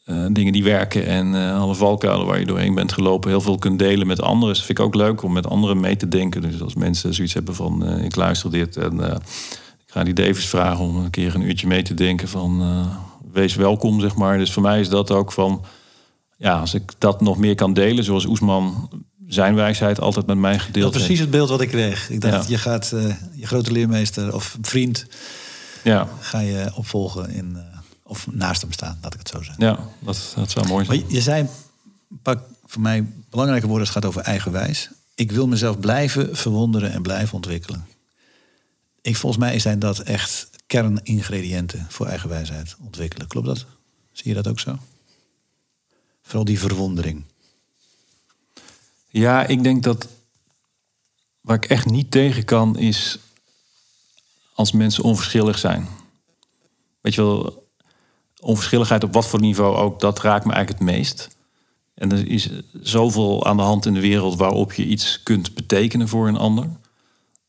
uh, 0.07 0.27
dingen 0.31 0.53
die 0.53 0.65
werken 0.65 1.07
en 1.07 1.35
uh, 1.35 1.61
alle 1.61 1.75
valkuilen 1.75 2.27
waar 2.27 2.39
je 2.39 2.47
doorheen 2.47 2.75
bent 2.75 2.93
gelopen, 2.93 3.31
heel 3.31 3.41
veel 3.41 3.59
kunt 3.59 3.79
delen 3.79 4.07
met 4.07 4.23
anderen. 4.23 4.55
Dus 4.55 4.65
vind 4.65 4.79
ik 4.79 4.85
ook 4.85 4.95
leuk 4.95 5.23
om 5.23 5.33
met 5.33 5.47
anderen 5.47 5.81
mee 5.81 5.97
te 5.97 6.09
denken. 6.09 6.43
Dus 6.43 6.63
als 6.63 6.75
mensen 6.75 7.15
zoiets 7.15 7.35
hebben 7.35 7.55
van 7.55 7.89
uh, 7.89 8.05
ik 8.05 8.17
luister 8.17 8.51
dit 8.51 8.77
en 8.77 9.01
ik 9.01 9.93
ga 9.93 10.05
die 10.05 10.15
Davis 10.15 10.47
vragen 10.47 10.85
om 10.85 10.97
een 10.97 11.11
keer 11.11 11.35
een 11.35 11.49
uurtje 11.49 11.67
mee 11.67 11.83
te 11.83 11.95
denken 11.95 12.29
van 12.29 12.85
wees 13.33 13.55
welkom, 13.55 14.01
zeg 14.01 14.17
maar. 14.17 14.39
Dus 14.39 14.53
voor 14.53 14.63
mij 14.63 14.81
is 14.81 14.89
dat 14.89 15.11
ook 15.11 15.33
van 15.33 15.65
ja, 16.37 16.61
als 16.61 16.75
ik 16.75 16.93
dat 16.99 17.21
nog 17.21 17.39
meer 17.39 17.55
kan 17.55 17.73
delen, 17.73 18.05
zoals 18.05 18.27
Oesman 18.27 18.91
zijn 19.27 19.55
wijsheid 19.55 20.01
altijd 20.01 20.27
met 20.27 20.39
mij 20.39 20.59
gedeeld 20.59 20.85
Dat 20.85 20.95
is 20.95 21.07
precies 21.07 21.21
het 21.21 21.31
beeld 21.31 21.49
wat 21.49 21.61
ik 21.61 21.69
kreeg. 21.69 22.11
Ik 22.11 22.21
dacht, 22.21 22.49
je 22.49 22.59
gaat 22.59 22.95
je 23.35 23.47
grote 23.47 23.73
leermeester 23.73 24.35
of 24.35 24.59
vriend... 24.61 25.07
Ja. 25.85 26.09
ga 26.21 26.41
je 26.41 26.71
opvolgen 26.75 27.31
in, 27.31 27.59
of 28.07 28.27
naast 28.31 28.61
hem 28.61 28.73
staan, 28.73 28.99
laat 29.03 29.13
ik 29.13 29.19
het 29.19 29.29
zo 29.29 29.43
zeggen. 29.43 29.65
Ja, 29.65 29.79
dat, 29.99 30.33
dat 30.37 30.51
zou 30.51 30.67
mooi 30.67 30.85
zijn. 30.85 31.01
Maar 31.01 31.11
je 31.13 31.21
zei 31.21 31.49
een 32.11 32.19
paar 32.23 32.43
voor 32.65 32.83
mij 32.83 33.07
belangrijke 33.31 33.67
woorden, 33.67 33.85
het 33.87 33.97
gaat 33.97 34.05
over 34.05 34.21
eigenwijs. 34.21 34.91
Ik 35.15 35.33
wil 35.33 35.47
mezelf 35.47 35.81
blijven 35.81 36.37
verwonderen 36.37 36.93
en 36.93 37.03
blijven 37.03 37.35
ontwikkelen. 37.35 37.87
Ik, 39.01 39.17
volgens 39.17 39.43
mij 39.43 39.59
zijn 39.59 39.79
dat 39.79 39.99
echt 39.99 40.51
kerningrediënten 40.67 41.87
voor 41.89 42.07
eigenwijsheid 42.07 42.77
ontwikkelen. 42.85 43.27
Klopt 43.27 43.47
dat? 43.47 43.67
Zie 44.13 44.29
je 44.29 44.35
dat 44.35 44.49
ook 44.49 44.61
zo? 44.61 44.79
Vooral 46.23 46.45
die 46.45 46.59
verwondering. 46.59 47.25
Ja, 49.09 49.47
ik 49.47 49.63
denk 49.63 49.83
dat 49.83 50.09
waar 51.41 51.57
ik 51.57 51.65
echt 51.65 51.87
niet 51.87 52.11
tegen 52.11 52.45
kan 52.45 52.79
is 52.79 53.19
als 54.55 54.73
mensen 54.73 55.05
onverschillig 55.05 55.59
zijn. 55.59 55.89
Weet 57.01 57.15
je 57.15 57.23
wel, 57.23 57.66
onverschilligheid 58.47 59.05
op 59.05 59.13
wat 59.13 59.29
voor 59.29 59.41
niveau 59.41 59.77
ook, 59.77 60.01
dat 60.01 60.21
raakt 60.21 60.45
me 60.45 60.53
eigenlijk 60.53 60.83
het 60.85 60.97
meest. 60.97 61.37
En 61.95 62.13
er 62.13 62.29
is 62.29 62.51
zoveel 62.83 63.47
aan 63.47 63.57
de 63.57 63.63
hand 63.63 63.87
in 63.87 63.95
de 63.95 64.01
wereld 64.01 64.37
waarop 64.37 64.73
je 64.73 64.85
iets 64.85 65.21
kunt 65.23 65.55
betekenen 65.55 66.09
voor 66.09 66.29
een 66.29 66.37
ander. 66.37 66.67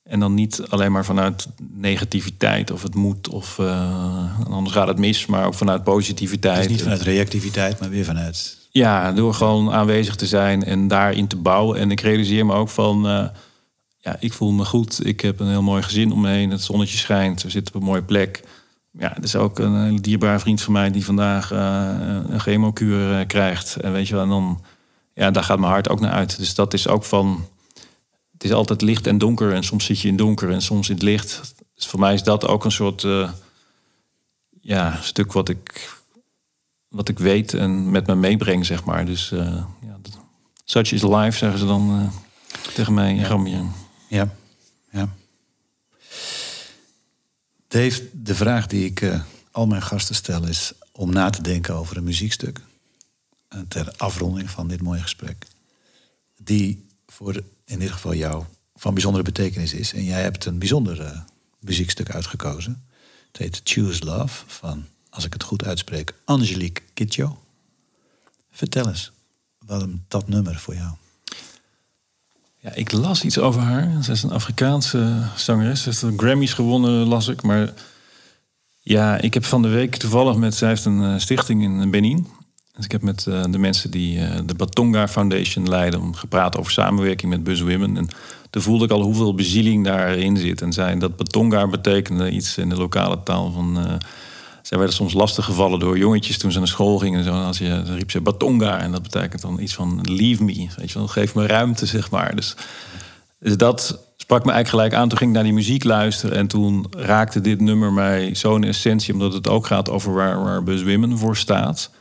En 0.04 0.20
dan 0.20 0.34
niet 0.34 0.62
alleen 0.70 0.92
maar 0.92 1.06
vanuit 1.06 1.48
negativiteit 1.74 2.72
of 2.72 2.84
het 2.84 2.96
moet 2.96 3.30
of 3.30 3.58
uh, 3.58 4.50
anders 4.50 4.76
gaat 4.76 4.88
het 4.88 4.98
mis, 4.98 5.26
maar 5.26 5.46
ook 5.46 5.54
vanuit 5.54 5.84
positiviteit. 5.84 6.62
Dus 6.62 6.72
niet 6.72 6.82
vanuit 6.82 7.02
reactiviteit, 7.02 7.80
maar 7.80 7.90
weer 7.90 8.06
vanuit. 8.06 8.58
Ja, 8.72 9.12
door 9.12 9.34
gewoon 9.34 9.72
aanwezig 9.72 10.16
te 10.16 10.26
zijn 10.26 10.64
en 10.64 10.88
daarin 10.88 11.28
te 11.28 11.36
bouwen. 11.36 11.80
En 11.80 11.92
ik 11.92 12.02
realiseer 12.02 12.46
me 12.46 12.54
ook 12.54 12.70
van, 12.70 13.06
uh, 13.06 13.28
ja, 13.98 14.16
ik 14.20 14.34
voel 14.34 14.52
me 14.52 14.66
goed. 14.66 15.06
Ik 15.06 15.22
heb 15.22 15.40
een 15.40 15.50
heel 15.50 15.62
mooi 15.62 15.84
gezin 15.84 16.12
om 16.12 16.22
me 16.22 16.30
heen. 16.30 16.52
Het 16.52 16.62
zonnetje 16.62 16.98
schijnt. 16.98 17.44
We 17.44 17.50
zitten 17.50 17.76
op 17.76 17.82
een 17.82 17.88
mooie 17.88 18.04
plek. 18.04 18.44
Ja, 19.00 19.16
er 19.16 19.24
is 19.24 19.36
ook 19.36 19.60
een 19.60 20.02
dierbaar 20.02 20.40
vriend 20.40 20.62
van 20.62 20.74
mij 20.74 20.92
die 20.92 21.06
vandaag 21.06 21.52
uh, 21.52 21.90
een 22.28 22.40
chemokuur 22.40 23.26
krijgt. 23.26 23.76
En 23.76 23.92
weet 23.92 24.08
je 24.08 24.14
wel, 24.14 24.24
en 24.24 24.30
dan, 24.30 24.64
ja, 25.14 25.32
daar 25.32 25.44
gaat 25.44 25.60
mijn 25.60 25.72
hart 25.72 25.90
ook 25.90 26.00
naar 26.00 26.12
uit. 26.12 26.38
Dus 26.38 26.56
dat 26.56 26.74
is 26.74 26.88
ook 26.88 27.04
van 27.04 27.46
het 28.32 28.44
is 28.44 28.52
altijd 28.52 28.82
licht 28.82 29.08
en 29.08 29.18
donker. 29.18 29.54
En 29.54 29.64
soms 29.64 29.86
zit 29.86 30.00
je 30.00 30.08
in 30.08 30.16
donker 30.16 30.52
en 30.52 30.62
soms 30.62 30.90
in 30.90 30.96
het 30.96 31.04
licht. 31.04 31.56
Dus 31.76 31.88
voor 31.88 32.00
mij 32.00 32.14
is 32.14 32.24
dat 32.24 32.48
ook 32.48 32.66
een 32.66 32.72
soort 32.72 33.04
uh, 33.04 33.30
ja, 34.62 34.98
stuk 35.02 35.32
wat 35.32 35.50
ik, 35.50 35.98
wat 36.88 37.10
ik 37.10 37.20
weet 37.20 37.54
en 37.54 37.92
met 37.92 38.08
me 38.08 38.16
meebreng, 38.16 38.66
zeg 38.66 38.84
maar. 38.84 39.06
Dus 39.06 39.32
uh, 39.32 39.64
ja, 39.82 39.98
such 40.64 40.92
is 40.92 41.02
life, 41.02 41.38
zeggen 41.38 41.60
ze 41.60 41.66
dan 41.66 42.12
tegen 42.74 42.94
mij 42.94 43.10
in 43.10 43.20
ja. 43.20 43.26
Gambia. 43.26 43.64
Ja, 44.08 44.30
ja. 44.92 45.10
Dave, 47.68 48.10
de 48.14 48.36
vraag 48.36 48.68
die 48.68 48.86
ik 48.86 49.22
al 49.52 49.68
mijn 49.68 49.82
gasten 49.82 50.16
stel 50.16 50.48
is 50.48 50.74
om 50.92 51.12
na 51.12 51.30
te 51.30 51.42
denken 51.42 51.76
over 51.76 51.98
een 51.98 52.04
muziekstuk. 52.04 52.62
ter 53.68 53.94
afronding 53.98 54.50
van 54.50 54.68
dit 54.68 54.82
mooie 54.82 55.02
gesprek. 55.02 55.46
Die 56.38 56.86
voor 57.06 57.44
in 57.66 57.80
dit 57.80 57.92
geval 57.92 58.14
jou 58.14 58.44
van 58.76 58.94
bijzondere 58.94 59.24
betekenis 59.24 59.74
is. 59.74 59.94
En 59.94 60.04
jij 60.04 60.22
hebt 60.22 60.46
een 60.46 60.60
bijzonder 60.60 61.02
uh, 61.02 61.20
muziekstuk 61.60 62.10
uitgekozen. 62.10 62.86
Het 63.28 63.38
heet 63.38 63.62
Choose 63.64 64.06
Love 64.06 64.44
van, 64.48 64.86
als 65.10 65.26
ik 65.26 65.34
het 65.34 65.44
goed 65.44 65.66
uitspreek, 65.66 66.14
Angelique 66.26 66.84
Kidjo. 66.94 67.44
Vertel 68.52 68.88
eens, 68.88 69.12
waarom 69.58 70.06
dat 70.08 70.28
nummer 70.28 70.60
voor 70.60 70.76
jou? 70.76 70.96
Ik 72.74 72.92
las 72.92 73.24
iets 73.24 73.40
over 73.40 73.62
haar. 73.62 74.04
Ze 74.04 74.12
is 74.12 74.24
een 74.24 74.32
Afrikaanse 74.32 75.18
zangeres. 75.36 75.82
Ze 75.82 75.90
heeft 75.90 76.02
de 76.02 76.14
Grammys 76.18 76.54
gewonnen, 76.54 76.92
las 76.92 77.28
ik. 77.28 77.42
Maar 77.42 77.74
ja, 78.82 79.18
ik 79.22 79.34
heb 79.34 79.46
van 79.46 79.62
de 79.62 79.68
week 79.68 79.96
toevallig 79.96 80.36
met... 80.36 80.56
Zij 80.56 80.68
heeft 80.68 80.86
een 80.86 81.02
uh, 81.02 81.18
stichting 81.18 81.64
in 81.64 81.92
Benin. 81.92 82.28
Dus 82.76 82.86
ik 82.86 82.92
heb 82.92 83.02
met 83.02 83.26
uh, 83.30 83.44
de 83.50 83.58
mensen 83.58 83.92
die 83.92 84.18
uh, 84.18 84.36
de 84.46 84.56
Batonga 84.56 85.08
Foundation 85.08 85.70
leiden... 85.70 86.16
gepraat 86.16 86.58
over 86.58 86.72
samenwerking 86.72 87.32
met 87.32 87.44
Buzz 87.44 87.62
Women. 87.62 87.98
En 87.98 88.08
toen 88.50 88.62
voelde 88.62 88.86
ik 88.86 88.92
al 88.92 89.02
hoeveel 89.02 89.36
bezieling 89.36 89.84
daarin 89.84 90.38
zit. 90.38 90.62
En 90.62 90.74
zei 90.74 91.00
dat 91.00 91.16
Batonga 91.16 91.68
betekende 91.68 92.32
iets 92.32 92.58
in 92.58 92.70
de 92.70 92.76
lokale 92.76 93.24
taal 93.24 93.52
van... 93.52 94.00
zij 94.68 94.78
werden 94.78 94.96
soms 94.96 95.14
lastig 95.14 95.46
gevallen 95.46 95.80
door 95.80 95.98
jongetjes 95.98 96.38
toen 96.38 96.52
ze 96.52 96.58
naar 96.58 96.68
school 96.68 96.98
gingen. 96.98 97.20
En 97.20 97.26
zo, 97.26 97.32
als 97.32 97.58
je, 97.58 97.70
dan 97.86 97.96
riep 97.96 98.12
ze 98.12 98.22
Batonga. 98.22 98.80
En 98.80 98.92
dat 98.92 99.02
betekent 99.02 99.42
dan 99.42 99.60
iets 99.60 99.74
van 99.74 100.02
leave 100.02 100.44
me. 100.44 100.68
Weet 100.78 100.92
je 100.92 100.98
wel, 100.98 101.08
geef 101.08 101.36
me 101.36 101.46
ruimte, 101.46 101.86
zeg 101.86 102.12
maar. 102.12 102.36
Dus, 102.36 102.56
dus 103.40 103.58
dat 103.58 104.00
sprak 104.18 104.46
me 104.46 104.52
eigenlijk 104.52 104.70
gelijk 104.70 105.02
aan. 105.02 105.10
Toen 105.10 105.18
ging 105.18 105.30
ik 105.30 105.36
naar 105.36 105.46
die 105.46 105.54
muziek 105.54 105.84
luisteren. 105.84 106.38
En 106.38 106.48
toen 106.48 106.86
raakte 106.98 107.42
dit 107.42 107.62
nummer 107.62 107.94
mij 107.94 108.36
zo'n 108.36 108.64
essentie. 108.64 109.14
Omdat 109.14 109.34
het 109.34 109.48
ook 109.48 109.68
gaat 109.68 109.90
over 109.90 110.14
waar, 110.14 110.44
waar 110.44 110.64
Buzz 110.64 110.84
Women 110.84 111.18
voor 111.18 111.38
staat. 111.38 111.92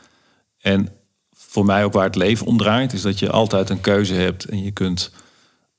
En 0.61 0.89
voor 1.35 1.65
mij 1.65 1.83
ook 1.83 1.93
waar 1.93 2.03
het 2.03 2.15
leven 2.15 2.45
om 2.45 2.57
draait, 2.57 2.93
is 2.93 3.01
dat 3.01 3.19
je 3.19 3.31
altijd 3.31 3.69
een 3.69 3.81
keuze 3.81 4.13
hebt. 4.13 4.45
En 4.45 4.63
je 4.63 4.71
kunt 4.71 5.11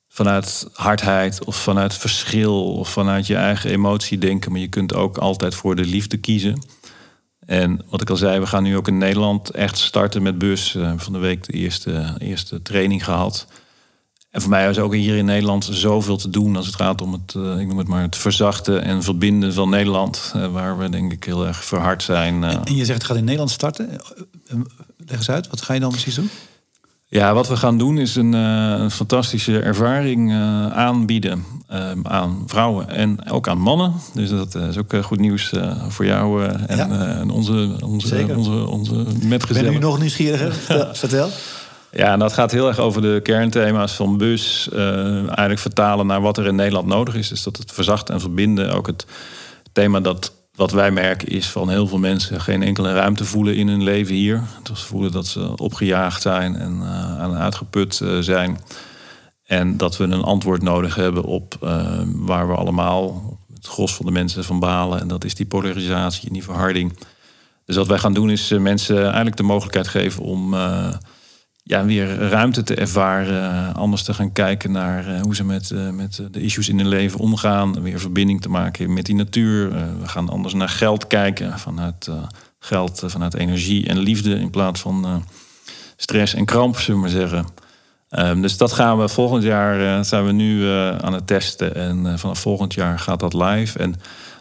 vanuit 0.09 0.69
hardheid 0.73 1.45
of 1.45 1.57
vanuit 1.57 1.95
verschil 1.95 2.75
of 2.75 2.89
vanuit 2.89 3.27
je 3.27 3.37
eigen 3.37 3.71
emotie 3.71 4.19
denken. 4.19 4.53
Maar 4.53 4.61
je 4.61 4.69
kunt 4.69 4.95
ook 4.95 5.19
altijd 5.19 5.55
voor 5.55 5.77
de 5.77 5.85
liefde 5.85 6.17
kiezen. 6.17 6.77
En 7.49 7.81
wat 7.87 8.01
ik 8.01 8.11
al 8.11 8.17
zei, 8.17 8.41
we 8.41 8.47
gaan 8.47 8.63
nu 8.63 8.77
ook 8.77 8.89
in 8.89 8.99
Nederland 8.99 9.51
echt 9.51 9.79
starten 9.79 10.23
met 10.23 10.39
bus. 10.39 10.75
Uh, 10.75 10.93
van 10.97 11.13
de 11.13 11.19
week 11.19 11.45
de 11.45 11.53
eerste, 11.53 12.15
eerste 12.19 12.63
training 12.63 13.05
gehad. 13.05 13.47
En 14.31 14.41
voor 14.41 14.51
mij 14.51 14.69
is 14.69 14.79
ook 14.79 14.95
hier 14.95 15.17
in 15.17 15.25
Nederland 15.25 15.69
zoveel 15.71 16.17
te 16.17 16.31
doen 16.31 16.57
als 16.57 16.67
het 16.67 16.75
gaat 16.75 17.03
om 17.03 17.13
het, 17.13 17.35
uh, 17.37 17.61
ik 17.61 17.67
noem 17.67 17.79
het 17.79 17.89
maar, 17.89 18.03
het 18.03 18.17
verzachten 18.17 18.83
en 18.83 19.03
verbinden 19.03 19.53
van 19.53 19.71
Nederland. 19.71 20.33
Uh, 20.37 20.53
waar 20.53 20.79
we 20.79 20.89
denk 20.89 21.13
ik 21.13 21.25
heel 21.25 21.47
erg 21.47 21.65
verhard 21.65 22.03
zijn. 22.03 22.45
En 22.45 22.77
je 22.77 22.85
zegt 22.85 22.99
het 22.99 23.05
gaat 23.05 23.17
in 23.17 23.25
Nederland 23.25 23.51
starten. 23.51 24.01
Leg 24.97 25.17
eens 25.17 25.31
uit, 25.31 25.49
wat 25.49 25.63
ga 25.63 25.75
je 25.75 25.81
dan 25.81 25.91
precies 25.91 26.15
doen? 26.15 26.31
Ja, 27.11 27.35
wat 27.35 27.49
we 27.49 27.57
gaan 27.57 27.79
doen 27.79 27.99
is 27.99 28.17
een, 28.17 28.33
uh, 28.33 28.75
een 28.79 28.91
fantastische 28.91 29.61
ervaring 29.61 30.31
uh, 30.31 30.67
aanbieden 30.67 31.45
uh, 31.73 31.91
aan 32.03 32.43
vrouwen 32.47 32.89
en 32.89 33.31
ook 33.31 33.49
aan 33.49 33.59
mannen. 33.59 33.93
Dus 34.15 34.31
dat 34.31 34.55
is 34.55 34.79
ook 34.79 34.95
goed 35.03 35.19
nieuws 35.19 35.53
voor 35.89 36.05
jou 36.05 36.45
en, 36.45 36.77
ja. 36.77 36.89
en 36.89 37.31
onze, 37.31 37.77
onze, 37.85 38.27
onze, 38.37 38.67
onze 38.67 39.05
metgezellen. 39.23 39.73
Ben 39.73 39.81
u 39.81 39.85
nog 39.85 39.99
nieuwsgierig? 39.99 40.55
Vertel. 40.93 41.29
Ja, 41.91 42.13
en 42.13 42.19
dat 42.19 42.33
gaat 42.33 42.51
heel 42.51 42.69
erg 42.69 42.79
over 42.79 43.03
de 43.03 43.21
kernthema's 43.23 43.93
van 43.93 44.17
bus. 44.17 44.69
eigenlijk 44.73 45.59
vertalen 45.59 46.07
naar 46.07 46.21
wat 46.21 46.39
er 46.39 46.47
in 46.47 46.55
Nederland 46.55 46.87
nodig 46.87 47.15
is. 47.15 47.29
Dus 47.29 47.43
dat 47.43 47.57
het 47.57 47.73
verzachten 47.73 48.15
en 48.15 48.21
verbinden. 48.21 48.73
Ook 48.73 48.87
het 48.87 49.07
thema 49.73 50.01
dat 50.01 50.33
wat 50.59 50.73
wij 50.73 50.91
merken 50.91 51.29
is 51.29 51.49
van 51.51 51.69
heel 51.69 51.87
veel 51.87 51.99
mensen 51.99 52.41
geen 52.41 52.63
enkele 52.63 52.93
ruimte 52.93 53.25
voelen 53.25 53.57
in 53.57 53.69
hun 53.69 53.83
leven 53.83 54.15
hier. 54.15 54.43
Dus 54.63 54.83
voelen 54.83 55.13
dat 55.13 55.27
ze 55.27 55.57
opgejaagd 55.57 56.23
zijn 56.23 56.57
en 56.57 56.77
uh, 56.77 57.21
aan 57.21 57.35
uitgeput 57.35 58.01
uh, 58.03 58.19
zijn. 58.19 58.59
En 59.45 59.77
dat 59.77 59.97
we 59.97 60.05
een 60.05 60.23
antwoord 60.23 60.63
nodig 60.63 60.95
hebben 60.95 61.25
op 61.25 61.57
uh, 61.65 62.01
waar 62.05 62.49
we 62.49 62.55
allemaal, 62.55 63.39
het 63.55 63.67
gros 63.67 63.95
van 63.95 64.07
de 64.07 64.13
mensen 64.13 64.45
van 64.45 64.59
balen. 64.59 65.01
En 65.01 65.09
dat 65.09 65.25
is 65.25 65.35
die 65.35 65.47
polarisatie 65.47 66.27
en 66.27 66.33
die 66.33 66.45
verharding. 66.45 66.99
Dus 67.65 67.77
wat 67.77 67.87
wij 67.87 67.99
gaan 67.99 68.15
doen 68.15 68.31
is 68.31 68.49
mensen 68.49 69.03
eigenlijk 69.03 69.37
de 69.37 69.43
mogelijkheid 69.43 69.89
geven 69.89 70.23
om 70.23 70.55
ja, 71.69 71.85
weer 71.85 72.17
ruimte 72.17 72.63
te 72.63 72.75
ervaren. 72.75 73.75
Anders 73.75 74.03
te 74.03 74.15
gaan 74.15 74.33
kijken 74.33 74.73
naar 74.73 75.09
uh, 75.09 75.21
hoe 75.21 75.35
ze 75.35 75.45
met, 75.45 75.71
uh, 75.71 75.91
met 75.91 76.23
de 76.31 76.41
issues 76.41 76.69
in 76.69 76.79
hun 76.79 76.89
leven 76.89 77.21
omgaan. 77.21 77.83
Weer 77.83 78.01
verbinding 78.01 78.41
te 78.41 78.49
maken 78.49 78.93
met 78.93 79.07
die 79.07 79.15
natuur. 79.15 79.71
We 80.01 80.09
gaan 80.09 80.29
anders 80.29 80.55
naar 80.55 80.69
geld 80.69 81.07
kijken. 81.07 81.59
Vanuit 81.59 82.11
geld, 82.59 83.03
vanuit 83.07 83.35
energie 83.35 83.89
en 83.89 83.99
liefde. 83.99 84.35
In 84.35 84.51
plaats 84.51 84.81
van 84.81 85.25
stress 85.97 86.35
en 86.35 86.45
kramp, 86.45 86.79
zullen 86.79 87.01
we 87.01 87.07
maar 87.07 87.17
zeggen. 87.17 87.47
Um, 88.11 88.43
dus 88.43 88.57
dat 88.57 88.73
gaan 88.73 88.99
we 88.99 89.09
volgend 89.09 89.43
jaar, 89.43 90.05
zijn 90.05 90.27
we 90.27 90.33
nu 90.33 90.69
aan 91.01 91.13
het 91.13 91.27
testen. 91.27 91.75
En 91.75 92.19
vanaf 92.19 92.39
volgend 92.39 92.75
jaar 92.75 92.99
gaat 92.99 93.21
dat 93.21 93.35
live. 93.35 93.79
En 93.79 93.95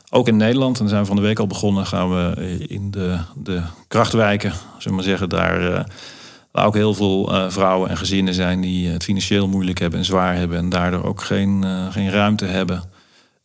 ook 0.10 0.28
in 0.28 0.38
Nederland, 0.38 0.80
en 0.80 0.90
zijn 0.90 1.02
we 1.02 1.08
van 1.08 1.16
de 1.16 1.22
week 1.22 1.40
al 1.40 1.48
begonnen, 1.48 1.86
gaan 1.86 2.10
we 2.10 2.66
in 2.68 2.92
de, 2.92 3.18
de 3.36 3.62
krachtwijken, 3.88 4.52
zullen 4.52 4.84
we 4.84 4.92
maar 4.92 5.04
zeggen, 5.04 5.30
daar 5.30 5.86
Ook 6.66 6.74
heel 6.74 6.94
veel 6.94 7.34
uh, 7.34 7.50
vrouwen 7.50 7.90
en 7.90 7.98
gezinnen 7.98 8.34
zijn 8.34 8.62
die 8.62 8.88
het 8.88 9.04
financieel 9.04 9.48
moeilijk 9.48 9.80
hebben 9.80 10.00
en 10.00 10.06
zwaar 10.06 10.36
hebben. 10.36 10.58
En 10.58 10.70
daardoor 10.70 11.04
ook 11.04 11.22
geen, 11.22 11.62
uh, 11.66 11.92
geen 11.92 12.10
ruimte 12.10 12.46
hebben. 12.46 12.84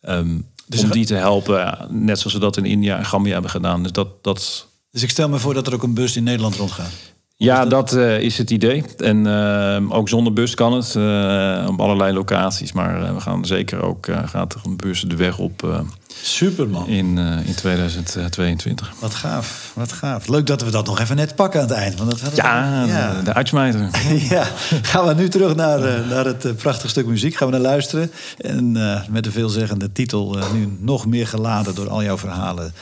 Um, 0.03 0.47
dus 0.67 0.83
om 0.83 0.91
die 0.91 1.07
te 1.07 1.15
helpen, 1.15 1.87
net 1.91 2.19
zoals 2.19 2.35
we 2.35 2.41
dat 2.41 2.57
in 2.57 2.65
India 2.65 2.99
en 2.99 3.05
Gambia 3.05 3.33
hebben 3.33 3.51
gedaan. 3.51 3.83
Dus, 3.83 3.93
dat, 3.93 4.25
dat... 4.25 4.69
dus 4.91 5.03
ik 5.03 5.11
stel 5.11 5.29
me 5.29 5.39
voor 5.39 5.55
dat 5.55 5.67
er 5.67 5.75
ook 5.75 5.83
een 5.83 5.95
bus 5.95 6.17
in 6.17 6.25
Nederland 6.25 6.57
rondgaat. 6.57 6.93
Ja, 7.37 7.67
dat 7.67 7.93
uh, 7.93 8.21
is 8.21 8.39
het 8.39 8.51
idee. 8.51 8.85
En 8.97 9.25
uh, 9.27 9.97
ook 9.97 10.09
zonder 10.09 10.33
bus 10.33 10.55
kan 10.55 10.73
het. 10.73 10.95
Uh, 10.95 11.67
op 11.69 11.81
allerlei 11.81 12.13
locaties. 12.13 12.73
Maar 12.73 13.15
we 13.15 13.21
gaan 13.21 13.45
zeker 13.45 13.83
ook, 13.83 14.09
gaat 14.25 14.55
er 14.55 14.61
een 14.65 14.77
bus 14.77 15.01
de 15.01 15.17
weg 15.17 15.39
op. 15.39 15.85
Superman. 16.23 16.89
In, 16.89 17.19
in 17.19 17.55
2022. 17.55 18.93
Wat 18.99 19.15
gaaf, 19.15 19.73
wat 19.75 19.93
gaaf. 19.93 20.29
Leuk 20.29 20.47
dat 20.47 20.63
we 20.63 20.71
dat 20.71 20.87
nog 20.87 21.01
even 21.01 21.17
net 21.17 21.35
pakken 21.35 21.61
aan 21.61 21.69
het 21.69 21.77
eind. 21.77 21.99
Want 21.99 22.11
dat 22.11 22.37
ja, 22.37 22.85
ja, 22.85 23.15
de, 23.15 23.23
de 23.23 23.35
uitsmijter. 23.35 23.91
ja, 24.37 24.47
gaan 24.83 25.07
we 25.07 25.15
nu 25.15 25.29
terug 25.29 25.55
naar, 25.55 26.07
naar 26.07 26.25
het 26.25 26.57
prachtige 26.57 26.89
stuk 26.89 27.07
muziek. 27.07 27.35
Gaan 27.35 27.47
we 27.47 27.53
naar 27.53 27.63
luisteren. 27.63 28.11
En 28.39 28.73
met 29.11 29.25
de 29.25 29.33
veelzeggende 29.33 29.93
titel 29.93 30.39
nu 30.53 30.77
nog 30.79 31.07
meer 31.07 31.27
geladen 31.27 31.75
door 31.75 31.89
al 31.89 32.03
jouw 32.03 32.19
verhalen. 32.19 32.75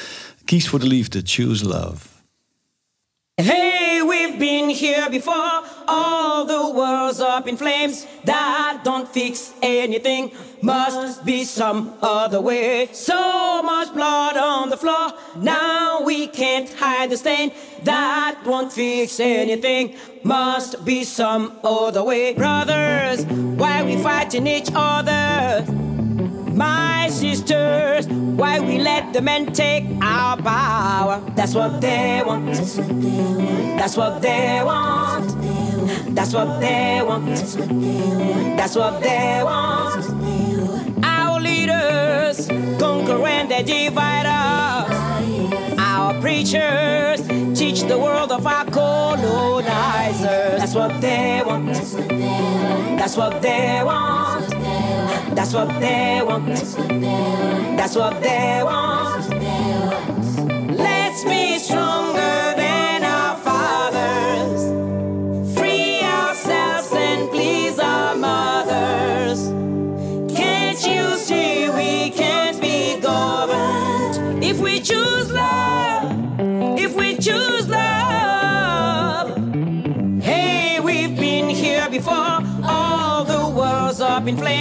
Kies 0.44 0.68
voor 0.68 0.78
de 0.78 0.86
liefde, 0.86 1.20
choose 1.24 1.64
love. 1.64 1.96
Hey, 3.34 4.02
we've 4.06 4.36
been 4.38 4.68
here 4.68 5.08
before. 5.10 5.62
All 5.86 6.46
the 6.46 6.72
world's 6.74 7.20
up 7.20 7.46
in 7.46 7.56
flames. 7.56 8.04
That 8.24 8.80
don't 8.82 9.08
fix 9.08 9.49
anything. 9.62 10.32
Must 10.62 11.24
be 11.24 11.44
some 11.44 11.94
other 12.02 12.40
way. 12.40 12.88
So 12.92 13.62
much 13.62 13.92
blood 13.94 14.36
on 14.36 14.68
the 14.70 14.76
floor. 14.76 15.12
Now 15.36 16.02
we 16.02 16.26
can't 16.26 16.70
hide 16.72 17.10
the 17.10 17.16
stain. 17.16 17.52
That 17.84 18.42
won't 18.44 18.72
fix 18.72 19.18
anything. 19.20 19.96
Must 20.22 20.84
be 20.84 21.04
some 21.04 21.58
other 21.64 22.04
way. 22.04 22.34
Brothers, 22.34 23.24
why 23.24 23.82
we 23.82 23.96
fighting 23.96 24.46
each 24.46 24.70
other? 24.74 25.64
My 26.52 27.08
sisters, 27.08 28.06
why 28.06 28.60
we 28.60 28.78
let 28.78 29.14
the 29.14 29.22
men 29.22 29.52
take 29.52 29.84
our 30.02 30.36
power? 30.36 31.22
That's 31.34 31.54
what 31.54 31.80
they 31.80 32.22
want. 32.24 32.54
That's 33.78 33.96
what 33.96 34.20
they 34.20 34.60
want. 34.62 35.39
That's 36.14 36.34
what 36.34 36.60
they 36.60 37.00
want. 37.02 37.36
That's 38.56 38.76
what 38.76 39.00
they 39.02 39.40
want. 39.42 40.04
Our 41.04 41.40
leaders 41.40 42.48
conquer 42.78 43.26
and 43.26 43.50
they 43.50 43.62
divide 43.62 44.26
us. 44.26 45.78
Our 45.78 46.14
preachers 46.20 47.20
teach 47.58 47.82
the 47.82 47.98
world 47.98 48.32
of 48.32 48.46
our 48.46 48.64
colonizers. 48.66 50.58
That's 50.60 50.74
what 50.74 51.00
they 51.00 51.42
want. 51.44 51.74
That's 52.98 53.16
what 53.16 53.40
they 53.42 53.82
want. 53.84 54.50
That's 55.34 55.54
what 55.54 55.68
they 55.80 56.20
want. 56.22 56.56
That's 57.76 57.96
what 57.96 58.22
they 58.22 58.60
want. 58.62 59.39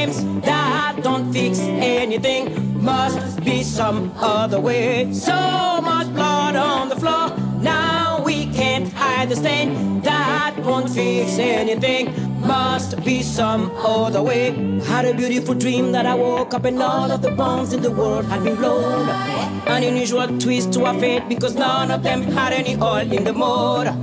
That 0.08 1.02
don't 1.04 1.34
fix 1.34 1.60
anything. 1.60 2.82
Must 2.82 3.44
be 3.44 3.64
some 3.64 4.14
other 4.18 4.60
way. 4.60 5.12
So 5.14 5.82
much 5.82 6.08
blood 6.14 6.56
on 6.56 6.90
the 6.90 6.96
floor. 6.96 7.36
Now 7.62 8.22
we 8.24 8.46
can't 8.48 8.92
hide 8.94 9.30
the 9.30 9.36
stain. 9.36 10.02
That 10.02 10.58
won't 10.60 10.90
fix 10.90 11.38
anything. 11.38 12.29
Must 12.50 13.06
be 13.06 13.22
some 13.22 13.70
other 13.78 14.24
way. 14.24 14.50
Had 14.88 15.06
a 15.06 15.14
beautiful 15.14 15.54
dream 15.54 15.92
that 15.92 16.08
I 16.08 16.16
woke 16.16 16.56
up 16.56 16.66
and 16.66 16.82
all 16.82 17.12
of 17.12 17.22
the 17.22 17.30
bones 17.30 17.74
in 17.74 17.84
the 17.84 17.92
world 17.92 18.26
had 18.26 18.44
been 18.44 18.56
blown. 18.56 19.08
An 19.68 19.84
unusual 19.84 20.28
twist 20.40 20.74
to 20.74 20.86
our 20.86 21.00
fate 21.00 21.30
because 21.30 21.54
none 21.54 21.92
of 21.92 22.02
them 22.02 22.24
had 22.24 22.52
any 22.52 22.76
oil 22.82 23.14
in 23.14 23.24
the 23.24 23.34
motor. 23.34 23.96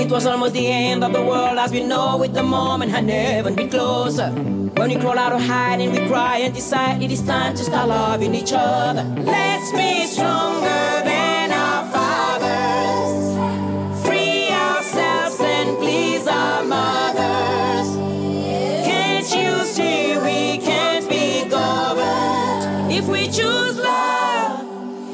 It 0.00 0.12
was 0.12 0.26
almost 0.26 0.54
the 0.54 0.68
end 0.68 1.02
of 1.02 1.12
the 1.12 1.22
world 1.22 1.58
as 1.58 1.72
we 1.72 1.82
know 1.82 2.22
it. 2.22 2.34
The 2.34 2.44
moment 2.44 2.92
had 2.92 3.04
never 3.04 3.50
been 3.50 3.68
closer. 3.68 4.30
When 4.30 4.90
we 4.90 4.96
crawl 4.96 5.18
out 5.18 5.32
of 5.32 5.40
hiding, 5.40 5.90
we 5.90 6.06
cry 6.06 6.38
and 6.38 6.54
decide 6.54 7.02
it 7.02 7.10
is 7.10 7.22
time 7.22 7.56
to 7.56 7.64
start 7.64 7.88
loving 7.88 8.32
each 8.32 8.52
other. 8.52 9.02
Let's 9.24 9.72
be 9.72 10.06
stronger 10.06 11.17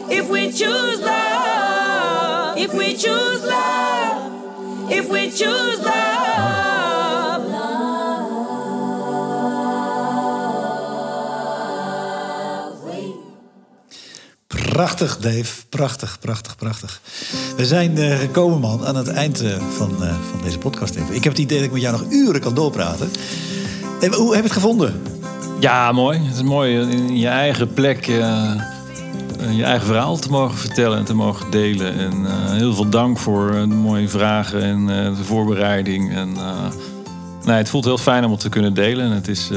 If 0.09 0.29
we 0.29 0.53
choose 0.53 1.01
love. 1.01 2.59
If 2.59 2.73
we 2.73 2.95
choose 2.97 3.43
love. 3.43 4.91
If 4.91 5.09
we 5.09 5.31
choose 5.31 5.79
love. 5.83 6.33
Prachtig, 14.47 15.19
Dave. 15.19 15.67
Prachtig, 15.69 16.19
prachtig, 16.19 16.57
prachtig. 16.57 17.01
We 17.57 17.67
zijn 17.67 17.99
uh, 17.99 18.19
gekomen, 18.19 18.61
man, 18.61 18.87
aan 18.87 18.97
het 18.97 19.09
eind 19.09 19.43
uh, 19.43 19.57
van, 19.77 19.91
uh, 20.01 20.15
van 20.31 20.41
deze 20.43 20.59
podcast. 20.59 20.95
Even. 20.95 21.15
Ik 21.15 21.25
heb 21.25 21.33
het 21.33 21.43
idee 21.43 21.57
dat 21.57 21.67
ik 21.67 21.73
met 21.73 21.83
jou 21.83 21.99
nog 21.99 22.11
uren 22.11 22.41
kan 22.41 22.55
doorpraten. 22.55 23.11
En, 24.01 24.15
hoe 24.15 24.29
heb 24.35 24.43
je 24.43 24.49
het 24.49 24.53
gevonden? 24.53 25.03
Ja, 25.61 25.93
mooi. 25.93 26.19
Het 26.19 26.35
is 26.35 26.43
mooi 26.43 26.79
in 26.79 27.17
je 27.17 27.29
eigen 27.29 27.73
plek 27.73 28.07
je 29.51 29.65
eigen 29.65 29.87
verhaal 29.87 30.17
te 30.17 30.31
mogen 30.31 30.59
vertellen 30.59 30.99
en 30.99 31.05
te 31.05 31.15
mogen 31.15 31.51
delen. 31.51 31.99
En 31.99 32.25
heel 32.57 32.75
veel 32.75 32.89
dank 32.89 33.19
voor 33.19 33.51
de 33.53 33.67
mooie 33.67 34.09
vragen 34.09 34.63
en 34.63 34.87
de 35.15 35.25
voorbereiding. 35.25 36.15
En, 36.15 36.33
nee, 37.45 37.57
het 37.57 37.69
voelt 37.69 37.85
heel 37.85 37.99
fijn 37.99 38.25
om 38.25 38.31
het 38.31 38.41
te 38.41 38.49
kunnen 38.49 38.75
delen. 38.75 39.05
En 39.05 39.11
het 39.11 39.29
is, 39.29 39.49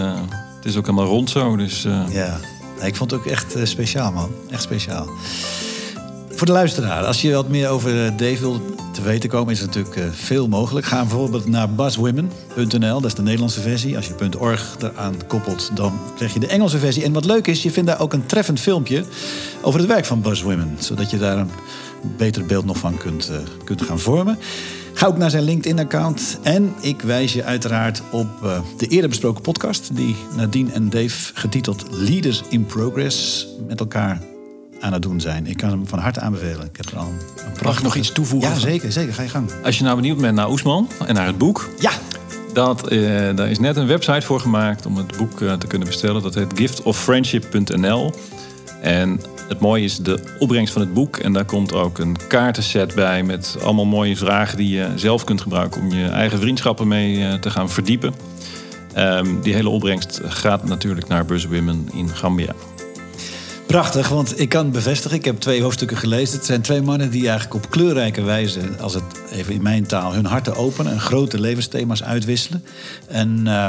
het 0.56 0.66
is 0.66 0.78
ook 0.78 0.86
helemaal 0.86 1.08
rond 1.08 1.30
zo. 1.30 1.56
Dus, 1.56 1.88
ja. 2.10 2.40
Ik 2.82 2.96
vond 2.96 3.12
het 3.12 3.20
ook 3.20 3.26
echt 3.26 3.56
speciaal, 3.64 4.12
man. 4.12 4.30
Echt 4.50 4.62
speciaal. 4.62 5.08
Voor 6.30 6.48
de 6.48 6.54
luisteraar, 6.54 7.06
als 7.06 7.22
je 7.22 7.34
wat 7.34 7.48
meer 7.48 7.70
over 7.70 8.18
Dave 8.18 8.40
wil 8.40 8.62
te 8.98 9.04
weten 9.04 9.30
komen, 9.30 9.54
is 9.54 9.62
natuurlijk 9.62 9.96
uh, 9.96 10.04
veel 10.12 10.48
mogelijk. 10.48 10.86
Ga 10.86 11.00
bijvoorbeeld 11.00 11.48
naar 11.48 11.70
buzzwomen.nl, 11.70 13.02
dat 13.02 13.06
is 13.06 13.14
de 13.14 13.22
Nederlandse 13.22 13.62
versie. 13.62 13.96
Als 13.96 14.08
je 14.08 14.40
.org 14.40 14.76
eraan 14.80 15.16
koppelt, 15.28 15.72
dan 15.74 16.00
krijg 16.16 16.34
je 16.34 16.40
de 16.40 16.48
Engelse 16.48 16.78
versie. 16.78 17.04
En 17.04 17.14
wat 17.14 17.26
leuk 17.26 17.48
is, 17.48 17.64
je 17.64 17.72
vindt 17.72 17.90
daar 17.90 18.00
ook 18.00 18.14
een 18.14 18.26
treffend 18.26 18.60
filmpje 18.60 19.04
over 19.62 19.80
het 19.80 19.90
werk 19.90 20.06
van 20.06 20.22
Buzzwomen. 20.22 20.76
Zodat 20.80 21.10
je 21.10 21.18
daar 21.18 21.38
een 21.38 21.50
beter 22.18 22.46
beeld 22.46 22.66
nog 22.66 22.78
van 22.78 22.98
kunt, 22.98 23.30
uh, 23.32 23.38
kunt 23.64 23.82
gaan 23.82 24.00
vormen. 24.00 24.40
Ga 24.94 25.08
ook 25.08 25.18
naar 25.18 25.30
zijn 25.30 25.44
LinkedIn-account. 25.44 26.40
En 26.42 26.74
ik 26.82 27.02
wijs 27.02 27.34
je 27.34 27.44
uiteraard 27.44 28.02
op 28.12 28.28
uh, 28.44 28.60
de 28.78 28.88
eerder 28.88 29.10
besproken 29.10 29.42
podcast... 29.42 29.96
die 29.96 30.16
Nadine 30.36 30.72
en 30.72 30.90
Dave 30.90 31.32
getiteld 31.34 31.86
Leaders 31.92 32.44
in 32.50 32.66
Progress... 32.66 33.48
met 33.68 33.80
elkaar 33.80 34.22
aan 34.80 34.94
het 34.94 35.02
doen 35.02 35.22
zijn. 35.22 35.48
Ik 35.48 35.58
kan 35.58 35.70
hem 35.70 35.88
van 35.88 36.00
harte 36.00 36.20
aanbevelen. 36.20 36.66
Ik 36.66 36.78
heb 36.78 36.86
er 36.86 36.98
al 36.98 37.08
een. 37.08 37.54
Mag 37.64 37.78
ik 37.78 37.84
nog 37.84 37.96
iets 37.96 38.12
toevoegen? 38.12 38.50
Ja, 38.50 38.56
zeker. 38.60 38.92
zeker. 38.92 39.14
Ga 39.14 39.22
je 39.22 39.30
gang. 39.30 39.52
Als 39.64 39.78
je 39.78 39.84
nou 39.84 39.96
benieuwd 39.96 40.18
bent 40.18 40.36
naar 40.36 40.50
Oesman 40.50 40.90
en 41.06 41.14
naar 41.14 41.28
het 41.28 41.38
boek... 41.38 41.70
Ja. 41.80 41.92
Dat, 42.54 42.92
uh, 42.92 43.36
daar 43.36 43.50
is 43.50 43.60
net 43.60 43.76
een 43.76 43.88
website 43.88 44.26
voor 44.26 44.40
gemaakt 44.40 44.86
om 44.86 44.98
het 44.98 45.18
boek 45.18 45.40
uh, 45.40 45.54
te 45.54 45.68
kunnen 45.68 45.88
bestellen. 45.88 46.22
Dat 46.22 46.36
heet 46.36 46.54
giftoffriendship.nl. 46.56 48.14
En 48.82 49.22
het 49.48 49.60
mooie 49.60 49.84
is 49.84 49.98
de 49.98 50.24
opbrengst 50.40 50.74
van 50.74 50.82
het 50.82 50.94
boek. 50.94 51.18
En 51.18 51.34
daar 51.34 51.46
komt 51.46 51.74
ook 51.74 51.98
een 51.98 52.18
kaartenset 52.28 52.96
bij 52.96 53.24
met 53.24 53.58
allemaal 53.64 53.86
mooie 53.86 54.18
vragen 54.18 54.58
die 54.58 54.70
je 54.70 54.88
zelf 54.96 55.24
kunt 55.24 55.42
gebruiken 55.42 55.82
om 55.82 55.92
je 55.92 56.08
eigen 56.08 56.40
vriendschappen 56.40 56.88
mee 56.88 57.40
te 57.40 57.50
gaan 57.50 57.70
verdiepen. 57.70 58.14
Um, 58.98 59.42
die 59.42 59.54
hele 59.54 59.70
opbrengst 59.70 60.22
gaat 60.24 60.64
natuurlijk 60.64 61.08
naar 61.08 61.26
Buzzwomen 61.26 61.90
in 61.94 62.10
Gambia. 62.10 62.54
Prachtig, 63.68 64.10
want 64.10 64.40
ik 64.40 64.50
kan 64.50 64.72
bevestigen, 64.72 65.18
ik 65.18 65.26
heb 65.26 65.40
twee 65.40 65.62
hoofdstukken 65.62 65.98
gelezen. 65.98 66.36
Het 66.36 66.46
zijn 66.46 66.62
twee 66.62 66.82
mannen 66.82 67.10
die 67.10 67.30
eigenlijk 67.30 67.66
op 67.66 67.70
kleurrijke 67.70 68.22
wijze, 68.22 68.60
als 68.80 68.94
het 68.94 69.04
even 69.32 69.54
in 69.54 69.62
mijn 69.62 69.86
taal, 69.86 70.14
hun 70.14 70.26
harten 70.26 70.56
openen 70.56 70.92
en 70.92 71.00
grote 71.00 71.40
levensthema's 71.40 72.04
uitwisselen. 72.04 72.64
En 73.08 73.40
uh, 73.46 73.68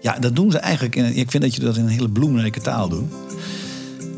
ja, 0.00 0.18
dat 0.20 0.36
doen 0.36 0.50
ze 0.50 0.58
eigenlijk. 0.58 0.96
In, 0.96 1.16
ik 1.16 1.30
vind 1.30 1.42
dat 1.42 1.54
je 1.54 1.60
dat 1.60 1.76
in 1.76 1.82
een 1.82 1.88
hele 1.88 2.08
bloemrijke 2.08 2.60
taal 2.60 2.88
doet. 2.88 3.12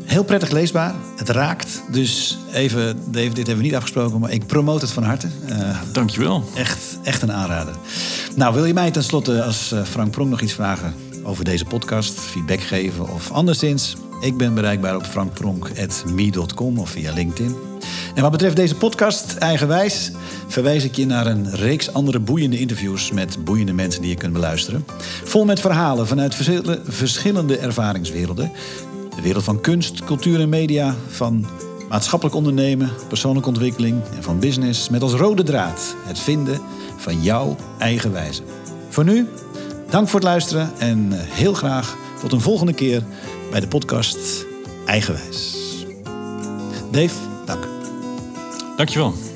Heel 0.03 0.23
prettig 0.23 0.51
leesbaar. 0.51 0.93
Het 1.17 1.29
raakt. 1.29 1.81
Dus 1.91 2.37
even, 2.53 2.97
Dave, 3.11 3.27
dit 3.27 3.37
hebben 3.37 3.57
we 3.57 3.63
niet 3.63 3.75
afgesproken, 3.75 4.19
maar 4.19 4.31
ik 4.31 4.45
promote 4.45 4.85
het 4.85 4.93
van 4.93 5.03
harte. 5.03 5.27
Uh, 5.49 5.79
Dankjewel. 5.91 6.43
Echt, 6.55 6.99
echt 7.03 7.21
een 7.21 7.31
aanrader. 7.31 7.75
Nou, 8.35 8.53
wil 8.53 8.65
je 8.65 8.73
mij 8.73 8.91
tenslotte 8.91 9.43
als 9.43 9.73
Frank 9.83 10.11
Pronk 10.11 10.29
nog 10.29 10.41
iets 10.41 10.53
vragen 10.53 10.93
over 11.23 11.43
deze 11.43 11.65
podcast, 11.65 12.19
feedback 12.19 12.61
geven 12.61 13.09
of 13.09 13.31
anderszins? 13.31 13.95
Ik 14.21 14.37
ben 14.37 14.53
bereikbaar 14.53 14.95
op 14.95 15.05
frankpronk.me.com 15.05 16.79
of 16.79 16.89
via 16.89 17.13
LinkedIn. 17.13 17.55
En 18.15 18.21
wat 18.21 18.31
betreft 18.31 18.55
deze 18.55 18.75
podcast, 18.75 19.35
Eigenwijs, 19.35 20.11
verwijs 20.47 20.83
ik 20.83 20.95
je 20.95 21.05
naar 21.05 21.27
een 21.27 21.55
reeks 21.55 21.93
andere 21.93 22.19
boeiende 22.19 22.59
interviews 22.59 23.11
met 23.11 23.43
boeiende 23.43 23.73
mensen 23.73 24.01
die 24.01 24.09
je 24.09 24.17
kunt 24.17 24.33
beluisteren. 24.33 24.85
Vol 25.23 25.45
met 25.45 25.59
verhalen 25.59 26.07
vanuit 26.07 26.35
verschillende 26.83 27.57
ervaringswerelden. 27.57 28.51
De 29.15 29.21
wereld 29.21 29.43
van 29.43 29.61
kunst, 29.61 30.03
cultuur 30.03 30.39
en 30.39 30.49
media, 30.49 30.95
van 31.07 31.45
maatschappelijk 31.89 32.37
ondernemen, 32.37 32.89
persoonlijke 33.07 33.49
ontwikkeling 33.49 34.01
en 34.15 34.23
van 34.23 34.39
business. 34.39 34.89
Met 34.89 35.01
als 35.01 35.13
rode 35.13 35.43
draad 35.43 35.95
het 36.05 36.19
vinden 36.19 36.59
van 36.97 37.21
jouw 37.21 37.55
eigen 37.77 38.11
wijze. 38.11 38.41
Voor 38.89 39.03
nu, 39.03 39.27
dank 39.89 40.07
voor 40.07 40.19
het 40.19 40.29
luisteren 40.29 40.71
en 40.77 41.07
heel 41.11 41.53
graag 41.53 41.97
tot 42.19 42.31
een 42.31 42.41
volgende 42.41 42.73
keer 42.73 43.03
bij 43.51 43.59
de 43.59 43.67
podcast 43.67 44.45
Eigenwijs. 44.85 45.55
Dave, 46.91 47.15
dank. 47.45 47.67
Dankjewel. 48.77 49.30